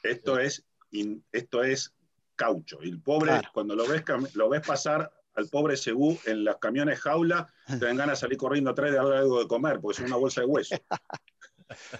Esto 0.03 0.39
es, 0.39 0.63
in- 0.91 1.25
esto 1.31 1.63
es 1.63 1.93
caucho. 2.35 2.79
Y 2.83 2.89
el 2.89 3.01
pobre, 3.01 3.31
Claro. 3.31 3.49
cuando 3.53 3.75
lo 3.75 3.87
ves, 3.87 4.03
lo 4.33 4.49
ves 4.49 4.61
pasar 4.61 5.11
al 5.35 5.47
pobre 5.47 5.77
cebú 5.77 6.17
en 6.25 6.43
los 6.43 6.57
camiones 6.57 6.99
jaula, 6.99 7.51
te 7.67 7.77
dan 7.85 7.95
ganas 7.97 8.17
de 8.17 8.21
salir 8.21 8.37
corriendo 8.37 8.71
atrás 8.71 8.91
y 8.91 8.95
darle 8.95 9.17
algo 9.17 9.39
de 9.39 9.47
comer, 9.47 9.79
porque 9.79 10.01
es 10.01 10.07
una 10.07 10.17
bolsa 10.17 10.41
de 10.41 10.47
hueso. 10.47 10.75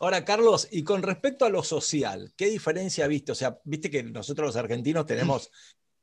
Ahora, 0.00 0.24
Carlos, 0.24 0.68
y 0.70 0.82
con 0.82 1.02
respecto 1.02 1.44
a 1.44 1.50
lo 1.50 1.62
social, 1.62 2.32
¿qué 2.36 2.46
diferencia 2.46 3.06
viste? 3.06 3.32
O 3.32 3.34
sea, 3.34 3.58
viste 3.64 3.90
que 3.90 4.02
nosotros 4.02 4.46
los 4.46 4.56
argentinos 4.56 5.04
tenemos 5.04 5.50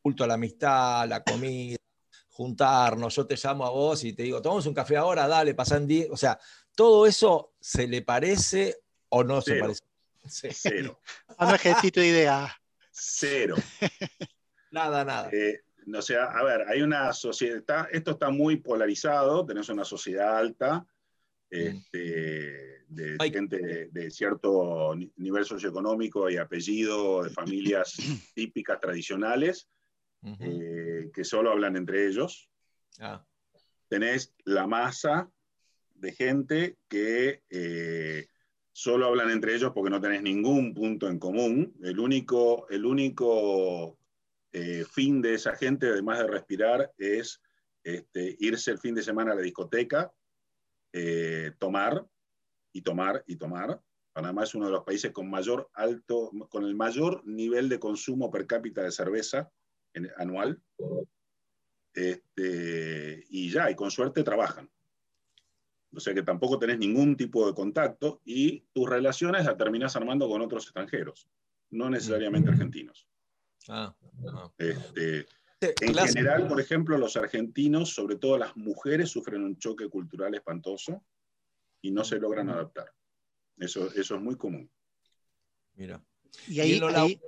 culto 0.02 0.24
a 0.24 0.28
la 0.28 0.36
amistad, 0.36 1.02
a 1.02 1.06
la 1.08 1.24
comida, 1.24 1.78
juntarnos, 2.38 3.16
yo 3.16 3.26
te 3.26 3.36
llamo 3.36 3.66
a 3.66 3.72
vos 3.72 4.04
y 4.04 4.14
te 4.14 4.22
digo, 4.22 4.40
tomamos 4.44 4.68
un 4.68 4.74
café 4.76 4.96
ahora, 4.96 5.28
dale, 5.28 5.56
pasan 5.56 5.88
10. 5.88 6.10
O 6.12 6.18
sea, 6.18 6.40
¿todo 6.76 7.08
eso 7.08 7.54
se 7.60 7.88
le 7.88 8.04
parece 8.04 8.78
o 9.10 9.24
no 9.24 9.42
se 9.42 9.54
Cero. 9.54 9.62
parece? 9.64 9.84
Sí. 10.30 10.50
Cero. 10.52 11.00
No 11.40 11.56
es 11.56 11.62
gestito 11.62 12.00
de 12.00 12.08
idea. 12.08 12.62
Cero. 12.92 13.56
Nada, 14.72 15.04
nada. 15.06 15.30
Eh, 15.32 15.62
o 15.98 16.02
sea, 16.02 16.26
a 16.26 16.44
ver, 16.44 16.68
hay 16.68 16.82
una 16.82 17.12
sociedad, 17.14 17.58
está- 17.58 17.88
esto 17.92 18.12
está 18.12 18.30
muy 18.30 18.58
polarizado, 18.58 19.46
tenés 19.46 19.70
una 19.70 19.86
sociedad 19.86 20.38
alta, 20.38 20.86
este, 21.50 22.84
de 22.90 23.16
Ay. 23.20 23.32
gente 23.32 23.58
de, 23.58 23.88
de 23.88 24.12
cierto 24.12 24.94
ni- 24.96 25.12
nivel 25.16 25.46
socioeconómico 25.46 26.30
y 26.30 26.38
apellido, 26.38 27.24
de 27.24 27.30
familias 27.30 27.96
típicas 28.36 28.80
tradicionales, 28.82 29.70
Eh, 30.40 31.12
que 31.14 31.24
solo 31.24 31.52
hablan 31.52 31.76
entre 31.76 32.08
ellos. 32.08 32.50
Ah, 33.00 33.26
Tenés 33.88 34.34
la 34.44 34.68
masa 34.68 35.32
de 35.96 36.12
gente 36.12 36.78
que 36.90 37.44
eh, 37.50 38.28
solo 38.72 39.06
hablan 39.08 39.30
entre 39.30 39.56
ellos 39.56 39.72
porque 39.74 39.90
no 39.90 40.02
tenés 40.02 40.22
ningún 40.22 40.74
punto 40.74 41.08
en 41.08 41.20
común. 41.20 41.74
El 41.82 42.00
único, 42.00 42.68
el 42.70 42.86
único 42.86 43.98
eh, 44.52 44.84
fin 44.92 45.22
de 45.22 45.36
esa 45.36 45.56
gente, 45.56 45.88
además 45.88 46.20
de 46.20 46.28
respirar, 46.28 46.92
es 46.98 47.42
este, 47.84 48.36
irse 48.40 48.72
el 48.72 48.80
fin 48.80 48.96
de 48.96 49.04
semana 49.04 49.32
a 49.32 49.36
la 49.36 49.42
discoteca, 49.42 50.12
tomar 51.60 52.06
y 52.74 52.82
tomar 52.82 53.24
y 53.28 53.36
tomar. 53.36 53.80
Panamá 54.12 54.44
es 54.44 54.56
uno 54.56 54.66
de 54.66 54.72
los 54.72 54.84
países 54.84 55.12
con 55.12 55.30
mayor 55.30 55.70
alto, 55.74 56.32
con 56.50 56.66
el 56.66 56.76
mayor 56.76 57.26
nivel 57.26 57.70
de 57.70 57.80
consumo 57.80 58.32
per 58.32 58.48
cápita 58.48 58.82
de 58.82 58.92
cerveza 58.92 59.52
en- 59.98 60.12
anual. 60.18 60.62
Este, 61.94 63.26
y 63.30 63.50
ya, 63.52 63.70
y 63.72 63.76
con 63.76 63.90
suerte 63.92 64.24
trabajan. 64.24 64.70
O 65.96 66.00
sea 66.00 66.14
que 66.14 66.22
tampoco 66.22 66.60
tenés 66.60 66.78
ningún 66.78 67.16
tipo 67.18 67.48
de 67.48 67.54
contacto 67.56 68.22
y 68.24 68.60
tus 68.74 68.88
relaciones 68.90 69.46
las 69.46 69.58
terminás 69.58 69.96
armando 69.96 70.28
con 70.30 70.42
otros 70.42 70.64
extranjeros, 70.66 71.28
no 71.72 71.90
necesariamente 71.90 72.50
argentinos. 72.52 73.08
ah, 73.70 73.96
ah. 74.32 74.52
Este, 74.58 75.26
en 75.62 75.92
clásico. 75.94 76.20
general, 76.20 76.48
por 76.48 76.60
ejemplo, 76.62 76.98
los 77.00 77.18
argentinos, 77.18 77.90
sobre 77.94 78.18
todo 78.18 78.38
las 78.38 78.56
mujeres, 78.56 79.10
sufren 79.10 79.44
un 79.44 79.58
choque 79.58 79.90
cultural 79.90 80.36
espantoso 80.36 81.04
y 81.82 81.90
no 81.90 82.04
se 82.04 82.20
logran 82.20 82.50
adaptar. 82.50 82.94
Eso, 83.58 83.92
eso 83.94 84.16
es 84.16 84.22
muy 84.22 84.36
común. 84.36 84.70
Mira. 85.74 86.04
Y 86.48 86.60
ahí, 86.60 86.80
ahí- 86.94 87.20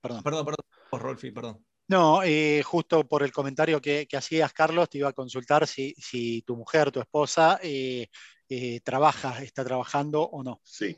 perdón. 0.00 0.22
Perdón, 0.22 0.46
perdón, 0.46 0.64
Rolfi, 0.92 1.30
perdón. 1.30 1.62
No, 1.88 2.22
eh, 2.22 2.62
justo 2.62 3.08
por 3.08 3.22
el 3.22 3.32
comentario 3.32 3.80
que, 3.80 4.06
que 4.06 4.18
hacías, 4.18 4.52
Carlos, 4.52 4.90
te 4.90 4.98
iba 4.98 5.08
a 5.08 5.14
consultar 5.14 5.66
si, 5.66 5.94
si 5.96 6.42
tu 6.42 6.54
mujer, 6.54 6.92
tu 6.92 7.00
esposa, 7.00 7.58
eh, 7.62 8.08
eh, 8.48 8.80
trabaja, 8.80 9.42
está 9.42 9.64
trabajando 9.64 10.22
o 10.22 10.42
no. 10.42 10.60
Sí, 10.62 10.96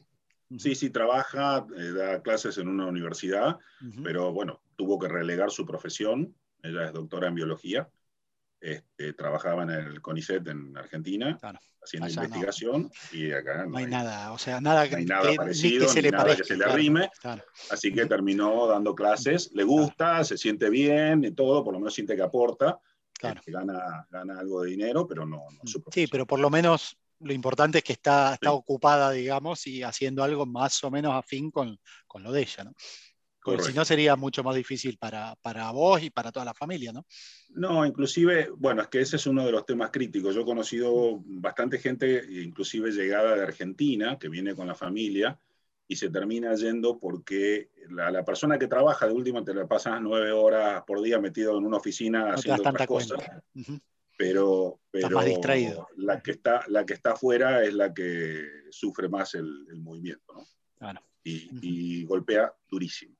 sí, 0.58 0.74
sí, 0.74 0.90
trabaja, 0.90 1.64
eh, 1.76 1.92
da 1.92 2.22
clases 2.22 2.58
en 2.58 2.66
una 2.66 2.86
universidad, 2.86 3.56
pero 4.02 4.32
bueno, 4.32 4.62
tuvo 4.74 4.98
que 4.98 5.06
relegar 5.06 5.52
su 5.52 5.64
profesión. 5.64 6.34
Ella 6.62 6.86
es 6.86 6.92
doctora 6.92 7.28
en 7.28 7.36
biología. 7.36 7.88
Este, 8.61 9.15
trabajaba 9.15 9.62
en 9.62 9.70
el 9.70 10.03
CONICET 10.03 10.47
en 10.49 10.77
Argentina, 10.77 11.39
Claro. 11.41 11.59
haciendo 11.82 12.07
Allá 12.09 12.16
no. 12.16 12.24
investigación, 12.24 12.91
y 13.11 13.32
acá 13.32 13.65
no, 13.65 13.70
No 13.70 13.78
hay 13.78 13.85
hay 13.85 13.91
nada, 13.91 14.32
o 14.32 14.39
sea, 14.39 14.61
nada, 14.61 14.87
no 14.87 14.97
hay 14.99 15.05
nada 15.07 15.31
que- 15.31 15.37
parecido, 15.37 15.87
que 15.87 15.93
se 15.93 16.03
le 16.03 16.11
nada 16.11 16.24
parezca. 16.24 16.43
que 16.43 16.49
se 16.49 16.55
le 16.55 16.59
claro, 16.65 16.73
arrime. 16.74 17.11
claro. 17.20 17.43
Así 17.70 17.91
que 17.93 18.05
terminó 18.05 18.66
dando 18.66 18.95
clases, 18.95 19.51
le 19.55 19.65
gusta, 19.65 20.23
se 20.24 20.37
siente 20.37 20.69
bien 20.69 21.24
y 21.24 21.31
todo, 21.31 21.65
por 21.65 21.73
lo 21.73 21.81
menos 21.81 21.95
siente 21.95 22.15
que 22.15 22.23
aporta, 22.23 22.78
que 23.19 23.51
gana, 23.51 24.07
gana 24.11 24.39
algo 24.39 24.62
de 24.62 24.70
dinero, 24.70 25.07
pero 25.07 25.24
no, 25.27 25.39
no 25.51 25.61
su 25.65 25.82
Sí, 25.91 26.07
pero 26.07 26.27
por 26.27 26.39
lo 26.41 26.51
menos 26.51 26.97
lo 27.20 27.32
importante 27.35 27.78
es 27.78 27.85
que 27.85 27.93
está, 27.95 28.32
está 28.35 28.49
Sí. 28.51 28.57
ocupada, 28.57 29.11
digamos, 29.11 29.66
y 29.66 29.82
haciendo 29.82 30.23
algo 30.24 30.47
más 30.47 30.82
o 30.85 30.91
menos 30.91 31.12
afín 31.15 31.51
con, 31.51 31.78
con 32.07 32.23
lo 32.23 32.32
de 32.32 32.43
ella, 32.43 32.65
¿no? 32.65 32.73
Porque 33.42 33.62
si 33.62 33.72
no 33.72 33.84
sería 33.84 34.16
mucho 34.16 34.44
más 34.44 34.54
difícil 34.54 34.98
para, 34.98 35.34
para 35.40 35.70
vos 35.70 36.02
y 36.02 36.10
para 36.10 36.30
toda 36.30 36.44
la 36.44 36.54
familia, 36.54 36.92
¿no? 36.92 37.06
No, 37.50 37.86
inclusive, 37.86 38.50
bueno, 38.56 38.82
es 38.82 38.88
que 38.88 39.00
ese 39.00 39.16
es 39.16 39.26
uno 39.26 39.46
de 39.46 39.52
los 39.52 39.64
temas 39.64 39.90
críticos. 39.90 40.34
Yo 40.34 40.42
he 40.42 40.44
conocido 40.44 41.20
bastante 41.24 41.78
gente, 41.78 42.22
inclusive 42.42 42.90
llegada 42.90 43.34
de 43.34 43.42
Argentina, 43.42 44.18
que 44.18 44.28
viene 44.28 44.54
con 44.54 44.66
la 44.66 44.74
familia 44.74 45.38
y 45.88 45.96
se 45.96 46.10
termina 46.10 46.54
yendo 46.54 47.00
porque 47.00 47.70
la, 47.88 48.10
la 48.10 48.24
persona 48.24 48.58
que 48.58 48.68
trabaja 48.68 49.06
de 49.06 49.12
última 49.12 49.42
te 49.42 49.52
la 49.52 49.66
pasas 49.66 50.00
nueve 50.00 50.30
horas 50.30 50.84
por 50.86 51.02
día 51.02 51.18
metido 51.18 51.58
en 51.58 51.64
una 51.64 51.78
oficina 51.78 52.28
No 52.28 52.34
haciendo 52.34 52.68
otras 52.68 52.86
cosas. 52.86 53.18
Pero, 54.16 54.80
pero 54.90 55.10
más 55.10 55.24
distraído. 55.24 55.88
La, 55.96 56.20
que 56.20 56.32
está, 56.32 56.62
la 56.68 56.84
que 56.84 56.92
está 56.92 57.12
afuera 57.12 57.64
es 57.64 57.72
la 57.72 57.92
que 57.92 58.46
sufre 58.70 59.08
más 59.08 59.34
el, 59.34 59.66
el 59.70 59.80
movimiento, 59.80 60.34
¿no? 60.34 60.44
Claro. 60.78 61.00
Y 61.24 62.04
golpea 62.04 62.54
durísimo, 62.68 63.16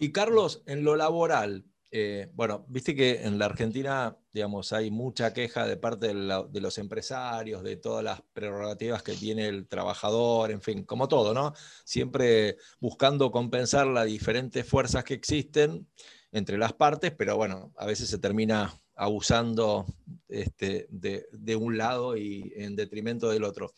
Y 0.00 0.10
Carlos, 0.12 0.62
en 0.66 0.84
lo 0.84 0.96
laboral, 0.96 1.64
eh, 1.94 2.30
bueno, 2.32 2.64
viste 2.68 2.96
que 2.96 3.22
en 3.22 3.38
la 3.38 3.44
Argentina, 3.44 4.16
digamos, 4.32 4.72
hay 4.72 4.90
mucha 4.90 5.34
queja 5.34 5.66
de 5.66 5.76
parte 5.76 6.14
de, 6.14 6.60
los 6.60 6.78
empresarios, 6.78 7.62
de 7.62 7.76
todas 7.76 8.02
las 8.02 8.22
prerrogativas 8.32 9.02
que 9.02 9.12
tiene 9.12 9.46
el 9.46 9.68
trabajador, 9.68 10.50
en 10.50 10.62
fin, 10.62 10.84
como 10.84 11.06
todo, 11.06 11.34
¿no? 11.34 11.52
Siempre 11.84 12.56
buscando 12.80 13.30
compensar 13.30 13.86
las 13.86 14.06
diferentes 14.06 14.66
fuerzas 14.66 15.04
que 15.04 15.12
existen 15.12 15.86
entre 16.32 16.56
las 16.56 16.72
partes, 16.72 17.12
pero 17.12 17.36
bueno, 17.36 17.74
a 17.76 17.84
veces 17.84 18.08
se 18.08 18.18
termina 18.18 18.74
abusando 18.94 19.84
este, 20.28 20.86
de 20.90 21.56
un 21.56 21.76
lado 21.76 22.16
y 22.16 22.54
en 22.56 22.74
detrimento 22.74 23.28
del 23.28 23.44
otro. 23.44 23.74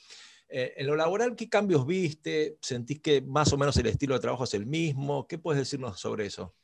Eh, 0.57 0.73
en 0.77 0.87
lo 0.87 0.95
laboral, 0.95 1.35
¿qué 1.35 1.49
cambios 1.49 1.85
viste? 1.85 2.59
¿Sentís 2.61 3.01
que 3.01 3.21
más 3.21 3.53
o 3.53 3.59
menos 3.59 3.77
el 3.77 3.87
estilo 3.87 4.15
de 4.15 4.21
trabajo 4.21 4.45
es 4.45 4.55
el 4.55 4.67
mismo? 4.67 5.27
¿Qué 5.27 5.37
puedes 5.37 5.59
decirnos 5.59 5.99
sobre 5.99 6.27
eso? 6.27 6.55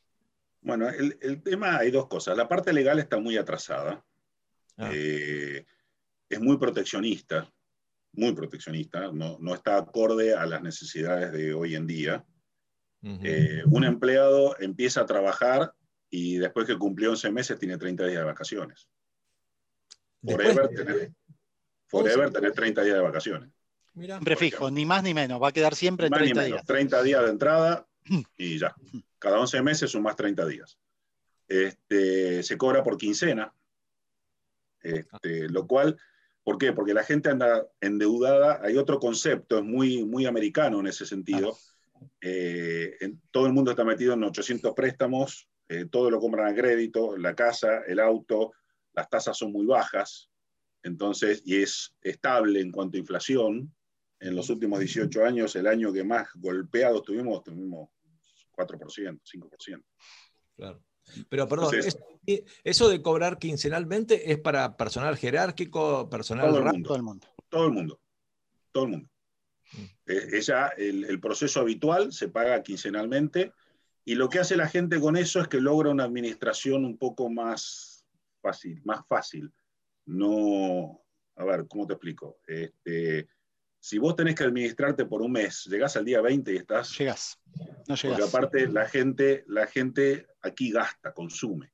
Bueno, 0.61 0.87
el, 0.87 1.17
el 1.19 1.43
tema 1.43 1.75
hay 1.75 1.91
dos 1.91 2.07
cosas. 2.07 2.37
La 2.37 2.47
parte 2.47 2.71
legal 2.71 2.99
está 2.99 3.19
muy 3.19 3.35
atrasada. 3.35 4.01
Ah. 4.77 4.89
Eh, 4.93 5.65
es 6.29 6.39
muy 6.39 6.57
proteccionista, 6.57 7.51
muy 8.13 8.33
proteccionista, 8.33 9.11
no, 9.11 9.37
no 9.41 9.53
está 9.53 9.75
acorde 9.75 10.35
a 10.35 10.45
las 10.45 10.61
necesidades 10.61 11.33
de 11.33 11.53
hoy 11.53 11.75
en 11.75 11.85
día. 11.85 12.25
Eh, 13.03 13.63
un 13.65 13.83
empleado 13.83 14.57
empieza 14.59 15.01
a 15.01 15.05
trabajar 15.05 15.73
y 16.09 16.37
después 16.37 16.65
que 16.65 16.77
cumplió 16.77 17.09
11 17.09 17.29
meses 17.31 17.59
tiene 17.59 17.77
30 17.77 18.05
días 18.05 18.19
de 18.19 18.25
vacaciones. 18.25 18.87
Forever, 20.23 20.69
tener, 20.69 21.11
forever 21.87 22.31
tener 22.31 22.53
30 22.53 22.83
días 22.83 22.95
de 22.95 23.01
vacaciones. 23.01 23.51
Mirá. 23.93 24.15
Siempre 24.15 24.35
fijo, 24.35 24.71
ni 24.71 24.85
más 24.85 25.03
ni 25.03 25.13
menos. 25.13 25.41
Va 25.41 25.49
a 25.49 25.51
quedar 25.51 25.75
siempre 25.75 26.07
en 26.07 26.11
Más 26.11 26.21
ni 26.21 26.27
30 26.27 26.41
menos, 26.41 26.55
días. 26.57 26.65
30 26.67 27.03
días 27.03 27.23
de 27.23 27.29
entrada 27.29 27.87
y 28.37 28.57
ya. 28.57 28.73
Cada 29.19 29.39
11 29.39 29.61
meses 29.61 29.91
son 29.91 30.03
más 30.03 30.15
30 30.15 30.45
días. 30.45 30.77
Este, 31.47 32.41
se 32.43 32.57
cobra 32.57 32.81
por 32.83 32.97
quincena, 32.97 33.53
este, 34.81 35.49
lo 35.49 35.67
cual, 35.67 35.97
¿por 36.43 36.57
qué? 36.57 36.71
Porque 36.73 36.93
la 36.93 37.03
gente 37.03 37.29
anda 37.29 37.67
endeudada. 37.81 38.59
Hay 38.63 38.77
otro 38.77 38.99
concepto, 38.99 39.57
es 39.57 39.63
muy, 39.63 40.03
muy 40.05 40.25
americano 40.25 40.79
en 40.79 40.87
ese 40.87 41.05
sentido. 41.05 41.57
Eh, 42.21 42.95
en- 43.01 43.21
todo 43.31 43.45
el 43.45 43.53
mundo 43.53 43.71
está 43.71 43.83
metido 43.83 44.13
en 44.13 44.23
800 44.23 44.73
préstamos, 44.73 45.47
eh, 45.69 45.85
todo 45.91 46.09
lo 46.09 46.19
compran 46.19 46.51
a 46.51 46.55
crédito, 46.55 47.15
la 47.17 47.35
casa, 47.35 47.81
el 47.87 47.99
auto, 47.99 48.53
las 48.93 49.09
tasas 49.09 49.37
son 49.37 49.51
muy 49.51 49.65
bajas, 49.65 50.29
entonces, 50.83 51.43
y 51.45 51.61
es 51.61 51.93
estable 52.01 52.59
en 52.59 52.71
cuanto 52.71 52.97
a 52.97 52.99
inflación. 52.99 53.73
En 54.21 54.35
los 54.35 54.49
últimos 54.49 54.79
18 54.79 55.25
años, 55.25 55.55
el 55.55 55.67
año 55.67 55.91
que 55.91 56.03
más 56.03 56.29
golpeados 56.35 57.03
tuvimos, 57.03 57.43
tuvimos 57.43 57.89
4%, 58.51 59.19
5%. 59.23 59.83
Claro. 60.55 60.83
Pero 61.27 61.47
perdón, 61.47 61.73
Entonces- 61.73 61.99
eso, 62.63 62.87
de 62.87 63.01
cobrar 63.01 63.39
quincenalmente 63.39 64.31
es 64.31 64.39
para 64.39 64.77
personal 64.77 65.17
jerárquico, 65.17 66.09
personal 66.09 66.49
Todo 66.49 66.59
el 66.59 66.63
mundo. 66.65 66.87
Todo 66.87 66.97
el 66.97 67.03
mundo. 67.03 67.27
Todo 67.49 67.65
el 67.65 67.71
mundo. 67.73 68.01
Todo 68.71 68.83
el 68.85 68.89
mundo. 68.91 69.09
Mm. 69.73 69.83
Eh, 70.05 70.27
ella, 70.33 70.67
el, 70.77 71.05
el 71.05 71.19
proceso 71.19 71.59
habitual 71.59 72.13
se 72.13 72.29
paga 72.29 72.61
quincenalmente 72.61 73.51
y 74.05 74.15
lo 74.15 74.29
que 74.29 74.39
hace 74.39 74.55
la 74.55 74.67
gente 74.67 74.99
con 74.99 75.17
eso 75.17 75.41
es 75.41 75.47
que 75.47 75.59
logra 75.59 75.89
una 75.89 76.03
administración 76.03 76.85
un 76.85 76.97
poco 76.97 77.29
más 77.29 78.05
fácil, 78.41 78.81
más 78.83 79.05
fácil. 79.07 79.51
No, 80.05 81.01
a 81.35 81.43
ver, 81.43 81.67
¿cómo 81.67 81.87
te 81.87 81.93
explico? 81.93 82.39
Este, 82.47 83.27
si 83.83 83.97
vos 83.97 84.15
tenés 84.15 84.35
que 84.35 84.43
administrarte 84.43 85.05
por 85.05 85.23
un 85.23 85.31
mes, 85.31 85.65
llegás 85.65 85.97
al 85.97 86.05
día 86.05 86.21
20 86.21 86.53
y 86.53 86.57
estás 86.57 86.95
Llegás. 86.99 87.39
No 87.55 87.95
porque 87.95 88.09
llegás. 88.09 88.29
aparte 88.29 88.67
la 88.67 88.87
gente, 88.87 89.43
la 89.47 89.65
gente 89.65 90.27
aquí 90.43 90.71
gasta, 90.71 91.13
consume. 91.13 91.73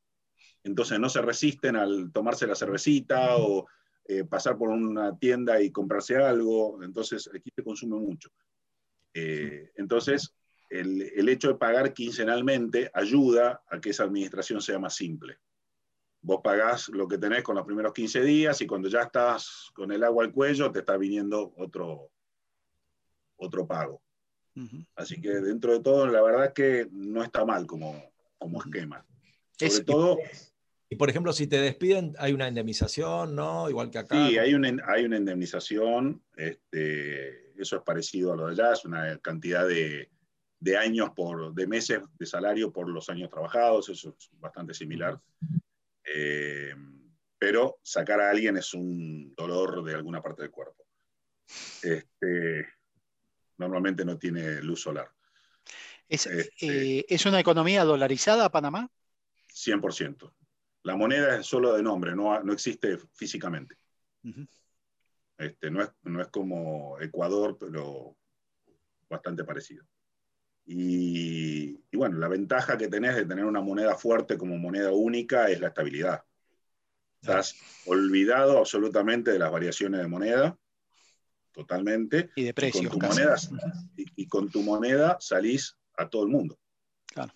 Entonces 0.63 0.99
no 1.01 1.09
se 1.09 1.21
resisten 1.21 1.75
al 1.75 2.09
tomarse 2.13 2.47
la 2.47 2.55
cervecita 2.55 3.35
o 3.35 3.67
eh, 4.05 4.23
pasar 4.23 4.57
por 4.57 4.69
una 4.69 5.17
tienda 5.17 5.61
y 5.61 5.69
comprarse 5.69 6.15
algo. 6.15 6.81
Entonces 6.81 7.29
aquí 7.35 7.51
se 7.53 7.63
consume 7.63 7.97
mucho. 7.97 8.29
Eh, 9.13 9.71
entonces 9.75 10.33
el, 10.69 11.01
el 11.01 11.27
hecho 11.27 11.49
de 11.49 11.55
pagar 11.55 11.93
quincenalmente 11.93 12.89
ayuda 12.93 13.63
a 13.69 13.81
que 13.81 13.89
esa 13.89 14.03
administración 14.03 14.61
sea 14.61 14.79
más 14.79 14.95
simple. 14.95 15.39
Vos 16.21 16.41
pagás 16.43 16.89
lo 16.89 17.07
que 17.07 17.17
tenés 17.17 17.43
con 17.43 17.55
los 17.55 17.65
primeros 17.65 17.93
15 17.93 18.21
días 18.21 18.59
y 18.61 18.67
cuando 18.67 18.89
ya 18.89 19.01
estás 19.03 19.69
con 19.73 19.91
el 19.91 20.03
agua 20.03 20.25
al 20.25 20.31
cuello 20.31 20.71
te 20.71 20.79
está 20.79 20.97
viniendo 20.97 21.53
otro, 21.57 22.09
otro 23.37 23.67
pago. 23.67 24.01
Así 24.95 25.21
que 25.21 25.29
dentro 25.29 25.73
de 25.73 25.81
todo, 25.81 26.07
la 26.07 26.21
verdad 26.23 26.45
es 26.47 26.53
que 26.53 26.87
no 26.91 27.23
está 27.23 27.45
mal 27.45 27.67
como, 27.67 28.11
como 28.39 28.59
esquema. 28.59 29.05
Sobre 29.59 29.73
Es- 29.75 29.85
todo, 29.85 30.17
Y 30.89 30.95
por 30.95 31.09
ejemplo, 31.09 31.31
si 31.33 31.45
te 31.47 31.59
despiden, 31.61 32.15
hay 32.17 32.33
una 32.33 32.47
indemnización, 32.47 33.35
¿no? 33.35 33.69
Igual 33.69 33.91
que 33.91 33.99
acá. 33.99 34.27
sí, 34.27 34.37
hay 34.37 34.53
una, 34.55 34.83
hay 34.87 35.05
una 35.05 35.17
indemnización, 35.17 36.23
este, 36.35 37.51
eso 37.61 37.75
es 37.77 37.83
parecido 37.83 38.33
a 38.33 38.35
lo 38.35 38.47
de 38.47 38.53
allá, 38.53 38.73
es 38.73 38.85
una 38.85 39.17
cantidad 39.19 39.67
de, 39.67 40.09
de 40.59 40.77
años, 40.77 41.11
por, 41.15 41.53
de 41.53 41.67
meses 41.67 42.01
de 42.17 42.25
salario 42.25 42.71
por 42.71 42.89
los 42.89 43.09
años 43.09 43.29
trabajados, 43.29 43.89
eso 43.89 44.15
es 44.17 44.29
bastante 44.39 44.73
similar. 44.73 45.19
Eh, 46.13 46.73
pero 47.37 47.79
sacar 47.83 48.21
a 48.21 48.29
alguien 48.29 48.57
es 48.57 48.73
un 48.73 49.33
dolor 49.35 49.83
de 49.83 49.93
alguna 49.93 50.21
parte 50.21 50.43
del 50.43 50.51
cuerpo. 50.51 50.87
Este, 51.81 52.67
normalmente 53.57 54.03
no 54.03 54.17
tiene 54.17 54.61
luz 54.61 54.81
solar, 54.81 55.11
es, 56.07 56.25
este- 56.25 56.99
eh, 56.99 57.05
¿es 57.07 57.25
una 57.25 57.39
economía 57.39 57.83
dolarizada 57.83 58.49
Panamá? 58.49 58.89
100%. 59.53 60.33
La 60.83 60.95
moneda 60.95 61.39
es 61.39 61.45
solo 61.45 61.73
de 61.73 61.83
nombre, 61.83 62.15
no, 62.15 62.41
no 62.41 62.53
existe 62.53 62.97
físicamente. 63.13 63.75
Este, 65.37 65.69
no, 65.69 65.83
es, 65.83 65.91
no 66.03 66.21
es 66.21 66.27
como 66.29 66.99
Ecuador, 66.99 67.57
pero 67.59 68.17
bastante 69.09 69.43
parecido. 69.43 69.85
Y, 70.69 71.81
y 71.89 71.97
bueno, 71.97 72.17
la 72.17 72.27
ventaja 72.27 72.77
que 72.77 72.89
tenés 72.89 73.15
de 73.15 73.25
tener 73.25 73.45
una 73.45 73.61
moneda 73.61 73.95
fuerte 73.95 74.37
como 74.37 74.57
moneda 74.57 74.91
única 74.91 75.49
es 75.49 75.61
la 75.61 75.69
estabilidad. 75.69 76.23
Estás 77.21 77.55
olvidado 77.85 78.57
absolutamente 78.59 79.31
de 79.31 79.39
las 79.39 79.51
variaciones 79.51 80.01
de 80.01 80.07
moneda, 80.07 80.57
totalmente. 81.53 82.31
Y 82.35 82.43
de 82.43 82.49
Y 82.49 82.53
con, 82.53 82.55
precios. 82.55 82.91
tu 82.91 82.99
moneda, 82.99 83.35
y, 83.95 84.05
y 84.23 84.27
con 84.27 84.49
tu 84.51 84.61
moneda 84.61 85.17
salís 85.21 85.77
a 85.97 86.09
todo 86.09 86.23
el 86.23 86.29
mundo. 86.29 86.59
Claro. 87.05 87.33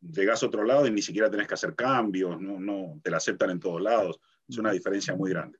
Llegás 0.00 0.42
a 0.42 0.46
otro 0.46 0.64
lado 0.64 0.86
y 0.86 0.90
ni 0.90 1.02
siquiera 1.02 1.30
tenés 1.30 1.46
que 1.46 1.54
hacer 1.54 1.74
cambios, 1.74 2.40
no, 2.40 2.58
no, 2.58 3.00
te 3.02 3.10
la 3.10 3.16
aceptan 3.18 3.50
en 3.50 3.60
todos 3.60 3.80
lados. 3.80 4.20
Es 4.48 4.58
una 4.58 4.72
diferencia 4.72 5.14
muy 5.14 5.30
grande. 5.30 5.58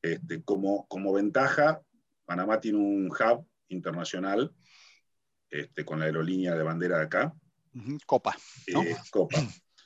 Este, 0.00 0.42
como, 0.42 0.86
como 0.86 1.12
ventaja, 1.12 1.82
Panamá 2.24 2.60
tiene 2.60 2.78
un 2.78 3.08
hub 3.10 3.46
internacional 3.68 4.52
este, 5.50 5.84
con 5.84 5.98
la 5.98 6.06
aerolínea 6.06 6.54
de 6.54 6.62
bandera 6.62 6.98
de 6.98 7.04
acá. 7.04 7.34
Copa. 8.06 8.36
¿no? 8.68 8.82
eh, 8.82 8.96
Copa. 9.10 9.38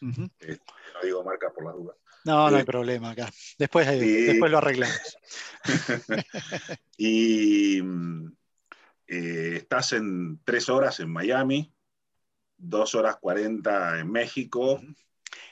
Ujú. 0.03 0.23
No 0.23 1.01
digo 1.03 1.25
marcas 1.25 1.53
por 1.55 1.65
las 1.65 1.75
dudas. 1.75 1.97
No, 2.25 2.51
no 2.51 2.57
hay 2.57 2.63
Eh, 2.63 2.67
problema 2.67 3.11
acá. 3.11 3.31
Después, 3.59 3.87
eh, 3.89 3.99
después 3.99 4.51
lo 4.51 4.59
arreglamos. 4.59 5.17
Y 6.97 7.83
estás 9.07 9.93
en 9.93 10.41
tres 10.45 10.69
horas 10.69 11.01
en 11.01 11.11
Miami, 11.11 11.73
dos 12.57 12.95
horas 12.95 13.17
cuarenta 13.21 13.99
en 13.99 14.11
México. 14.11 14.81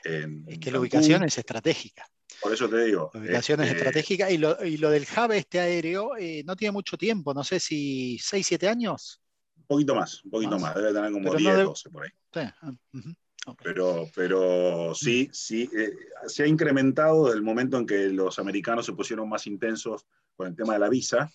En- 0.05 0.45
Es 0.49 0.59
que 0.59 0.71
la 0.71 0.81
ubicación 0.81 1.23
es 1.25 1.39
estratégica. 1.39 2.07
Por 2.41 2.53
eso 2.53 2.69
te 2.69 2.85
digo. 2.85 3.11
La 3.15 3.21
ubicación 3.21 3.61
es 3.61 3.67
este, 3.69 3.79
estratégica 3.79 4.31
y 4.31 4.39
lo, 4.39 4.65
y 4.65 4.77
lo 4.79 4.91
del 4.91 5.03
hub 5.17 5.33
este 5.33 5.61
aéreo 5.61 6.17
eh, 6.17 6.43
no 6.45 6.57
tiene 6.57 6.73
mucho 6.73 6.97
tiempo, 6.97 7.33
no 7.35 7.45
sé 7.45 7.61
si 7.61 8.19
6, 8.19 8.47
7 8.47 8.69
años. 8.69 9.22
Un 9.63 9.67
poquito 9.67 9.95
más, 9.95 10.25
un 10.25 10.31
poquito 10.31 10.53
Más. 10.53 10.63
más. 10.63 10.75
Debe 10.75 10.93
tener 10.93 11.13
como 11.13 11.23
Pero 11.25 11.33
no 11.35 11.39
10, 11.39 11.55
debe- 11.55 11.65
12 11.65 11.91
por 11.91 12.03
ahí. 12.05 12.11
Sí, 12.33 12.41
ah, 12.63 12.73
ujú. 12.95 13.11
Ok. 13.47 13.61
Pero, 13.65 14.09
pero 14.15 14.95
sí, 14.95 15.29
sí, 15.33 15.69
eh, 15.77 15.93
se 16.27 16.43
ha 16.45 16.47
incrementado 16.47 17.25
desde 17.25 17.39
el 17.39 17.43
momento 17.43 17.77
en 17.79 17.87
que 17.87 18.09
los 18.09 18.39
americanos 18.39 18.87
se 18.87 18.93
pusieron 18.93 19.29
más 19.29 19.47
intensos 19.47 20.07
con 20.37 20.47
el 20.49 20.55
tema 20.57 20.75
de 20.75 20.79
la 20.81 20.89
visa. 20.89 21.31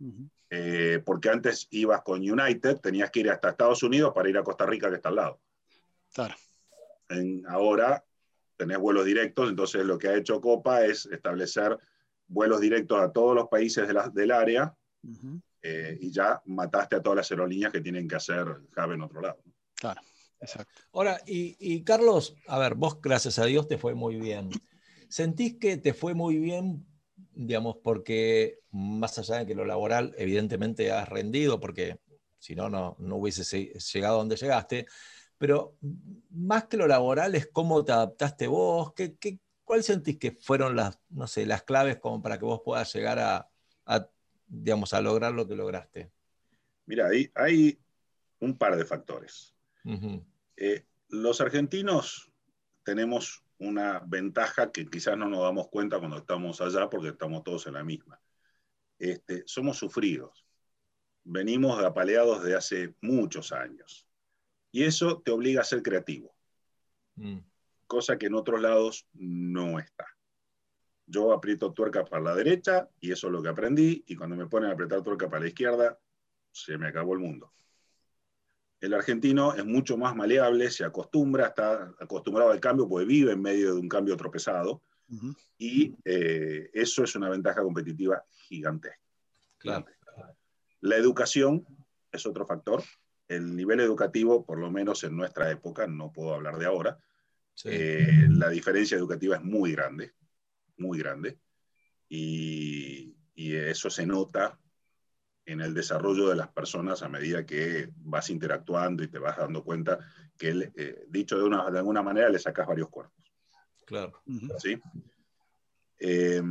Ujú. 0.00 0.28
eh, 0.50 1.00
porque 1.04 1.30
antes 1.30 1.66
ibas 1.70 2.02
con 2.02 2.20
United, 2.20 2.78
tenías 2.78 3.10
que 3.10 3.20
ir 3.20 3.30
hasta 3.30 3.50
Estados 3.50 3.82
Unidos 3.82 4.12
para 4.14 4.28
ir 4.28 4.36
a 4.38 4.42
Costa 4.44 4.66
Rica, 4.66 4.88
que 4.88 4.96
está 4.96 5.08
al 5.08 5.16
lado. 5.16 5.40
Claro. 6.12 6.34
En- 7.08 7.44
ahora 7.48 8.04
tenés 8.56 8.78
vuelos 8.78 9.04
directos, 9.04 9.48
entonces 9.50 9.84
lo 9.84 9.98
que 9.98 10.08
ha 10.08 10.16
hecho 10.16 10.40
Copa 10.40 10.84
es 10.84 11.06
establecer 11.06 11.76
vuelos 12.28 12.60
directos 12.60 13.00
a 13.00 13.10
todos 13.10 13.34
los 13.34 13.48
países 13.48 13.86
de 13.88 13.94
la- 13.94 14.08
del 14.10 14.30
área 14.30 14.72
Ujú. 15.02 15.40
Eh, 15.66 15.96
y 15.98 16.12
ya 16.12 16.42
mataste 16.44 16.96
a 16.96 17.02
todas 17.02 17.16
las 17.16 17.30
aerolíneas 17.30 17.72
que 17.72 17.80
tienen 17.80 18.06
que 18.06 18.16
hacer 18.16 18.46
hub 18.46 18.92
en 18.92 19.00
otro 19.00 19.22
lado. 19.22 19.42
Claro, 19.74 20.02
exacto. 20.38 20.82
Ahora, 20.92 21.18
y, 21.26 21.56
y 21.58 21.82
Carlos, 21.82 22.36
a 22.46 22.58
ver, 22.58 22.74
vos 22.74 23.00
gracias 23.00 23.38
a 23.38 23.46
Dios 23.46 23.66
te 23.66 23.78
fue 23.78 23.94
muy 23.94 24.16
bien. 24.16 24.50
¿Sentís 25.08 25.56
que 25.58 25.78
te 25.78 25.94
fue 25.94 26.12
muy 26.12 26.38
bien, 26.38 26.86
digamos, 27.32 27.76
porque 27.82 28.58
más 28.72 29.18
allá 29.18 29.38
de 29.38 29.46
que 29.46 29.54
lo 29.54 29.64
laboral 29.64 30.14
evidentemente 30.18 30.92
has 30.92 31.08
rendido, 31.08 31.58
porque 31.58 31.98
si 32.38 32.54
no, 32.54 32.68
no, 32.68 32.94
no 32.98 33.16
hubieses 33.16 33.50
llegado 33.90 34.16
a 34.16 34.18
donde 34.18 34.36
llegaste, 34.36 34.86
pero 35.38 35.78
más 36.28 36.64
que 36.64 36.76
lo 36.76 36.86
laboral 36.86 37.34
es 37.36 37.46
cómo 37.46 37.82
te 37.82 37.92
adaptaste 37.92 38.48
vos, 38.48 38.92
¿Qué, 38.92 39.16
qué, 39.16 39.38
cuál 39.64 39.82
sentís 39.82 40.18
que 40.18 40.32
fueron 40.32 40.76
las, 40.76 40.98
no 41.08 41.26
sé, 41.26 41.46
las 41.46 41.62
claves 41.62 41.96
como 41.96 42.20
para 42.20 42.38
que 42.38 42.44
vos 42.44 42.60
puedas 42.62 42.92
llegar 42.92 43.18
a, 43.18 43.48
a, 43.86 44.08
digamos, 44.46 44.94
a 44.94 45.00
lograr 45.00 45.32
lo 45.32 45.46
que 45.46 45.54
lograste? 45.54 46.10
Mira, 46.86 47.08
hay, 47.08 47.30
hay 47.34 47.78
un 48.40 48.56
par 48.58 48.76
de 48.76 48.84
factores. 48.84 49.54
Eh, 50.56 50.86
los 51.08 51.40
argentinos 51.40 52.30
tenemos 52.82 53.44
una 53.58 54.00
ventaja 54.06 54.72
que 54.72 54.86
quizás 54.86 55.16
no 55.16 55.28
nos 55.28 55.42
damos 55.42 55.68
cuenta 55.68 55.98
cuando 55.98 56.18
estamos 56.18 56.60
allá 56.60 56.88
porque 56.90 57.08
estamos 57.08 57.44
todos 57.44 57.66
en 57.66 57.74
la 57.74 57.84
misma. 57.84 58.20
Este, 58.98 59.42
somos 59.46 59.78
sufridos. 59.78 60.46
Venimos 61.24 61.82
apaleados 61.82 62.42
de 62.42 62.54
hace 62.54 62.94
muchos 63.00 63.52
años. 63.52 64.06
Y 64.70 64.82
eso 64.84 65.22
te 65.22 65.30
obliga 65.30 65.60
a 65.60 65.64
ser 65.64 65.82
creativo, 65.82 66.34
Mm. 67.16 67.38
cosa 67.86 68.18
que 68.18 68.26
en 68.26 68.34
otros 68.34 68.60
lados 68.60 69.06
no 69.12 69.78
está. 69.78 70.04
Yo 71.06 71.32
aprieto 71.32 71.72
tuerca 71.72 72.04
para 72.04 72.22
la 72.22 72.34
derecha 72.34 72.88
y 73.00 73.12
eso 73.12 73.26
es 73.26 73.32
lo 73.32 73.42
que 73.42 73.48
aprendí, 73.48 74.04
y 74.06 74.16
cuando 74.16 74.36
me 74.36 74.46
ponen 74.46 74.70
a 74.70 74.72
apretar 74.72 75.02
tuerca 75.02 75.28
para 75.28 75.42
la 75.42 75.48
izquierda, 75.48 75.98
se 76.50 76.78
me 76.78 76.88
acabó 76.88 77.14
el 77.14 77.20
mundo. 77.20 77.52
El 78.80 78.94
argentino 78.94 79.54
es 79.54 79.64
mucho 79.64 79.96
más 79.96 80.14
maleable, 80.14 80.70
se 80.70 80.84
acostumbra, 80.84 81.48
está 81.48 81.94
acostumbrado 81.98 82.50
al 82.50 82.60
cambio, 82.60 82.88
porque 82.88 83.06
vive 83.06 83.32
en 83.32 83.42
medio 83.42 83.74
de 83.74 83.80
un 83.80 83.88
cambio 83.88 84.16
tropezado, 84.16 84.82
Ujú. 85.08 85.34
y 85.58 85.94
eh, 86.04 86.70
eso 86.72 87.04
es 87.04 87.14
una 87.16 87.28
ventaja 87.28 87.62
competitiva 87.62 88.24
gigantesca. 88.30 88.98
Claro. 89.58 89.86
La 90.80 90.96
educación 90.96 91.66
es 92.12 92.26
otro 92.26 92.46
factor. 92.46 92.82
El 93.26 93.56
nivel 93.56 93.80
educativo, 93.80 94.44
por 94.44 94.58
lo 94.58 94.70
menos 94.70 95.02
en 95.04 95.16
nuestra 95.16 95.50
época, 95.50 95.86
no 95.86 96.12
puedo 96.12 96.34
hablar 96.34 96.58
de 96.58 96.66
ahora, 96.66 96.98
Sí. 97.54 97.68
eh, 97.70 98.26
la 98.30 98.48
diferencia 98.50 98.98
educativa 98.98 99.36
es 99.36 99.42
muy 99.42 99.72
grande, 99.72 100.12
muy 100.76 100.98
grande, 100.98 101.38
y, 102.08 103.16
y 103.34 103.54
eso 103.54 103.90
se 103.90 104.06
nota 104.06 104.58
en 105.46 105.60
el 105.60 105.74
desarrollo 105.74 106.28
de 106.28 106.36
las 106.36 106.48
personas 106.48 107.02
a 107.02 107.08
medida 107.08 107.44
que 107.44 107.90
vas 107.96 108.30
interactuando 108.30 109.02
y 109.02 109.08
te 109.08 109.18
vas 109.18 109.36
dando 109.36 109.62
cuenta 109.62 109.98
que, 110.38 110.72
eh, 110.74 111.04
dicho 111.08 111.36
de, 111.36 111.44
una, 111.44 111.70
de 111.70 111.78
alguna 111.78 112.02
manera, 112.02 112.28
le 112.28 112.38
sacas 112.38 112.66
varios 112.66 112.88
cuerpos. 112.88 113.30
claro. 113.84 114.22
¿sí? 114.58 114.78
Eh, 115.98 116.42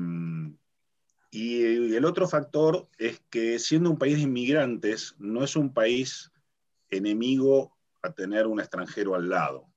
y 1.32 1.96
el 1.96 2.06
otro 2.06 2.28
factor 2.28 2.88
es 3.00 3.20
que 3.32 3.58
siendo 3.58 3.90
un 3.90 3.98
país 3.98 4.18
de 4.18 4.22
inmigrantes, 4.22 5.16
no 5.18 5.44
es 5.44 5.56
un 5.56 5.74
país 5.74 6.32
enemigo 6.92 7.76
a 8.04 8.14
tener 8.14 8.46
un 8.46 8.60
extranjero 8.60 9.16
al 9.16 9.30
lado. 9.30 9.73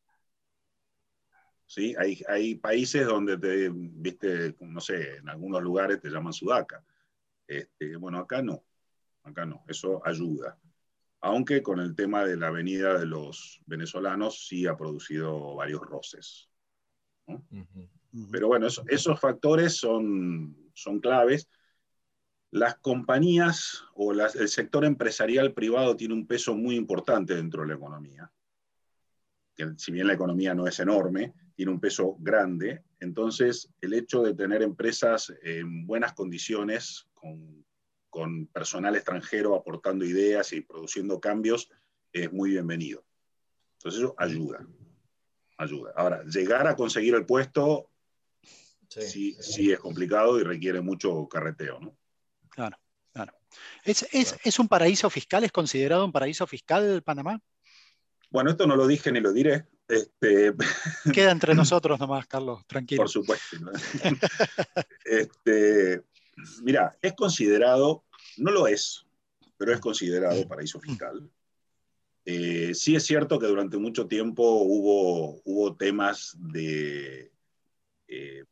¿Sí? 1.67 1.95
Hay, 1.99 2.23
hay 2.29 2.55
países 2.55 3.05
donde 3.07 3.37
te, 3.37 3.69
viste, 3.73 4.55
no 4.61 4.81
sé, 4.81 5.17
en 5.17 5.29
algunos 5.29 5.63
lugares 5.63 6.01
te 6.01 6.09
llaman 6.09 6.33
sudaca. 6.33 6.85
Este, 7.47 7.97
bueno, 7.97 8.19
acá 8.19 8.41
no, 8.41 8.65
acá 9.25 9.45
no, 9.45 9.65
eso 9.69 10.01
ayuda. 10.07 10.59
Aunque 11.21 11.63
con 11.63 11.81
el 11.81 11.97
tema 11.97 12.25
de 12.25 12.37
la 12.37 12.51
venida 12.51 12.99
de 12.99 13.07
los 13.07 13.61
venezolanos 13.67 14.47
sí 14.47 14.67
ha 14.67 14.77
producido 14.77 15.57
varios 15.57 15.81
roces. 15.83 16.49
Pero 18.31 18.47
bueno, 18.47 18.69
eso- 18.69 18.85
esos 18.89 19.19
factores 19.19 19.77
son, 19.77 20.57
son 20.73 21.01
claves. 21.01 21.49
Las 22.53 22.77
compañías 22.79 23.85
o 23.95 24.13
las- 24.13 24.37
el 24.37 24.49
sector 24.49 24.85
empresarial 24.85 25.53
privado 25.53 25.97
tiene 25.97 26.15
un 26.15 26.27
peso 26.27 26.55
muy 26.55 26.77
importante 26.77 27.35
dentro 27.35 27.63
de 27.63 27.69
la 27.69 27.75
economía. 27.75 28.31
Que 29.57 29.73
si 29.77 29.91
bien 29.91 30.07
la 30.07 30.13
economía 30.13 30.55
no 30.55 30.67
es 30.67 30.79
enorme, 30.81 31.33
tiene 31.55 31.73
un 31.73 31.81
peso 31.81 32.17
grande. 32.21 32.83
Entonces, 33.01 33.73
el 33.81 33.95
hecho 33.95 34.23
de 34.23 34.35
tener 34.35 34.63
empresas 34.63 35.33
en 35.43 35.87
buenas 35.87 36.13
condiciones, 36.13 37.09
con, 37.15 37.65
con 38.11 38.47
personal 38.49 38.95
extranjero 38.95 39.55
aportando 39.55 40.05
ideas 40.05 40.53
y 40.53 40.61
produciendo 40.61 41.21
cambios, 41.21 41.71
es 42.13 42.33
muy 42.33 42.51
bienvenido. 42.51 43.05
Entonces, 43.79 44.01
eso 44.03 44.15
ayuda. 44.19 44.67
Ayuda. 45.59 45.93
Ahora, 45.97 46.23
llegar 46.25 46.67
a 46.67 46.77
conseguir 46.77 47.15
el 47.15 47.25
puesto 47.25 47.91
Sí. 48.89 49.03
sí, 49.03 49.37
sí 49.41 49.73
es 49.73 49.79
complicado 49.79 50.39
y 50.41 50.45
requiere 50.45 50.81
mucho 50.81 51.29
carreteo, 51.29 51.81
¿no? 51.81 51.99
Claro, 52.51 52.79
claro. 53.13 53.35
¿Es, 53.85 54.07
es, 54.13 54.37
¿Es 54.45 54.59
un 54.59 54.69
paraíso 54.69 55.11
fiscal? 55.11 55.45
¿Es 55.45 55.53
considerado 55.53 56.05
un 56.05 56.13
paraíso 56.13 56.47
fiscal 56.47 57.03
Panamá? 57.03 57.41
Bueno, 58.31 58.51
esto 58.51 58.67
no 58.67 58.77
lo 58.77 58.87
dije 58.87 59.13
ni 59.13 59.21
lo 59.21 59.33
diré, 59.33 59.67
este, 59.89 60.53
Queda 61.15 61.31
entre 61.31 61.55
nosotros 61.55 61.99
nomás, 62.01 62.27
Carlos, 62.27 62.67
tranquilo. 62.67 63.03
por 63.03 63.09
supuesto. 63.09 63.59
¿no? 63.61 63.71
Este, 65.05 66.03
mira, 66.63 66.97
es 67.01 67.15
considerado, 67.15 68.05
no 68.39 68.51
lo 68.51 68.67
es, 68.67 69.07
pero 69.57 69.73
es 69.73 69.81
considerado 69.81 70.47
paraíso 70.49 70.81
fiscal. 70.81 71.31
Eh, 72.25 72.75
sí 72.75 72.97
es 72.97 73.05
cierto 73.05 73.39
que 73.39 73.47
durante 73.47 73.79
mucho 73.79 74.09
tiempo 74.09 74.43
hubo, 74.43 75.41
hubo 75.45 75.77
temas 75.77 76.37
de 76.39 77.31
eh, 78.09 78.45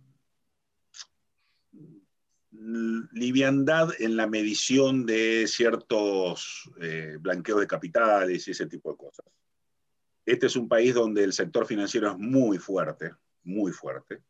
liviandad 2.52 3.90
en 3.98 4.16
la 4.16 4.28
medición 4.28 5.05
de 5.05 5.46
ciertos 5.48 6.70
eh, 6.80 7.16
blanqueos 7.20 7.60
de 7.60 7.66
capitales 7.66 8.46
y 8.46 8.52
ese 8.52 8.66
tipo 8.66 8.92
de 8.92 8.96
cosas. 8.96 9.26
Este 10.26 10.46
es 10.46 10.56
un 10.56 10.68
país 10.68 10.94
donde 10.94 11.24
el 11.24 11.32
sector 11.32 11.66
financiero 11.66 12.10
es 12.10 12.18
muy 12.18 12.59
fuerte, 12.59 13.12
muy 13.42 13.72
fuerte, 13.72 14.22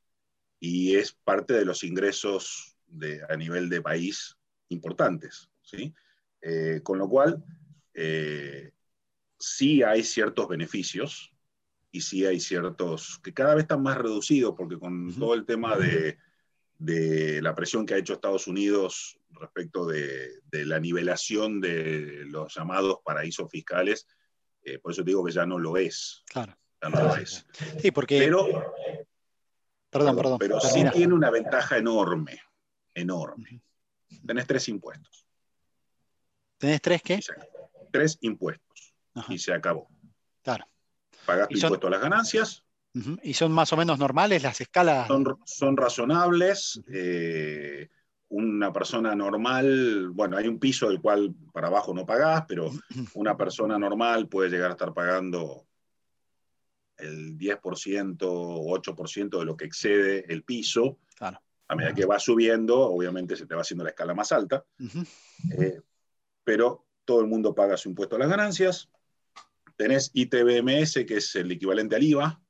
y 0.58 0.96
es 0.96 1.12
parte 1.12 1.54
de 1.54 1.64
los 1.64 1.84
ingresos 1.84 2.76
de, 2.86 3.22
a 3.28 3.36
nivel 3.36 3.68
de 3.68 3.82
país 3.82 4.36
importantes. 4.68 5.50
¿sí? 5.62 5.94
Eh, 6.40 6.80
con 6.82 6.98
lo 6.98 7.08
cual, 7.08 7.44
eh, 7.92 8.72
sí 9.38 9.82
hay 9.82 10.02
ciertos 10.02 10.48
beneficios 10.48 11.32
y 11.90 12.00
sí 12.00 12.24
hay 12.26 12.40
ciertos 12.40 13.20
que 13.22 13.32
cada 13.32 13.54
vez 13.54 13.64
están 13.64 13.82
más 13.82 13.98
reducidos, 13.98 14.54
porque 14.56 14.78
con 14.78 15.08
Ujú. 15.08 15.20
todo 15.20 15.34
el 15.34 15.44
tema 15.44 15.76
de, 15.76 16.18
de 16.78 17.40
la 17.40 17.54
presión 17.54 17.86
que 17.86 17.94
ha 17.94 17.98
hecho 17.98 18.14
Estados 18.14 18.46
Unidos 18.46 19.18
respecto 19.30 19.86
de, 19.86 20.40
de 20.50 20.64
la 20.64 20.80
nivelación 20.80 21.60
de 21.60 22.24
los 22.26 22.54
llamados 22.54 22.98
paraísos 23.04 23.50
fiscales, 23.50 24.06
eh, 24.64 24.78
por 24.78 24.92
eso 24.92 25.02
te 25.04 25.10
digo 25.10 25.24
que 25.24 25.32
ya 25.32 25.46
no 25.46 25.58
lo 25.58 25.76
es. 25.76 26.22
Claro. 26.26 26.56
Ya 26.82 26.88
no 26.88 27.02
lo 27.02 27.16
es. 27.16 27.46
Sí, 27.80 27.90
porque. 27.90 28.18
Pero, 28.18 28.46
perdón, 29.90 30.16
perdón. 30.16 30.38
pero 30.38 30.60
sí 30.60 30.84
tiene 30.92 31.14
una 31.14 31.30
ventaja 31.30 31.78
enorme, 31.78 32.40
enorme. 32.94 33.62
Tenés 34.26 34.46
tres 34.46 34.68
impuestos. 34.68 35.26
¿Tenés 36.58 36.80
tres 36.80 37.02
qué? 37.02 37.20
Tres 37.92 38.18
impuestos 38.22 38.94
Ajá, 39.14 39.32
y 39.32 39.38
se 39.38 39.52
acabó. 39.52 39.88
claro. 40.42 40.66
Pagas 41.26 41.48
tu 41.48 41.56
son- 41.56 41.68
impuesto 41.68 41.86
a 41.86 41.90
las 41.90 42.00
ganancias. 42.00 42.64
¿Y 43.22 43.34
son 43.34 43.50
más 43.50 43.72
o 43.72 43.76
menos 43.76 43.98
normales 43.98 44.42
las 44.42 44.60
escalas? 44.60 45.08
son, 45.08 45.38
son 45.44 45.76
razonables. 45.76 46.80
eh, 46.92 47.88
una 48.35 48.73
persona 48.73 49.15
normal, 49.15 50.11
bueno, 50.11 50.36
hay 50.36 50.48
un 50.48 50.59
piso 50.59 50.89
del 50.89 51.01
cual 51.01 51.32
para 51.52 51.69
abajo 51.69 51.94
no 51.94 52.05
pagás, 52.05 52.44
pero 52.48 52.70
una 53.15 53.36
persona 53.36 53.78
normal 53.78 54.28
puede 54.28 54.51
llegar 54.51 54.70
a 54.70 54.74
estar 54.74 54.93
pagando 54.93 55.66
el 56.97 57.39
10% 57.39 58.19
o 58.23 58.77
8% 58.77 59.39
de 59.39 59.44
lo 59.44 59.56
que 59.56 59.66
excede 59.66 60.32
el 60.32 60.43
piso. 60.43 60.98
Claro. 61.16 61.40
A 61.69 61.77
medida 61.77 61.94
que 61.94 62.06
va 62.06 62.19
subiendo, 62.19 62.78
obviamente 62.81 63.36
se 63.36 63.47
te 63.47 63.55
va 63.55 63.62
haciendo 63.62 63.85
la 63.85 63.90
escala 63.90 64.15
más 64.15 64.32
alta, 64.32 64.65
eh, 65.59 65.81
pero 66.43 66.86
todo 67.05 67.20
el 67.20 67.27
mundo 67.27 67.55
paga 67.55 67.77
su 67.77 67.89
impuesto 67.89 68.16
a 68.16 68.19
las 68.19 68.28
ganancias. 68.28 68.90
Tenés 69.77 70.11
ITBMS, 70.12 71.06
que 71.06 71.16
es 71.16 71.35
el 71.36 71.51
equivalente 71.52 71.97
al 71.97 72.02
IVA, 72.02 72.43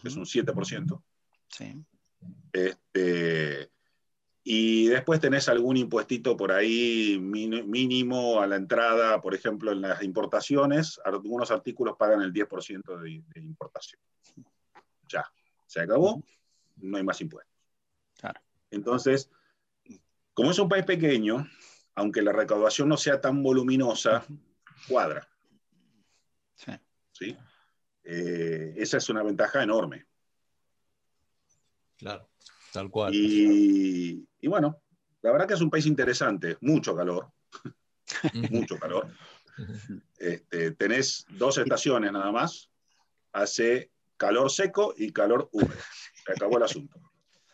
que 0.00 0.08
es 0.08 0.16
un 0.16 0.24
7%. 0.24 1.02
Sí. 1.48 1.84
Este, 2.52 3.70
Y 4.46 4.88
después 4.88 5.20
tenés 5.20 5.48
algún 5.48 5.78
impuestito 5.78 6.36
por 6.36 6.52
ahí 6.52 7.18
mínimo 7.18 8.40
a 8.40 8.46
la 8.46 8.56
entrada, 8.56 9.20
por 9.22 9.34
ejemplo, 9.34 9.72
en 9.72 9.80
las 9.80 10.02
importaciones, 10.02 11.00
algunos 11.02 11.50
artículos 11.50 11.96
pagan 11.98 12.20
el 12.20 12.32
10% 12.32 13.00
de, 13.00 13.22
de 13.26 13.40
importación. 13.40 14.00
Ya, 15.08 15.24
se 15.66 15.80
acabó, 15.80 16.22
no 16.76 16.98
hay 16.98 17.02
más 17.02 17.20
impuestos. 17.22 17.54
Claro. 18.18 18.40
Entonces, 18.70 19.30
como 20.34 20.50
es 20.50 20.58
un 20.58 20.68
país 20.68 20.84
pequeño, 20.84 21.48
aunque 21.94 22.20
la 22.20 22.32
recaudación 22.32 22.88
no 22.88 22.98
sea 22.98 23.20
tan 23.20 23.42
voluminosa, 23.42 24.26
cuadra. 24.88 25.26
Sí. 26.54 26.72
¿sí? 27.12 27.36
Eh, 28.02 28.74
esa 28.76 28.98
es 28.98 29.08
una 29.08 29.22
ventaja 29.22 29.62
enorme. 29.62 30.06
Claro, 31.96 32.28
tal 32.74 32.90
cual. 32.90 33.14
Y, 33.14 34.26
y 34.40 34.48
bueno, 34.48 34.82
la 35.22 35.30
verdad 35.30 35.46
que 35.46 35.54
es 35.54 35.60
un 35.60 35.70
país 35.70 35.86
interesante, 35.86 36.58
mucho 36.60 36.94
calor, 36.96 37.30
mucho 38.50 38.76
calor. 38.78 39.06
Este, 40.18 40.72
tenés 40.72 41.24
dos 41.30 41.56
estaciones 41.58 42.10
nada 42.10 42.32
más, 42.32 42.68
hace 43.32 43.92
calor 44.16 44.50
seco 44.50 44.92
y 44.96 45.12
calor 45.12 45.48
húmedo. 45.52 45.80
Se 46.26 46.32
acabó 46.32 46.56
el 46.56 46.64
asunto. 46.64 47.00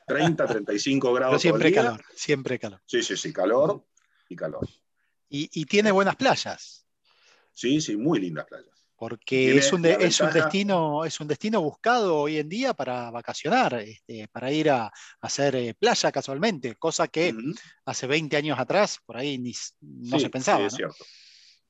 30, 0.06 0.46
35 0.46 1.06
Pero 1.06 1.14
grados 1.14 1.32
todo 1.34 1.40
siempre 1.40 1.68
el 1.68 1.74
día. 1.74 1.82
calor, 1.82 2.04
siempre 2.14 2.58
calor. 2.58 2.80
Sí, 2.86 3.02
sí, 3.02 3.16
sí, 3.16 3.32
calor 3.32 3.84
y 4.28 4.36
calor. 4.36 4.66
Y, 5.28 5.50
y 5.52 5.66
tiene 5.66 5.92
buenas 5.92 6.16
playas, 6.16 6.86
Sí, 7.52 7.80
sí, 7.82 7.94
muy 7.96 8.18
lindas 8.20 8.46
playas. 8.46 8.79
Porque 9.00 9.56
es 9.56 9.72
un, 9.72 9.80
de- 9.80 9.96
es, 9.98 10.20
un 10.20 10.30
destino, 10.30 11.06
es 11.06 11.18
un 11.20 11.26
destino 11.26 11.62
buscado 11.62 12.18
hoy 12.18 12.36
en 12.36 12.50
día 12.50 12.74
para 12.74 13.10
vacacionar, 13.10 13.72
este, 13.76 14.28
para 14.28 14.52
ir 14.52 14.68
a, 14.68 14.84
a 14.88 14.92
hacer 15.22 15.56
eh, 15.56 15.72
playa 15.72 16.12
casualmente, 16.12 16.74
cosa 16.76 17.08
que 17.08 17.30
Ujú. 17.30 17.54
hace 17.86 18.06
20 18.06 18.36
años 18.36 18.58
atrás 18.58 18.98
por 19.06 19.16
ahí 19.16 19.38
ni, 19.38 19.54
no 19.80 20.18
Sí, 20.18 20.24
se 20.24 20.28
pensaba. 20.28 20.58
sí, 20.60 20.66
es 20.66 20.72
¿no? 20.74 20.76
cierto. 20.76 21.04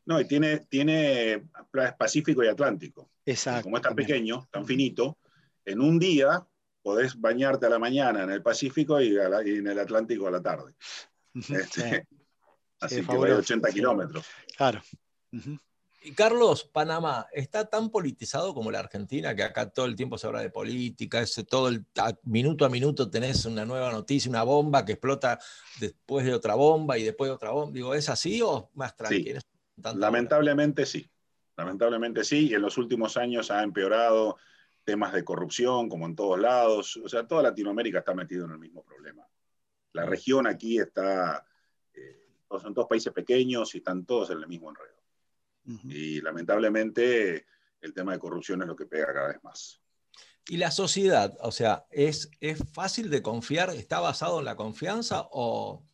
No, 0.06 0.20
y 0.20 0.24
tiene, 0.26 0.58
tiene 0.68 1.44
playas 1.70 1.94
Pacífico 1.94 2.42
y 2.42 2.48
Atlántico. 2.48 3.12
Exacto. 3.24 3.62
Como 3.62 3.76
es 3.76 3.82
tan 3.84 3.90
también. 3.90 4.08
pequeño, 4.08 4.48
tan 4.50 4.66
finito, 4.66 5.18
en 5.64 5.80
un 5.80 6.00
día 6.00 6.44
podés 6.82 7.14
bañarte 7.20 7.66
a 7.66 7.68
la 7.68 7.78
mañana 7.78 8.24
en 8.24 8.30
el 8.32 8.42
Pacífico 8.42 9.00
y, 9.00 9.10
la- 9.10 9.46
y 9.46 9.58
en 9.58 9.68
el 9.68 9.78
Atlántico 9.78 10.26
a 10.26 10.32
la 10.32 10.42
tarde. 10.42 10.74
Este, 11.32 12.06
sí, 12.10 12.16
Así 12.80 12.94
Sí, 12.96 13.06
que 13.06 13.12
hay 13.12 13.30
80 13.32 13.68
sí. 13.68 13.74
kilómetros. 13.74 14.26
claro. 14.56 14.82
Ujú. 15.32 15.56
Y 16.02 16.12
Carlos, 16.12 16.64
Panamá, 16.64 17.26
¿está 17.32 17.68
tan 17.68 17.90
politizado 17.90 18.54
como 18.54 18.70
la 18.70 18.78
Argentina, 18.78 19.34
que 19.36 19.42
acá 19.42 19.68
todo 19.70 19.84
el 19.84 19.96
tiempo 19.96 20.16
se 20.16 20.26
habla 20.26 20.40
de 20.40 20.48
política, 20.48 21.20
ese, 21.20 21.44
todo 21.44 21.68
el 21.68 21.84
a- 21.98 22.14
minuto 22.22 22.64
a 22.64 22.70
minuto 22.70 23.10
tenés 23.10 23.44
una 23.44 23.66
nueva 23.66 23.92
noticia, 23.92 24.30
una 24.30 24.42
bomba 24.42 24.84
que 24.84 24.92
explota 24.92 25.38
después 25.78 26.24
de 26.24 26.32
otra 26.32 26.54
bomba 26.54 26.96
y 26.96 27.02
después 27.04 27.28
de 27.28 27.34
otra 27.34 27.50
bomba? 27.50 27.74
Digo, 27.74 27.94
¿es 27.94 28.08
así 28.08 28.40
o 28.40 28.70
más 28.74 28.96
tranquilo? 28.96 29.40
Lamentablemente 29.94 30.86
sí. 30.86 31.10
Lamentablemente 31.56 32.24
sí, 32.24 32.48
y 32.48 32.54
en 32.54 32.62
los 32.62 32.78
últimos 32.78 33.18
años 33.18 33.50
ha 33.50 33.62
empeorado 33.62 34.38
temas 34.84 35.12
de 35.12 35.22
corrupción, 35.22 35.90
como 35.90 36.06
en 36.06 36.16
todos 36.16 36.40
lados. 36.40 36.96
O 37.04 37.08
sea, 37.10 37.26
toda 37.26 37.42
Latinoamérica 37.42 37.98
está 37.98 38.14
metido 38.14 38.46
en 38.46 38.52
el 38.52 38.58
mismo 38.58 38.82
problema. 38.82 39.26
La 39.92 40.06
región 40.06 40.46
aquí 40.46 40.78
está, 40.78 41.44
eh, 41.92 42.26
son 42.48 42.72
todos 42.72 42.88
países 42.88 43.12
pequeños 43.12 43.74
y 43.74 43.78
están 43.78 44.06
todos 44.06 44.30
en 44.30 44.38
el 44.38 44.46
mismo 44.48 44.70
enredo. 44.70 44.99
Y 45.64 46.20
lamentablemente 46.20 47.46
el 47.80 47.94
tema 47.94 48.12
de 48.12 48.18
corrupción 48.18 48.62
es 48.62 48.68
lo 48.68 48.76
que 48.76 48.86
pega 48.86 49.12
cada 49.12 49.28
vez 49.28 49.42
más. 49.42 49.80
¿Y 50.48 50.56
la 50.56 50.70
sociedad? 50.70 51.36
O 51.42 51.52
sea, 51.52 51.86
¿es, 51.90 52.30
¿es 52.40 52.58
fácil 52.72 53.10
de 53.10 53.22
confiar? 53.22 53.70
¿Está 53.70 54.00
basado 54.00 54.40
en 54.40 54.46
la 54.46 54.56
confianza 54.56 55.28
o 55.30 55.84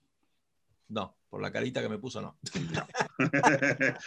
no? 0.89 1.17
Por 1.29 1.43
la 1.43 1.53
carita 1.53 1.83
que 1.83 1.89
me 1.89 1.99
puso, 1.99 2.21
no. 2.21 2.39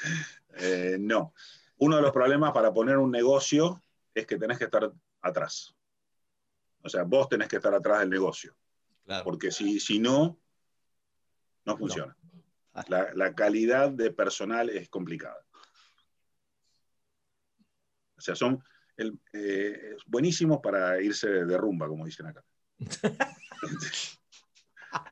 Eh, 0.61 0.97
no. 0.99 1.33
Uno 1.77 1.95
de 1.95 2.01
los 2.01 2.11
problemas 2.11 2.51
para 2.51 2.73
poner 2.73 2.97
un 2.97 3.11
negocio 3.11 3.81
es 4.13 4.25
que 4.25 4.37
tenés 4.37 4.57
que 4.57 4.65
estar 4.65 4.91
atrás. 5.21 5.73
O 6.81 6.89
sea, 6.89 7.03
vos 7.03 7.29
tenés 7.29 7.47
que 7.47 7.57
estar 7.57 7.73
atrás 7.73 7.99
del 7.99 8.09
negocio. 8.09 8.55
Claro. 9.05 9.23
Porque 9.23 9.51
si, 9.51 9.79
si 9.79 9.99
no, 9.99 10.37
no 11.65 11.77
funciona. 11.77 12.17
La, 12.87 13.13
la 13.13 13.35
calidad 13.35 13.91
de 13.91 14.11
personal 14.11 14.69
es 14.69 14.89
complicada. 14.89 15.45
O 18.19 18.21
sea, 18.21 18.35
son 18.35 18.63
el, 18.97 19.17
eh, 19.33 19.95
buenísimos 20.05 20.59
para 20.61 21.01
irse 21.01 21.27
de 21.27 21.57
rumba, 21.57 21.87
como 21.87 22.05
dicen 22.05 22.27
acá. 22.27 22.43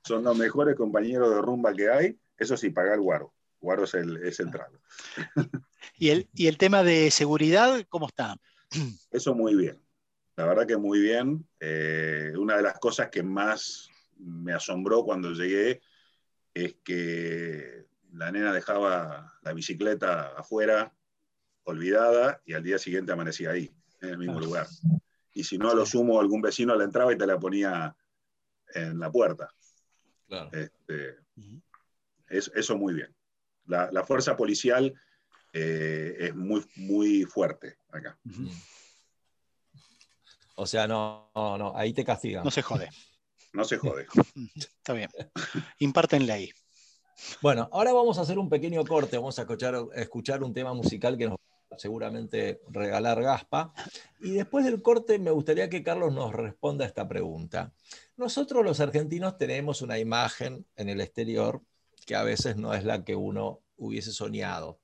son 0.04 0.24
los 0.24 0.38
mejores 0.38 0.76
compañeros 0.76 1.34
de 1.34 1.42
rumba 1.42 1.74
que 1.74 1.90
hay. 1.90 2.20
Eso 2.38 2.56
sí, 2.58 2.70
pagar 2.70 3.00
guaro. 3.00 3.34
Guaro 3.60 3.86
es 3.86 3.94
el, 3.96 4.18
es 4.18 4.40
el 4.40 4.52
trago. 4.52 4.80
¿Y, 5.98 6.10
el, 6.10 6.30
¿Y 6.34 6.48
el 6.48 6.58
tema 6.58 6.84
de 6.84 7.10
seguridad, 7.10 7.84
cómo 7.90 8.08
está? 8.08 8.38
Eso 9.10 9.34
muy 9.34 9.56
bien. 9.56 9.82
La 10.36 10.46
verdad 10.46 10.68
que 10.68 10.78
muy 10.78 11.00
bien. 11.00 11.48
Eh, 11.60 12.34
una 12.38 12.58
de 12.58 12.64
las 12.64 12.78
cosas 12.80 13.10
que 13.10 13.24
más 13.24 13.90
me 14.18 14.54
asombró 14.54 15.04
cuando 15.04 15.32
llegué 15.32 15.82
es 16.54 16.76
que 16.84 17.86
la 18.12 18.32
nena 18.32 18.52
dejaba 18.54 19.40
la 19.42 19.54
bicicleta 19.54 20.34
afuera, 20.38 20.94
olvidada, 21.68 22.42
y 22.46 22.54
al 22.54 22.64
día 22.64 22.80
siguiente 22.80 23.12
amanecía 23.12 23.52
ahí, 23.52 23.70
en 24.02 24.10
el 24.10 24.18
mismo 24.18 24.34
Claro. 24.36 24.46
lugar. 24.48 24.68
Y 25.34 25.44
si 25.44 25.58
no, 25.58 25.70
a 25.70 25.76
lo 25.76 25.86
sumo, 25.86 26.20
algún 26.20 26.42
vecino 26.42 26.76
le 26.76 26.84
entraba 26.86 27.14
y 27.14 27.18
te 27.18 27.28
la 27.28 27.38
ponía 27.38 27.96
en 28.74 29.00
la 29.00 29.12
puerta. 29.12 29.50
Claro. 30.28 30.50
Este, 30.54 31.18
es- 32.30 32.52
eso 32.56 32.78
muy 32.78 32.94
bien. 32.94 33.14
La, 33.66 33.92
la 33.92 34.04
fuerza 34.04 34.36
policial 34.38 34.94
eh, 35.54 36.16
es 36.20 36.36
muy, 36.36 36.66
muy 36.78 37.24
fuerte 37.24 37.78
acá. 37.92 38.18
O 40.56 40.66
sea, 40.66 40.88
no, 40.88 41.30
no, 41.36 41.58
no, 41.58 41.74
ahí 41.76 41.94
te 41.94 42.04
castigan. 42.04 42.44
No 42.44 42.52
se 42.52 42.62
jode. 42.62 42.90
No 43.54 43.64
se 43.64 43.78
jode. 43.78 44.08
Está 44.56 44.94
bien. 44.94 45.10
Imparten 45.80 46.26
ley. 46.26 46.52
Bueno, 47.42 47.68
ahora 47.72 47.94
vamos 47.94 48.18
a 48.18 48.22
hacer 48.22 48.38
un 48.40 48.50
pequeño 48.50 48.84
corte, 48.86 49.18
vamos 49.18 49.38
a 49.40 49.42
escuchar, 49.44 49.76
a 49.76 49.86
escuchar 50.02 50.44
un 50.44 50.54
tema 50.54 50.74
musical 50.74 51.18
que 51.18 51.26
nos 51.26 51.34
va 51.34 51.56
a 51.56 51.57
seguramente 51.78 52.62
regalar 52.70 53.22
Gaspa. 53.22 53.74
Y 54.22 54.32
después 54.32 54.66
del 54.66 54.82
corte 54.82 55.20
me 55.20 55.32
gustaría 55.32 55.70
que 55.70 55.84
Carlos 55.84 56.14
nos 56.14 56.34
responda 56.34 56.86
a 56.86 56.88
esta 56.88 57.08
pregunta. 57.08 57.74
Nosotros 58.16 58.64
los 58.64 58.80
argentinos 58.80 59.38
tenemos 59.38 59.82
una 59.82 60.00
imagen 60.00 60.66
en 60.76 60.90
el 60.90 61.02
exterior 61.02 61.62
que 62.06 62.16
a 62.16 62.24
veces 62.24 62.56
no 62.58 62.74
es 62.74 62.84
la 62.84 63.04
que 63.04 63.16
uno 63.16 63.62
hubiese 63.78 64.12
soñado. 64.12 64.80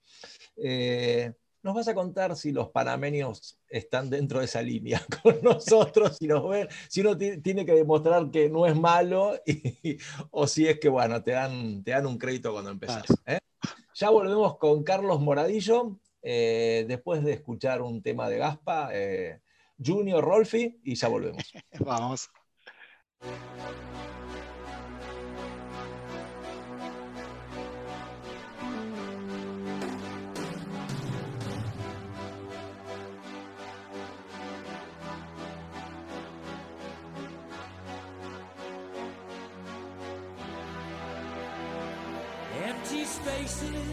Eh, 0.57 1.33
¿Nos 1.63 1.75
vas 1.75 1.87
a 1.87 1.95
contar 1.95 2.35
si 2.35 2.51
los 2.51 2.69
panameños 2.71 3.57
están 3.69 4.09
dentro 4.09 4.39
de 4.39 4.45
esa 4.45 4.61
línea 4.61 5.01
con 5.23 5.41
nosotros, 5.41 6.17
si 6.17 6.27
nos 6.27 6.47
ven, 6.49 6.67
si 6.89 6.99
uno 6.99 7.17
ti- 7.17 7.37
tiene 7.41 7.65
que 7.65 7.71
demostrar 7.71 8.29
que 8.29 8.49
no 8.49 8.65
es 8.67 8.75
malo 8.75 9.33
y- 9.45 9.97
o 10.31 10.45
si 10.45 10.67
es 10.67 10.77
que, 10.79 10.89
bueno, 10.89 11.23
te 11.23 11.31
dan, 11.31 11.81
te 11.83 11.91
dan 11.91 12.05
un 12.05 12.17
crédito 12.17 12.51
cuando 12.51 12.69
empezás? 12.69 13.03
¿eh? 13.25 13.39
Ya 13.95 14.09
volvemos 14.09 14.57
con 14.57 14.83
Carlos 14.83 15.21
Moradillo, 15.21 15.97
eh, 16.23 16.85
después 16.87 17.23
de 17.23 17.33
escuchar 17.33 17.81
un 17.81 18.01
tema 18.01 18.29
de 18.29 18.37
Gaspa, 18.37 18.89
eh, 18.93 19.41
Junior 19.83 20.23
Rolfi, 20.23 20.79
y 20.83 20.95
ya 20.95 21.09
volvemos. 21.09 21.43
Vamos. 21.79 22.29
Empty 42.65 43.05
spaces, 43.05 43.92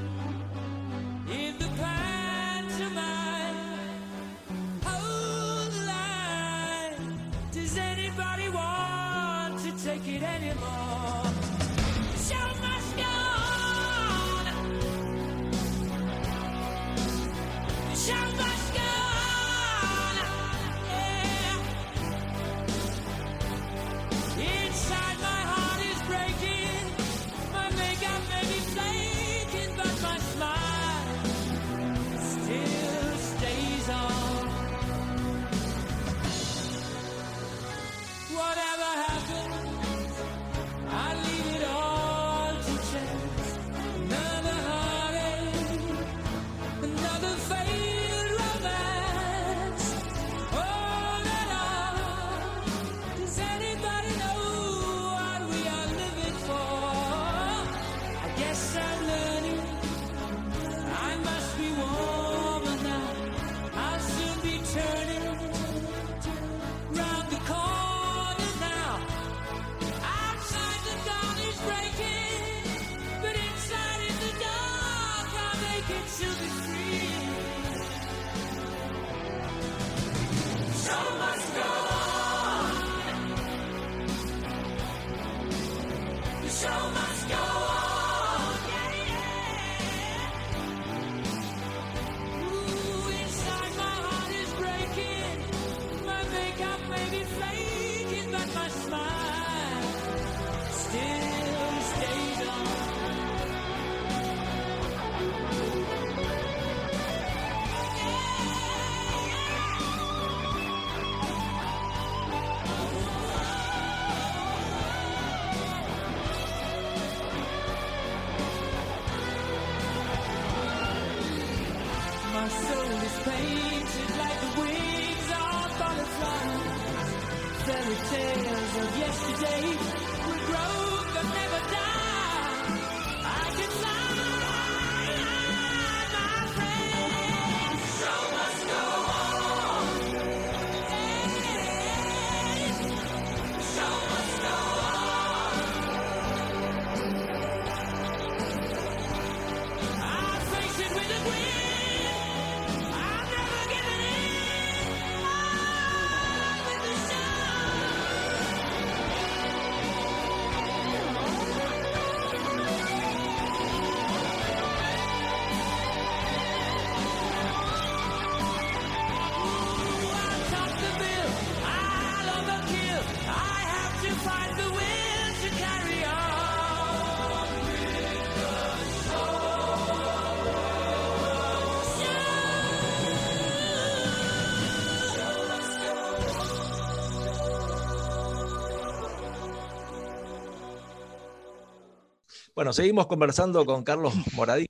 Bueno, 192.61 192.73
seguimos 192.73 193.07
conversando 193.07 193.65
con 193.65 193.83
Carlos 193.83 194.13
Moradí. 194.33 194.67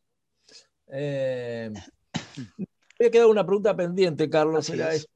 Eh, 0.87 1.69
me 1.73 2.65
había 2.97 3.11
quedado 3.11 3.29
una 3.29 3.45
pregunta 3.45 3.75
pendiente, 3.75 4.29
Carlos, 4.29 4.69
era 4.69 4.93
es. 4.93 5.09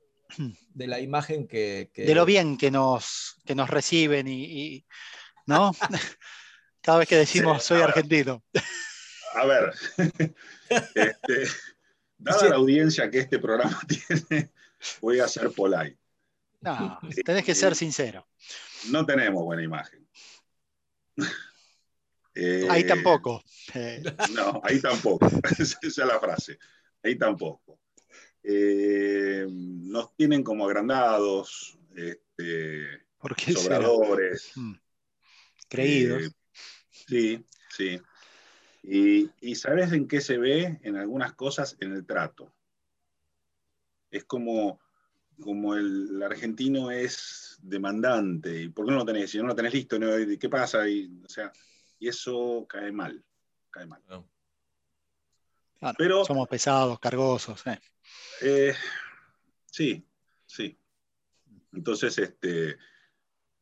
de 0.73 0.85
la 0.87 0.99
imagen 0.99 1.47
que, 1.47 1.89
que- 1.93 2.03
De 2.03 2.13
lo 2.13 2.25
bien 2.25 2.57
que 2.57 2.71
nos, 2.71 3.37
que 3.45 3.55
nos 3.55 3.69
reciben 3.69 4.27
y, 4.27 4.43
y- 4.43 4.85
¿no? 5.45 5.71
Cada 6.81 6.97
vez 6.97 7.07
que 7.07 7.15
decimos 7.15 7.61
Sí, 7.61 7.69
soy 7.69 7.81
argentino. 7.81 8.43
A 9.35 9.45
ver, 9.45 9.71
este, 10.95 11.47
dada 12.17 12.39
Sí. 12.41 12.49
la 12.49 12.55
audiencia 12.57 13.09
que 13.09 13.19
este 13.19 13.39
programa 13.39 13.79
tiene, 14.29 14.51
voy 14.99 15.21
a 15.21 15.29
ser 15.29 15.49
polite. 15.51 15.97
No, 16.59 16.99
tenés 17.23 17.45
que 17.45 17.55
ser 17.55 17.73
sincero. 17.73 18.27
No 18.89 19.05
tenemos 19.05 19.45
buena 19.45 19.63
imagen. 19.63 20.05
Eh, 22.35 22.67
Ahí 22.69 22.85
tampoco. 22.85 23.41
Eh, 23.73 24.03
No, 24.35 24.61
ahí 24.63 24.81
tampoco. 24.81 25.27
Esa 25.59 25.77
es 25.81 25.97
la 25.97 26.19
frase. 26.19 26.59
Ahí 27.01 27.17
tampoco. 27.17 27.79
Eh, 28.43 29.47
nos 29.49 30.15
tienen 30.15 30.43
como 30.43 30.65
agrandados, 30.65 31.79
este, 31.95 33.05
¿Por 33.17 33.35
qué 33.35 33.53
sobradores. 33.53 34.51
Mm. 34.55 34.73
Creídos. 35.69 36.23
Eh, 36.23 36.31
sí, 36.91 37.45
sí. 37.69 38.01
Y, 38.83 39.31
y 39.41 39.55
¿sabes 39.55 39.91
en 39.93 40.07
qué 40.07 40.21
se 40.21 40.37
ve? 40.37 40.79
En 40.83 40.95
algunas 40.97 41.33
cosas, 41.33 41.75
en 41.79 41.93
el 41.93 42.05
trato. 42.05 42.53
Es 44.11 44.25
como, 44.25 44.79
como 45.41 45.73
el, 45.75 46.21
argentino 46.21 46.91
es 46.91 47.57
demandante. 47.63 48.61
¿Y 48.61 48.69
por 48.69 48.85
qué 48.85 48.91
no 48.91 48.97
lo 48.97 49.05
tenés? 49.05 49.31
Si 49.31 49.37
no 49.39 49.47
lo 49.47 49.55
tenés 49.55 49.73
listo, 49.73 49.97
¿no? 49.97 50.19
¿Y 50.19 50.37
¿qué 50.37 50.49
pasa? 50.49 50.87
Y, 50.87 51.11
o 51.25 51.29
sea, 51.29 51.51
y 51.99 52.07
eso 52.07 52.65
cae 52.67 52.91
mal. 52.91 53.23
Cae 53.71 53.85
mal. 53.85 54.01
No. 54.07 54.27
Claro, 55.79 55.95
pero- 55.97 56.25
somos 56.25 56.47
pesados, 56.47 56.99
cargosos. 56.99 57.65
eh. 57.67 57.79
Eh, 58.41 58.73
sí, 59.65 60.05
sí. 60.45 60.77
Entonces, 61.73 62.17
este, 62.17 62.77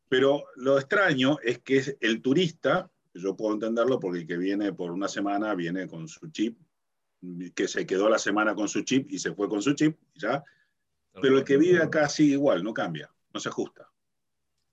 pero 0.08 0.46
lo 0.58 0.78
extraño 0.78 1.38
es 1.42 1.60
que 1.60 1.98
el 2.00 2.22
turista, 2.22 2.92
yo 3.14 3.36
puedo 3.36 3.54
entenderlo 3.54 4.00
porque 4.00 4.20
el 4.20 4.28
que 4.28 4.38
viene 4.38 4.74
por 4.74 4.92
una 4.92 5.08
semana 5.08 5.56
viene 5.56 5.88
con 5.88 6.08
su 6.08 6.30
chip, 6.30 6.60
que 7.56 7.68
se 7.68 7.86
quedó 7.88 8.10
la 8.10 8.20
semana 8.20 8.54
con 8.54 8.68
su 8.68 8.82
chip 8.84 9.10
y 9.12 9.18
se 9.18 9.34
fue 9.34 9.48
con 9.50 9.62
su 9.62 9.74
chip, 9.74 9.98
ya. 10.14 10.44
Pero 11.22 11.38
el 11.38 11.44
que 11.44 11.58
vive 11.58 11.82
acá 11.82 12.10
sigue 12.10 12.34
igual, 12.34 12.64
no 12.64 12.74
cambia, 12.74 13.12
no 13.34 13.40
se 13.40 13.50
ajusta. 13.50 13.90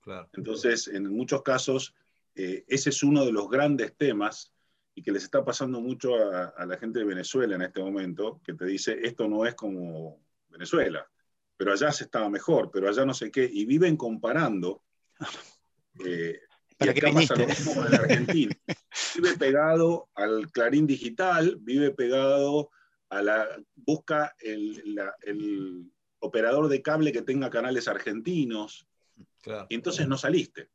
Claro. 0.01 0.27
Entonces, 0.33 0.87
en 0.87 1.07
muchos 1.15 1.43
casos, 1.43 1.95
eh, 2.35 2.63
ese 2.67 2.89
es 2.89 3.03
uno 3.03 3.25
de 3.25 3.31
los 3.31 3.49
grandes 3.49 3.95
temas 3.97 4.53
y 4.95 5.01
que 5.01 5.11
les 5.11 5.23
está 5.23 5.43
pasando 5.43 5.79
mucho 5.81 6.15
a, 6.15 6.45
a 6.49 6.65
la 6.65 6.77
gente 6.77 6.99
de 6.99 7.05
Venezuela 7.05 7.55
en 7.55 7.61
este 7.61 7.81
momento, 7.81 8.41
que 8.43 8.53
te 8.53 8.65
dice, 8.65 8.99
esto 9.03 9.27
no 9.27 9.45
es 9.45 9.55
como 9.55 10.21
Venezuela, 10.49 11.09
pero 11.57 11.71
allá 11.73 11.91
se 11.91 12.05
estaba 12.05 12.29
mejor, 12.29 12.69
pero 12.71 12.89
allá 12.89 13.05
no 13.05 13.13
sé 13.13 13.31
qué, 13.31 13.49
y 13.51 13.65
viven 13.65 13.95
comparando. 13.97 14.83
eh, 16.05 16.39
y 16.71 16.75
¿Para 16.75 16.93
qué 16.93 16.99
acá 16.99 17.13
pasa 17.13 17.35
lo 17.35 17.47
mismo 17.47 17.75
con 17.75 17.85
el 17.87 17.93
argentino. 17.93 18.53
Vive 19.15 19.37
pegado 19.37 20.09
al 20.15 20.51
clarín 20.51 20.87
digital, 20.87 21.57
vive 21.61 21.91
pegado 21.91 22.71
a 23.09 23.21
la. 23.21 23.47
busca 23.75 24.35
el, 24.39 24.95
la- 24.95 25.15
el 25.21 25.91
operador 26.19 26.67
de 26.69 26.81
cable 26.81 27.11
que 27.11 27.21
tenga 27.21 27.49
canales 27.49 27.87
argentinos, 27.87 28.87
claro. 29.41 29.67
y 29.69 29.75
entonces 29.75 30.07
no 30.07 30.17
saliste, 30.17 30.69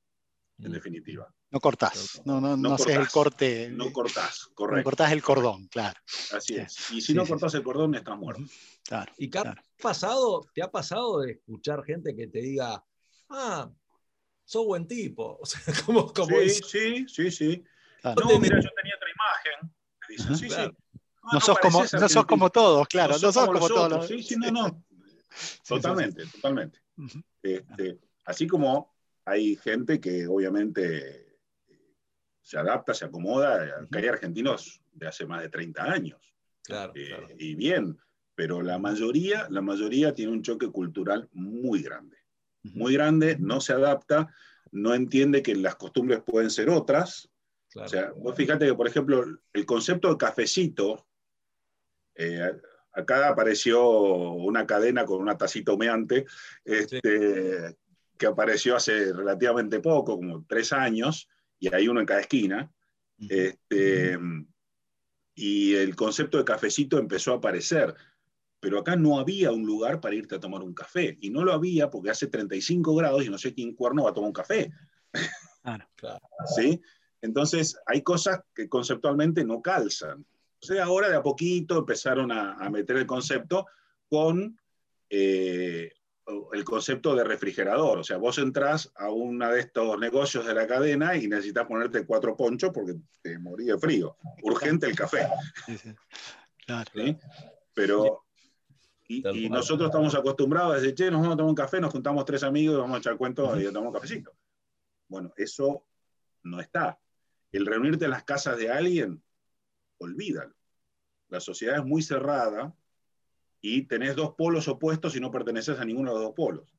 en 0.58 0.70
Mm. 0.70 0.74
definitiva. 0.74 1.34
No 1.51 1.60
cortás. 1.60 2.20
No, 2.24 2.40
no, 2.40 2.56
No 2.56 2.68
no 2.70 2.74
haces 2.74 2.89
el 2.89 2.94
cortás. 2.97 3.12
corte. 3.12 3.68
No 3.70 3.93
cortás, 3.93 4.47
no 4.48 4.55
correcto. 4.55 4.85
cortás 4.85 5.12
el 5.12 5.23
cordón, 5.23 5.66
claro. 5.68 5.98
Así 6.32 6.56
es. 6.56 6.90
Y 6.90 7.01
si 7.01 7.09
Sí, 7.09 7.14
no 7.14 7.24
sí, 7.24 7.31
cortás 7.31 7.55
el 7.55 7.62
cordón, 7.62 7.94
estás 7.94 8.18
muerto. 8.18 8.43
claro. 8.85 9.12
¿Y 9.16 9.31
Carlos, 9.31 9.55
claro. 9.55 9.68
¿te 9.77 9.82
ha 9.82 9.82
pasado, 9.82 10.51
te 10.55 10.62
ha 10.62 10.70
pasado 10.70 11.20
de 11.20 11.32
escuchar 11.32 11.85
gente 11.85 12.14
que 12.16 12.27
te 12.27 12.40
diga, 12.40 12.85
ah, 13.31 13.70
sos 14.44 14.66
buen 14.66 14.86
tipo? 14.89 15.39
O 15.40 15.47
sea, 15.47 15.60
como, 15.85 16.12
como 16.12 16.36
sí, 16.40 16.51
sí, 16.51 17.06
sí, 17.09 17.31
sí. 17.31 17.64
Claro. 18.02 18.20
No, 18.28 18.39
mira, 18.40 18.60
yo 18.60 18.68
tenía 18.77 18.94
otra 18.97 19.09
imagen. 19.14 19.74
Te 20.06 20.12
dicen, 20.12 20.27
Ajá. 20.27 20.36
sí, 20.36 20.47
Claro. 20.48 20.70
sí. 20.93 21.01
No 21.32 21.40
sos 21.40 21.59
como, 21.59 21.85
no 22.01 22.09
sos 22.09 22.27
como 22.27 22.51
todos, 22.51 22.86
claro. 22.89 23.14
No 23.18 23.32
sos 23.32 23.47
como, 23.47 23.66
todos. 23.68 23.90
los- 23.90 24.06
Sí, 24.09 24.23
sí, 24.23 24.36
no, 24.36 24.51
no. 24.52 24.85
sí, 25.31 25.44
sí. 25.44 25.59
Totalmente, 25.66 26.24
totalmente. 26.27 26.81
Este, 27.43 27.98
así 28.24 28.47
como 28.47 28.94
hay 29.24 29.56
gente 29.56 30.01
que 30.01 30.27
obviamente 30.28 31.26
se 32.47 32.56
adapta, 32.59 32.94
se 32.94 33.05
acomoda. 33.05 33.60
Acá 33.82 33.98
hay 33.98 34.06
argentinos 34.06 34.81
de 34.93 35.09
hace 35.09 35.27
más 35.27 35.43
de 35.43 35.48
30 35.48 35.82
años. 35.82 36.32
Claro, 36.62 36.93
Eh, 36.94 37.09
claro. 37.09 37.27
Y 37.36 37.56
bien, 37.56 37.98
pero 38.36 38.62
la 38.62 38.78
mayoría, 38.78 39.48
la 39.51 39.60
mayoría 39.62 40.14
tiene 40.14 40.31
un 40.31 40.43
choque 40.43 40.68
cultural 40.68 41.28
muy 41.32 41.82
grande. 41.82 42.18
Muy 42.62 42.94
grande, 42.94 43.36
no 43.40 43.60
se 43.60 43.73
adapta, 43.73 44.32
no 44.70 44.94
entiende 44.94 45.43
que 45.43 45.56
las 45.56 45.74
costumbres 45.74 46.20
pueden 46.24 46.51
ser 46.51 46.70
otras. 46.70 47.28
claro. 47.73 47.86
O 47.86 47.90
sea, 47.90 48.12
vos 48.12 48.36
fíjate 48.36 48.64
que, 48.64 48.74
por 48.74 48.86
ejemplo, 48.86 49.24
el 49.52 49.66
concepto 49.66 50.09
de 50.09 50.16
cafecito, 50.16 51.05
eh, 52.14 52.52
acá 52.93 53.28
apareció 53.28 53.89
una 53.90 54.68
cadena 54.68 55.05
con 55.05 55.20
una 55.20 55.36
tacita 55.36 55.73
humeante, 55.73 56.27
este, 56.64 57.77
que 58.16 58.27
apareció 58.27 58.77
hace 58.77 59.12
relativamente 59.12 59.81
poco, 59.81 60.14
como 60.16 60.44
tres 60.48 60.73
años, 60.73 61.28
y 61.58 61.74
hay 61.74 61.88
uno 61.88 62.00
en 62.00 62.06
cada 62.06 62.20
esquina. 62.20 62.72
Este, 63.18 64.18
y 65.34 65.74
el 65.74 65.96
concepto 65.96 66.38
de 66.38 66.44
cafecito 66.44 66.98
empezó 66.98 67.32
a 67.32 67.36
aparecer, 67.36 67.94
pero 68.60 68.78
acá 68.78 68.96
no 68.96 69.18
había 69.18 69.52
un 69.52 69.64
lugar 69.64 70.00
para 70.00 70.14
irte 70.14 70.34
a 70.34 70.40
tomar 70.40 70.62
un 70.62 70.74
café, 70.74 71.16
y 71.20 71.30
no 71.30 71.44
lo 71.44 71.52
había 71.52 71.90
porque 71.90 72.10
hace 72.10 72.26
35 72.26 72.94
grados 72.94 73.24
y 73.24 73.30
no 73.30 73.38
sé 73.38 73.54
quién 73.54 73.74
cuerno 73.74 74.04
va 74.04 74.10
a 74.10 74.14
tomar 74.14 74.28
un 74.28 74.34
café. 74.34 74.72
Claro. 75.62 75.88
Claro. 75.96 76.20
¿Sí? 76.54 76.80
Entonces, 77.20 77.76
hay 77.86 78.02
cosas 78.02 78.40
que 78.54 78.68
conceptualmente 78.68 79.44
no 79.44 79.60
calzan. 79.60 80.24
Sea, 80.60 80.84
ahora 80.84 81.08
de 81.08 81.16
a 81.16 81.22
poquito 81.22 81.78
empezaron 81.78 82.30
a, 82.30 82.54
a 82.54 82.70
meter 82.70 82.98
el 82.98 83.06
concepto 83.06 83.66
con 84.08 84.58
eh, 85.10 85.92
el 86.53 86.65
concepto 86.65 87.15
de 87.15 87.24
refrigerador. 87.24 87.98
O 87.98 88.05
sea, 88.05 88.16
vos 88.16 88.39
entrás 88.39 88.93
a 88.97 89.11
uno 89.11 89.48
de 89.51 89.61
estos 89.61 89.98
negocios 89.98 90.47
de 90.47 90.55
la 90.55 90.66
cadena 90.66 91.16
y 91.16 91.28
necesitas 91.28 91.66
ponerte 91.66 92.05
cuatro 92.05 92.36
ponchos 92.36 92.70
porque 92.73 92.94
te 93.23 93.39
morí 93.39 93.66
de 93.66 93.78
frío. 93.78 94.16
Urgente 94.43 94.86
el 94.86 94.97
café. 94.97 95.28
Claro. 96.66 96.90
¿sí? 96.93 97.16
Pero. 97.74 98.24
Y, 99.09 99.48
nosotros 99.48 99.86
estamos 99.86 100.16
acostumbrados 100.16 100.73
a 100.73 100.81
decir, 100.81 100.97
che, 100.97 101.11
nos 101.12 101.20
vamos 101.20 101.35
a 101.35 101.36
tomar 101.36 101.51
un 101.51 101.55
café, 101.55 101.81
nos 101.81 101.93
juntamos 101.93 102.24
tres 102.24 102.43
amigos 102.43 102.74
y 102.74 102.81
vamos 102.81 102.97
a 102.97 102.98
echar 102.98 103.16
cuentos 103.16 103.61
y 103.61 103.66
tomamos 103.66 103.90
un 103.90 103.93
cafecito. 103.93 104.32
Bueno, 105.07 105.32
eso 105.36 105.86
no 106.43 106.61
está. 106.61 106.98
El 107.53 107.66
reunirte 107.66 108.07
en 108.07 108.11
las 108.11 108.24
casas 108.24 108.59
de 108.59 108.69
alguien, 108.69 109.23
olvídalo. 109.98 110.57
La 111.28 111.39
sociedad 111.39 111.77
es 111.77 111.85
muy 111.85 112.03
cerrada 112.03 112.74
y 113.60 113.82
tenés 113.82 114.16
dos 114.16 114.34
polos 114.34 114.68
opuestos 114.68 115.16
y 115.16 115.20
no 115.20 115.30
perteneces 115.30 115.78
a 115.78 115.84
ninguno 115.84 116.10
de 116.10 116.16
los 116.16 116.24
dos 116.26 116.34
polos. 116.34 116.72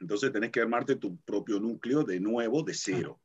Entonces 0.00 0.32
tenés 0.32 0.50
que 0.50 0.60
armarte 0.60 0.96
tu 0.96 1.16
propio 1.18 1.58
núcleo 1.58 2.02
de 2.04 2.20
nuevo, 2.20 2.62
de 2.62 2.74
cero. 2.74 3.20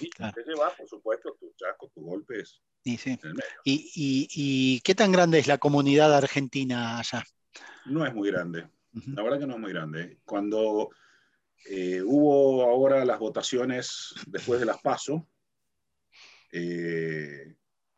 Y 0.00 0.10
Claro. 0.10 0.34
te 0.34 0.42
llevas, 0.50 0.74
por 0.74 0.88
supuesto, 0.88 1.36
tus 1.40 1.54
chascos, 1.56 1.90
tus 1.92 2.04
golpes 2.04 2.60
Y, 2.84 2.96
sí. 2.98 3.10
en 3.10 3.18
el 3.22 3.34
medio. 3.34 3.60
¿Y, 3.64 3.90
y- 3.94 4.28
y 4.30 4.80
qué 4.80 4.94
tan 4.94 5.10
grande 5.12 5.38
es 5.38 5.46
la 5.46 5.58
comunidad 5.58 6.14
argentina 6.14 6.98
allá? 6.98 7.24
No 7.86 8.04
es 8.04 8.12
muy 8.14 8.30
grande. 8.30 8.68
Ujú. 8.94 9.12
La 9.12 9.22
verdad 9.22 9.38
que 9.38 9.46
no 9.46 9.54
es 9.54 9.60
muy 9.60 9.72
grande. 9.72 10.18
Cuando 10.24 10.90
eh, 11.70 12.02
hubo 12.04 12.64
ahora 12.64 13.04
las 13.04 13.18
votaciones 13.18 14.14
después 14.26 14.60
de 14.60 14.66
las 14.66 14.80
PASO, 14.82 15.26
eh, 16.52 17.54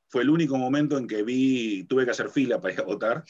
fue 0.09 0.23
el 0.23 0.31
único 0.31 0.56
momento 0.56 0.97
en 0.97 1.06
que 1.06 1.23
vi, 1.23 1.85
tuve 1.85 2.05
que 2.05 2.12
hacer 2.12 2.31
fila 2.31 2.60
para 2.60 2.74
ir 2.74 2.81
a 2.81 2.85
votar. 2.85 3.24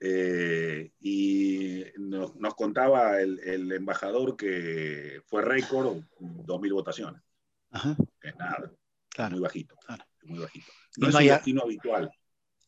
Eh, 0.00 0.92
y 1.00 1.84
nos, 1.98 2.34
nos 2.36 2.54
contaba 2.54 3.20
el, 3.20 3.38
el 3.40 3.70
embajador 3.72 4.36
que 4.36 5.20
fue 5.26 5.42
récord 5.42 5.98
2.000 6.18 6.72
votaciones, 6.72 7.22
Ajá, 7.70 7.96
que 8.20 8.28
es 8.30 8.36
nada, 8.36 8.72
claro. 9.10 9.32
muy 9.32 9.40
bajito. 9.40 9.76
claro. 9.84 10.04
Muy 10.22 10.38
bajito. 10.38 10.66
No, 10.98 11.06
no 11.06 11.08
es 11.10 11.14
hay 11.16 11.28
un 11.28 11.34
destino 11.34 11.62
habitual. 11.62 12.10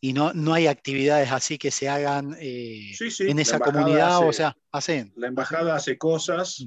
Y 0.01 0.13
no, 0.15 0.33
no 0.33 0.53
hay 0.55 0.67
actividades 0.67 1.31
así 1.31 1.59
que 1.59 1.71
se 1.71 1.89
hagan 1.89 2.35
eh, 2.41 2.93
Sí, 2.95 3.11
sí, 3.11 3.29
en 3.31 3.39
esa 3.39 3.61
comunidad, 3.61 4.27
o 4.27 4.33
sea, 4.33 4.57
hacen. 4.73 5.13
La 5.17 5.29
embajada 5.29 5.75
hace 5.77 5.97
cosas. 5.97 6.67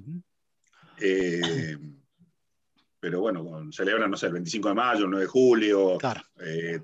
Eh, 0.99 1.77
pero 2.99 3.19
bueno, 3.19 3.69
celebran, 3.71 4.09
no 4.09 4.17
sé, 4.17 4.27
el 4.27 4.33
25 4.33 4.69
de 4.69 4.75
mayo, 4.75 5.03
el 5.05 5.11
9 5.11 5.25
de 5.25 5.29
julio, 5.29 5.97
Claro. 5.97 6.21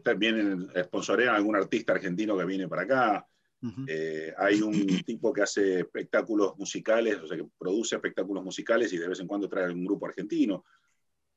también 0.03 0.67
sponsorean 0.83 1.33
a 1.33 1.37
algún 1.37 1.55
artista 1.55 1.93
argentino 1.93 2.37
que 2.37 2.45
viene 2.45 2.67
para 2.67 2.81
acá. 2.83 3.27
Ujú. 3.63 3.85
Eh, 3.87 4.33
hay 4.37 4.61
un 4.61 4.71
tipo 5.05 5.31
que 5.31 5.43
hace 5.43 5.79
espectáculos 5.81 6.57
musicales, 6.57 7.17
o 7.19 7.27
sea, 7.27 7.37
que 7.37 7.47
produce 7.57 7.95
espectáculos 7.95 8.43
musicales 8.43 8.91
y 8.93 8.97
de 8.97 9.07
vez 9.07 9.19
en 9.19 9.27
cuando 9.27 9.47
trae 9.49 9.65
algún 9.65 9.85
grupo 9.85 10.05
argentino, 10.07 10.65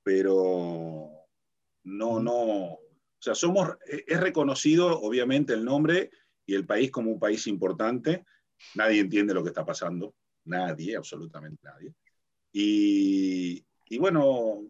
pero 0.03 1.11
no, 1.85 2.21
no, 2.21 2.35
o 2.35 2.81
sea, 3.19 3.35
somos, 3.35 3.71
eh, 3.91 4.05
es 4.07 4.21
reconocido 4.21 5.01
obviamente 5.01 5.53
el 5.53 5.65
nombre 5.65 6.11
y 6.47 6.55
el 6.55 6.67
país 6.67 6.91
como 6.91 7.11
un 7.11 7.19
país 7.19 7.47
importante, 7.47 8.25
nadie 8.75 9.01
entiende 9.01 9.35
lo 9.35 9.43
que 9.43 9.49
está 9.51 9.65
pasando, 9.65 10.15
nadie, 10.45 10.97
absolutamente 10.97 11.61
nadie. 11.63 11.95
Y, 12.53 13.65
y 13.87 13.99
bueno, 13.99 14.63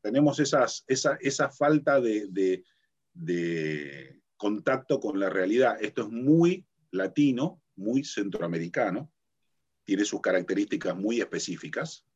tenemos 0.00 0.40
esas, 0.40 0.84
esa, 0.86 1.16
esa 1.20 1.50
falta 1.50 2.00
de, 2.00 2.26
de- 2.28 2.64
de 3.14 4.20
contacto 4.36 4.98
con 4.98 5.20
la 5.20 5.28
realidad. 5.28 5.76
Esto 5.80 6.02
es 6.02 6.08
muy 6.08 6.66
latino, 6.92 7.60
muy 7.76 8.04
centroamericano, 8.04 9.10
tiene 9.84 10.04
sus 10.04 10.20
características 10.20 10.96
muy 10.96 11.20
específicas 11.20 12.06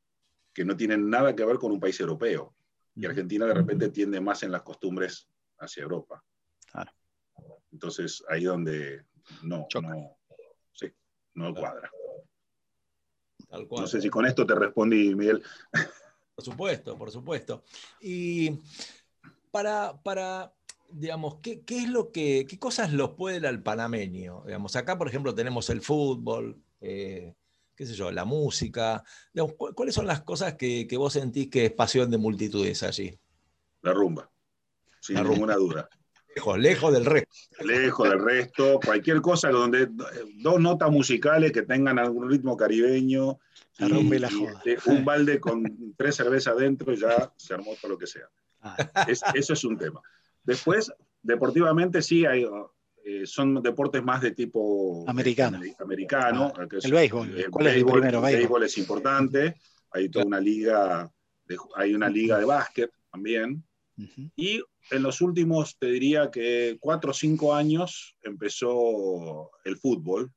que 0.52 0.64
no 0.64 0.76
tienen 0.76 1.10
nada 1.10 1.34
que 1.34 1.44
ver 1.44 1.58
con 1.58 1.72
un 1.72 1.80
país 1.80 1.98
europeo. 2.00 2.54
Y. 2.94 3.04
Argentina 3.04 3.44
de 3.46 3.54
repente 3.54 3.90
tiende 3.90 4.20
más 4.20 4.42
en 4.42 4.52
las 4.52 4.62
costumbres 4.62 5.28
hacia 5.58 5.82
Europa. 5.82 6.24
Claro. 6.70 6.92
Entonces 7.72 8.22
ahí 8.28 8.44
donde 8.44 9.04
no, 9.42 9.66
Choca. 9.68 9.88
no, 9.88 10.16
sí, 10.72 10.86
no 11.34 11.52
Claro. 11.52 11.60
cuadra. 11.60 11.90
Tal 13.48 13.68
cual. 13.68 13.82
No 13.82 13.86
sé 13.86 14.00
si 14.00 14.08
con 14.08 14.24
esto 14.24 14.46
te 14.46 14.54
respondí, 14.54 15.14
Miguel. 15.14 15.42
Por 16.34 16.44
supuesto, 16.44 16.96
por 16.96 17.10
supuesto. 17.10 17.64
Y 18.00 18.58
para, 19.50 20.00
para 20.02 20.55
digamos, 20.90 21.36
¿qué, 21.42 21.62
qué 21.62 21.78
es 21.78 21.88
lo 21.88 22.10
que, 22.12 22.46
qué 22.48 22.58
cosas 22.58 22.92
los 22.92 23.10
puede 23.10 23.36
el 23.38 23.46
al 23.46 23.62
panameño? 23.62 24.42
Digamos, 24.46 24.76
acá, 24.76 24.96
por 24.98 25.08
ejemplo, 25.08 25.34
tenemos 25.34 25.68
el 25.70 25.80
fútbol, 25.82 26.60
eh, 26.80 27.34
qué 27.74 27.86
sé 27.86 27.94
yo, 27.94 28.10
la 28.10 28.24
música. 28.24 29.02
Digamos, 29.32 29.54
¿cu- 29.56 29.74
¿Cuáles 29.74 29.94
son 29.94 30.06
las 30.06 30.22
cosas 30.22 30.54
que, 30.54 30.86
que 30.86 30.96
vos 30.96 31.12
sentís 31.12 31.48
que 31.48 31.66
es 31.66 31.72
pasión 31.72 32.10
de 32.10 32.18
multitudes 32.18 32.82
allí? 32.82 33.18
La 33.82 33.92
rumba, 33.92 34.30
sin 35.00 35.16
La 35.16 35.22
rumba. 35.22 35.34
ninguna 35.34 35.56
duda. 35.56 35.88
Lejos, 36.34 36.58
lejos 36.58 36.92
del 36.92 37.04
resto. 37.06 37.30
Lejos 37.64 38.10
del 38.10 38.22
resto, 38.22 38.78
cualquier 38.84 39.22
cosa 39.22 39.48
donde 39.48 39.88
dos 40.34 40.60
notas 40.60 40.90
musicales 40.90 41.50
que 41.50 41.62
tengan 41.62 41.98
algún 41.98 42.28
ritmo 42.30 42.56
caribeño. 42.58 43.38
La 43.78 43.88
rumba 43.88 44.16
y 44.16 44.18
la 44.18 44.30
joda. 44.30 44.62
este, 44.64 44.90
un 44.90 45.04
balde 45.04 45.40
con 45.40 45.94
tres 45.96 46.16
cervezas 46.16 46.54
adentro 46.54 46.92
y 46.92 46.96
ya 47.00 47.32
se 47.36 47.54
armó 47.54 47.72
todo 47.80 47.92
lo 47.92 47.98
que 47.98 48.06
sea. 48.06 48.28
Ah, 48.60 48.76
Es- 49.08 49.22
eso 49.34 49.52
es 49.54 49.64
un 49.64 49.78
tema. 49.78 50.02
Después, 50.46 50.92
deportivamente 51.22 52.00
sí 52.02 52.24
hay, 52.24 52.46
eh, 53.04 53.26
son 53.26 53.62
deportes 53.62 54.02
más 54.02 54.22
de 54.22 54.30
tipo 54.32 55.04
Americano. 55.08 55.60
americano, 55.78 56.52
Ah, 56.56 56.66
que 56.68 56.78
el 56.82 56.92
béisbol. 56.92 57.46
¿Cuál 57.50 57.66
es 57.66 57.76
el 57.76 57.84
primero? 57.84 58.26
El 58.26 58.36
Béisbol. 58.36 58.62
es 58.64 58.78
importante. 58.78 59.54
Hay 59.90 60.08
toda 60.08 60.24
una 60.24 60.40
liga, 60.40 61.10
de, 61.44 61.56
hay 61.76 61.94
una 61.94 62.08
liga 62.08 62.38
de 62.38 62.44
básquet 62.44 62.90
también. 63.10 63.64
Y 64.36 64.62
en 64.90 65.02
los 65.02 65.20
últimos, 65.22 65.78
te 65.78 65.86
diría 65.86 66.30
que 66.30 66.76
cuatro 66.80 67.12
o 67.12 67.14
cinco 67.14 67.54
años 67.54 68.16
empezó 68.22 69.50
el 69.64 69.76
fútbol 69.78 70.30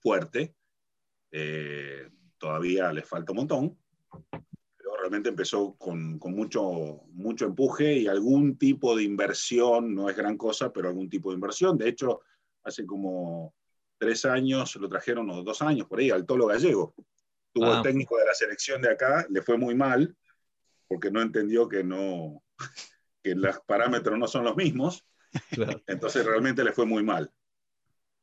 fuerte. 0.00 0.54
Eh, 1.30 2.08
todavía 2.36 2.92
les 2.92 3.06
falta 3.06 3.30
un 3.30 3.36
montón, 3.36 3.78
realmente 5.00 5.28
empezó 5.30 5.74
con, 5.74 6.18
con 6.18 6.34
mucho, 6.34 7.02
mucho 7.12 7.46
empuje 7.46 7.94
y 7.98 8.06
algún 8.06 8.56
tipo 8.56 8.96
de 8.96 9.02
inversión, 9.02 9.94
no 9.94 10.08
es 10.08 10.16
gran 10.16 10.36
cosa, 10.36 10.72
pero 10.72 10.88
algún 10.88 11.08
tipo 11.10 11.30
de 11.30 11.34
inversión. 11.36 11.76
De 11.78 11.88
hecho, 11.88 12.20
hace 12.62 12.86
como 12.86 13.54
tres 13.98 14.24
años 14.24 14.76
lo 14.76 14.88
trajeron, 14.88 15.28
o 15.30 15.42
dos 15.42 15.60
años 15.62 15.86
por 15.86 15.98
ahí, 16.00 16.10
al 16.10 16.26
Tolo 16.26 16.46
Gallego. 16.46 16.94
Tuvo 17.52 17.66
Ah. 17.66 17.76
el 17.78 17.82
técnico 17.82 18.16
de 18.16 18.26
la 18.26 18.34
selección 18.34 18.80
de 18.82 18.90
acá, 18.90 19.26
le 19.28 19.42
fue 19.42 19.58
muy 19.58 19.74
mal, 19.74 20.16
porque 20.88 21.10
no 21.10 21.20
entendió 21.20 21.68
que 21.68 21.82
no 21.84 22.42
que 23.22 23.34
los 23.34 23.60
parámetros 23.66 24.18
no 24.18 24.26
son 24.28 24.44
los 24.44 24.56
mismos, 24.56 25.04
Claro, 25.50 25.80
entonces 25.86 26.24
realmente 26.26 26.64
le 26.64 26.72
fue 26.72 26.86
muy 26.86 27.04
mal. 27.04 27.30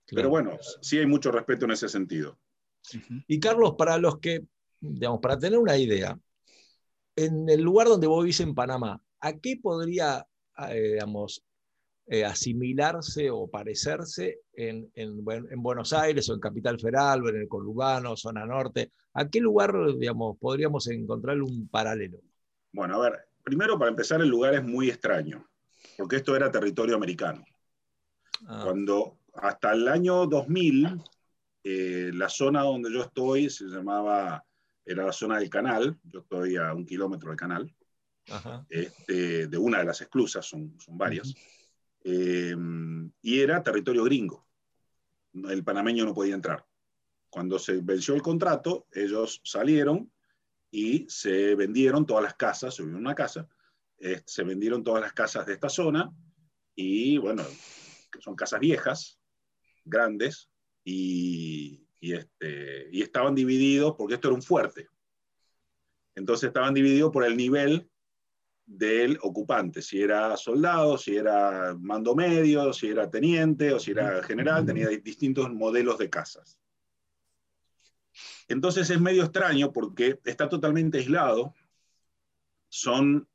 Pero 0.08 0.30
claro. 0.30 0.30
bueno, 0.30 0.58
sí 0.82 0.98
hay 0.98 1.06
mucho 1.06 1.32
respeto 1.32 1.66
en 1.66 1.72
ese 1.72 1.88
sentido. 1.88 2.38
Y 3.28 3.40
Carlos, 3.40 3.76
para 3.78 3.98
los 3.98 4.20
que, 4.20 4.46
digamos, 4.80 5.20
para 5.22 5.38
tener 5.38 5.58
una 5.60 5.78
idea, 5.78 6.18
en 7.18 7.50
el 7.50 7.62
lugar 7.62 7.88
donde 7.88 8.08
vos 8.08 8.24
vivís 8.24 8.40
en 8.40 8.56
Panamá, 8.56 9.02
¿a 9.20 9.34
qué 9.34 9.60
podría, 9.62 10.26
eh, 10.70 10.94
digamos, 10.94 11.44
eh, 12.06 12.24
asimilarse 12.24 13.30
o 13.30 13.50
parecerse 13.50 14.40
en, 14.54 14.90
en, 14.94 15.26
en, 15.28 15.62
Buenos 15.62 15.92
Aires 15.92 16.30
o 16.30 16.36
en 16.36 16.40
Capital 16.40 16.80
Federal 16.80 17.24
o 17.24 17.30
en 17.30 17.38
el 17.38 17.48
conurbano, 17.48 18.16
zona 18.16 18.46
norte? 18.46 18.92
¿A 19.14 19.28
qué 19.28 19.42
lugar, 19.42 19.74
digamos, 19.98 20.38
podríamos 20.38 20.88
encontrar 20.88 21.42
un 21.42 21.68
paralelo? 21.68 22.20
Bueno, 22.72 23.02
a 23.02 23.10
ver, 23.10 23.28
primero 23.44 23.80
para 23.80 23.90
empezar 23.90 24.22
el 24.22 24.30
lugar 24.30 24.54
es 24.54 24.64
muy 24.64 24.90
extraño, 24.90 25.50
porque 25.98 26.18
esto 26.18 26.36
era 26.36 26.52
territorio 26.52 26.96
americano. 26.96 27.44
Ah. 28.46 28.62
Cuando 28.64 29.18
hasta 29.34 29.74
el 29.74 29.88
año 29.88 30.28
2000, 30.28 31.02
eh, 31.64 32.12
la 32.14 32.30
zona 32.30 32.62
donde 32.62 32.94
yo 32.94 33.02
estoy 33.02 33.50
se 33.50 33.66
llamaba, 33.66 34.46
era 34.88 35.06
la 35.06 35.12
zona 35.12 35.38
del 35.38 35.50
canal, 35.50 36.00
yo 36.04 36.22
estoy 36.22 36.56
a 36.56 36.74
un 36.74 36.86
kilómetro 36.86 37.30
del 37.30 37.38
canal, 37.38 37.76
este, 38.70 39.48
de 39.48 39.58
una 39.58 39.80
de 39.80 39.86
las 39.86 40.02
esclusas, 40.02 40.46
son, 40.46 40.80
son 40.80 40.98
varias. 40.98 41.34
Eh, 42.04 42.56
y 43.22 43.40
era 43.40 43.62
territorio 43.62 44.04
gringo. 44.06 44.48
El 45.34 45.64
panameño 45.64 46.06
no 46.06 46.14
podía 46.14 46.36
entrar. 46.36 46.66
Cuando 47.30 47.60
se 47.60 47.82
venció 47.82 48.16
el 48.16 48.22
contrato, 48.22 48.88
ellos 48.92 49.42
salieron 49.44 50.12
y 50.72 51.06
se 51.10 51.56
vendieron 51.56 52.06
todas 52.06 52.24
las 52.24 52.36
casas, 52.36 52.76
se 52.76 52.84
una 52.84 53.14
casa, 53.14 53.48
eh, 54.00 54.22
se 54.26 54.44
vendieron 54.44 54.84
todas 54.84 55.02
las 55.02 55.14
casas 55.14 55.46
de 55.46 55.54
esta 55.54 55.70
zona 55.70 56.10
y 56.76 57.18
bueno, 57.18 57.44
son 58.20 58.36
casas 58.36 58.60
viejas, 58.60 59.20
grandes, 59.84 60.50
y, 60.84 61.87
y, 62.00 62.14
este, 62.14 62.90
y 62.92 63.02
estaban 63.02 63.36
divididos, 63.36 63.96
porque 63.98 64.16
esto 64.16 64.28
era 64.28 64.36
un 64.36 64.42
fuerte. 64.42 64.88
Entonces 66.16 66.48
estaban 66.48 66.74
divididos 66.74 67.12
por 67.12 67.26
el 67.26 67.38
nivel 67.38 67.90
del 68.66 69.18
ocupante, 69.22 69.82
si 69.82 70.02
era 70.02 70.36
soldado, 70.36 70.98
si 70.98 71.16
era 71.16 71.76
mando 71.80 72.14
medio, 72.16 72.74
si 72.74 72.88
era 72.88 73.10
teniente 73.10 73.72
o 73.72 73.80
si 73.80 73.92
era 73.92 74.22
general, 74.24 74.66
tenía 74.66 74.90
distintos 74.90 75.52
modelos 75.54 75.98
de 75.98 76.10
casas. 76.10 76.60
Entonces 78.48 78.90
es 78.90 79.00
medio 79.00 79.24
extraño 79.24 79.72
porque 79.72 80.20
está 80.26 80.50
totalmente 80.50 80.98
aislado, 80.98 81.54
son 82.68 83.28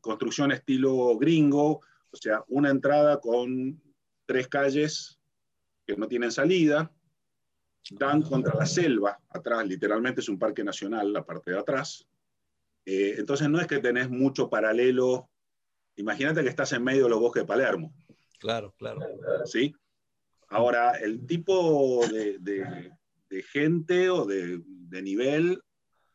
construcción 0.00 0.52
estilo 0.52 1.18
gringo, 1.18 1.80
o 2.10 2.16
sea, 2.16 2.42
una 2.48 2.70
entrada 2.70 3.20
con 3.20 3.82
tres 4.24 4.48
calles 4.48 5.20
que 5.86 5.96
no 5.96 6.08
tienen 6.08 6.32
salida, 6.32 6.90
dan 7.90 8.22
contra 8.22 8.54
la 8.54 8.66
selva, 8.66 9.18
atrás 9.28 9.66
literalmente 9.66 10.20
es 10.20 10.28
un 10.28 10.38
parque 10.38 10.62
nacional, 10.62 11.12
la 11.12 11.24
parte 11.24 11.50
de 11.50 11.58
atrás, 11.58 12.06
eh, 12.84 13.14
entonces 13.18 13.48
no 13.48 13.60
es 13.60 13.66
que 13.66 13.78
tenés 13.78 14.10
mucho 14.10 14.48
paralelo. 14.48 15.30
Imagínate 15.96 16.42
que 16.42 16.48
estás 16.48 16.72
en 16.72 16.82
medio 16.82 17.04
de 17.04 17.10
los 17.10 17.20
bosques 17.20 17.42
de 17.42 17.46
Palermo. 17.46 17.94
Claro, 18.38 18.74
claro. 18.78 19.00
¿Sí? 19.44 19.74
Ahora, 20.48 20.92
el 20.92 21.26
tipo 21.26 22.04
de, 22.08 22.90
gente 23.52 24.10
o 24.10 24.24
de, 24.24 24.62
nivel 25.02 25.62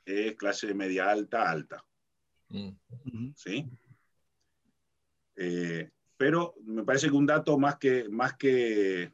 es 0.06 0.36
clase 0.36 0.74
media 0.74 1.10
alta, 1.10 1.50
alta. 1.50 1.86
Mm. 2.50 2.70
¿Sí? 3.36 3.66
Eh, 5.36 5.90
pero 6.18 6.56
me 6.64 6.84
parece 6.84 7.08
que 7.08 7.16
un 7.16 7.26
dato 7.26 7.58
más 7.58 7.78
que, 7.78 8.10
más 8.10 8.36
que 8.36 9.14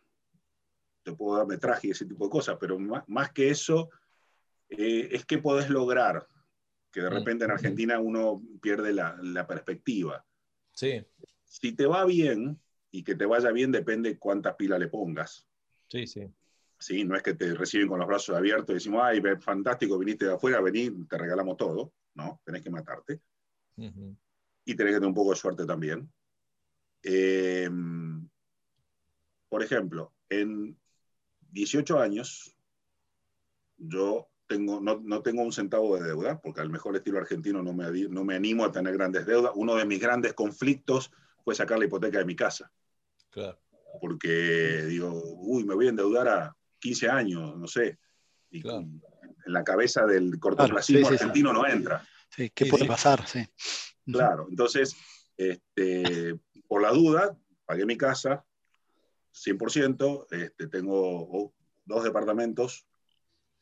te 1.03 1.13
puedo 1.13 1.37
dar 1.37 1.47
metraje 1.47 1.87
y 1.87 1.91
ese 1.91 2.05
tipo 2.05 2.25
de 2.25 2.31
cosas, 2.31 2.57
pero 2.59 2.77
más, 2.79 3.31
que 3.31 3.49
eso, 3.49 3.89
eh, 4.69 5.09
es 5.11 5.25
que 5.25 5.37
podés 5.37 5.69
lograr 5.69 6.27
que 6.91 7.01
de 7.01 7.09
mm. 7.09 7.13
repente 7.13 7.45
en 7.45 7.51
Argentina 7.51 7.99
uno 7.99 8.41
pierde 8.61 8.93
la, 8.93 9.17
la, 9.21 9.47
perspectiva. 9.47 10.25
Sí. 10.73 11.05
Si 11.45 11.73
te 11.73 11.85
va 11.85 12.05
bien, 12.05 12.59
y 12.91 13.03
que 13.03 13.15
te 13.15 13.25
vaya 13.25 13.51
bien 13.51 13.71
depende 13.71 14.19
cuántas 14.19 14.55
pilas 14.55 14.79
le 14.79 14.87
pongas. 14.87 15.47
Sí, 15.87 16.05
sí. 16.05 16.29
Sí, 16.77 17.03
no 17.03 17.15
es 17.15 17.23
que 17.23 17.35
te 17.35 17.53
reciben 17.53 17.87
con 17.87 17.99
los 17.99 18.07
brazos 18.07 18.35
abiertos 18.35 18.71
y 18.71 18.73
decimos, 18.73 19.01
ay, 19.03 19.21
fantástico, 19.39 19.97
viniste 19.97 20.25
de 20.25 20.33
afuera, 20.33 20.59
vení, 20.61 21.05
te 21.05 21.17
regalamos 21.17 21.55
todo. 21.55 21.93
No, 22.15 22.41
tenés 22.43 22.61
que 22.61 22.69
matarte. 22.69 23.21
Y 23.77 24.75
tenés 24.75 24.93
que 24.93 24.97
tener 24.97 25.05
un 25.05 25.13
poco 25.13 25.29
de 25.29 25.35
suerte 25.35 25.65
también. 25.65 26.11
Em, 27.03 28.27
por 29.47 29.63
ejemplo, 29.63 30.13
en 30.29 30.77
18 31.51 31.99
años, 31.99 32.55
yo 33.77 34.31
no, 34.59 35.21
tengo 35.21 35.41
un 35.41 35.53
centavo 35.53 35.97
de 35.97 36.07
deuda, 36.07 36.39
porque 36.41 36.61
al 36.61 36.69
mejor 36.69 36.95
estilo 36.95 37.19
argentino 37.19 37.61
no 37.63 37.73
me, 37.73 37.85
no 38.09 38.23
me 38.23 38.35
animo 38.35 38.65
a 38.65 38.71
tener 38.71 38.93
grandes 38.93 39.25
deudas. 39.25 39.51
Uno 39.55 39.75
de 39.75 39.85
mis 39.85 39.99
grandes 39.99 40.33
conflictos 40.33 41.11
fue 41.43 41.55
sacar 41.55 41.79
la 41.79 41.85
hipoteca 41.85 42.19
de 42.19 42.25
mi 42.25 42.35
casa. 42.35 42.71
Claro. 43.29 43.59
Porque 43.99 44.85
digo, 44.87 45.21
uy, 45.39 45.63
me 45.63 45.75
voy 45.75 45.87
a 45.87 45.89
endeudar 45.89 46.27
a 46.27 46.55
15 46.79 47.09
años, 47.09 47.57
no 47.57 47.67
sé. 47.67 47.99
Y 48.49 48.67
en 48.67 49.01
la 49.45 49.63
cabeza 49.63 50.05
del 50.05 50.39
cortoplacismo 50.39 51.07
argentino 51.07 51.53
no 51.53 51.65
entra. 51.65 52.05
Sí, 52.29 52.49
¿qué 52.53 52.65
puede 52.65 52.85
pasar? 52.85 53.25
Sí. 53.27 53.45
Claro, 54.05 54.47
entonces, 54.49 54.95
este, 55.37 56.37
por 56.67 56.81
la 56.81 56.91
duda, 56.91 57.37
pagué 57.65 57.85
mi 57.85 57.97
casa 57.97 58.45
100%, 59.33 60.27
este, 60.31 60.67
tengo 60.67 61.53
dos 61.85 62.03
departamentos 62.03 62.87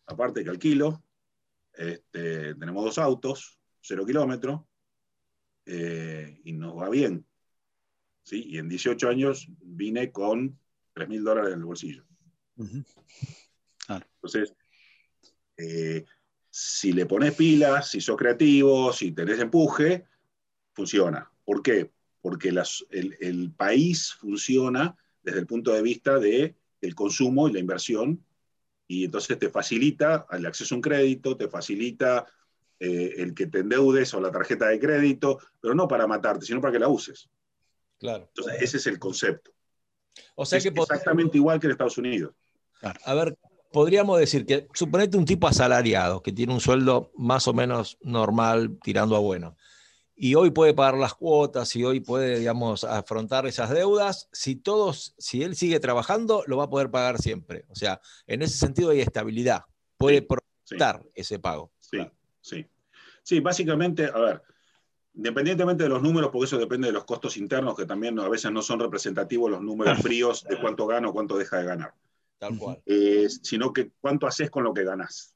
aparte 0.10 0.44
que 0.44 0.50
alquilo, 0.50 1.04
este, 1.74 2.56
tenemos 2.56 2.84
dos 2.84 2.98
autos, 2.98 3.60
cero 3.80 4.06
kilómetros, 4.06 4.62
eh, 5.66 6.42
y 6.44 6.54
nos 6.54 6.76
va 6.78 6.90
bien. 6.90 7.26
¿sí? 8.24 8.44
Y 8.48 8.58
en 8.58 8.68
18 8.68 9.08
años 9.08 9.48
vine 9.62 10.12
con 10.12 10.60
3 10.94 11.08
mil 11.08 11.24
dólares 11.24 11.54
en 11.54 11.60
el 11.60 11.66
bolsillo. 11.66 12.06
Entonces, 13.88 14.54
eh, 15.58 16.06
si 16.50 16.92
le 16.92 17.06
pones 17.06 17.36
pilas, 17.36 17.92
si 17.92 18.02
sos 18.02 18.18
creativo, 18.18 18.92
si 18.92 19.12
tenés 19.12 19.40
empuje, 19.40 20.08
funciona. 20.74 21.32
¿Por 21.46 21.62
qué? 21.62 21.92
Porque 22.22 22.50
el, 22.50 23.18
el, 23.20 23.52
país 23.52 24.14
funciona 24.14 24.98
desde 25.30 25.40
el 25.40 25.48
punto 25.48 25.72
de 25.72 25.82
vista 25.82 26.20
del 26.20 26.56
el 26.82 26.96
consumo 26.96 27.48
y 27.48 27.54
la 27.54 27.60
inversión 27.60 28.24
y 28.88 29.06
entonces 29.06 29.38
te 29.38 29.50
facilita 29.50 30.26
el 30.32 30.46
acceso 30.46 30.74
a 30.74 30.78
un 30.78 30.82
crédito, 30.82 31.38
te 31.38 31.48
facilita 31.48 32.26
eh, 32.80 33.14
el 33.18 33.36
que 33.36 33.48
te 33.48 33.60
endeudes 33.60 34.14
o 34.14 34.22
la 34.22 34.32
tarjeta 34.32 34.68
de 34.68 34.80
crédito, 34.80 35.40
pero 35.62 35.76
no 35.76 35.88
para 35.88 36.08
matarte, 36.08 36.46
sino 36.46 36.60
para 36.60 36.74
que 36.74 36.80
la 36.80 36.88
uses. 36.88 37.30
Claro. 38.00 38.30
Entonces, 38.36 38.62
ese 38.62 38.78
es 38.78 38.88
el 38.88 38.98
concepto. 38.98 39.52
O 40.36 40.46
sea 40.46 40.58
es 40.58 40.64
que 40.64 40.70
exactamente 40.70 41.38
igual 41.38 41.60
que 41.60 41.68
en 41.68 41.72
Estados 41.72 41.98
Unidos. 41.98 42.34
A 42.82 43.14
ver, 43.14 43.38
podríamos 43.72 44.20
decir 44.20 44.46
que 44.46 44.68
suponete 44.74 45.18
un 45.18 45.26
tipo 45.26 45.48
asalariado 45.48 46.24
que 46.24 46.32
tiene 46.32 46.54
un 46.54 46.60
sueldo 46.60 47.12
más 47.16 47.48
o 47.48 47.54
menos 47.54 47.98
normal 48.02 48.80
tirando 48.82 49.16
a 49.16 49.20
bueno 49.20 49.56
y 50.22 50.36
hoy 50.36 50.52
puede 50.52 50.74
pagar 50.74 50.96
las 50.96 51.14
cuotas 51.14 51.74
y 51.78 51.86
hoy 51.86 52.02
puede, 52.02 52.40
digamos, 52.40 52.84
afrontar 52.84 53.48
esas 53.48 53.70
deudas, 53.70 54.28
si 54.34 54.58
todos, 54.58 55.16
si 55.18 55.44
él 55.44 55.56
sigue 55.56 55.80
trabajando, 55.80 56.44
lo 56.46 56.58
va 56.58 56.66
a 56.66 56.70
poder 56.70 56.92
pagar 56.92 57.20
siempre. 57.20 57.64
O 57.70 57.76
sea, 57.76 58.02
en 58.28 58.42
ese 58.42 58.58
sentido 58.58 58.90
hay 58.90 59.00
estabilidad. 59.00 59.64
Puede 59.96 60.22
proyectar 60.22 61.02
ese 61.16 61.40
pago. 61.40 61.72
Sí, 61.80 62.00
sí. 62.42 62.68
Sí, 63.24 63.40
básicamente, 63.40 64.08
a 64.08 64.20
ver, 64.20 64.44
independientemente 65.14 65.84
de 65.84 65.90
los 65.90 66.04
números, 66.04 66.32
porque 66.34 66.48
eso 66.48 66.58
depende 66.58 66.88
de 66.88 66.94
los 66.94 67.06
costos 67.06 67.38
internos, 67.38 67.78
que 67.78 67.86
también 67.86 68.20
a 68.20 68.28
veces 68.28 68.52
no 68.52 68.62
son 68.62 68.82
representativos 68.82 69.50
los 69.50 69.62
números 69.62 70.00
fríos 70.04 70.44
de 70.44 70.60
cuánto 70.60 70.86
gana 70.86 71.08
o 71.08 71.14
cuánto 71.14 71.38
deja 71.38 71.60
de 71.60 71.66
ganar. 71.66 71.94
Tal 72.40 72.58
cual. 72.58 72.82
Eh, 72.86 73.30
sino 73.42 73.72
que 73.72 73.92
cuánto 74.02 74.28
haces 74.28 74.52
con 74.52 74.66
lo 74.66 74.74
que 74.74 74.84
ganas. 74.84 75.34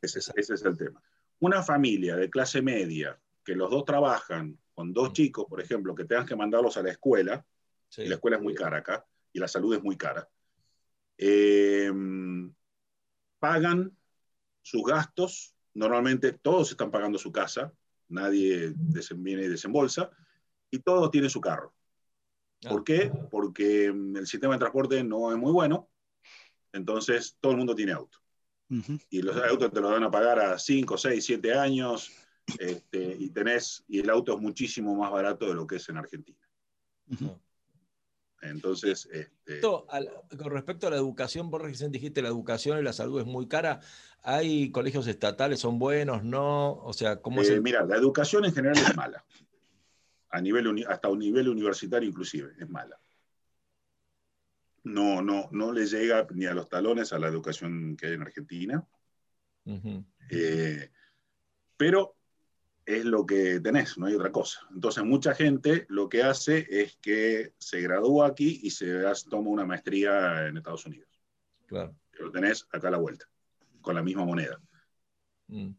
ese, 0.00 0.20
ese 0.20 0.54
es 0.54 0.64
el 0.64 0.76
tema. 0.76 1.02
Una 1.40 1.64
familia 1.64 2.14
de 2.14 2.30
clase 2.30 2.62
media 2.62 3.18
que 3.44 3.54
los 3.54 3.70
dos 3.70 3.84
trabajan 3.84 4.58
con 4.74 4.92
dos 4.92 5.10
mm. 5.10 5.12
chicos, 5.12 5.46
por 5.48 5.60
ejemplo, 5.60 5.94
que 5.94 6.04
tengan 6.04 6.26
que 6.26 6.36
mandarlos 6.36 6.76
a 6.76 6.82
la 6.82 6.90
escuela, 6.90 7.44
y 7.96 8.06
la 8.06 8.14
escuela 8.14 8.36
es 8.36 8.42
muy 8.42 8.54
cara 8.54 8.78
acá, 8.78 9.04
y 9.32 9.38
la 9.38 9.48
salud 9.48 9.74
es 9.74 9.82
muy 9.82 9.96
cara, 9.96 10.28
eh, 11.18 11.92
pagan 13.38 13.96
sus 14.62 14.82
gastos, 14.84 15.54
normalmente 15.74 16.32
todos 16.32 16.70
están 16.70 16.90
pagando 16.90 17.18
su 17.18 17.32
casa, 17.32 17.72
nadie 18.08 18.74
viene 19.16 19.42
y 19.44 19.48
desembolsa, 19.48 20.10
y 20.70 20.78
todos 20.78 21.10
tienen 21.10 21.30
su 21.30 21.40
carro. 21.40 21.74
¿Por 22.62 22.80
ah. 22.80 22.82
qué? 22.84 23.12
Porque 23.30 23.92
mm, 23.92 24.16
el 24.16 24.26
sistema 24.26 24.54
de 24.54 24.60
transporte 24.60 25.02
no 25.02 25.32
es 25.32 25.38
muy 25.38 25.52
bueno, 25.52 25.90
entonces 26.72 27.36
todo 27.40 27.52
el 27.52 27.58
mundo 27.58 27.74
tiene 27.74 27.92
auto. 27.92 28.18
Y 29.08 29.22
los 29.22 29.36
autos 29.36 29.72
te 29.72 29.80
los 29.80 29.90
van 29.90 30.04
a 30.04 30.12
pagar 30.12 30.38
a 30.38 30.56
5, 30.56 30.96
6, 30.96 31.24
7 31.24 31.54
años, 31.54 32.12
este, 32.58 33.16
y 33.18 33.30
tenés, 33.30 33.84
y 33.88 34.00
el 34.00 34.10
auto 34.10 34.34
es 34.34 34.40
muchísimo 34.40 34.94
más 34.94 35.10
barato 35.10 35.46
de 35.46 35.54
lo 35.54 35.66
que 35.66 35.76
es 35.76 35.88
en 35.88 35.96
Argentina. 35.96 36.38
Entonces, 38.42 39.08
este... 39.12 39.60
con 39.60 40.50
respecto 40.50 40.86
a 40.86 40.90
la 40.90 40.96
educación, 40.96 41.50
vos 41.50 41.60
recién 41.60 41.92
dijiste 41.92 42.22
la 42.22 42.28
educación 42.28 42.78
y 42.78 42.82
la 42.82 42.92
salud 42.92 43.20
es 43.20 43.26
muy 43.26 43.46
cara. 43.48 43.80
¿Hay 44.22 44.70
colegios 44.70 45.06
estatales, 45.06 45.60
son 45.60 45.78
buenos, 45.78 46.24
no? 46.24 46.74
O 46.74 46.92
sea, 46.92 47.20
¿cómo 47.20 47.42
eh, 47.42 47.60
Mira, 47.60 47.84
la 47.84 47.96
educación 47.96 48.44
en 48.44 48.54
general 48.54 48.78
es 48.78 48.96
mala. 48.96 49.24
A 50.30 50.40
nivel, 50.40 50.86
hasta 50.88 51.08
un 51.08 51.18
nivel 51.18 51.48
universitario 51.48 52.08
inclusive, 52.08 52.52
es 52.58 52.68
mala. 52.68 52.98
no, 54.84 55.20
no, 55.22 55.48
no 55.52 55.72
le 55.72 55.86
llega 55.86 56.26
ni 56.32 56.46
a 56.46 56.54
los 56.54 56.68
talones 56.68 57.12
a 57.12 57.18
la 57.18 57.28
educación 57.28 57.96
que 57.96 58.06
hay 58.06 58.12
en 58.14 58.22
Argentina. 58.22 58.86
Eh, 60.30 60.90
pero 61.76 62.16
es 62.96 63.04
lo 63.04 63.26
que 63.26 63.60
tenés, 63.60 63.98
no 63.98 64.06
hay 64.06 64.14
otra 64.14 64.32
cosa. 64.32 64.60
Entonces, 64.72 65.04
mucha 65.04 65.34
gente 65.34 65.86
lo 65.88 66.08
que 66.08 66.22
hace 66.22 66.66
es 66.68 66.96
que 66.96 67.52
se 67.58 67.80
gradúa 67.80 68.28
aquí 68.28 68.60
y 68.62 68.70
se 68.70 69.02
toma 69.28 69.50
una 69.50 69.66
maestría 69.66 70.46
en 70.46 70.56
Estados 70.56 70.86
Unidos. 70.86 71.08
Claro. 71.66 71.94
Lo 72.18 72.30
tenés 72.30 72.66
acá 72.72 72.88
a 72.88 72.92
la 72.92 72.98
vuelta, 72.98 73.26
con 73.80 73.94
la 73.94 74.02
misma 74.02 74.24
moneda. 74.24 74.60
Mm. 75.48 75.70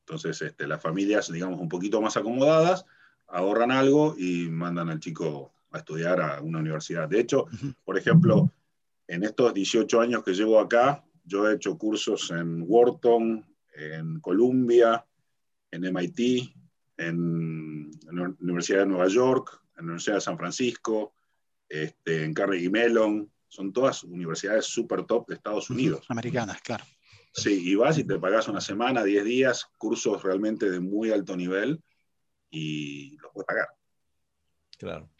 Entonces, 0.00 0.40
este, 0.42 0.66
las 0.66 0.80
familias, 0.80 1.30
digamos, 1.30 1.60
un 1.60 1.68
poquito 1.68 2.00
más 2.00 2.16
acomodadas, 2.16 2.84
ahorran 3.26 3.70
algo 3.70 4.14
y 4.16 4.48
mandan 4.48 4.88
al 4.88 5.00
chico 5.00 5.52
a 5.70 5.78
estudiar 5.78 6.20
a 6.20 6.40
una 6.40 6.60
universidad. 6.60 7.08
De 7.08 7.20
hecho, 7.20 7.46
por 7.84 7.98
ejemplo, 7.98 8.50
en 9.06 9.22
estos 9.22 9.52
18 9.52 10.00
años 10.00 10.24
que 10.24 10.32
llevo 10.32 10.60
acá, 10.60 11.04
yo 11.24 11.48
he 11.48 11.54
hecho 11.54 11.76
cursos 11.76 12.30
en 12.30 12.64
Wharton, 12.66 13.44
en 13.74 14.20
Columbia, 14.20 15.04
en 15.70 15.84
MIT, 15.84 16.54
en, 16.96 17.90
en 18.08 18.16
la 18.16 18.34
Universidad 18.40 18.80
de 18.80 18.86
Nueva 18.86 19.08
York, 19.08 19.60
en 19.76 19.76
la 19.76 19.82
Universidad 19.82 20.16
de 20.16 20.20
San 20.20 20.38
Francisco, 20.38 21.14
este, 21.68 22.24
en 22.24 22.34
Carnegie 22.34 22.70
Mellon. 22.70 23.30
Son 23.48 23.72
todas 23.72 24.04
universidades 24.04 24.66
super 24.66 25.04
top 25.04 25.28
de 25.28 25.36
Estados 25.36 25.70
Unidos. 25.70 26.04
Americanas, 26.08 26.60
claro. 26.60 26.84
Sí, 27.32 27.70
y 27.70 27.74
vas 27.76 27.96
y 27.98 28.04
te 28.04 28.18
pagas 28.18 28.48
una 28.48 28.60
semana, 28.60 29.04
10 29.04 29.24
días, 29.24 29.66
cursos 29.76 30.22
realmente 30.22 30.70
de 30.70 30.80
muy 30.80 31.12
alto 31.12 31.36
nivel 31.36 31.82
y 32.50 33.16
los 33.18 33.32
puedes 33.32 33.46
pagar. 33.46 33.68
Claro. 34.76 35.10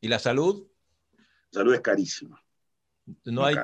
¿Y 0.00 0.08
la 0.08 0.18
salud? 0.18 0.68
Salud 1.50 1.74
es 1.74 1.80
carísima. 1.80 2.42
No 3.24 3.44
hay. 3.44 3.56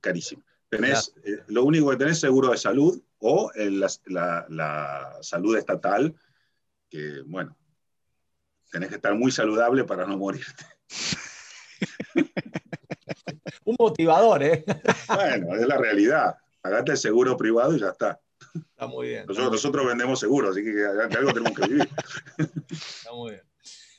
Carísima. 0.00 0.44
Tenés, 0.68 1.12
eh, 1.24 1.42
lo 1.48 1.64
único 1.64 1.90
que 1.90 1.96
tenés 1.96 2.14
es 2.14 2.20
seguro 2.20 2.50
de 2.50 2.56
salud 2.56 3.00
o 3.18 3.50
en 3.54 3.80
la, 3.80 3.88
la- 4.06 4.46
la 4.48 5.18
salud 5.22 5.56
estatal, 5.56 6.14
que 6.88 7.22
bueno, 7.26 7.56
tenés 8.70 8.88
que 8.88 8.96
estar 8.96 9.14
muy 9.14 9.30
saludable 9.32 9.84
para 9.84 10.06
no 10.06 10.16
morirte. 10.16 10.64
Un 13.64 13.76
motivador, 13.78 14.42
¿eh? 14.42 14.64
Bueno, 15.08 15.54
es 15.56 15.66
la 15.66 15.76
realidad. 15.76 16.36
Pagate 16.60 16.92
el 16.92 16.98
seguro 16.98 17.36
privado 17.36 17.74
y 17.76 17.80
ya 17.80 17.88
está. 17.90 18.20
Está 18.54 18.86
muy 18.86 19.08
bien. 19.08 19.26
Nosotros, 19.26 19.86
vendemos 19.86 20.20
seguros, 20.20 20.50
así 20.50 20.62
que 20.62 20.70
de 20.72 21.02
algo 21.16 21.32
tenemos 21.32 21.58
que 21.58 21.66
vivir. 21.68 21.88
está 22.70 23.12
muy 23.12 23.32
bien. 23.32 23.42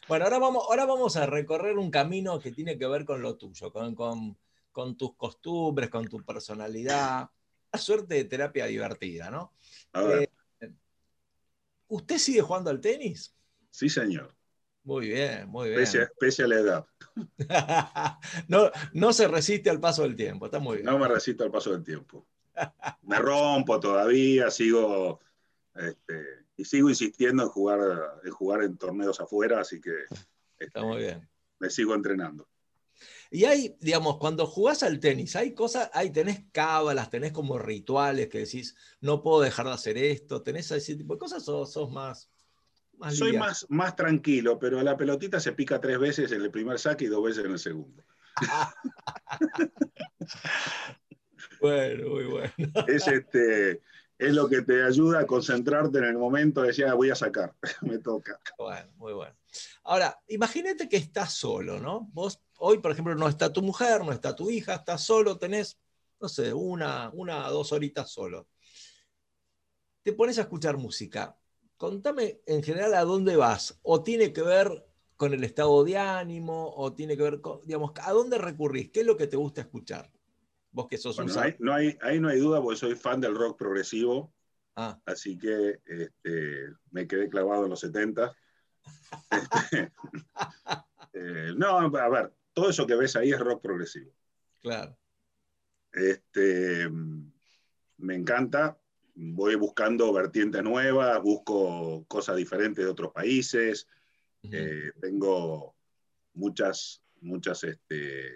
Bueno, 0.07 0.23
ahora 0.25 0.39
vamos, 0.39 0.63
ahora 0.69 0.85
vamos 0.85 1.17
a 1.17 1.25
recorrer 1.25 1.77
un 1.77 1.91
camino 1.91 2.39
que 2.39 2.51
tiene 2.51 2.77
que 2.77 2.87
ver 2.87 3.03
con 3.03 3.21
lo 3.21 3.35
tuyo, 3.35 3.71
con, 3.71 3.93
con- 3.93 4.37
con 4.71 4.95
tus 4.95 5.15
costumbres, 5.15 5.89
con 5.89 6.07
tu 6.07 6.23
personalidad. 6.23 7.29
Una 7.77 7.83
suerte 7.83 8.15
de 8.15 8.25
terapia 8.25 8.65
divertida, 8.65 9.29
¿no? 9.29 9.53
A 9.93 10.01
ver, 10.01 10.31
¿Usted 11.89 12.17
sigue 12.17 12.41
jugando 12.41 12.71
al 12.71 12.81
tenis? 12.81 13.35
sí, 13.69 13.87
señor. 13.87 14.35
Muy 14.83 15.09
bien, 15.09 15.47
muy 15.47 15.69
bien. 15.69 15.81
Pese 15.81 16.01
a, 16.01 16.11
pese 16.19 16.43
a 16.43 16.47
la 16.47 16.55
edad. 16.55 16.85
no, 18.47 18.71
no 18.93 19.13
se 19.13 19.27
resiste 19.27 19.69
al 19.69 19.79
paso 19.79 20.01
del 20.01 20.15
tiempo, 20.15 20.45
está 20.45 20.57
muy 20.57 20.77
bien. 20.77 20.87
No 20.87 20.97
me 20.97 21.07
resisto 21.07 21.43
al 21.43 21.51
paso 21.51 21.71
del 21.71 21.83
tiempo. 21.83 22.25
Me 23.03 23.19
rompo 23.19 23.79
todavía, 23.79 24.49
sigo 24.49 25.19
este, 25.75 26.45
y 26.55 26.65
sigo 26.65 26.89
insistiendo 26.89 27.43
en 27.43 27.49
jugar, 27.49 27.79
en 28.23 28.31
jugar 28.31 28.63
en 28.63 28.75
torneos 28.75 29.19
afuera, 29.19 29.59
así 29.59 29.79
que 29.79 29.91
este, 30.09 30.25
Está 30.57 30.81
muy 30.81 30.97
bien. 30.97 31.29
me 31.59 31.69
sigo 31.69 31.93
entrenando. 31.93 32.49
Y 33.31 33.45
hay, 33.45 33.77
digamos, 33.81 34.17
cuando 34.17 34.45
jugás 34.47 34.83
al 34.83 34.99
tenis, 34.99 35.35
hay 35.35 35.53
cosas, 35.53 35.89
hay, 35.93 36.11
tenés 36.11 36.43
cábalas, 36.51 37.09
tenés 37.09 37.31
como 37.31 37.57
rituales 37.57 38.27
que 38.29 38.39
decís, 38.39 38.75
no 39.01 39.21
puedo 39.21 39.41
dejar 39.41 39.65
de 39.67 39.73
hacer 39.73 39.97
esto, 39.97 40.41
tenés 40.41 40.71
ese 40.71 40.95
tipo 40.95 41.13
de 41.13 41.19
cosas 41.19 41.47
o 41.49 41.65
sos 41.65 41.91
más, 41.91 42.29
más 42.97 43.15
Soy 43.15 43.27
liviano? 43.27 43.45
más, 43.45 43.65
más 43.69 43.95
tranquilo, 43.95 44.57
pero 44.59 44.81
la 44.81 44.97
pelotita 44.97 45.39
se 45.39 45.53
pica 45.53 45.79
tres 45.81 45.99
veces 45.99 46.31
en 46.31 46.41
el 46.41 46.51
primer 46.51 46.79
saque 46.79 47.05
y 47.05 47.07
dos 47.07 47.23
veces 47.23 47.45
en 47.45 47.51
el 47.51 47.59
segundo. 47.59 48.03
Bueno, 51.59 52.09
muy 52.09 52.25
bueno. 52.25 52.53
Es, 52.87 53.07
este, 53.07 53.81
es 54.17 54.33
lo 54.33 54.47
que 54.47 54.61
te 54.61 54.83
ayuda 54.83 55.21
a 55.21 55.25
concentrarte 55.25 55.97
en 55.99 56.05
el 56.05 56.17
momento 56.17 56.61
de 56.61 56.67
decir, 56.67 56.85
"Ah, 56.85 56.93
voy 56.93 57.09
a 57.09 57.15
sacar, 57.15 57.53
me 57.81 57.97
toca. 57.99 58.39
Bueno, 58.57 58.91
muy 58.97 59.13
bueno. 59.13 59.35
Ahora, 59.83 60.19
imagínate 60.27 60.87
que 60.89 60.97
estás 60.97 61.33
solo, 61.33 61.79
¿no? 61.79 62.07
Vos 62.13 62.39
hoy, 62.59 62.79
por 62.79 62.91
ejemplo, 62.91 63.15
no 63.15 63.27
está 63.27 63.51
tu 63.51 63.61
mujer, 63.61 64.03
no 64.03 64.11
está 64.11 64.35
tu 64.35 64.49
hija, 64.49 64.75
estás 64.75 65.03
solo, 65.03 65.37
tenés, 65.37 65.77
no 66.19 66.27
sé, 66.29 66.53
una, 66.53 67.09
una 67.13 67.47
o 67.47 67.53
dos 67.53 67.71
horitas 67.71 68.11
solo. 68.11 68.47
Te 70.03 70.13
pones 70.13 70.37
a 70.37 70.41
escuchar 70.41 70.77
música. 70.77 71.37
Contame 71.75 72.41
en 72.45 72.63
general 72.63 72.93
a 72.95 73.03
dónde 73.03 73.35
vas. 73.35 73.77
O 73.83 74.03
tiene 74.03 74.33
que 74.33 74.41
ver 74.41 74.85
con 75.15 75.33
el 75.33 75.43
estado 75.43 75.83
de 75.83 75.97
ánimo, 75.97 76.73
o 76.75 76.93
tiene 76.93 77.17
que 77.17 77.23
ver 77.23 77.41
con, 77.41 77.59
digamos, 77.65 77.91
a 78.03 78.11
dónde 78.11 78.37
recurrís, 78.37 78.91
qué 78.91 79.01
es 79.01 79.05
lo 79.05 79.17
que 79.17 79.27
te 79.27 79.35
gusta 79.35 79.61
escuchar. 79.61 80.11
Vos 80.71 80.87
que 80.87 80.97
sos 80.97 81.15
Bueno, 81.17 81.33
un 81.33 81.39
hay- 81.39 81.55
no 81.59 81.73
hay- 81.73 81.97
ahí 82.01 82.19
no 82.19 82.29
hay 82.29 82.39
duda 82.39 82.61
porque 82.61 82.77
soy 82.77 82.95
fan 82.95 83.19
del 83.19 83.35
rock 83.35 83.57
progresivo, 83.57 84.33
Ah, 84.75 85.01
así 85.07 85.35
que 85.39 85.79
este, 85.85 86.67
me 86.91 87.07
quedé 87.07 87.29
clavado 87.29 87.63
en 87.63 87.71
los 87.71 87.79
70. 87.79 88.35
Este, 89.31 89.91
eh, 91.13 91.53
no, 91.55 91.77
a 91.77 92.09
ver, 92.09 92.33
todo 92.53 92.69
eso 92.69 92.87
que 92.87 92.95
ves 92.95 93.15
ahí 93.15 93.31
es 93.31 93.39
rock 93.39 93.61
progresivo. 93.61 94.11
claro. 94.61 94.97
Este, 95.91 96.87
me 97.97 98.13
encanta, 98.13 98.77
voy 99.15 99.55
buscando 99.55 100.13
vertientes 100.13 100.61
nuevas, 100.61 101.21
busco 101.21 102.05
cosas 102.07 102.35
diferentes 102.35 102.85
de 102.85 102.91
otros 102.91 103.11
países, 103.11 103.87
eh, 104.43 104.91
tengo 105.01 105.75
muchas, 106.33 107.01
muchas, 107.21 107.63
este, 107.63 108.31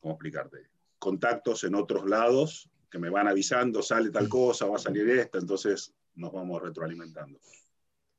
¿cómo 0.00 0.14
explicarte? 0.14 0.68
Contactos 0.98 1.64
en 1.64 1.76
otros 1.76 2.08
lados 2.08 2.68
que 2.90 2.98
me 2.98 3.10
van 3.10 3.28
avisando, 3.28 3.82
sale 3.82 4.10
tal 4.10 4.28
cosa, 4.28 4.66
va 4.66 4.76
a 4.76 4.80
salir 4.80 5.08
esta, 5.10 5.38
entonces 5.38 5.92
nos 6.16 6.32
vamos 6.32 6.62
retroalimentando. 6.62 7.38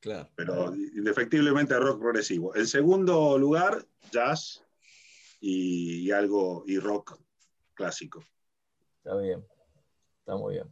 Claro. 0.06 0.30
Pero 0.36 0.76
indefectiblemente 0.76 1.73
rock 1.80 1.99
progresivo. 1.99 2.56
En 2.56 2.68
segundo 2.68 3.40
lugar, 3.40 3.84
jazz 4.11 4.64
y, 5.41 6.02
y 6.02 6.11
algo, 6.11 6.64
y 6.68 6.77
rock 6.77 7.18
clásico. 7.73 8.23
Está 8.98 9.18
bien. 9.18 9.44
Está 10.19 10.36
muy 10.38 10.53
bien. 10.53 10.68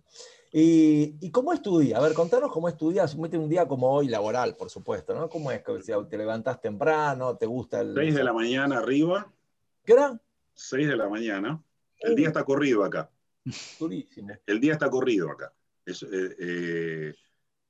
¿Y, 0.51 1.15
y 1.19 1.31
cómo 1.31 1.51
es 1.51 1.63
tu 1.63 1.79
día? 1.79 1.97
A 1.97 2.01
ver, 2.01 2.13
contanos 2.13 2.51
cómo 2.51 2.69
es 2.69 2.77
tu 2.77 2.91
día. 2.91 3.05
Mete 3.17 3.39
un 3.39 3.49
día 3.49 3.67
como 3.67 3.91
hoy, 3.91 4.07
laboral, 4.07 4.55
por 4.55 4.69
supuesto, 4.69 5.15
¿no? 5.15 5.27
¿Cómo 5.27 5.51
es? 5.51 5.63
Que, 5.63 5.79
¿Te 6.07 6.15
levantás 6.15 6.61
temprano? 6.61 7.35
¿Te 7.35 7.47
gusta 7.47 7.81
el. 7.81 7.95
6 7.95 8.13
de 8.13 8.23
la 8.23 8.33
mañana 8.33 8.77
arriba, 8.77 9.33
¿Qué 9.83 9.93
hora? 9.93 10.21
6 10.53 10.89
de 10.89 10.95
la 10.95 11.09
mañana. 11.09 11.59
El 11.97 12.15
día 12.15 12.27
está 12.27 12.43
corrido 12.43 12.83
acá. 12.83 13.09
Durísimo. 13.79 14.29
El 14.45 14.59
día 14.59 14.73
está 14.73 14.91
corrido 14.91 15.31
acá. 15.31 15.51
Es, 15.83 16.03
eh, 16.03 16.35
eh, 16.39 17.13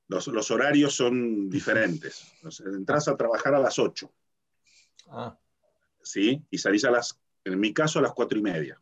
los, 0.07 0.27
los 0.27 0.51
horarios 0.51 0.95
son 0.95 1.49
diferentes. 1.49 2.31
Entras 2.65 3.07
a 3.07 3.15
trabajar 3.17 3.55
a 3.55 3.59
las 3.59 3.79
8, 3.79 4.11
Ah, 5.09 5.37
¿sí? 6.01 6.41
Y 6.49 6.57
salís 6.57 6.85
a 6.85 6.91
las, 6.91 7.19
en 7.43 7.59
mi 7.59 7.73
caso, 7.73 7.99
a 7.99 8.01
las 8.01 8.13
4 8.13 8.37
y 8.37 8.41
media. 8.41 8.81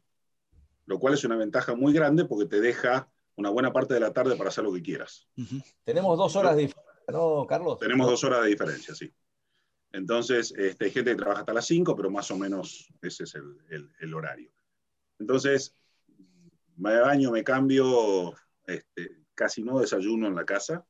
Lo 0.85 0.99
cual 0.99 1.13
es 1.13 1.23
una 1.23 1.35
ventaja 1.35 1.75
muy 1.75 1.93
grande 1.93 2.25
porque 2.25 2.45
te 2.45 2.59
deja 2.61 3.09
una 3.35 3.49
buena 3.49 3.71
parte 3.73 3.93
de 3.93 3.99
la 3.99 4.13
tarde 4.13 4.35
para 4.35 4.49
hacer 4.49 4.63
lo 4.63 4.73
que 4.73 4.81
quieras. 4.81 5.27
Ujú. 5.37 5.61
tenemos 5.83 6.17
dos 6.17 6.35
horas 6.35 6.55
de 6.55 6.63
diferencia, 6.63 7.03
¿no, 7.11 7.45
Carlos? 7.47 7.79
Tenemos 7.79 8.07
dos 8.07 8.23
horas 8.23 8.43
de 8.43 8.49
diferencia, 8.49 8.93
sí. 8.95 9.11
Entonces, 9.93 10.53
este, 10.57 10.85
hay 10.85 10.91
gente 10.91 11.11
que 11.11 11.17
trabaja 11.17 11.41
hasta 11.41 11.53
las 11.53 11.65
5, 11.65 11.95
pero 11.95 12.09
más 12.09 12.29
o 12.31 12.37
menos 12.37 12.87
ese 13.01 13.23
es 13.25 13.35
el, 13.35 13.57
el- 13.69 13.91
el 13.99 14.13
horario. 14.13 14.51
Entonces, 15.19 15.75
me 16.77 16.97
baño, 16.99 17.31
me 17.31 17.43
cambio, 17.43 18.33
este, 18.65 19.23
casi 19.35 19.63
no 19.63 19.79
desayuno 19.79 20.27
en 20.27 20.35
la 20.35 20.45
casa, 20.45 20.85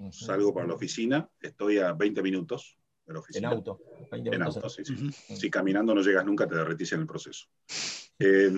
Ujú. 0.00 0.12
salgo 0.12 0.54
para 0.54 0.66
la 0.66 0.74
oficina, 0.74 1.28
estoy 1.40 1.78
a 1.78 1.92
20 1.92 2.22
minutos 2.22 2.78
de 3.04 3.12
la 3.12 3.18
En 3.18 3.22
oficina. 3.22 3.50
auto. 3.50 3.80
20 4.10 4.34
En 4.34 4.42
auto, 4.42 4.68
sí, 4.70 4.82
sí. 4.84 4.94
Ujú. 4.94 5.36
Si 5.36 5.50
caminando 5.50 5.94
no 5.94 6.00
llegas 6.00 6.24
nunca, 6.24 6.48
te 6.48 6.54
derretís 6.54 6.92
en 6.92 7.00
el 7.00 7.06
proceso. 7.06 7.46
Eh, 8.22 8.50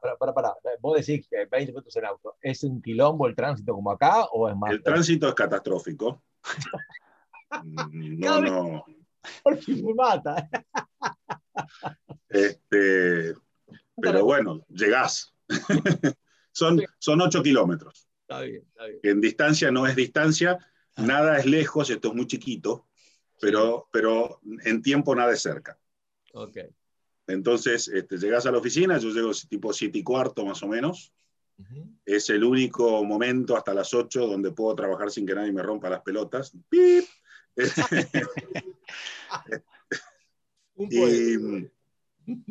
Para, 0.00 0.16
para, 0.16 0.34
para. 0.34 0.54
Vos 0.80 0.98
decís 0.98 1.26
que 1.30 1.46
20 1.46 1.70
minutos 1.72 1.94
en 1.96 2.04
auto. 2.04 2.36
¿Es 2.40 2.64
un 2.64 2.82
quilombo 2.82 3.28
el 3.28 3.36
tránsito 3.36 3.72
como 3.74 3.92
acá 3.92 4.24
o 4.24 4.48
es 4.48 4.56
más? 4.56 4.72
el 4.72 4.82
tránsito 4.82 5.28
es 5.28 5.34
catastrófico. 5.34 6.22
Mm, 7.62 8.18
No, 8.18 8.40
no. 8.40 8.84
Porque 9.42 9.72
me 9.72 9.94
mata. 9.94 10.48
Este, 12.28 13.34
pero 14.00 14.24
bueno, 14.24 14.64
llegás. 14.68 15.32
son, 16.52 16.82
son 16.98 17.20
8 17.20 17.42
kilómetros. 17.42 18.05
Está 18.28 18.40
bien, 18.42 18.64
está 18.68 18.86
bien. 18.86 19.00
que 19.02 19.10
en 19.10 19.20
distancia 19.20 19.70
no 19.70 19.86
es 19.86 19.94
distancia, 19.96 20.58
Ah. 20.98 21.02
nada 21.02 21.38
es 21.38 21.44
lejos, 21.46 21.90
esto 21.90 22.08
es 22.08 22.14
muy 22.14 22.26
chiquito, 22.26 22.86
pero, 23.40 23.86
pero 23.92 24.40
en 24.64 24.80
tiempo 24.82 25.14
nada 25.14 25.32
es 25.34 25.42
cerca. 25.42 25.78
Ok. 26.32 26.56
Entonces, 27.26 27.88
este, 27.88 28.16
llegás 28.16 28.46
a 28.46 28.52
la 28.52 28.56
oficina, 28.58 28.96
yo 28.98 29.10
llego 29.10 29.30
tipo 29.48 29.72
7 29.74 29.98
y 29.98 30.02
cuarto 30.02 30.44
más 30.46 30.62
o 30.62 30.68
menos. 30.68 31.12
Es 32.04 32.28
el 32.30 32.44
único 32.44 33.02
momento 33.04 33.56
hasta 33.56 33.72
las 33.74 33.92
8 33.94 34.26
donde 34.26 34.52
puedo 34.52 34.74
trabajar 34.74 35.10
sin 35.10 35.26
que 35.26 35.34
nadie 35.34 35.52
me 35.52 35.62
rompa 35.62 35.88
las 35.90 36.00
pelotas. 36.02 36.52
¡Pip! 36.68 37.04
Y, 40.78 41.68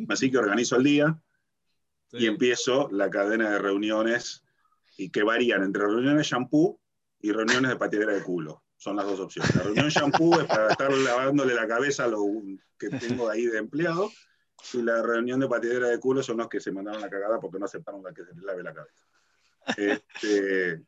así 0.08 0.30
que 0.30 0.38
organizo 0.38 0.76
el 0.76 0.84
día 0.84 1.20
Sí. 2.10 2.18
y 2.18 2.26
empiezo 2.26 2.88
la 2.90 3.10
cadena 3.10 3.50
de 3.50 3.58
reuniones 3.58 4.44
y 4.96 5.10
que 5.10 5.22
varían 5.22 5.62
entre 5.62 5.82
reuniones 5.82 6.18
de 6.18 6.22
shampoo 6.22 6.80
y 7.20 7.32
reuniones 7.32 7.70
de 7.70 7.76
patidera 7.76 8.12
de 8.12 8.22
culo. 8.22 8.62
Son 8.76 8.96
las 8.96 9.06
dos 9.06 9.20
opciones. 9.20 9.54
La 9.54 9.62
reunión 9.62 9.88
shampoo 9.88 10.40
es 10.40 10.46
para 10.46 10.70
estar 10.70 10.92
lavándole 10.92 11.54
la 11.54 11.66
cabeza 11.66 12.04
a 12.04 12.08
lo 12.08 12.24
que 12.78 12.90
tengo 12.90 13.28
ahí 13.28 13.46
de 13.46 13.58
empleado 13.58 14.10
y 14.72 14.82
la 14.82 15.02
reunión 15.02 15.40
de 15.40 15.48
patidera 15.48 15.88
de 15.88 15.98
culo 15.98 16.22
son 16.22 16.38
los 16.38 16.48
que 16.48 16.60
se 16.60 16.72
mandaron 16.72 17.00
la 17.00 17.10
cagada 17.10 17.40
porque 17.40 17.58
no 17.58 17.66
aceptaron 17.66 18.02
la 18.02 18.12
que 18.12 18.24
se 18.24 18.34
les 18.34 18.42
lave 18.42 18.62
la 18.62 18.74
cabeza. 18.74 19.04
Este, 19.76 20.82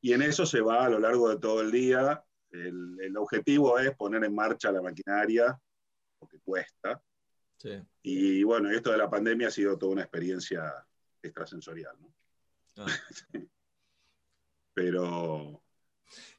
y 0.00 0.12
en 0.12 0.22
eso 0.22 0.46
se 0.46 0.60
va 0.60 0.84
a 0.84 0.88
lo 0.88 0.98
largo 0.98 1.28
de 1.28 1.38
todo 1.38 1.60
el 1.60 1.70
día. 1.70 2.24
El, 2.50 2.98
el 3.00 3.16
objetivo 3.16 3.78
es 3.78 3.94
poner 3.96 4.24
en 4.24 4.34
marcha 4.34 4.70
la 4.70 4.80
maquinaria, 4.80 5.58
porque 6.18 6.38
cuesta. 6.40 7.02
Sí. 7.56 7.82
Y 8.02 8.42
bueno, 8.44 8.70
esto 8.70 8.92
de 8.92 8.98
la 8.98 9.10
pandemia 9.10 9.48
ha 9.48 9.50
sido 9.50 9.76
toda 9.76 9.92
una 9.92 10.02
experiencia 10.02 10.72
extrasensorial. 11.22 11.96
¿no? 12.00 12.14
Ah. 12.76 12.86
Pero 14.74 15.62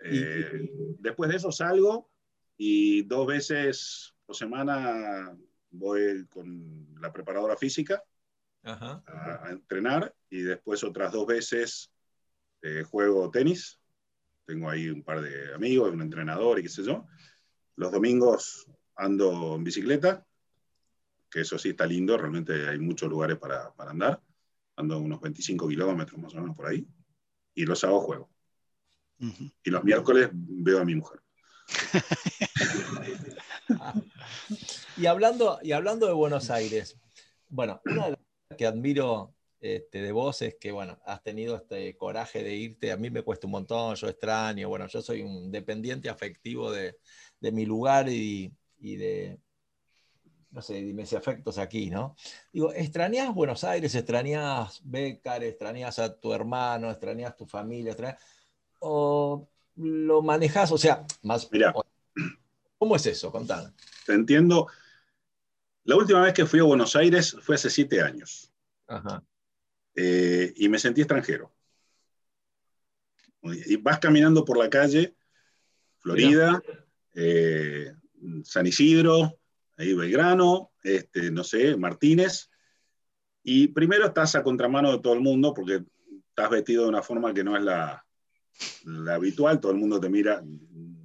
eh, 0.04 0.70
después 1.00 1.30
de 1.30 1.38
eso 1.38 1.52
salgo 1.52 2.12
y 2.58 3.04
dos 3.04 3.28
veces 3.28 4.14
por 4.26 4.36
semana 4.36 5.38
voy 5.72 6.26
con 6.28 6.96
la 7.00 7.14
preparadora 7.14 7.56
física 7.56 8.04
Ajá. 8.64 9.04
a, 9.08 9.48
a 9.48 9.52
entrenar 9.52 10.14
y 10.30 10.42
después 10.42 10.84
otras 10.84 11.14
dos 11.14 11.26
veces 11.28 11.92
eh, 12.62 12.84
juego 12.84 13.30
tenis. 13.30 13.80
Tengo 14.46 14.70
ahí 14.70 14.90
un 14.90 15.04
par 15.04 15.22
de 15.22 15.54
amigos, 15.54 15.94
un 15.94 16.02
entrenador 16.02 16.60
y 16.60 16.64
qué 16.64 16.70
sé 16.70 16.84
yo. 16.84 17.06
Los 17.76 17.92
domingos 17.92 18.68
ando 18.96 19.56
en 19.56 19.64
bicicleta, 19.64 20.26
que 21.30 21.42
eso 21.42 21.60
sí 21.60 21.70
está 21.70 21.86
lindo, 21.86 22.18
realmente 22.18 22.68
hay 22.68 22.80
muchos 22.80 23.08
lugares 23.10 23.38
para, 23.38 23.72
para 23.76 23.92
andar. 23.92 24.22
Ando 24.78 25.00
unos 25.00 25.22
25 25.22 25.68
kilómetros 25.68 26.20
más 26.20 26.34
o 26.34 26.42
menos 26.42 26.56
por 26.56 26.68
ahí. 26.68 26.88
Y 27.54 27.66
los 27.66 27.80
sábados 27.80 28.04
juego. 28.04 28.30
Y 29.64 29.70
los 29.70 29.84
miércoles 29.84 30.30
veo 30.34 30.80
a 30.80 30.86
mi 30.86 30.96
mujer. 30.96 31.22
Y 34.98 35.08
hablando, 35.08 35.60
y 35.62 35.74
hablando 35.74 36.08
de 36.08 36.14
Buenos 36.14 36.50
Aires, 36.50 36.98
bueno, 37.50 37.82
una 37.86 38.06
de 38.06 38.12
las 38.12 38.20
cosas 38.20 38.58
que 38.58 38.66
admiro 38.66 39.36
este, 39.60 40.02
de 40.02 40.12
vos 40.14 40.42
es 40.42 40.56
que, 40.56 40.72
bueno, 40.72 40.98
has 41.06 41.22
tenido 41.22 41.58
este 41.58 41.98
coraje 41.98 42.44
de 42.44 42.56
irte, 42.56 42.94
a 42.94 42.98
mí 42.98 43.10
me 43.10 43.22
cuesta 43.22 43.48
un 43.48 43.52
montón, 43.52 43.96
yo 43.96 44.08
extraño, 44.08 44.70
bueno, 44.70 44.88
yo 44.88 45.02
soy 45.02 45.22
un 45.22 45.52
dependiente 45.52 46.10
afectivo 46.10 46.72
de, 46.72 46.98
de 47.42 47.52
mi 47.52 47.66
lugar 47.66 48.08
y, 48.08 48.54
y 48.78 48.96
de, 48.96 49.38
no 50.56 50.62
sé, 50.62 50.76
de 50.76 50.94
mis 50.94 51.12
afectos 51.14 51.58
aquí, 51.58 51.90
¿no? 51.90 52.16
Digo, 52.54 52.72
¿extrañas 52.74 53.36
Buenos 53.36 53.66
Aires? 53.66 53.94
¿Extrañas 53.94 54.80
Bécar? 54.86 55.44
¿Extrañas 55.44 56.00
a 56.00 56.18
tu 56.18 56.32
hermano? 56.34 56.90
¿Extrañas 56.90 57.36
tu 57.36 57.46
familia? 57.46 57.92
extrañas- 57.92 58.18
¿O 58.80 59.50
lo 59.76 60.22
manejas? 60.22 60.72
O 60.72 60.78
sea, 60.78 61.06
más... 61.24 61.52
Mirá. 61.52 61.74
¿Cómo 62.78 62.96
es 62.96 63.06
eso? 63.06 63.32
Contame. 63.32 63.72
Te 64.06 64.14
entiendo. 64.14 64.68
La 65.84 65.98
última 65.98 66.22
vez 66.22 66.34
que 66.34 66.46
fui 66.46 66.62
a 66.62 66.64
Buenos 66.64 66.96
Aires 66.96 67.36
fue 67.42 67.56
hace 67.56 67.70
siete 67.70 68.02
años. 68.02 68.50
Ajá. 68.88 69.24
eh, 69.96 70.54
y 70.56 70.70
me 70.70 70.80
sentí 70.80 71.02
extranjero. 71.02 71.52
Y 73.42 73.76
vas 73.78 74.00
caminando 74.00 74.44
por 74.46 74.58
la 74.58 74.70
calle, 74.70 75.16
Florida, 76.00 76.62
eh, 77.14 77.94
San 78.44 78.66
Isidro, 78.68 79.38
ahí 79.78 79.94
Belgrano, 79.94 80.72
este, 80.84 81.32
no 81.32 81.44
sé, 81.44 81.76
Martínez, 81.78 82.50
y 83.44 83.68
primero 83.68 84.06
estás 84.08 84.36
a 84.36 84.44
contramano 84.44 84.92
de 84.92 85.00
todo 85.00 85.14
el 85.14 85.22
mundo 85.22 85.54
porque 85.54 85.84
estás 86.30 86.50
vestido 86.50 86.84
de 86.84 86.90
una 86.90 87.04
forma 87.04 87.34
que 87.34 87.44
no 87.44 87.56
es 87.56 87.64
la, 87.64 88.06
la 88.86 89.16
habitual, 89.16 89.60
todo 89.60 89.72
el 89.72 89.78
mundo 89.78 90.00
te 90.00 90.10
mira, 90.10 90.44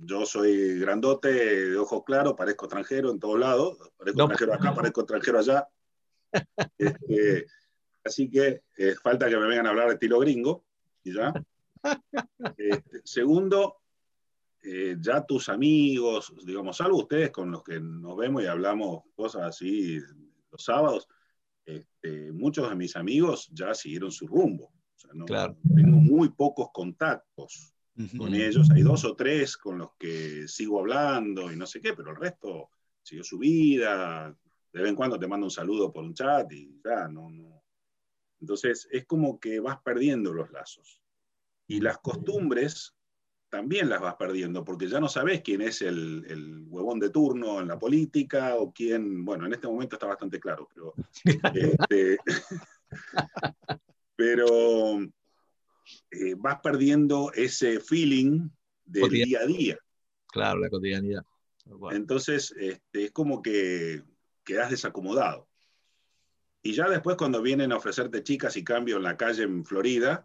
yo 0.02 0.26
soy 0.26 0.78
grandote, 0.80 1.28
de 1.70 1.76
ojos 1.76 2.02
claros, 2.04 2.34
parezco 2.34 2.66
extranjero 2.66 3.10
en 3.10 3.20
todos 3.20 3.38
lados, 3.38 3.78
parezco 3.96 4.18
No. 4.18 4.24
extranjero 4.24 4.54
acá, 4.54 4.74
parezco 4.74 5.00
extranjero 5.02 5.38
allá. 5.38 5.68
Este, 6.78 7.46
así 8.04 8.30
que 8.30 8.62
eh, 8.76 8.94
falta 9.02 9.28
que 9.28 9.36
me 9.36 9.46
vengan 9.46 9.66
a 9.66 9.70
hablar 9.70 9.88
de 9.88 9.94
estilo 9.94 10.18
gringo, 10.18 10.64
y 11.04 11.14
ya. 11.14 11.32
Este, 12.56 13.00
segundo, 13.04 13.79
eh, 14.62 14.96
ya 15.00 15.24
tus 15.24 15.48
amigos, 15.48 16.32
digamos, 16.44 16.76
salvo 16.76 16.98
ustedes 16.98 17.30
con 17.30 17.50
los 17.50 17.62
que 17.62 17.80
nos 17.80 18.16
vemos 18.16 18.42
y 18.42 18.46
hablamos 18.46 19.02
cosas 19.14 19.42
así 19.42 19.98
los 20.50 20.64
sábados, 20.64 21.08
este, 21.64 22.32
muchos 22.32 22.68
de 22.68 22.74
mis 22.74 22.96
amigos 22.96 23.48
ya 23.52 23.72
siguieron 23.74 24.10
su 24.10 24.26
rumbo. 24.26 24.66
O 24.66 24.98
sea, 24.98 25.10
no- 25.14 25.24
Claro. 25.24 25.56
Tengo 25.74 25.96
muy 25.98 26.30
pocos 26.30 26.68
contactos 26.72 27.72
con 28.16 28.34
ellos. 28.34 28.70
Hay 28.70 28.82
dos 28.82 29.04
o 29.04 29.14
tres 29.14 29.56
con 29.56 29.78
los 29.78 29.90
que 29.98 30.48
sigo 30.48 30.80
hablando 30.80 31.52
y 31.52 31.56
no 31.56 31.66
sé 31.66 31.80
qué, 31.80 31.92
pero 31.94 32.10
el 32.10 32.16
resto 32.16 32.70
siguió 33.02 33.22
su 33.24 33.38
vida. 33.38 34.34
De 34.72 34.80
vez 34.80 34.88
en 34.90 34.96
cuando 34.96 35.18
te 35.18 35.26
mando 35.28 35.46
un 35.46 35.50
saludo 35.50 35.92
por 35.92 36.04
un 36.04 36.14
chat 36.14 36.50
y 36.52 36.80
ya, 36.84 37.08
no, 37.08 37.28
no. 37.30 37.62
Entonces 38.40 38.88
es 38.90 39.04
como 39.06 39.38
que 39.38 39.60
vas 39.60 39.78
perdiendo 39.82 40.32
los 40.32 40.50
lazos. 40.50 41.00
Y 41.66 41.80
las 41.80 41.98
costumbres 41.98 42.96
también 43.50 43.88
las 43.88 44.00
vas 44.00 44.14
perdiendo, 44.14 44.64
porque 44.64 44.88
ya 44.88 45.00
no 45.00 45.08
sabes 45.08 45.42
quién 45.42 45.60
es 45.60 45.82
el, 45.82 46.24
el 46.28 46.64
huevón 46.68 47.00
de 47.00 47.10
turno 47.10 47.60
en 47.60 47.68
la 47.68 47.78
política 47.78 48.54
o 48.54 48.72
quién, 48.72 49.24
bueno, 49.24 49.44
en 49.44 49.52
este 49.52 49.66
momento 49.66 49.96
está 49.96 50.06
bastante 50.06 50.38
claro, 50.38 50.68
pero, 50.72 50.94
este, 51.88 52.18
pero 54.16 55.00
eh, 56.10 56.34
vas 56.38 56.60
perdiendo 56.62 57.32
ese 57.34 57.80
feeling 57.80 58.48
del 58.84 59.02
Cotidiano. 59.02 59.28
día 59.28 59.40
a 59.40 59.46
día. 59.46 59.78
Claro, 60.28 60.60
la 60.60 60.70
cotidianidad. 60.70 61.22
Bueno, 61.64 61.96
Entonces, 61.96 62.54
este, 62.56 63.04
es 63.04 63.10
como 63.10 63.42
que 63.42 64.02
quedas 64.44 64.70
desacomodado. 64.70 65.48
Y 66.62 66.72
ya 66.74 66.88
después, 66.88 67.16
cuando 67.16 67.42
vienen 67.42 67.72
a 67.72 67.76
ofrecerte 67.76 68.22
chicas 68.22 68.56
y 68.56 68.64
cambio 68.64 68.98
en 68.98 69.02
la 69.02 69.16
calle 69.16 69.44
en 69.44 69.64
Florida, 69.64 70.24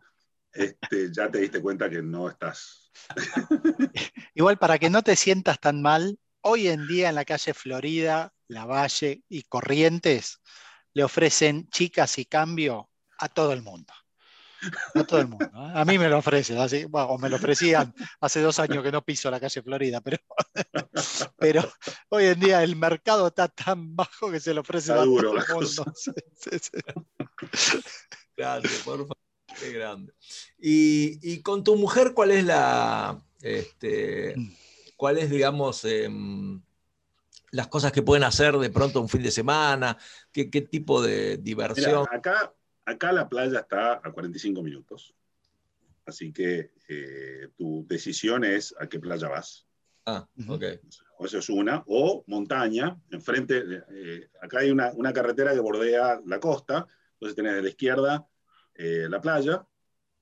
este, 0.56 1.11
ya 1.11 1.30
te 1.30 1.40
diste 1.40 1.61
cuenta 1.61 1.90
que 1.90 2.02
no 2.02 2.30
estás. 2.30 2.91
Igual 4.34 4.57
para 4.57 4.80
que 4.80 4.90
no 4.90 5.03
te 5.03 5.15
sientas 5.15 5.60
tan 5.60 5.82
mal, 5.82 6.18
hoy 6.41 6.68
en 6.69 6.88
día 6.88 7.10
en 7.10 7.15
la 7.15 7.26
calle 7.26 7.53
Florida, 7.53 8.34
La 8.48 8.65
Valle 8.65 9.23
y 9.27 9.44
Corrientes 9.44 10.41
le 10.94 11.03
ofrecen 11.03 11.68
chicas 11.69 12.18
y 12.18 12.26
cambio 12.26 12.90
a 13.18 13.27
todo 13.27 13.52
el 13.52 13.61
mundo. 13.61 13.94
A 14.95 15.03
todo 15.03 15.19
el 15.19 15.27
mundo. 15.27 15.45
¿eh? 15.45 15.72
A 15.76 15.84
mí 15.86 15.99
me 15.99 16.07
lo 16.07 16.18
ofrecen, 16.18 16.57
así, 16.57 16.86
bueno, 16.86 17.10
o 17.10 17.18
me 17.18 17.30
lo 17.30 17.36
ofrecían 17.36 17.94
hace 18.22 18.41
dos 18.41 18.60
años 18.60 18.82
que 18.82 18.91
no 18.91 19.03
piso 19.03 19.30
la 19.30 19.40
calle 19.40 19.61
Florida, 19.61 20.02
pero, 20.02 20.18
pero 21.38 21.73
hoy 22.10 22.26
en 22.26 22.40
día 22.40 22.64
el 22.64 22.76
mercado 22.76 23.27
está 23.27 23.49
tan 23.49 23.95
bajo 23.95 24.32
que 24.32 24.40
se 24.40 24.53
lo 24.53 24.61
ofrecen 24.61 24.95
a 24.95 25.03
todo 25.03 25.19
el 25.19 25.26
mundo. 25.26 25.45
cosa. 25.52 25.84
Sí, 25.95 26.11
sí, 26.36 26.60
sí. 26.60 27.82
grande, 28.38 28.69
por 28.84 28.99
favor. 28.99 29.25
Qué 29.60 29.72
grande. 29.72 30.14
Y, 30.60 31.19
y 31.22 31.41
con 31.41 31.64
tu 31.64 31.76
mujer, 31.76 32.14
¿cuál 32.14 32.32
es 32.32 32.45
la. 32.45 33.22
Este, 33.41 34.36
¿Cuál 34.98 35.18
es, 35.18 35.30
digamos, 35.30 35.86
em, 35.86 36.61
las 37.52 37.68
cosas 37.68 37.91
que 37.91 38.02
pueden 38.02 38.23
hacer 38.23 38.57
de 38.57 38.69
pronto 38.69 39.02
un 39.02 39.10
fin 39.10 39.23
de 39.23 39.32
semana? 39.32 39.98
¿Qué, 40.32 40.49
qué 40.49 40.61
tipo 40.61 41.02
de 41.02 41.32
Mira, 41.32 41.41
diversión? 41.44 42.06
acá, 42.11 42.53
acá 42.86 43.11
la 43.11 43.30
playa 43.30 43.60
está 43.60 44.02
a 44.03 44.11
45 44.11 44.61
minutos. 44.61 45.14
Así 46.06 46.32
que 46.32 46.72
eh, 46.88 47.49
tu 47.57 47.86
decisión 47.88 48.44
es 48.44 48.76
a 48.80 48.88
qué 48.88 48.99
playa 48.99 49.27
vas. 49.27 49.65
Ah, 50.06 50.27
ok. 50.48 50.64
O 51.18 51.26
eso 51.26 51.40
es 51.40 51.49
una. 51.49 51.84
O 51.88 52.23
montaña, 52.27 52.99
enfrente. 53.10 53.64
eh, 53.91 54.30
acá 54.41 54.60
hay 54.60 54.69
una, 54.69 54.91
una 54.94 55.11
carretera 55.14 55.53
que 55.53 55.60
bordea 55.60 56.22
la 56.26 56.40
costa. 56.40 56.88
Entonces 57.14 57.36
tenés 57.36 57.56
de 57.56 57.64
la 57.64 57.69
izquierda 57.69 58.27
eh, 58.76 59.08
la 59.10 59.22
playa 59.22 59.66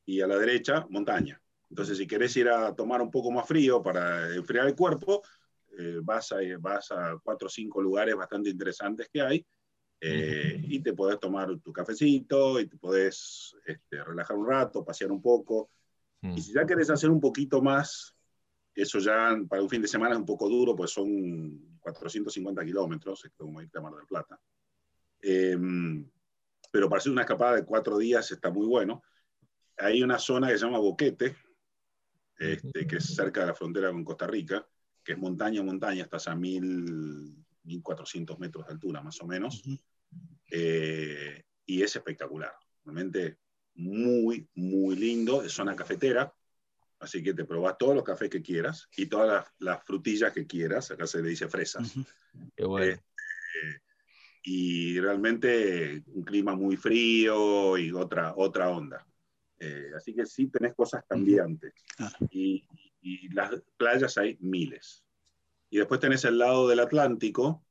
y 0.06 0.22
a 0.22 0.28
la 0.28 0.38
derecha 0.38 0.86
montaña. 0.90 1.42
Entonces, 1.70 1.98
si 1.98 2.06
querés 2.06 2.36
ir 2.38 2.50
a 2.50 2.76
tomar 2.76 3.02
un 3.02 3.10
poco 3.10 3.32
más 3.32 3.48
frío 3.48 3.82
para 3.82 4.34
enfriar 4.36 4.68
el 4.68 4.76
cuerpo, 4.76 5.24
eh, 5.78 6.00
vas, 6.04 6.32
a, 6.32 6.38
vas 6.60 6.92
a 6.92 7.18
cuatro 7.24 7.48
o 7.48 7.50
cinco 7.50 7.82
lugares 7.82 8.16
bastante 8.16 8.50
interesantes 8.50 9.10
que 9.12 9.22
hay 9.22 9.46
eh, 10.00 10.62
y 10.68 10.82
te 10.82 10.94
podés 10.94 11.20
tomar 11.20 11.58
tu 11.60 11.72
cafecito 11.72 12.60
y 12.60 12.68
te 12.68 12.78
podés 12.78 13.56
este, 13.66 14.04
relajar 14.04 14.38
un 14.38 14.48
rato, 14.48 14.84
pasear 14.84 15.12
un 15.12 15.22
poco. 15.22 15.72
Mm. 16.22 16.38
Y 16.38 16.42
si 16.42 16.54
ya 16.54 16.66
querés 16.66 16.90
hacer 16.90 17.10
un 17.10 17.20
poquito 17.22 17.62
más, 17.62 18.14
eso 18.76 19.00
ya 19.00 19.36
para 19.48 19.62
un 19.62 19.70
fin 19.70 19.82
de 19.82 19.88
semana 19.88 20.14
es 20.14 20.20
un 20.20 20.26
poco 20.26 20.50
duro, 20.50 20.76
pues 20.76 20.92
son 20.92 21.78
450 21.80 22.66
kilómetros, 22.66 23.26
es 23.26 23.32
como 23.36 23.62
irte 23.62 23.78
a 23.78 23.82
Mar 23.82 23.94
del 23.94 24.06
Plata. 24.06 24.40
Em, 25.22 26.06
pero 26.74 26.90
para 26.90 26.98
hacer 26.98 27.12
una 27.12 27.22
escapada 27.22 27.58
de 27.58 27.66
cuatro 27.66 28.00
días 28.00 28.32
está 28.32 28.50
muy 28.50 28.66
bueno. 28.66 29.04
Hay 29.78 30.02
una 30.02 30.18
zona 30.18 30.48
que 30.48 30.58
se 30.58 30.66
llama 30.66 30.80
Boquete, 30.80 31.36
este, 32.36 32.88
que 32.88 32.95
es 32.95 33.16
cerca 33.16 33.41
de 33.41 33.45
la 33.45 33.54
frontera 33.54 33.91
con 33.91 34.04
Costa 34.04 34.26
Rica, 34.26 34.68
que 35.04 35.12
es 35.12 35.18
montaña 35.20 35.62
montaña, 35.62 36.06
estás 36.06 36.28
a 36.28 36.36
mil, 36.36 37.45
1400 37.62 38.40
metros 38.40 38.66
de 38.66 38.74
altura 38.74 39.04
más 39.04 39.22
o 39.22 39.28
menos, 39.28 39.62
eh, 40.50 41.44
y 41.64 41.84
es 41.84 41.95
espectacular. 41.95 42.56
Realmente 42.84 43.38
muy, 43.76 44.50
muy 44.56 44.95
lindo, 44.95 45.44
es 45.44 45.52
zona 45.52 45.76
cafetera, 45.76 46.34
así 46.98 47.22
que 47.22 47.36
te 47.36 47.45
probás 47.45 47.78
todos 47.78 47.94
los 47.94 48.04
cafés 48.04 48.32
que 48.32 48.41
quieras 48.41 48.90
y 48.98 49.06
todas 49.06 49.28
las, 49.28 49.54
las 49.60 49.86
frutillas 49.86 50.34
que 50.34 50.48
quieras, 50.48 50.90
acá 50.90 51.06
se 51.06 51.22
le 51.22 51.30
dice 51.30 51.48
fresas. 51.48 51.94
Qué 52.56 52.66
bueno. 52.66 52.94
Este, 52.94 53.93
y 54.44 54.99
realmente 54.99 56.03
un 56.07 56.24
clima 56.24 56.56
muy 56.56 56.76
frío 56.76 57.78
y 57.78 57.91
otra, 57.91 58.34
otra 58.36 58.70
onda. 58.70 59.06
Eh, 59.60 59.91
así 59.95 60.14
que 60.14 60.26
sí 60.26 60.48
tenés 60.48 60.74
cosas 60.74 61.03
cambiantes. 61.07 61.74
Claro. 61.95 62.15
Y, 62.30 62.68
y 63.02 63.30
las 63.34 63.52
playas 63.78 64.18
hay 64.18 64.38
miles. 64.41 65.06
Y 65.70 65.78
después 65.78 65.99
tenés 66.02 66.26
el 66.26 66.38
lado 66.38 66.68
del 66.68 66.82
Atlántico, 66.82 67.65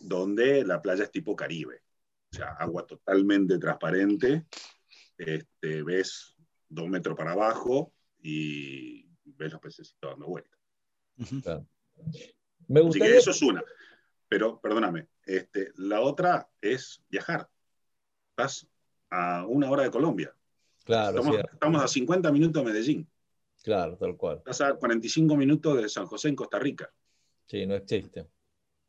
donde 0.00 0.64
la 0.64 0.80
playa 0.80 1.04
es 1.04 1.10
tipo 1.10 1.36
Caribe. 1.36 1.82
O 2.32 2.36
sea, 2.36 2.52
agua 2.54 2.86
totalmente 2.86 3.58
transparente. 3.58 4.46
Este, 5.18 5.82
ves 5.82 6.34
dos 6.68 6.88
metros 6.88 7.16
para 7.16 7.32
abajo 7.32 7.92
y 8.22 9.06
ves 9.24 9.52
los 9.52 9.60
pececitos 9.60 10.10
dando 10.10 10.26
vueltas. 10.26 10.58
Ujú. 11.18 11.42
Claro. 11.42 11.66
Me 12.68 12.80
Así 12.80 12.86
gustaría. 12.88 13.12
que 13.12 13.18
eso 13.18 13.30
es 13.30 13.42
una. 13.42 13.62
Pero, 14.32 14.58
perdóname, 14.58 15.08
este, 15.26 15.72
la 15.76 16.00
otra 16.00 16.48
es 16.58 17.02
viajar. 17.10 17.50
Estás 18.30 18.66
a 19.10 19.44
una 19.46 19.70
hora 19.70 19.82
de 19.82 19.90
Colombia. 19.90 20.34
Claro, 20.84 21.18
Estamos, 21.18 21.40
estamos 21.52 21.82
a 21.82 21.86
50 21.86 22.32
minutos 22.32 22.64
de 22.64 22.72
Medellín. 22.72 23.10
Claro, 23.62 23.94
tal 23.98 24.16
cual. 24.16 24.38
Estás 24.38 24.62
a 24.62 24.72
45 24.72 25.36
minutos 25.36 25.76
de 25.76 25.86
San 25.86 26.06
José 26.06 26.30
en 26.30 26.36
Costa 26.36 26.58
Rica. 26.58 26.90
Sí, 27.44 27.66
no 27.66 27.74
existe. 27.74 28.26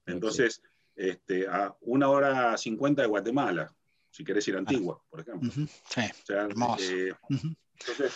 Entonces, 0.06 0.62
este, 0.96 1.46
a 1.46 1.76
una 1.82 2.10
hora 2.10 2.56
50 2.56 3.02
de 3.02 3.08
Guatemala, 3.10 3.76
si 4.12 4.24
querés 4.24 4.48
ir 4.48 4.56
a 4.56 4.60
Antigua, 4.60 5.04
por 5.10 5.20
ejemplo. 5.20 5.50
Ujú. 5.50 5.68
Sí. 5.68 6.02
O 6.22 6.26
sea, 6.26 6.44
Hermoso. 6.44 6.84
eh, 6.90 7.14
entonces, 7.82 8.14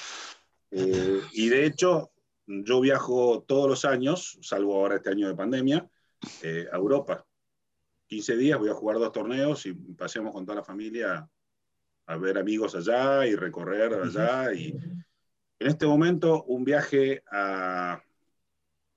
eh, 0.71 1.21
y 1.33 1.49
de 1.49 1.65
hecho, 1.65 2.09
yo 2.45 2.79
viajo 2.79 3.43
todos 3.45 3.67
los 3.67 3.83
años, 3.83 4.39
salvo 4.41 4.75
ahora 4.75 4.95
este 4.95 5.09
año 5.09 5.27
de 5.27 5.35
pandemia, 5.35 5.89
eh, 6.41 6.68
a 6.72 6.76
Europa. 6.76 7.26
15 8.07 8.38
días 8.38 8.60
voy 8.60 8.69
a 8.69 8.73
jugar 8.73 8.98
dos 8.99 9.11
torneos 9.11 9.65
y 9.65 9.73
paseamos 9.73 10.34
con 10.34 10.45
toda 10.45 10.57
la 10.57 10.64
familia 10.64 11.30
a 12.06 12.18
ver 12.18 12.38
amigos 12.38 12.73
allá 12.76 13.26
y 13.27 13.35
recorrer 13.35 13.94
allá. 13.94 14.53
Y 14.53 14.69
en 15.60 15.68
este 15.68 15.85
momento, 15.85 16.44
un 16.45 16.64
viaje 16.64 17.23
a 17.30 18.02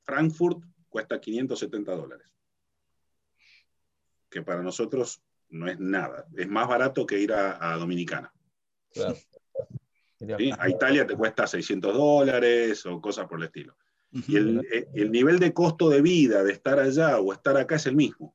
Frankfurt 0.03 0.63
cuesta 0.89 1.21
570 1.21 1.93
dólares. 1.93 2.29
Que 4.29 4.43
para 4.43 4.63
nosotros 4.63 5.21
no 5.49 5.69
es 5.69 5.81
nada. 5.81 6.27
Es 6.37 6.49
más 6.49 6.69
barato 6.69 7.05
que 7.05 7.19
ir 7.19 7.33
a, 7.33 7.73
a 7.73 7.77
Dominicana. 7.77 8.33
Claro. 8.93 9.17
Mirá. 10.21 10.37
¿sí? 10.39 10.53
A 10.57 10.69
Italia 10.69 11.05
te 11.05 11.17
cuesta 11.17 11.49
600 11.49 11.93
dólares 11.93 12.87
o 12.87 13.01
cosas 13.01 13.27
por 13.27 13.39
el 13.39 13.47
estilo. 13.47 13.77
Y 14.13 14.37
el, 14.37 14.67
eh, 14.73 14.89
el 14.95 15.13
nivel 15.13 15.39
de 15.39 15.53
costo 15.53 15.89
de 15.89 16.03
vida 16.03 16.43
de 16.43 16.53
estar 16.53 16.79
allá 16.81 17.21
o 17.21 17.33
estar 17.33 17.57
acá 17.57 17.77
es 17.77 17.87
el 17.87 17.95
mismo. 17.97 18.35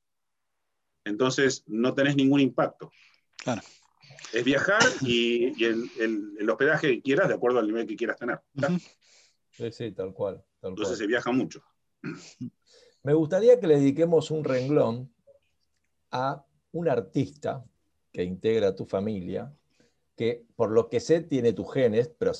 Entonces, 1.03 1.63
no 1.67 1.93
tenés 1.93 2.15
ningún 2.15 2.39
impacto. 2.39 2.91
Claro. 3.37 3.61
Es 4.33 4.43
viajar 4.43 4.81
y, 5.01 5.53
y 5.61 5.65
el, 5.65 5.89
el- 5.99 6.33
el 6.39 6.49
hospedaje 6.49 6.87
que 6.95 7.01
quieras 7.01 7.27
de 7.27 7.35
acuerdo 7.35 7.59
al 7.59 7.67
nivel 7.67 7.85
que 7.85 7.95
quieras 7.95 8.17
tener. 8.17 8.39
Sí, 9.51 9.71
sí, 9.71 9.91
tal 9.91 10.13
cual. 10.13 10.43
tal 10.61 10.71
Entonces 10.71 10.93
cual. 10.93 10.97
se 10.97 11.07
viaja 11.07 11.31
mucho. 11.31 11.61
Me 13.03 13.13
gustaría 13.13 13.59
que 13.59 13.67
le 13.67 13.75
dediquemos 13.79 14.31
un 14.31 14.43
renglón 14.43 15.13
a 16.11 16.45
un 16.71 16.89
artista 16.89 17.63
que 18.11 18.23
integra 18.23 18.75
tu 18.75 18.85
familia, 18.85 19.53
que 20.15 20.45
por 20.55 20.71
lo 20.71 20.89
que 20.89 20.99
sé 20.99 21.21
tiene 21.21 21.53
tus 21.53 21.71
genes, 21.73 22.09
pero 22.17 22.31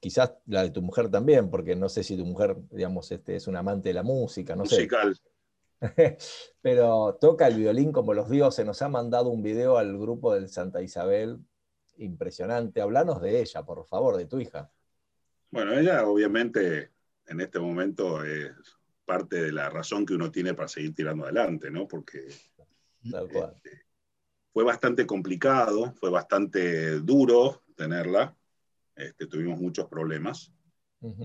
quizás 0.00 0.34
la 0.46 0.62
de 0.62 0.70
tu 0.70 0.82
mujer 0.82 1.10
también, 1.10 1.50
porque 1.50 1.76
no 1.76 1.88
sé 1.88 2.02
si 2.02 2.16
tu 2.16 2.24
mujer, 2.24 2.56
digamos, 2.70 3.10
este, 3.12 3.36
es 3.36 3.46
un 3.46 3.56
amante 3.56 3.90
de 3.90 3.94
la 3.94 4.02
música, 4.02 4.56
no 4.56 4.64
sé. 4.64 4.76
Musical. 4.76 5.16
pero 6.62 7.18
toca 7.20 7.46
el 7.46 7.56
violín 7.56 7.92
como 7.92 8.14
los 8.14 8.30
dioses. 8.30 8.64
Nos 8.64 8.80
ha 8.82 8.88
mandado 8.88 9.28
un 9.28 9.42
video 9.42 9.76
al 9.78 9.98
grupo 9.98 10.34
del 10.34 10.48
Santa 10.48 10.82
Isabel, 10.82 11.38
impresionante. 11.98 12.80
Hablanos 12.80 13.20
de 13.20 13.40
ella, 13.40 13.64
por 13.64 13.84
favor, 13.86 14.16
de 14.16 14.26
tu 14.26 14.40
hija. 14.40 14.70
Bueno, 15.50 15.72
ella 15.74 16.06
obviamente 16.06 16.92
en 17.26 17.40
este 17.40 17.58
momento 17.58 18.24
es 18.24 18.52
parte 19.04 19.42
de 19.42 19.52
la 19.52 19.70
razón 19.70 20.04
que 20.04 20.14
uno 20.14 20.30
tiene 20.30 20.54
para 20.54 20.68
seguir 20.68 20.94
tirando 20.94 21.24
adelante, 21.24 21.70
¿no? 21.70 21.86
Porque 21.86 22.26
Tal 23.10 23.28
cual. 23.28 23.52
este, 23.54 23.86
fue 24.52 24.64
bastante 24.64 25.06
complicado, 25.06 25.94
fue 26.00 26.10
bastante 26.10 27.00
duro 27.00 27.62
tenerla. 27.76 28.36
Este, 28.96 29.26
tuvimos 29.26 29.60
muchos 29.60 29.86
problemas. 29.86 30.52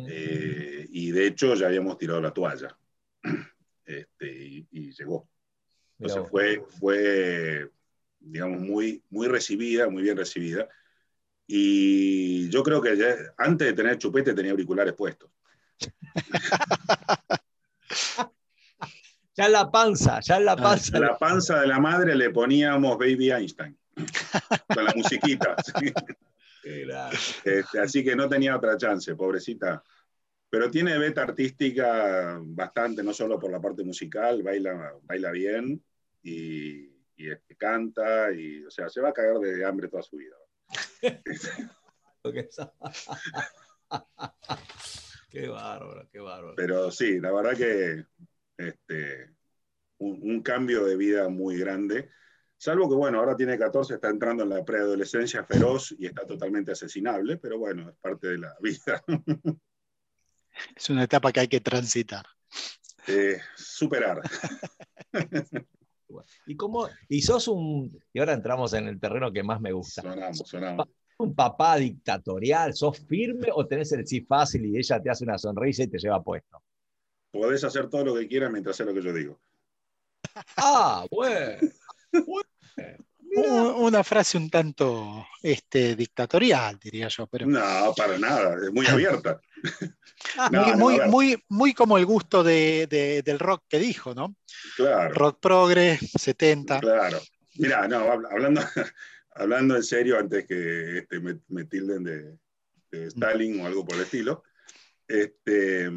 Eh, 0.08 0.86
y 0.90 1.12
de 1.12 1.28
hecho 1.28 1.56
ya 1.56 1.68
habíamos 1.68 1.98
tirado 1.98 2.22
la 2.22 2.32
toalla. 2.34 2.78
Este, 3.84 4.32
y, 4.32 4.68
y 4.72 4.92
llegó. 4.94 5.28
Entonces 6.00 6.30
fue, 6.30 6.64
fue, 6.80 7.70
digamos, 8.20 8.62
muy, 8.62 9.04
muy 9.10 9.28
recibida, 9.28 9.90
muy 9.90 10.04
bien 10.04 10.16
recibida. 10.16 10.70
Y 11.46 12.48
yo 12.50 12.64
creo 12.64 12.82
que 12.82 12.96
ya- 12.96 13.18
antes 13.38 13.68
de 13.68 13.74
tener 13.74 13.98
chupete 13.98 14.34
tenía 14.34 14.52
auriculares 14.52 14.94
puestos. 14.94 15.30
Ya 19.36 19.46
en 19.46 19.54
la 19.54 19.72
panza, 19.72 20.20
ya 20.22 20.38
en 20.38 20.46
la 20.46 20.56
panza. 20.58 20.98
A 20.98 21.00
la 21.00 21.18
panza 21.18 21.62
de 21.62 21.68
la 21.68 21.80
madre 21.80 22.16
le 22.16 22.30
poníamos 22.32 22.98
Baby 22.98 23.32
Einstein, 23.32 23.78
con 24.76 24.86
la 24.86 24.94
musiquita. 24.94 25.56
¿sí? 25.64 25.92
Este, 27.44 27.80
así 27.80 28.04
que 28.04 28.16
no 28.16 28.30
tenía 28.30 28.56
otra 28.56 28.78
chance, 28.78 29.16
pobrecita. 29.16 29.84
Pero 30.50 30.70
tiene 30.70 30.98
beta 30.98 31.24
artística 31.24 32.38
bastante, 32.42 33.04
no 33.04 33.14
solo 33.14 33.40
por 33.40 33.52
la 33.52 33.62
parte 33.62 33.84
musical, 33.84 34.44
baila, 34.44 34.96
baila 35.04 35.32
bien 35.32 35.82
y, 36.22 36.88
y, 37.16 37.32
este, 37.32 37.56
canta, 37.56 38.32
y, 38.34 38.66
o 38.66 38.72
sea, 38.72 38.90
se 38.90 39.00
va 39.02 39.10
a 39.10 39.14
cagar 39.14 39.38
de 39.40 39.66
hambre 39.66 39.88
toda 39.88 40.04
su 40.04 40.18
vida. 40.18 40.36
Qué 45.30 45.48
bárbaro, 45.48 46.08
qué 46.12 46.20
bárbaro. 46.20 46.56
Pero 46.56 46.92
sí, 46.92 47.20
la 47.20 47.32
verdad 47.32 47.56
que 47.56 48.06
este, 48.58 49.30
un, 50.00 50.20
un 50.22 50.44
cambio 50.44 50.84
de 50.86 50.98
vida 50.98 51.30
muy 51.30 51.58
grande. 51.58 52.10
Salvo 52.62 52.88
que, 52.88 52.94
bueno, 52.94 53.18
ahora 53.18 53.36
tiene 53.36 53.58
14, 53.58 53.96
está 53.96 54.10
entrando 54.10 54.44
en 54.44 54.50
la 54.50 54.64
preadolescencia 54.64 55.44
feroz 55.44 55.96
y 55.98 56.06
está 56.06 56.28
totalmente 56.28 56.72
asesinable, 56.72 57.38
pero 57.38 57.58
bueno, 57.58 57.90
es 57.90 57.96
parte 57.96 58.28
de 58.28 58.38
la 58.38 58.56
vida. 58.62 59.04
Es 60.76 60.88
una 60.92 61.06
etapa 61.06 61.32
que 61.32 61.40
hay 61.40 61.48
que 61.48 61.60
transitar. 61.60 62.24
Eh, 63.08 63.40
superar. 63.56 64.22
Y 66.46 66.56
cómo, 66.56 66.88
y 67.08 67.24
sos 67.24 67.48
un, 67.48 68.00
y 68.14 68.20
ahora 68.20 68.34
entramos 68.34 68.74
en 68.74 68.88
el 68.88 69.00
terreno 69.00 69.32
que 69.32 69.42
más 69.42 69.60
me 69.60 69.72
gusta. 69.72 70.04
Sonamos, 70.04 70.44
sonamos. 70.46 70.88
¿Un 71.18 71.34
papá 71.34 71.78
dictatorial? 71.78 72.76
¿Sos 72.76 73.00
firme 73.08 73.48
o 73.52 73.66
tenés 73.66 73.92
el 73.94 74.06
sí 74.06 74.22
fácil 74.22 74.68
y 74.68 74.78
ella 74.78 75.02
te 75.02 75.10
hace 75.10 75.24
una 75.24 75.40
sonrisa 75.40 75.82
y 75.82 75.88
te 75.88 75.98
lleva 75.98 76.22
puesto? 76.22 76.62
Podés 77.32 77.64
hacer 77.64 77.90
todo 77.90 78.06
lo 78.06 78.14
que 78.14 78.28
quieras 78.28 78.52
mientras 78.52 78.76
sea 78.76 78.86
lo 78.86 78.94
que 78.94 79.02
yo 79.02 79.14
digo. 79.14 79.40
Ah, 80.58 81.08
bueno. 81.10 81.58
Bueno. 82.12 82.51
Una 83.34 84.04
frase 84.04 84.38
un 84.38 84.50
tanto 84.50 85.26
este, 85.42 85.96
dictatorial, 85.96 86.78
diría 86.80 87.08
yo, 87.08 87.28
pero 87.28 87.46
No, 87.48 87.94
para 87.96 88.18
nada, 88.18 88.58
es 88.62 88.74
muy 88.74 88.86
abierta. 88.88 89.40
No, 90.52 90.62
muy, 90.64 90.72
no, 90.72 90.78
muy, 90.78 91.00
muy, 91.10 91.44
muy 91.48 91.74
como 91.74 91.98
el 91.98 92.06
gusto 92.06 92.44
de- 92.44 92.88
de- 92.88 93.22
del 93.22 93.40
rock 93.40 93.64
que 93.70 93.80
dijo, 93.80 94.14
¿no? 94.14 94.36
Claro. 94.76 95.14
Rock 95.14 95.40
progre, 95.40 95.98
70. 95.98 96.80
Claro. 96.82 97.20
Mira, 97.56 97.88
no, 97.88 98.00
hab- 98.06 98.28
hablando, 98.30 98.62
hablando 99.36 99.76
en 99.78 99.84
serio, 99.84 100.20
antes 100.20 100.46
que 100.46 100.98
este, 101.00 101.20
me, 101.22 101.40
me 101.48 101.64
tilden 101.66 102.04
de, 102.04 102.38
de 102.92 103.06
Stalin 103.08 103.62
o 103.62 103.66
algo 103.66 103.86
por 103.86 103.96
el 103.96 104.02
estilo, 104.02 104.44
este, 105.08 105.90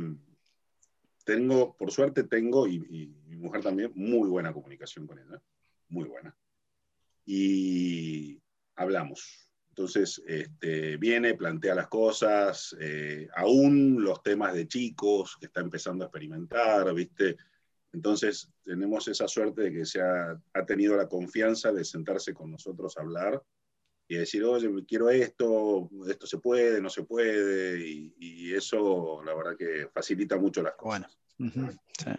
tengo, 1.25 1.77
por 1.77 1.91
suerte 1.91 2.25
tengo, 2.25 2.67
y, 2.67 2.77
y 2.77 3.07
mi 3.27 3.37
mujer 3.37 3.63
también, 3.63 3.91
muy 3.95 4.29
buena 4.29 4.53
comunicación 4.53 5.07
con 5.07 5.19
ella, 5.19 5.41
muy 5.89 6.05
buena. 6.05 6.35
Y 7.25 8.41
hablamos. 8.77 9.49
Entonces, 9.71 10.23
este, 10.27 10.97
viene, 10.99 11.35
plantea 11.35 11.75
las 11.75 11.89
cosas, 11.89 12.77
eh, 12.81 13.27
aún 13.35 14.03
los 14.03 14.23
temas 14.23 14.55
de 14.55 14.69
chicos 14.69 15.37
que 15.41 15.47
está 15.47 15.61
empezando 15.61 16.05
a 16.05 16.07
experimentar, 16.07 16.95
¿viste? 16.95 17.37
Entonces, 17.93 18.49
tenemos 18.65 19.09
esa 19.09 19.27
suerte 19.27 19.63
de 19.63 19.73
que 19.73 19.85
se 19.85 20.01
ha, 20.01 20.41
ha 20.53 20.67
tenido 20.67 20.97
la 20.97 21.09
confianza 21.09 21.73
de 21.73 21.85
sentarse 21.85 22.33
con 22.33 22.53
nosotros 22.53 22.97
a 22.97 23.01
hablar 23.01 23.43
y 24.07 24.17
decir, 24.17 24.45
oye, 24.45 24.69
quiero 24.87 25.11
esto, 25.11 25.89
esto 26.09 26.27
se 26.27 26.39
puede, 26.39 26.81
no 26.81 26.91
se 26.91 27.03
puede, 27.03 27.81
y, 27.85 28.15
y 28.19 28.55
eso 28.55 29.23
la 29.25 29.35
verdad 29.35 29.57
que 29.57 29.89
facilita 29.93 30.37
mucho 30.37 30.63
las 30.63 30.75
cosas. 30.75 31.17
Bueno, 31.39 31.67
ujú, 31.67 31.79
sí. 31.99 32.11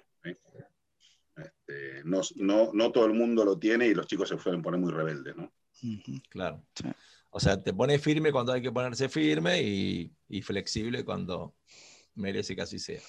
Este, 1.37 2.03
no, 2.05 2.21
no, 2.37 2.71
no 2.73 2.91
todo 2.91 3.05
el 3.05 3.13
mundo 3.13 3.43
lo 3.43 3.59
tiene 3.59 3.87
y 3.87 3.93
los 3.93 4.07
chicos 4.07 4.29
se 4.29 4.37
suelen 4.37 4.61
poner 4.61 4.79
muy 4.79 4.91
rebeldes, 4.91 5.35
¿no? 5.35 5.51
Claro. 6.29 6.65
Sí. 6.75 6.85
O 7.29 7.39
sea, 7.39 7.61
te 7.61 7.73
pones 7.73 8.01
firme 8.01 8.31
cuando 8.31 8.53
hay 8.53 8.61
que 8.61 8.71
ponerse 8.71 9.09
firme 9.09 9.61
y, 9.61 10.11
y 10.29 10.41
flexible 10.41 11.03
cuando 11.03 11.55
merece 12.15 12.55
que 12.55 12.61
así 12.61 12.79
sea. 12.79 13.01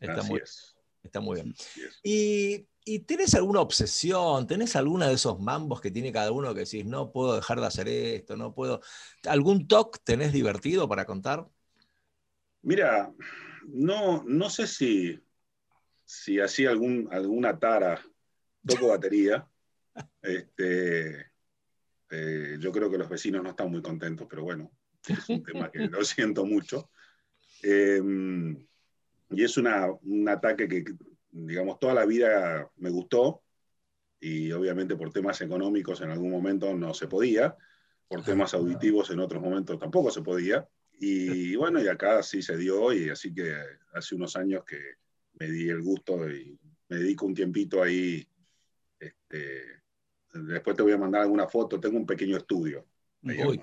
Está, 0.00 0.14
Así 0.14 0.30
muy, 0.30 0.40
es. 0.40 0.76
está 1.04 1.20
muy 1.20 1.36
bien. 1.36 1.54
es. 1.56 2.00
¿Y, 2.02 2.66
y 2.84 2.98
tenés 3.00 3.34
alguna 3.34 3.60
obsesión? 3.60 4.46
¿Tenés 4.46 4.74
alguna 4.74 5.06
de 5.06 5.14
esos 5.14 5.38
mambos 5.38 5.80
que 5.80 5.92
tiene 5.92 6.10
cada 6.10 6.32
uno 6.32 6.52
que 6.52 6.60
decís, 6.60 6.84
no 6.84 7.12
puedo 7.12 7.36
dejar 7.36 7.60
de 7.60 7.66
hacer 7.66 7.86
esto, 7.86 8.36
no 8.36 8.54
puedo? 8.54 8.80
¿Algún 9.28 9.68
talk 9.68 10.00
tenés 10.02 10.32
divertido 10.32 10.88
para 10.88 11.04
contar? 11.04 11.46
Mira, 12.62 13.12
no, 13.68 14.24
no 14.26 14.50
sé 14.50 14.66
si, 14.66 15.20
si 16.10 16.40
así 16.40 16.66
algún, 16.66 17.08
alguna 17.12 17.56
tara 17.58 18.02
toco 18.66 18.88
batería. 18.88 19.46
Este, 20.22 21.26
eh, 22.10 22.56
yo 22.58 22.70
creo 22.70 22.90
que 22.90 22.96
los 22.96 23.08
vecinos 23.08 23.42
no 23.42 23.50
están 23.50 23.70
muy 23.70 23.82
contentos, 23.82 24.26
pero 24.30 24.44
bueno, 24.44 24.70
es 25.06 25.28
un 25.28 25.42
tema 25.42 25.70
que 25.70 25.80
lo 25.88 26.04
siento 26.04 26.46
mucho. 26.46 26.90
Eh, 27.62 28.00
y 29.30 29.44
es 29.44 29.56
una, 29.58 29.90
un 29.90 30.28
ataque 30.28 30.68
que, 30.68 30.84
digamos, 31.32 31.78
toda 31.80 31.92
la 31.92 32.06
vida 32.06 32.70
me 32.76 32.88
gustó 32.88 33.42
y 34.20 34.52
obviamente 34.52 34.96
por 34.96 35.12
temas 35.12 35.40
económicos 35.40 36.00
en 36.00 36.10
algún 36.10 36.30
momento 36.30 36.72
no 36.72 36.94
se 36.94 37.08
podía, 37.08 37.56
por 38.08 38.22
temas 38.22 38.54
auditivos 38.54 39.10
en 39.10 39.20
otros 39.20 39.42
momentos 39.42 39.78
tampoco 39.78 40.10
se 40.10 40.22
podía. 40.22 40.66
Y 40.98 41.56
bueno, 41.56 41.82
y 41.82 41.88
acá 41.88 42.22
sí 42.22 42.42
se 42.42 42.56
dio, 42.56 42.92
y 42.92 43.10
así 43.10 43.34
que 43.34 43.54
hace 43.92 44.14
unos 44.14 44.36
años 44.36 44.64
que 44.64 44.78
me 45.40 45.50
di 45.50 45.68
el 45.70 45.80
gusto 45.82 46.30
y 46.30 46.56
me 46.88 46.96
dedico 46.98 47.26
un 47.26 47.34
tiempito 47.34 47.82
ahí. 47.82 48.26
Este, 48.98 49.62
después 50.34 50.76
te 50.76 50.82
voy 50.82 50.92
a 50.92 50.98
mandar 50.98 51.22
alguna 51.22 51.48
foto, 51.48 51.80
tengo 51.80 51.96
un 51.96 52.06
pequeño 52.06 52.36
estudio. 52.36 52.86
Uy. 53.22 53.60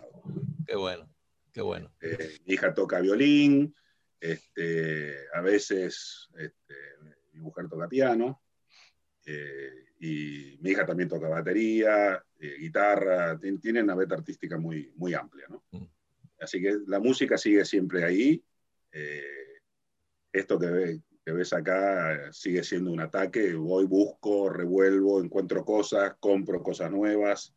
Qué 0.65 0.75
bueno, 0.75 1.09
qué 1.53 1.61
bueno. 1.61 1.93
Eh, 2.01 2.39
mi 2.45 2.55
hija 2.55 2.73
toca 2.73 2.99
violín, 2.99 3.73
este, 4.19 5.27
a 5.33 5.41
veces 5.41 6.27
este, 6.37 6.75
mi 7.33 7.39
mujer 7.41 7.69
toca 7.69 7.87
piano, 7.87 8.41
eh, 9.25 9.85
y 9.99 10.57
mi 10.61 10.71
hija 10.71 10.85
también 10.85 11.09
toca 11.09 11.27
batería, 11.27 12.23
eh, 12.39 12.55
guitarra, 12.59 13.37
tien- 13.39 13.61
tienen 13.61 13.83
una 13.85 13.95
beta 13.95 14.15
artística 14.15 14.57
muy, 14.57 14.91
muy 14.95 15.13
amplia. 15.13 15.45
¿no? 15.49 15.63
Mm. 15.71 15.85
Así 16.39 16.61
que 16.61 16.77
la 16.87 16.99
música 16.99 17.37
sigue 17.37 17.63
siempre 17.65 18.03
ahí. 18.03 18.43
eh, 18.91 19.23
esto 20.31 20.57
que, 20.59 20.67
ve- 20.67 21.01
que 21.27 21.33
ves 21.33 21.51
acá 21.51 22.31
sigue 22.31 22.63
siendo 22.63 22.89
un 22.89 23.01
ataque. 23.01 23.53
Voy, 23.53 23.83
busco, 23.83 24.47
revuelvo, 24.49 25.21
encuentro 25.21 25.65
cosas, 25.65 26.15
compro 26.21 26.63
cosas 26.63 26.89
nuevas, 26.89 27.53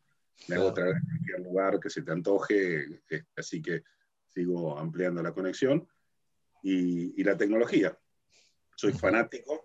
me 0.49 0.57
hago 0.57 0.73
traer 0.73 0.97
a 0.97 1.01
cualquier 1.01 1.39
lugar 1.39 1.79
que 1.79 1.89
se 1.89 2.01
te 2.01 2.11
antoje. 2.11 2.99
eh, 3.09 3.23
así 3.37 3.61
que 3.61 3.83
sigo 4.27 4.77
ampliando 4.77 5.23
la 5.23 5.31
conexión. 5.31 5.87
Y, 6.61 7.21
y 7.21 7.23
la 7.23 7.37
tecnología. 7.37 7.97
Soy 8.75 8.91
fanático. 8.91 9.63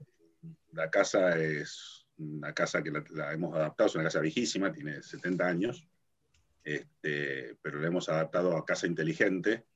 La 0.70 0.88
casa 0.88 1.36
es 1.36 2.06
una 2.18 2.54
casa 2.54 2.84
que 2.84 2.92
la, 2.92 3.02
la 3.10 3.32
hemos 3.32 3.56
adaptado, 3.56 3.88
es 3.88 3.94
una 3.96 4.04
casa 4.04 4.20
viejísima, 4.20 4.70
tiene 4.70 5.02
70 5.02 5.44
años, 5.44 5.84
este, 6.62 7.58
pero 7.60 7.80
la 7.80 7.88
hemos 7.88 8.08
adaptado 8.08 8.56
a 8.56 8.64
casa 8.64 8.86
inteligente. 8.86 9.66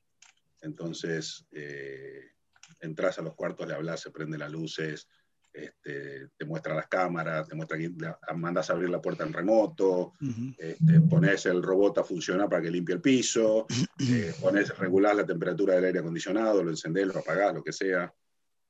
Entonces, 0.61 1.45
eh, 1.51 2.31
entras 2.79 3.19
a 3.19 3.21
los 3.21 3.35
cuartos, 3.35 3.67
le 3.67 3.73
hablas, 3.73 4.01
se 4.01 4.11
prenden 4.11 4.39
las 4.39 4.51
luces, 4.51 5.07
este, 5.53 6.29
te 6.37 6.45
muestra 6.45 6.73
las 6.73 6.87
cámaras, 6.87 7.47
te 7.47 7.55
muestra 7.55 7.77
que 7.77 7.91
mandas 8.35 8.69
a 8.69 8.73
abrir 8.73 8.89
la 8.89 9.01
puerta 9.01 9.23
en 9.25 9.33
remoto, 9.33 10.13
este, 10.57 11.01
pones 11.01 11.45
el 11.45 11.61
robot 11.61 11.97
a 11.97 12.03
funcionar 12.03 12.47
para 12.47 12.61
que 12.61 12.71
limpie 12.71 12.95
el 12.95 13.01
piso, 13.01 13.65
eh, 13.99 14.33
pones, 14.39 14.77
regular 14.77 15.15
la 15.15 15.25
temperatura 15.25 15.75
del 15.75 15.85
aire 15.85 15.99
acondicionado, 15.99 16.63
lo 16.63 16.69
encendés, 16.69 17.07
lo 17.07 17.19
apagás, 17.19 17.53
lo 17.53 17.63
que 17.63 17.73
sea. 17.73 18.13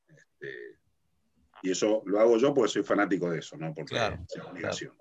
Este, 0.07 0.79
y 1.61 1.71
eso 1.71 2.01
lo 2.05 2.19
hago 2.19 2.37
yo 2.37 2.53
porque 2.53 2.71
soy 2.71 2.83
fanático 2.83 3.29
de 3.29 3.39
eso, 3.39 3.57
¿no? 3.57 3.73
Porque 3.73 3.93
Claro, 3.93 4.25
es 4.27 4.43
obligación. 4.43 4.93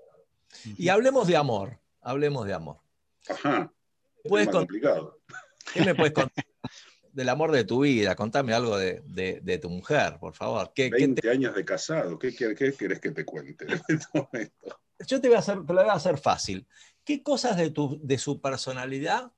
Y 0.77 0.89
hablemos 0.89 1.27
de 1.27 1.37
amor, 1.37 1.79
hablemos 2.03 2.47
de 2.47 2.53
amor. 2.53 2.77
Ajá. 3.29 3.73
Con- 4.29 4.47
complicado. 4.47 5.19
¿Qué 5.73 5.83
me 5.85 5.95
puedes 5.95 6.13
contar 6.13 6.45
del 7.13 7.29
amor 7.29 7.53
de 7.53 7.65
tu 7.65 7.81
vida? 7.83 8.15
Contame 8.17 8.53
algo 8.55 8.77
de, 8.79 9.03
de- 9.07 9.41
de 9.43 9.59
tu 9.59 9.71
mujer, 9.71 10.19
por 10.21 10.35
favor. 10.35 10.73
¿Qué, 10.75 10.95
qué 10.95 11.09
20 11.09 11.23
te- 11.23 11.31
años 11.31 11.55
de 11.55 11.65
casado, 11.65 12.19
¿qué, 12.19 12.35
qué, 12.35 12.55
querés 12.55 13.01
que 13.01 13.11
te 13.13 13.25
cuente 13.25 13.67
esto? 13.89 14.29
yo 15.07 15.21
te, 15.21 15.29
voy 15.29 15.37
a 15.37 15.41
hacer, 15.41 15.65
te 15.67 15.73
lo 15.73 15.81
voy 15.83 15.91
a 15.91 15.95
hacer 15.95 16.19
fácil. 16.19 16.67
¿Qué 17.05 17.23
cosas 17.23 17.57
de, 17.57 17.71
tu, 17.71 17.99
de 18.03 18.19
su 18.19 18.41
personalidad 18.41 19.33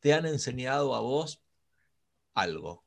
te 0.00 0.12
han 0.14 0.26
enseñado 0.26 0.94
a 0.94 1.00
vos 1.00 1.42
algo? 2.34 2.84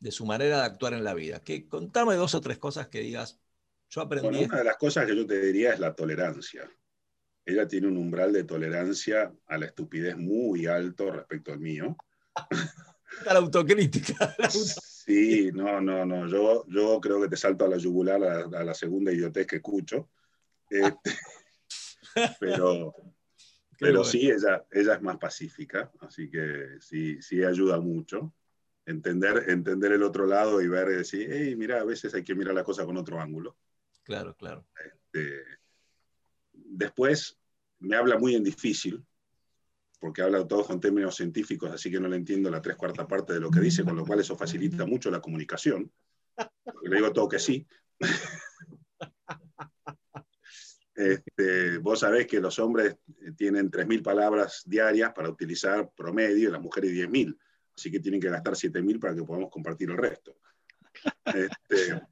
De 0.00 0.12
su 0.12 0.26
manera 0.26 0.58
de 0.60 0.64
actuar 0.64 0.94
en 0.94 1.04
la 1.04 1.14
vida. 1.14 1.40
¿Qué, 1.44 1.68
contame 1.68 2.14
dos 2.16 2.34
o 2.34 2.40
tres 2.42 2.58
cosas 2.58 2.88
que 2.88 3.00
digas, 3.00 3.40
yo 3.90 4.02
aprendí 4.02 4.38
Bueno, 4.38 4.46
una 4.46 4.58
de 4.58 4.64
las 4.64 4.76
cosas 4.76 5.06
que 5.06 5.16
yo 5.16 5.26
te 5.26 5.40
diría 5.40 5.72
es 5.72 5.80
la 5.80 5.94
tolerancia. 5.94 6.70
Ella 7.46 7.68
tiene 7.68 7.88
un 7.88 7.96
umbral 7.98 8.32
de 8.32 8.44
tolerancia 8.44 9.34
a 9.46 9.58
la 9.58 9.66
estupidez 9.66 10.16
muy 10.16 10.66
alto 10.66 11.10
respecto 11.12 11.52
al 11.52 11.60
mío. 11.60 11.96
La 13.26 13.32
autocrítica. 13.38 14.34
la 14.38 14.46
auto- 14.46 14.80
Sí, 15.04 15.50
no, 15.52 15.80
no, 15.80 16.06
no. 16.06 16.28
Yo, 16.28 16.64
yo 16.68 17.00
creo 17.00 17.20
que 17.20 17.28
te 17.28 17.36
salto 17.36 17.64
a 17.64 17.68
la 17.68 17.76
yugular 17.76 18.22
a, 18.22 18.58
a 18.60 18.64
la 18.64 18.72
segunda 18.74 19.12
idiotez 19.12 19.46
que 19.46 19.56
escucho. 19.56 20.10
Este, 20.70 21.10
pero 22.40 22.94
Qué 22.96 23.86
pero 23.86 23.98
bueno. 23.98 24.04
sí, 24.04 24.30
ella, 24.30 24.64
ella 24.70 24.94
es 24.94 25.02
más 25.02 25.18
pacífica, 25.18 25.90
así 26.00 26.30
que 26.30 26.76
sí, 26.80 27.20
sí 27.20 27.42
ayuda 27.42 27.80
mucho. 27.80 28.32
Entender, 28.86 29.48
entender 29.48 29.92
el 29.92 30.02
otro 30.04 30.26
lado 30.26 30.60
y 30.60 30.68
ver 30.68 30.88
y 30.90 30.94
decir, 30.96 31.28
hey, 31.32 31.54
mira, 31.56 31.80
a 31.80 31.84
veces 31.84 32.14
hay 32.14 32.22
que 32.24 32.34
mirar 32.34 32.54
la 32.54 32.64
cosa 32.64 32.84
con 32.84 32.96
otro 32.96 33.20
ángulo. 33.20 33.56
Claro, 34.04 34.36
claro. 34.36 34.66
Eh, 35.14 35.42
después 36.52 37.38
me 37.80 37.96
habla 37.96 38.18
muy 38.18 38.34
en 38.36 38.44
difícil, 38.44 39.04
porque 40.02 40.20
habla 40.20 40.44
todo 40.48 40.64
con 40.64 40.80
términos 40.80 41.14
científicos, 41.14 41.70
así 41.70 41.88
que 41.88 42.00
no 42.00 42.08
le 42.08 42.16
entiendo 42.16 42.50
la 42.50 42.60
tres 42.60 42.74
cuarta 42.74 43.06
parte 43.06 43.34
de 43.34 43.38
lo 43.38 43.52
que 43.52 43.60
dice, 43.60 43.84
con 43.84 43.94
lo 43.94 44.04
cual 44.04 44.18
eso 44.18 44.36
facilita 44.36 44.84
mucho 44.84 45.12
la 45.12 45.20
comunicación. 45.20 45.92
Le 46.82 46.96
digo 46.96 47.12
todo 47.12 47.28
que 47.28 47.38
sí. 47.38 47.64
Este, 50.94 51.78
vos 51.78 52.00
sabés 52.00 52.26
que 52.26 52.38
los 52.38 52.58
hombres 52.58 52.96
tienen 53.36 53.70
3.000 53.70 54.02
palabras 54.02 54.62
diarias 54.66 55.12
para 55.14 55.30
utilizar 55.30 55.90
promedio 55.96 56.48
y 56.48 56.52
las 56.52 56.60
mujeres 56.60 56.92
10.000. 56.92 57.38
Así 57.74 57.90
que 57.90 57.98
tienen 57.98 58.20
que 58.20 58.28
gastar 58.28 58.54
7.000 58.54 59.00
para 59.00 59.14
que 59.14 59.22
podamos 59.22 59.50
compartir 59.50 59.88
el 59.90 59.96
resto. 59.96 60.36
Este, 61.24 62.02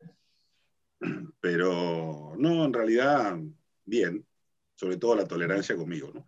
pero 1.40 2.34
no, 2.38 2.64
en 2.64 2.72
realidad, 2.72 3.36
bien. 3.84 4.26
Sobre 4.74 4.96
todo 4.96 5.14
la 5.14 5.28
tolerancia 5.28 5.76
conmigo, 5.76 6.10
¿no? 6.14 6.26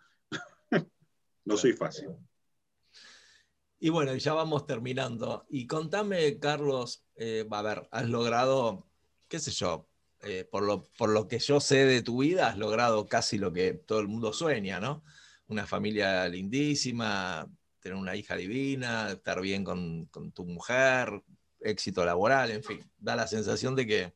No 1.44 1.56
soy 1.56 1.72
fácil. 1.72 2.10
Y 3.78 3.88
bueno, 3.90 4.14
ya 4.14 4.32
vamos 4.32 4.66
terminando. 4.66 5.44
Y 5.48 5.66
contame, 5.66 6.38
Carlos, 6.38 7.04
eh, 7.16 7.46
a 7.50 7.62
ver, 7.62 7.88
has 7.90 8.08
logrado, 8.08 8.86
qué 9.28 9.40
sé 9.40 9.50
yo, 9.50 9.88
eh, 10.20 10.44
por, 10.48 10.62
lo, 10.62 10.84
por 10.96 11.10
lo 11.10 11.26
que 11.26 11.40
yo 11.40 11.58
sé 11.58 11.84
de 11.84 12.00
tu 12.00 12.22
vida, 12.22 12.48
has 12.48 12.58
logrado 12.58 13.06
casi 13.06 13.38
lo 13.38 13.52
que 13.52 13.74
todo 13.74 13.98
el 13.98 14.06
mundo 14.06 14.32
sueña, 14.32 14.78
¿no? 14.78 15.02
Una 15.48 15.66
familia 15.66 16.28
lindísima, 16.28 17.50
tener 17.80 17.98
una 17.98 18.14
hija 18.14 18.36
divina, 18.36 19.10
estar 19.10 19.40
bien 19.40 19.64
con, 19.64 20.06
con 20.06 20.30
tu 20.30 20.44
mujer, 20.44 21.22
éxito 21.58 22.04
laboral, 22.04 22.52
en 22.52 22.62
fin, 22.62 22.88
da 22.98 23.16
la 23.16 23.26
sensación 23.26 23.74
de 23.74 23.86
que 23.86 24.14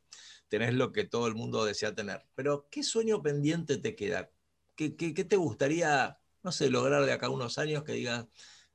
tenés 0.48 0.74
lo 0.74 0.92
que 0.92 1.04
todo 1.04 1.26
el 1.26 1.34
mundo 1.34 1.64
desea 1.64 1.92
tener. 1.92 2.24
Pero, 2.36 2.68
¿qué 2.70 2.84
sueño 2.84 3.20
pendiente 3.20 3.78
te 3.78 3.96
queda? 3.96 4.30
¿Qué, 4.76 4.94
qué, 4.94 5.12
qué 5.12 5.24
te 5.24 5.36
gustaría, 5.36 6.20
no 6.47 6.52
sé, 6.52 6.70
lograr 6.70 7.05
de 7.05 7.10
acá 7.10 7.27
a 7.27 7.31
unos 7.31 7.59
años 7.59 7.82
que 7.82 7.90
digas, 7.90 8.24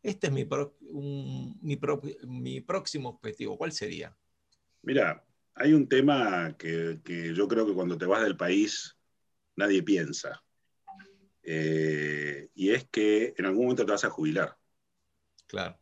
este 0.03 0.27
es 0.27 0.34
mi, 0.34 0.43
pro- 0.43 0.76
un- 0.81 1.57
mi, 1.61 1.77
pro- 1.77 2.02
mi 2.27 2.60
próximo 2.60 3.07
objetivo? 3.07 3.57
¿Cuál 3.57 3.72
sería? 3.72 4.14
Mira, 4.81 5.26
hay 5.56 5.72
un 5.72 5.88
tema 5.88 6.53
que, 6.57 6.99
que 7.02 7.34
yo 7.34 7.48
creo 7.48 7.65
que 7.65 7.73
cuando 7.73 7.98
te 7.98 8.06
vas 8.06 8.23
del 8.23 8.35
país 8.35 8.98
nadie 9.56 9.84
piensa. 9.84 10.43
Eh, 11.43 12.49
y 12.56 12.72
es 12.72 12.89
que 12.89 13.34
en 13.38 13.45
algún 13.45 13.64
momento 13.64 13.85
te 13.85 13.93
vas 13.93 14.03
a 14.03 14.10
jubilar. 14.10 14.57
Claro. 15.48 15.80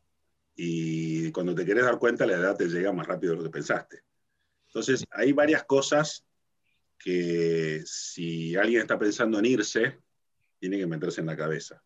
Y 0.55 1.31
cuando 1.31 1.55
te 1.55 1.65
querés 1.65 1.85
dar 1.85 1.97
cuenta, 1.97 2.27
la 2.27 2.33
edad 2.33 2.55
te 2.55 2.67
llega 2.67 2.93
más 2.93 3.07
rápido 3.07 3.33
de 3.33 3.37
lo 3.39 3.43
que 3.45 3.49
pensaste. 3.49 4.03
Entonces, 4.67 5.03
hay 5.09 5.33
varias 5.33 5.63
cosas 5.63 6.23
que 6.99 7.81
si 7.83 8.55
alguien 8.55 8.81
está 8.81 8.99
pensando 8.99 9.39
en 9.39 9.45
irse, 9.45 9.99
tiene 10.59 10.77
que 10.77 10.87
meterse 10.87 11.21
en 11.21 11.27
la 11.27 11.37
cabeza. 11.37 11.81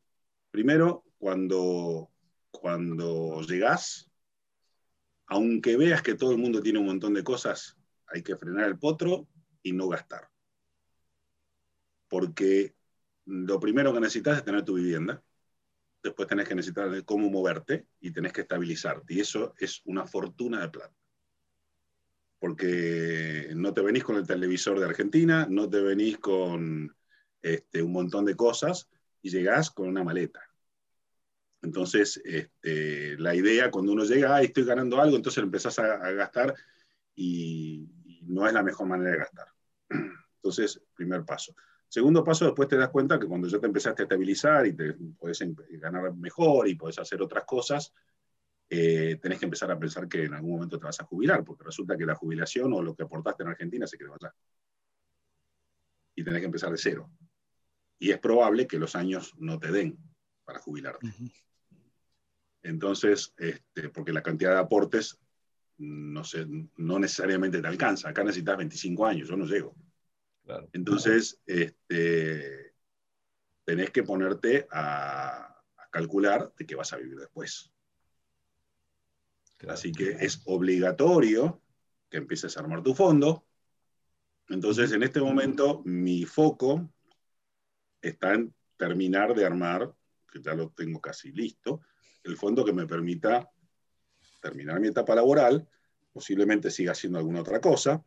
Primero, 0.51 1.05
cuando, 1.17 2.11
cuando 2.51 3.41
llegás, 3.41 4.11
aunque 5.27 5.77
veas 5.77 6.01
que 6.01 6.15
todo 6.15 6.31
el 6.31 6.37
mundo 6.37 6.61
tiene 6.61 6.79
un 6.79 6.85
montón 6.85 7.13
de 7.13 7.23
cosas, 7.23 7.77
hay 8.07 8.21
que 8.21 8.35
frenar 8.35 8.67
el 8.67 8.77
potro 8.77 9.27
y 9.61 9.71
no 9.71 9.87
gastar. 9.87 10.29
Porque 12.07 12.75
lo 13.25 13.59
primero 13.59 13.93
que 13.93 13.99
necesitas 13.99 14.37
es 14.37 14.43
tener 14.43 14.63
tu 14.63 14.75
vivienda, 14.75 15.23
después 16.03 16.27
tenés 16.27 16.47
que 16.47 16.55
necesitar 16.55 17.03
cómo 17.05 17.29
moverte 17.29 17.87
y 17.99 18.11
tenés 18.11 18.33
que 18.33 18.41
estabilizarte. 18.41 19.13
Y 19.13 19.21
eso 19.21 19.53
es 19.57 19.81
una 19.85 20.05
fortuna 20.05 20.61
de 20.61 20.69
plata. 20.69 20.95
Porque 22.39 23.51
no 23.55 23.73
te 23.73 23.81
venís 23.81 24.03
con 24.03 24.17
el 24.17 24.27
televisor 24.27 24.79
de 24.79 24.85
Argentina, 24.85 25.47
no 25.49 25.69
te 25.69 25.81
venís 25.81 26.17
con 26.17 26.93
este, 27.43 27.83
un 27.83 27.91
montón 27.91 28.25
de 28.25 28.35
cosas 28.35 28.89
y 29.21 29.29
llegás 29.29 29.69
con 29.69 29.87
una 29.87 30.03
maleta. 30.03 30.41
Entonces, 31.61 32.19
este, 32.25 33.17
la 33.19 33.35
idea 33.35 33.69
cuando 33.69 33.91
uno 33.91 34.03
llega, 34.03 34.35
ah, 34.35 34.41
estoy 34.41 34.65
ganando 34.65 34.99
algo, 34.99 35.15
entonces 35.15 35.43
empezás 35.43 35.77
a, 35.77 36.11
gastar 36.11 36.55
y, 37.15 37.87
y 38.05 38.23
no 38.23 38.47
es 38.47 38.53
la 38.53 38.63
mejor 38.63 38.87
manera 38.87 39.11
de 39.11 39.17
gastar. 39.17 39.47
Entonces, 40.37 40.81
primer 40.95 41.23
paso. 41.23 41.55
Segundo 41.93 42.23
paso, 42.23 42.45
después 42.45 42.67
te 42.67 42.75
das 42.75 42.89
cuenta 42.89 43.19
que 43.19 43.27
cuando 43.27 43.47
ya 43.47 43.59
te 43.59 43.67
empezaste 43.67 44.01
a 44.01 44.05
estabilizar 44.05 44.65
y 44.65 44.73
te 44.73 44.93
podés 44.93 45.39
em, 45.41 45.55
ganar 45.73 46.11
mejor 46.15 46.67
y 46.67 46.73
podés 46.73 46.97
hacer 46.97 47.21
otras 47.21 47.45
cosas, 47.45 47.93
eh, 48.67 49.19
tenés 49.21 49.37
que 49.37 49.45
empezar 49.45 49.69
a 49.69 49.77
pensar 49.77 50.07
que 50.07 50.23
en 50.23 50.33
algún 50.33 50.53
momento 50.53 50.79
te 50.79 50.85
vas 50.85 50.99
a 50.99 51.03
jubilar, 51.03 51.43
porque 51.43 51.65
resulta 51.65 51.95
que 51.95 52.07
la 52.07 52.15
jubilación 52.15 52.73
o 52.73 52.81
lo 52.81 52.95
que 52.95 53.03
aportaste 53.03 53.43
en 53.43 53.49
Argentina 53.49 53.85
se 53.85 53.99
quedó 53.99 54.15
allá. 54.15 54.33
Y 56.15 56.23
tenés 56.23 56.39
que 56.39 56.47
empezar 56.47 56.71
de 56.71 56.79
cero. 56.79 57.11
Y 58.03 58.11
es 58.11 58.19
probable 58.19 58.67
que 58.67 58.77
los 58.77 58.97
años 58.97 59.33
no 59.37 59.57
te 59.57 59.71
den 59.71 59.97
para 60.43 60.59
jubilarte. 60.59 61.07
Entonces, 62.61 63.33
este, 63.37 63.87
porque 63.87 64.11
la 64.11 64.21
cantidad 64.21 64.51
de 64.51 64.59
aportes 64.59 65.21
no, 65.77 66.25
sé, 66.25 66.45
no 66.75 66.99
necesariamente 66.99 67.61
te 67.61 67.67
alcanza. 67.67 68.09
Acá 68.09 68.25
necesitas 68.25 68.57
25 68.57 69.05
años, 69.05 69.29
yo 69.29 69.37
no 69.37 69.45
llego. 69.45 69.73
Claro. 70.43 70.67
Entonces, 70.73 71.39
este, 71.45 72.73
tenés 73.63 73.91
que 73.91 74.03
ponerte 74.03 74.67
a, 74.69 75.63
a 75.77 75.89
calcular 75.89 76.51
de 76.57 76.65
qué 76.65 76.75
vas 76.75 76.91
a 76.91 76.97
vivir 76.97 77.17
después. 77.17 77.71
Claro. 79.59 79.75
Así 79.75 79.93
que 79.93 80.09
es 80.09 80.41
obligatorio 80.43 81.61
que 82.09 82.17
empieces 82.17 82.57
a 82.57 82.59
armar 82.59 82.83
tu 82.83 82.93
fondo. 82.93 83.47
Entonces, 84.49 84.91
en 84.91 85.03
este 85.03 85.21
momento, 85.21 85.81
mi 85.85 86.25
foco 86.25 86.89
está 88.03 88.33
en 88.33 88.53
terminar 88.77 89.33
de 89.33 89.45
armar, 89.45 89.91
que 90.31 90.41
ya 90.41 90.53
lo 90.53 90.69
tengo 90.71 90.99
casi 90.99 91.31
listo, 91.31 91.81
el 92.23 92.37
fondo 92.37 92.63
que 92.63 92.73
me 92.73 92.85
permita 92.85 93.49
terminar 94.41 94.79
mi 94.79 94.89
etapa 94.89 95.15
laboral, 95.15 95.67
posiblemente 96.11 96.69
siga 96.69 96.91
haciendo 96.91 97.17
alguna 97.17 97.41
otra 97.41 97.59
cosa, 97.59 98.03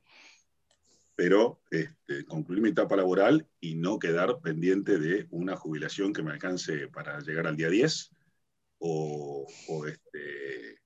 pero 1.14 1.62
este, 1.70 2.26
concluir 2.26 2.62
mi 2.62 2.68
etapa 2.68 2.94
laboral 2.94 3.48
y 3.58 3.74
no 3.74 3.98
quedar 3.98 4.40
pendiente 4.40 4.98
de 4.98 5.26
una 5.30 5.56
jubilación 5.56 6.12
que 6.12 6.22
me 6.22 6.32
alcance 6.32 6.88
para 6.88 7.18
llegar 7.20 7.46
al 7.46 7.56
día 7.56 7.70
10 7.70 8.10
o, 8.78 9.46
o, 9.68 9.86
este, 9.86 10.82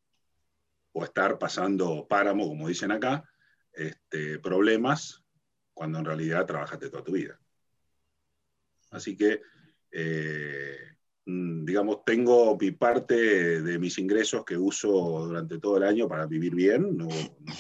o 0.93 1.05
estar 1.05 1.37
pasando 1.39 2.07
páramo, 2.09 2.47
como 2.47 2.69
dicen 2.69 2.93
acá, 2.93 3.28
este, 3.73 4.39
problemas 4.39 5.24
cuando 5.74 5.99
en 5.99 6.05
realidad 6.05 6.47
trabajaste 6.47 6.91
toda 6.91 7.05
tu 7.05 7.12
vida. 7.12 7.41
Así 8.90 9.16
que, 9.16 9.40
eh, 9.92 10.76
digamos, 11.24 12.04
tengo 12.04 12.56
mi 12.58 12.72
parte 12.72 13.62
de 13.62 13.78
mis 13.78 13.98
ingresos 13.98 14.44
que 14.44 14.56
uso 14.56 14.90
durante 15.26 15.58
todo 15.58 15.76
el 15.76 15.84
año 15.84 16.08
para 16.08 16.26
vivir 16.26 16.54
bien, 16.54 16.96
no, 16.96 17.06
no, 17.06 17.54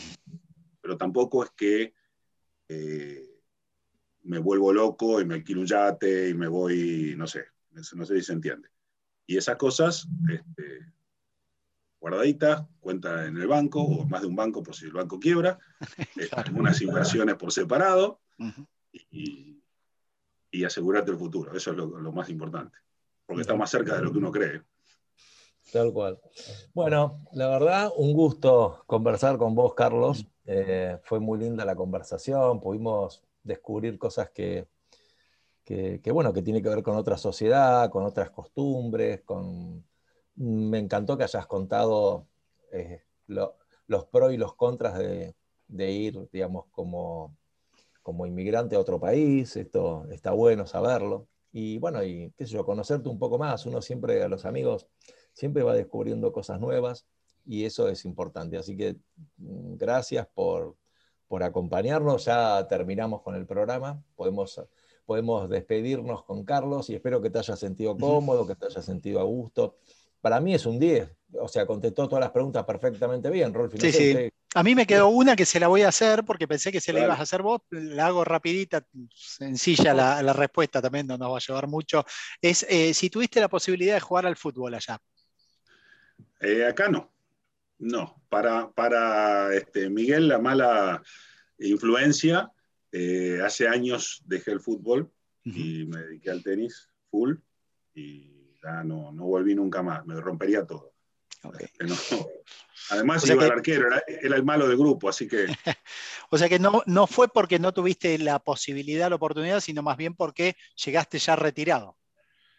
pero 0.80 0.96
tampoco 0.96 1.44
es 1.44 1.50
que 1.50 1.94
eh, 2.68 3.30
me 4.24 4.38
vuelvo 4.38 4.72
loco 4.72 5.20
y 5.20 5.24
me 5.24 5.34
alquilo 5.34 5.60
un 5.60 5.66
yate 5.66 6.28
y 6.28 6.34
me 6.34 6.48
voy, 6.48 7.14
no 7.16 7.26
sé, 7.26 7.44
no 7.70 8.04
sé 8.04 8.16
si 8.16 8.22
se 8.22 8.32
entiende. 8.32 8.68
Y 9.26 9.36
esas 9.36 9.56
cosas, 9.56 10.08
este, 10.28 10.92
guardaditas, 12.00 12.64
cuenta 12.80 13.26
en 13.26 13.36
el 13.36 13.46
banco 13.46 13.82
o 13.82 14.06
más 14.06 14.22
de 14.22 14.26
un 14.26 14.34
banco 14.34 14.62
por 14.62 14.74
si 14.74 14.86
el 14.86 14.92
banco 14.92 15.20
quiebra, 15.20 15.58
este, 16.16 16.50
unas 16.52 16.80
inversiones 16.82 17.36
por 17.36 17.52
separado. 17.52 18.20
Y, 18.92 19.49
y 20.50 20.64
asegurarte 20.64 21.10
el 21.10 21.16
futuro. 21.16 21.54
Eso 21.54 21.70
es 21.70 21.76
lo, 21.76 21.86
lo, 21.86 22.12
más 22.12 22.28
importante, 22.28 22.76
porque 23.26 23.42
está 23.42 23.54
más 23.54 23.70
cerca 23.70 23.96
de 23.96 24.02
lo 24.02 24.12
que 24.12 24.18
uno 24.18 24.30
cree. 24.30 24.62
Tal 25.72 25.92
cual. 25.92 26.20
Bueno, 26.74 27.24
la 27.32 27.48
verdad, 27.48 27.92
un 27.96 28.12
gusto 28.12 28.82
conversar 28.86 29.38
con 29.38 29.54
vos, 29.54 29.74
Carlos. 29.74 30.26
Eh, 30.46 30.98
fue 31.04 31.20
muy 31.20 31.38
linda 31.38 31.64
la 31.64 31.76
conversación, 31.76 32.60
pudimos 32.60 33.22
descubrir 33.42 33.98
cosas 33.98 34.30
que, 34.30 34.66
que, 35.64 36.00
que, 36.02 36.10
bueno, 36.10 36.32
que 36.32 36.42
tiene 36.42 36.60
que 36.62 36.68
ver 36.68 36.82
con 36.82 36.96
otra 36.96 37.16
sociedad, 37.16 37.88
con 37.90 38.04
otras 38.04 38.30
costumbres, 38.30 39.22
con... 39.22 39.84
me 40.36 40.78
encantó 40.78 41.16
que 41.16 41.24
hayas 41.24 41.46
contado 41.46 42.26
eh, 42.72 43.04
lo, 43.28 43.56
los 43.86 44.06
pros 44.06 44.32
y 44.32 44.36
los 44.36 44.54
contras 44.56 44.98
de, 44.98 45.36
de 45.68 45.92
ir, 45.92 46.28
digamos, 46.32 46.66
como, 46.72 47.36
como 48.02 48.26
inmigrante 48.26 48.76
a 48.76 48.80
otro 48.80 48.98
país, 49.00 49.56
esto 49.56 50.06
está 50.10 50.32
bueno 50.32 50.66
saberlo. 50.66 51.28
Y 51.52 51.78
bueno, 51.78 52.02
y 52.04 52.32
qué 52.36 52.46
sé 52.46 52.52
yo, 52.52 52.64
conocerte 52.64 53.08
un 53.08 53.18
poco 53.18 53.38
más, 53.38 53.66
uno 53.66 53.82
siempre 53.82 54.22
a 54.22 54.28
los 54.28 54.44
amigos 54.44 54.86
siempre 55.32 55.62
va 55.62 55.74
descubriendo 55.74 56.32
cosas 56.32 56.60
nuevas 56.60 57.06
y 57.44 57.64
eso 57.64 57.88
es 57.88 58.04
importante. 58.04 58.56
Así 58.56 58.76
que 58.76 58.96
mm, 59.38 59.76
gracias 59.76 60.26
por, 60.34 60.76
por 61.28 61.42
acompañarnos. 61.42 62.24
Ya 62.24 62.66
terminamos 62.68 63.22
con 63.22 63.34
el 63.34 63.46
programa. 63.46 64.02
Podemos, 64.16 64.60
podemos 65.06 65.48
despedirnos 65.48 66.24
con 66.24 66.44
Carlos 66.44 66.90
y 66.90 66.94
espero 66.94 67.20
que 67.20 67.30
te 67.30 67.38
hayas 67.38 67.58
sentido 67.58 67.96
cómodo, 67.96 68.46
que 68.46 68.54
te 68.54 68.66
hayas 68.66 68.84
sentido 68.84 69.20
a 69.20 69.24
gusto. 69.24 69.76
Para 70.20 70.40
mí 70.40 70.54
es 70.54 70.66
un 70.66 70.78
10, 70.78 71.10
o 71.32 71.48
sea, 71.48 71.66
contestó 71.66 72.08
todas 72.08 72.22
las 72.22 72.30
preguntas 72.30 72.64
perfectamente 72.64 73.30
bien, 73.30 73.52
Rolfi. 73.52 73.78
Sí, 73.78 73.92
sí. 73.92 74.08
Usted... 74.10 74.32
A 74.54 74.62
mí 74.62 74.74
me 74.74 74.86
quedó 74.86 75.08
una 75.08 75.36
que 75.36 75.46
se 75.46 75.60
la 75.60 75.68
voy 75.68 75.82
a 75.82 75.88
hacer 75.88 76.24
porque 76.24 76.48
pensé 76.48 76.72
que 76.72 76.80
se 76.80 76.92
la 76.92 77.04
ibas 77.04 77.20
a 77.20 77.22
hacer 77.22 77.42
vos. 77.42 77.60
La 77.70 78.06
hago 78.06 78.24
rapidita, 78.24 78.84
sencilla 79.14 79.94
la, 79.94 80.22
la 80.22 80.32
respuesta 80.32 80.82
también, 80.82 81.06
no 81.06 81.16
nos 81.16 81.32
va 81.32 81.36
a 81.36 81.46
llevar 81.46 81.68
mucho. 81.68 82.04
Es 82.42 82.66
eh, 82.68 82.92
si 82.94 83.10
tuviste 83.10 83.40
la 83.40 83.48
posibilidad 83.48 83.94
de 83.94 84.00
jugar 84.00 84.26
al 84.26 84.36
fútbol 84.36 84.74
allá. 84.74 85.00
Eh, 86.40 86.66
acá 86.66 86.88
no. 86.88 87.12
No, 87.78 88.22
para, 88.28 88.70
para 88.72 89.54
este, 89.54 89.88
Miguel 89.88 90.28
la 90.28 90.38
mala 90.38 91.02
influencia, 91.58 92.50
eh, 92.92 93.40
hace 93.44 93.68
años 93.68 94.22
dejé 94.26 94.50
el 94.50 94.60
fútbol 94.60 95.02
uh 95.02 95.48
-huh. 95.48 95.56
y 95.56 95.86
me 95.86 96.00
dediqué 96.00 96.30
al 96.30 96.42
tenis 96.42 96.90
full 97.10 97.36
y 97.94 98.56
ya 98.62 98.82
no, 98.84 99.12
no 99.12 99.24
volví 99.24 99.54
nunca 99.54 99.82
más, 99.82 100.04
me 100.04 100.20
rompería 100.20 100.66
todo. 100.66 100.89
Okay. 101.42 101.68
No. 101.80 101.96
Además, 102.90 103.22
o 103.22 103.26
sea 103.26 103.34
iba 103.34 103.44
que... 103.44 103.46
el 103.46 103.52
arquero, 103.52 103.86
era, 103.86 104.02
era, 104.06 104.36
el 104.36 104.42
malo 104.42 104.66
del 104.66 104.76
grupo, 104.76 105.08
así 105.08 105.28
que. 105.28 105.46
o 106.30 106.36
sea 106.36 106.48
que 106.48 106.58
no, 106.58 106.82
no 106.86 107.06
fue 107.06 107.28
porque 107.28 107.58
no 107.58 107.72
tuviste 107.72 108.18
la 108.18 108.40
posibilidad, 108.40 109.08
la 109.08 109.16
oportunidad, 109.16 109.60
sino 109.60 109.82
más 109.82 109.96
bien 109.96 110.14
porque 110.14 110.56
llegaste 110.84 111.18
ya 111.18 111.36
retirado. 111.36 111.96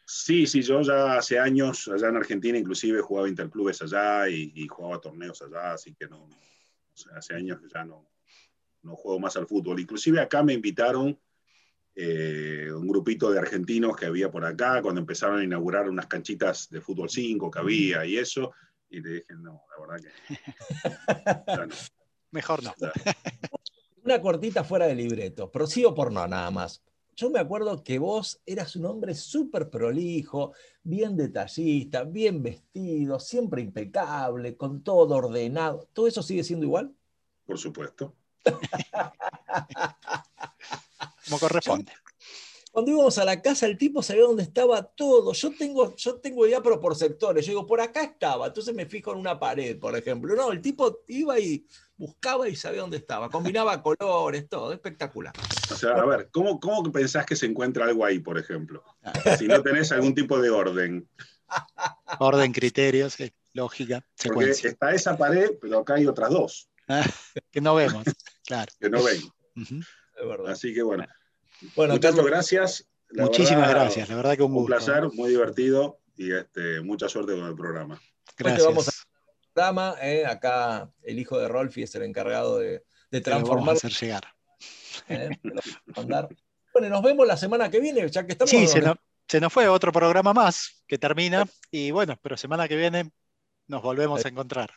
Sí, 0.05 0.47
sí, 0.47 0.61
yo 0.61 0.81
ya 0.81 1.17
hace 1.17 1.37
años, 1.37 1.89
allá 1.89 2.09
en 2.09 2.17
Argentina, 2.17 2.57
inclusive 2.57 3.01
jugaba 3.01 3.27
interclubes 3.27 3.81
allá 3.81 4.29
y, 4.29 4.53
y 4.55 4.67
jugaba 4.67 5.01
torneos 5.01 5.41
allá, 5.41 5.73
así 5.73 5.93
que 5.93 6.07
no, 6.07 6.23
o 6.23 6.97
sea, 6.97 7.17
hace 7.17 7.35
años 7.35 7.59
que 7.59 7.67
ya 7.67 7.83
no, 7.83 8.09
no 8.83 8.95
juego 8.95 9.19
más 9.19 9.35
al 9.37 9.47
fútbol. 9.47 9.79
Inclusive 9.79 10.19
acá 10.19 10.43
me 10.43 10.53
invitaron 10.53 11.19
eh, 11.95 12.69
un 12.73 12.87
grupito 12.87 13.31
de 13.31 13.39
argentinos 13.39 13.95
que 13.95 14.05
había 14.05 14.31
por 14.31 14.45
acá 14.45 14.81
cuando 14.81 15.01
empezaron 15.01 15.39
a 15.39 15.43
inaugurar 15.43 15.89
unas 15.89 16.07
canchitas 16.07 16.69
de 16.69 16.81
fútbol 16.81 17.09
5 17.09 17.51
que 17.51 17.59
había 17.59 18.05
y 18.05 18.17
eso, 18.17 18.53
y 18.91 19.01
le 19.01 19.09
dije, 19.09 19.33
no, 19.37 19.63
la 19.71 19.87
verdad 19.87 20.09
que... 21.47 21.47
no. 21.67 21.75
Mejor 22.31 22.63
no. 22.63 22.73
Una 24.03 24.21
cortita 24.21 24.63
fuera 24.63 24.87
de 24.87 24.95
libreto, 24.95 25.51
pero 25.51 25.65
sí 25.65 25.85
o 25.85 25.93
por 25.93 26.11
no, 26.11 26.27
nada 26.27 26.51
más 26.51 26.83
yo 27.15 27.29
me 27.29 27.39
acuerdo 27.39 27.83
que 27.83 27.99
vos 27.99 28.41
eras 28.47 28.75
un 28.75 28.85
hombre 28.85 29.13
súper 29.13 29.69
prolijo, 29.69 30.53
bien 30.81 31.15
detallista, 31.15 32.03
bien 32.03 32.41
vestido, 32.41 33.19
siempre 33.19 33.61
impecable, 33.61 34.57
con 34.57 34.81
todo 34.81 35.15
ordenado. 35.15 35.87
¿Todo 35.93 36.07
eso 36.07 36.23
sigue 36.23 36.43
siendo 36.43 36.65
igual? 36.65 36.95
Por 37.45 37.59
supuesto. 37.59 38.15
Como 41.25 41.39
corresponde. 41.39 41.91
Cuando 42.71 42.91
íbamos 42.91 43.17
a 43.17 43.25
la 43.25 43.41
casa, 43.41 43.65
el 43.65 43.77
tipo 43.77 44.01
sabía 44.01 44.23
dónde 44.23 44.43
estaba 44.43 44.81
todo. 44.83 45.33
Yo 45.33 45.51
tengo, 45.51 45.95
yo 45.95 46.15
tengo 46.15 46.47
idea, 46.47 46.61
pero 46.61 46.79
por 46.79 46.95
sectores. 46.95 47.45
Yo 47.45 47.51
digo, 47.51 47.67
por 47.67 47.81
acá 47.81 48.03
estaba. 48.03 48.47
Entonces 48.47 48.73
me 48.73 48.85
fijo 48.85 49.11
en 49.11 49.19
una 49.19 49.39
pared, 49.39 49.77
por 49.77 49.95
ejemplo. 49.95 50.35
No, 50.35 50.51
el 50.51 50.61
tipo 50.61 51.01
iba 51.07 51.37
y 51.39 51.65
buscaba 51.97 52.47
y 52.47 52.55
sabía 52.55 52.81
dónde 52.81 52.97
estaba. 52.97 53.29
Combinaba 53.29 53.83
colores, 53.83 54.47
todo. 54.47 54.71
Espectacular. 54.71 55.33
O 55.71 55.75
sea, 55.75 55.91
a 55.91 56.05
ver, 56.05 56.29
¿cómo, 56.31 56.59
cómo 56.59 56.89
pensás 56.91 57.25
que 57.25 57.35
se 57.35 57.45
encuentra 57.45 57.85
algo 57.85 58.05
ahí, 58.05 58.19
por 58.19 58.37
ejemplo? 58.37 58.83
Si 59.37 59.47
no 59.47 59.61
tenés 59.61 59.91
algún 59.91 60.15
tipo 60.15 60.39
de 60.39 60.49
orden. 60.49 61.07
Orden, 62.19 62.53
criterios, 62.53 63.19
eh, 63.19 63.33
lógica, 63.51 64.05
Porque 64.33 64.51
está 64.51 64.93
esa 64.93 65.17
pared, 65.17 65.51
pero 65.59 65.79
acá 65.79 65.95
hay 65.95 66.07
otras 66.07 66.29
dos 66.29 66.71
que 67.51 67.61
no 67.61 67.75
vemos, 67.75 68.03
claro. 68.45 68.71
que 68.79 68.89
no 68.89 69.03
ven. 69.03 69.21
Es 69.55 70.27
verdad. 70.27 70.51
Así 70.51 70.73
que 70.73 70.81
bueno. 70.81 71.05
Bueno, 71.75 71.93
Muchas 71.93 72.11
Carlos, 72.11 72.25
gracias. 72.31 72.87
La 73.09 73.23
Muchísimas 73.25 73.67
verdad, 73.67 73.81
gracias, 73.83 74.09
la 74.09 74.15
verdad 74.15 74.37
que 74.37 74.43
un 74.43 74.51
Un 74.51 74.57
gusto. 74.59 74.67
placer, 74.67 75.09
muy 75.13 75.29
divertido 75.29 75.99
y 76.15 76.31
este, 76.33 76.81
mucha 76.81 77.09
suerte 77.09 77.33
con 77.35 77.45
el 77.45 77.55
programa. 77.55 78.01
Gracias. 78.37 78.65
vamos 78.65 79.07
programa, 79.53 79.95
eh, 80.01 80.25
acá 80.25 80.89
el 81.03 81.19
hijo 81.19 81.37
de 81.37 81.47
Rolfi 81.49 81.83
es 81.83 81.93
el 81.95 82.03
encargado 82.03 82.57
de, 82.59 82.83
de 83.11 83.21
Te 83.21 83.29
lo 83.29 83.35
vamos 83.41 83.49
a 83.49 83.53
transformar. 83.53 83.75
hacer 83.75 83.91
llegar. 83.91 84.23
eh, 85.09 85.29
te 85.41 85.49
lo 85.49 85.55
vamos 85.55 85.77
a 85.87 85.99
mandar. 85.99 86.29
Bueno, 86.73 86.89
nos 86.89 87.01
vemos 87.03 87.27
la 87.27 87.35
semana 87.35 87.69
que 87.69 87.81
viene, 87.81 88.09
ya 88.09 88.25
que 88.25 88.31
estamos. 88.31 88.49
Sí, 88.49 88.65
se 89.27 89.39
nos 89.41 89.53
fue 89.53 89.67
otro 89.67 89.91
programa 89.91 90.33
más 90.33 90.83
que 90.87 90.97
termina 90.97 91.45
y 91.69 91.91
bueno, 91.91 92.17
pero 92.21 92.37
semana 92.37 92.67
que 92.67 92.77
viene 92.77 93.11
nos 93.67 93.81
volvemos 93.81 94.23
a 94.25 94.29
encontrar. 94.29 94.71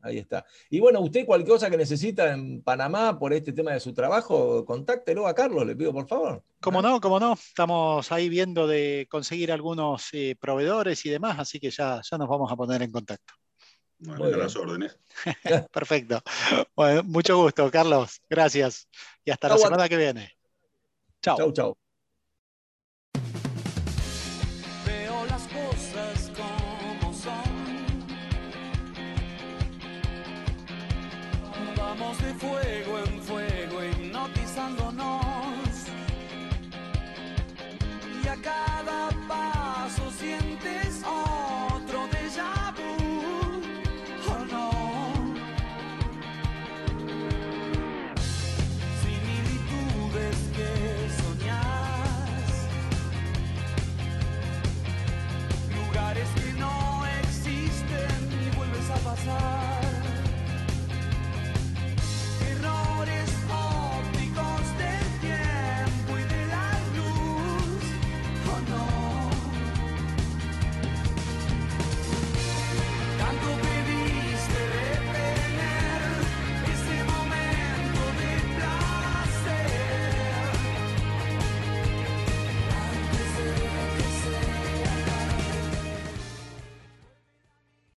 Ahí 0.00 0.18
está. 0.18 0.44
Y 0.70 0.80
bueno, 0.80 1.00
usted 1.00 1.26
cualquier 1.26 1.48
cosa 1.48 1.70
que 1.70 1.76
necesita 1.76 2.32
en 2.32 2.62
Panamá 2.62 3.18
por 3.18 3.32
este 3.32 3.52
tema 3.52 3.72
de 3.72 3.80
su 3.80 3.92
trabajo, 3.92 4.64
contáctelo 4.64 5.26
a 5.26 5.34
Carlos, 5.34 5.66
le 5.66 5.74
pido 5.74 5.92
por 5.92 6.06
favor. 6.06 6.42
Como 6.60 6.80
no, 6.80 7.00
como 7.00 7.18
no, 7.18 7.34
estamos 7.34 8.10
ahí 8.12 8.28
viendo 8.28 8.66
de 8.66 9.06
conseguir 9.10 9.50
algunos 9.50 10.08
eh, 10.12 10.36
proveedores 10.38 11.04
y 11.06 11.10
demás, 11.10 11.38
así 11.38 11.58
que 11.58 11.70
ya, 11.70 12.00
ya 12.08 12.18
nos 12.18 12.28
vamos 12.28 12.50
a 12.52 12.56
poner 12.56 12.82
en 12.82 12.92
contacto. 12.92 13.34
Bueno, 13.98 14.24
Muy 14.24 14.32
a 14.32 14.36
las 14.36 14.56
órdenes. 14.56 14.98
Perfecto. 15.72 16.20
Bueno, 16.76 17.02
mucho 17.04 17.36
gusto, 17.36 17.70
Carlos. 17.70 18.20
Gracias. 18.28 18.88
Y 19.24 19.30
hasta 19.30 19.48
la 19.48 19.58
semana 19.58 19.88
que 19.88 19.96
viene. 19.96 20.32
Chao. 21.22 21.36
Chau, 21.36 21.52
chau. 21.52 21.83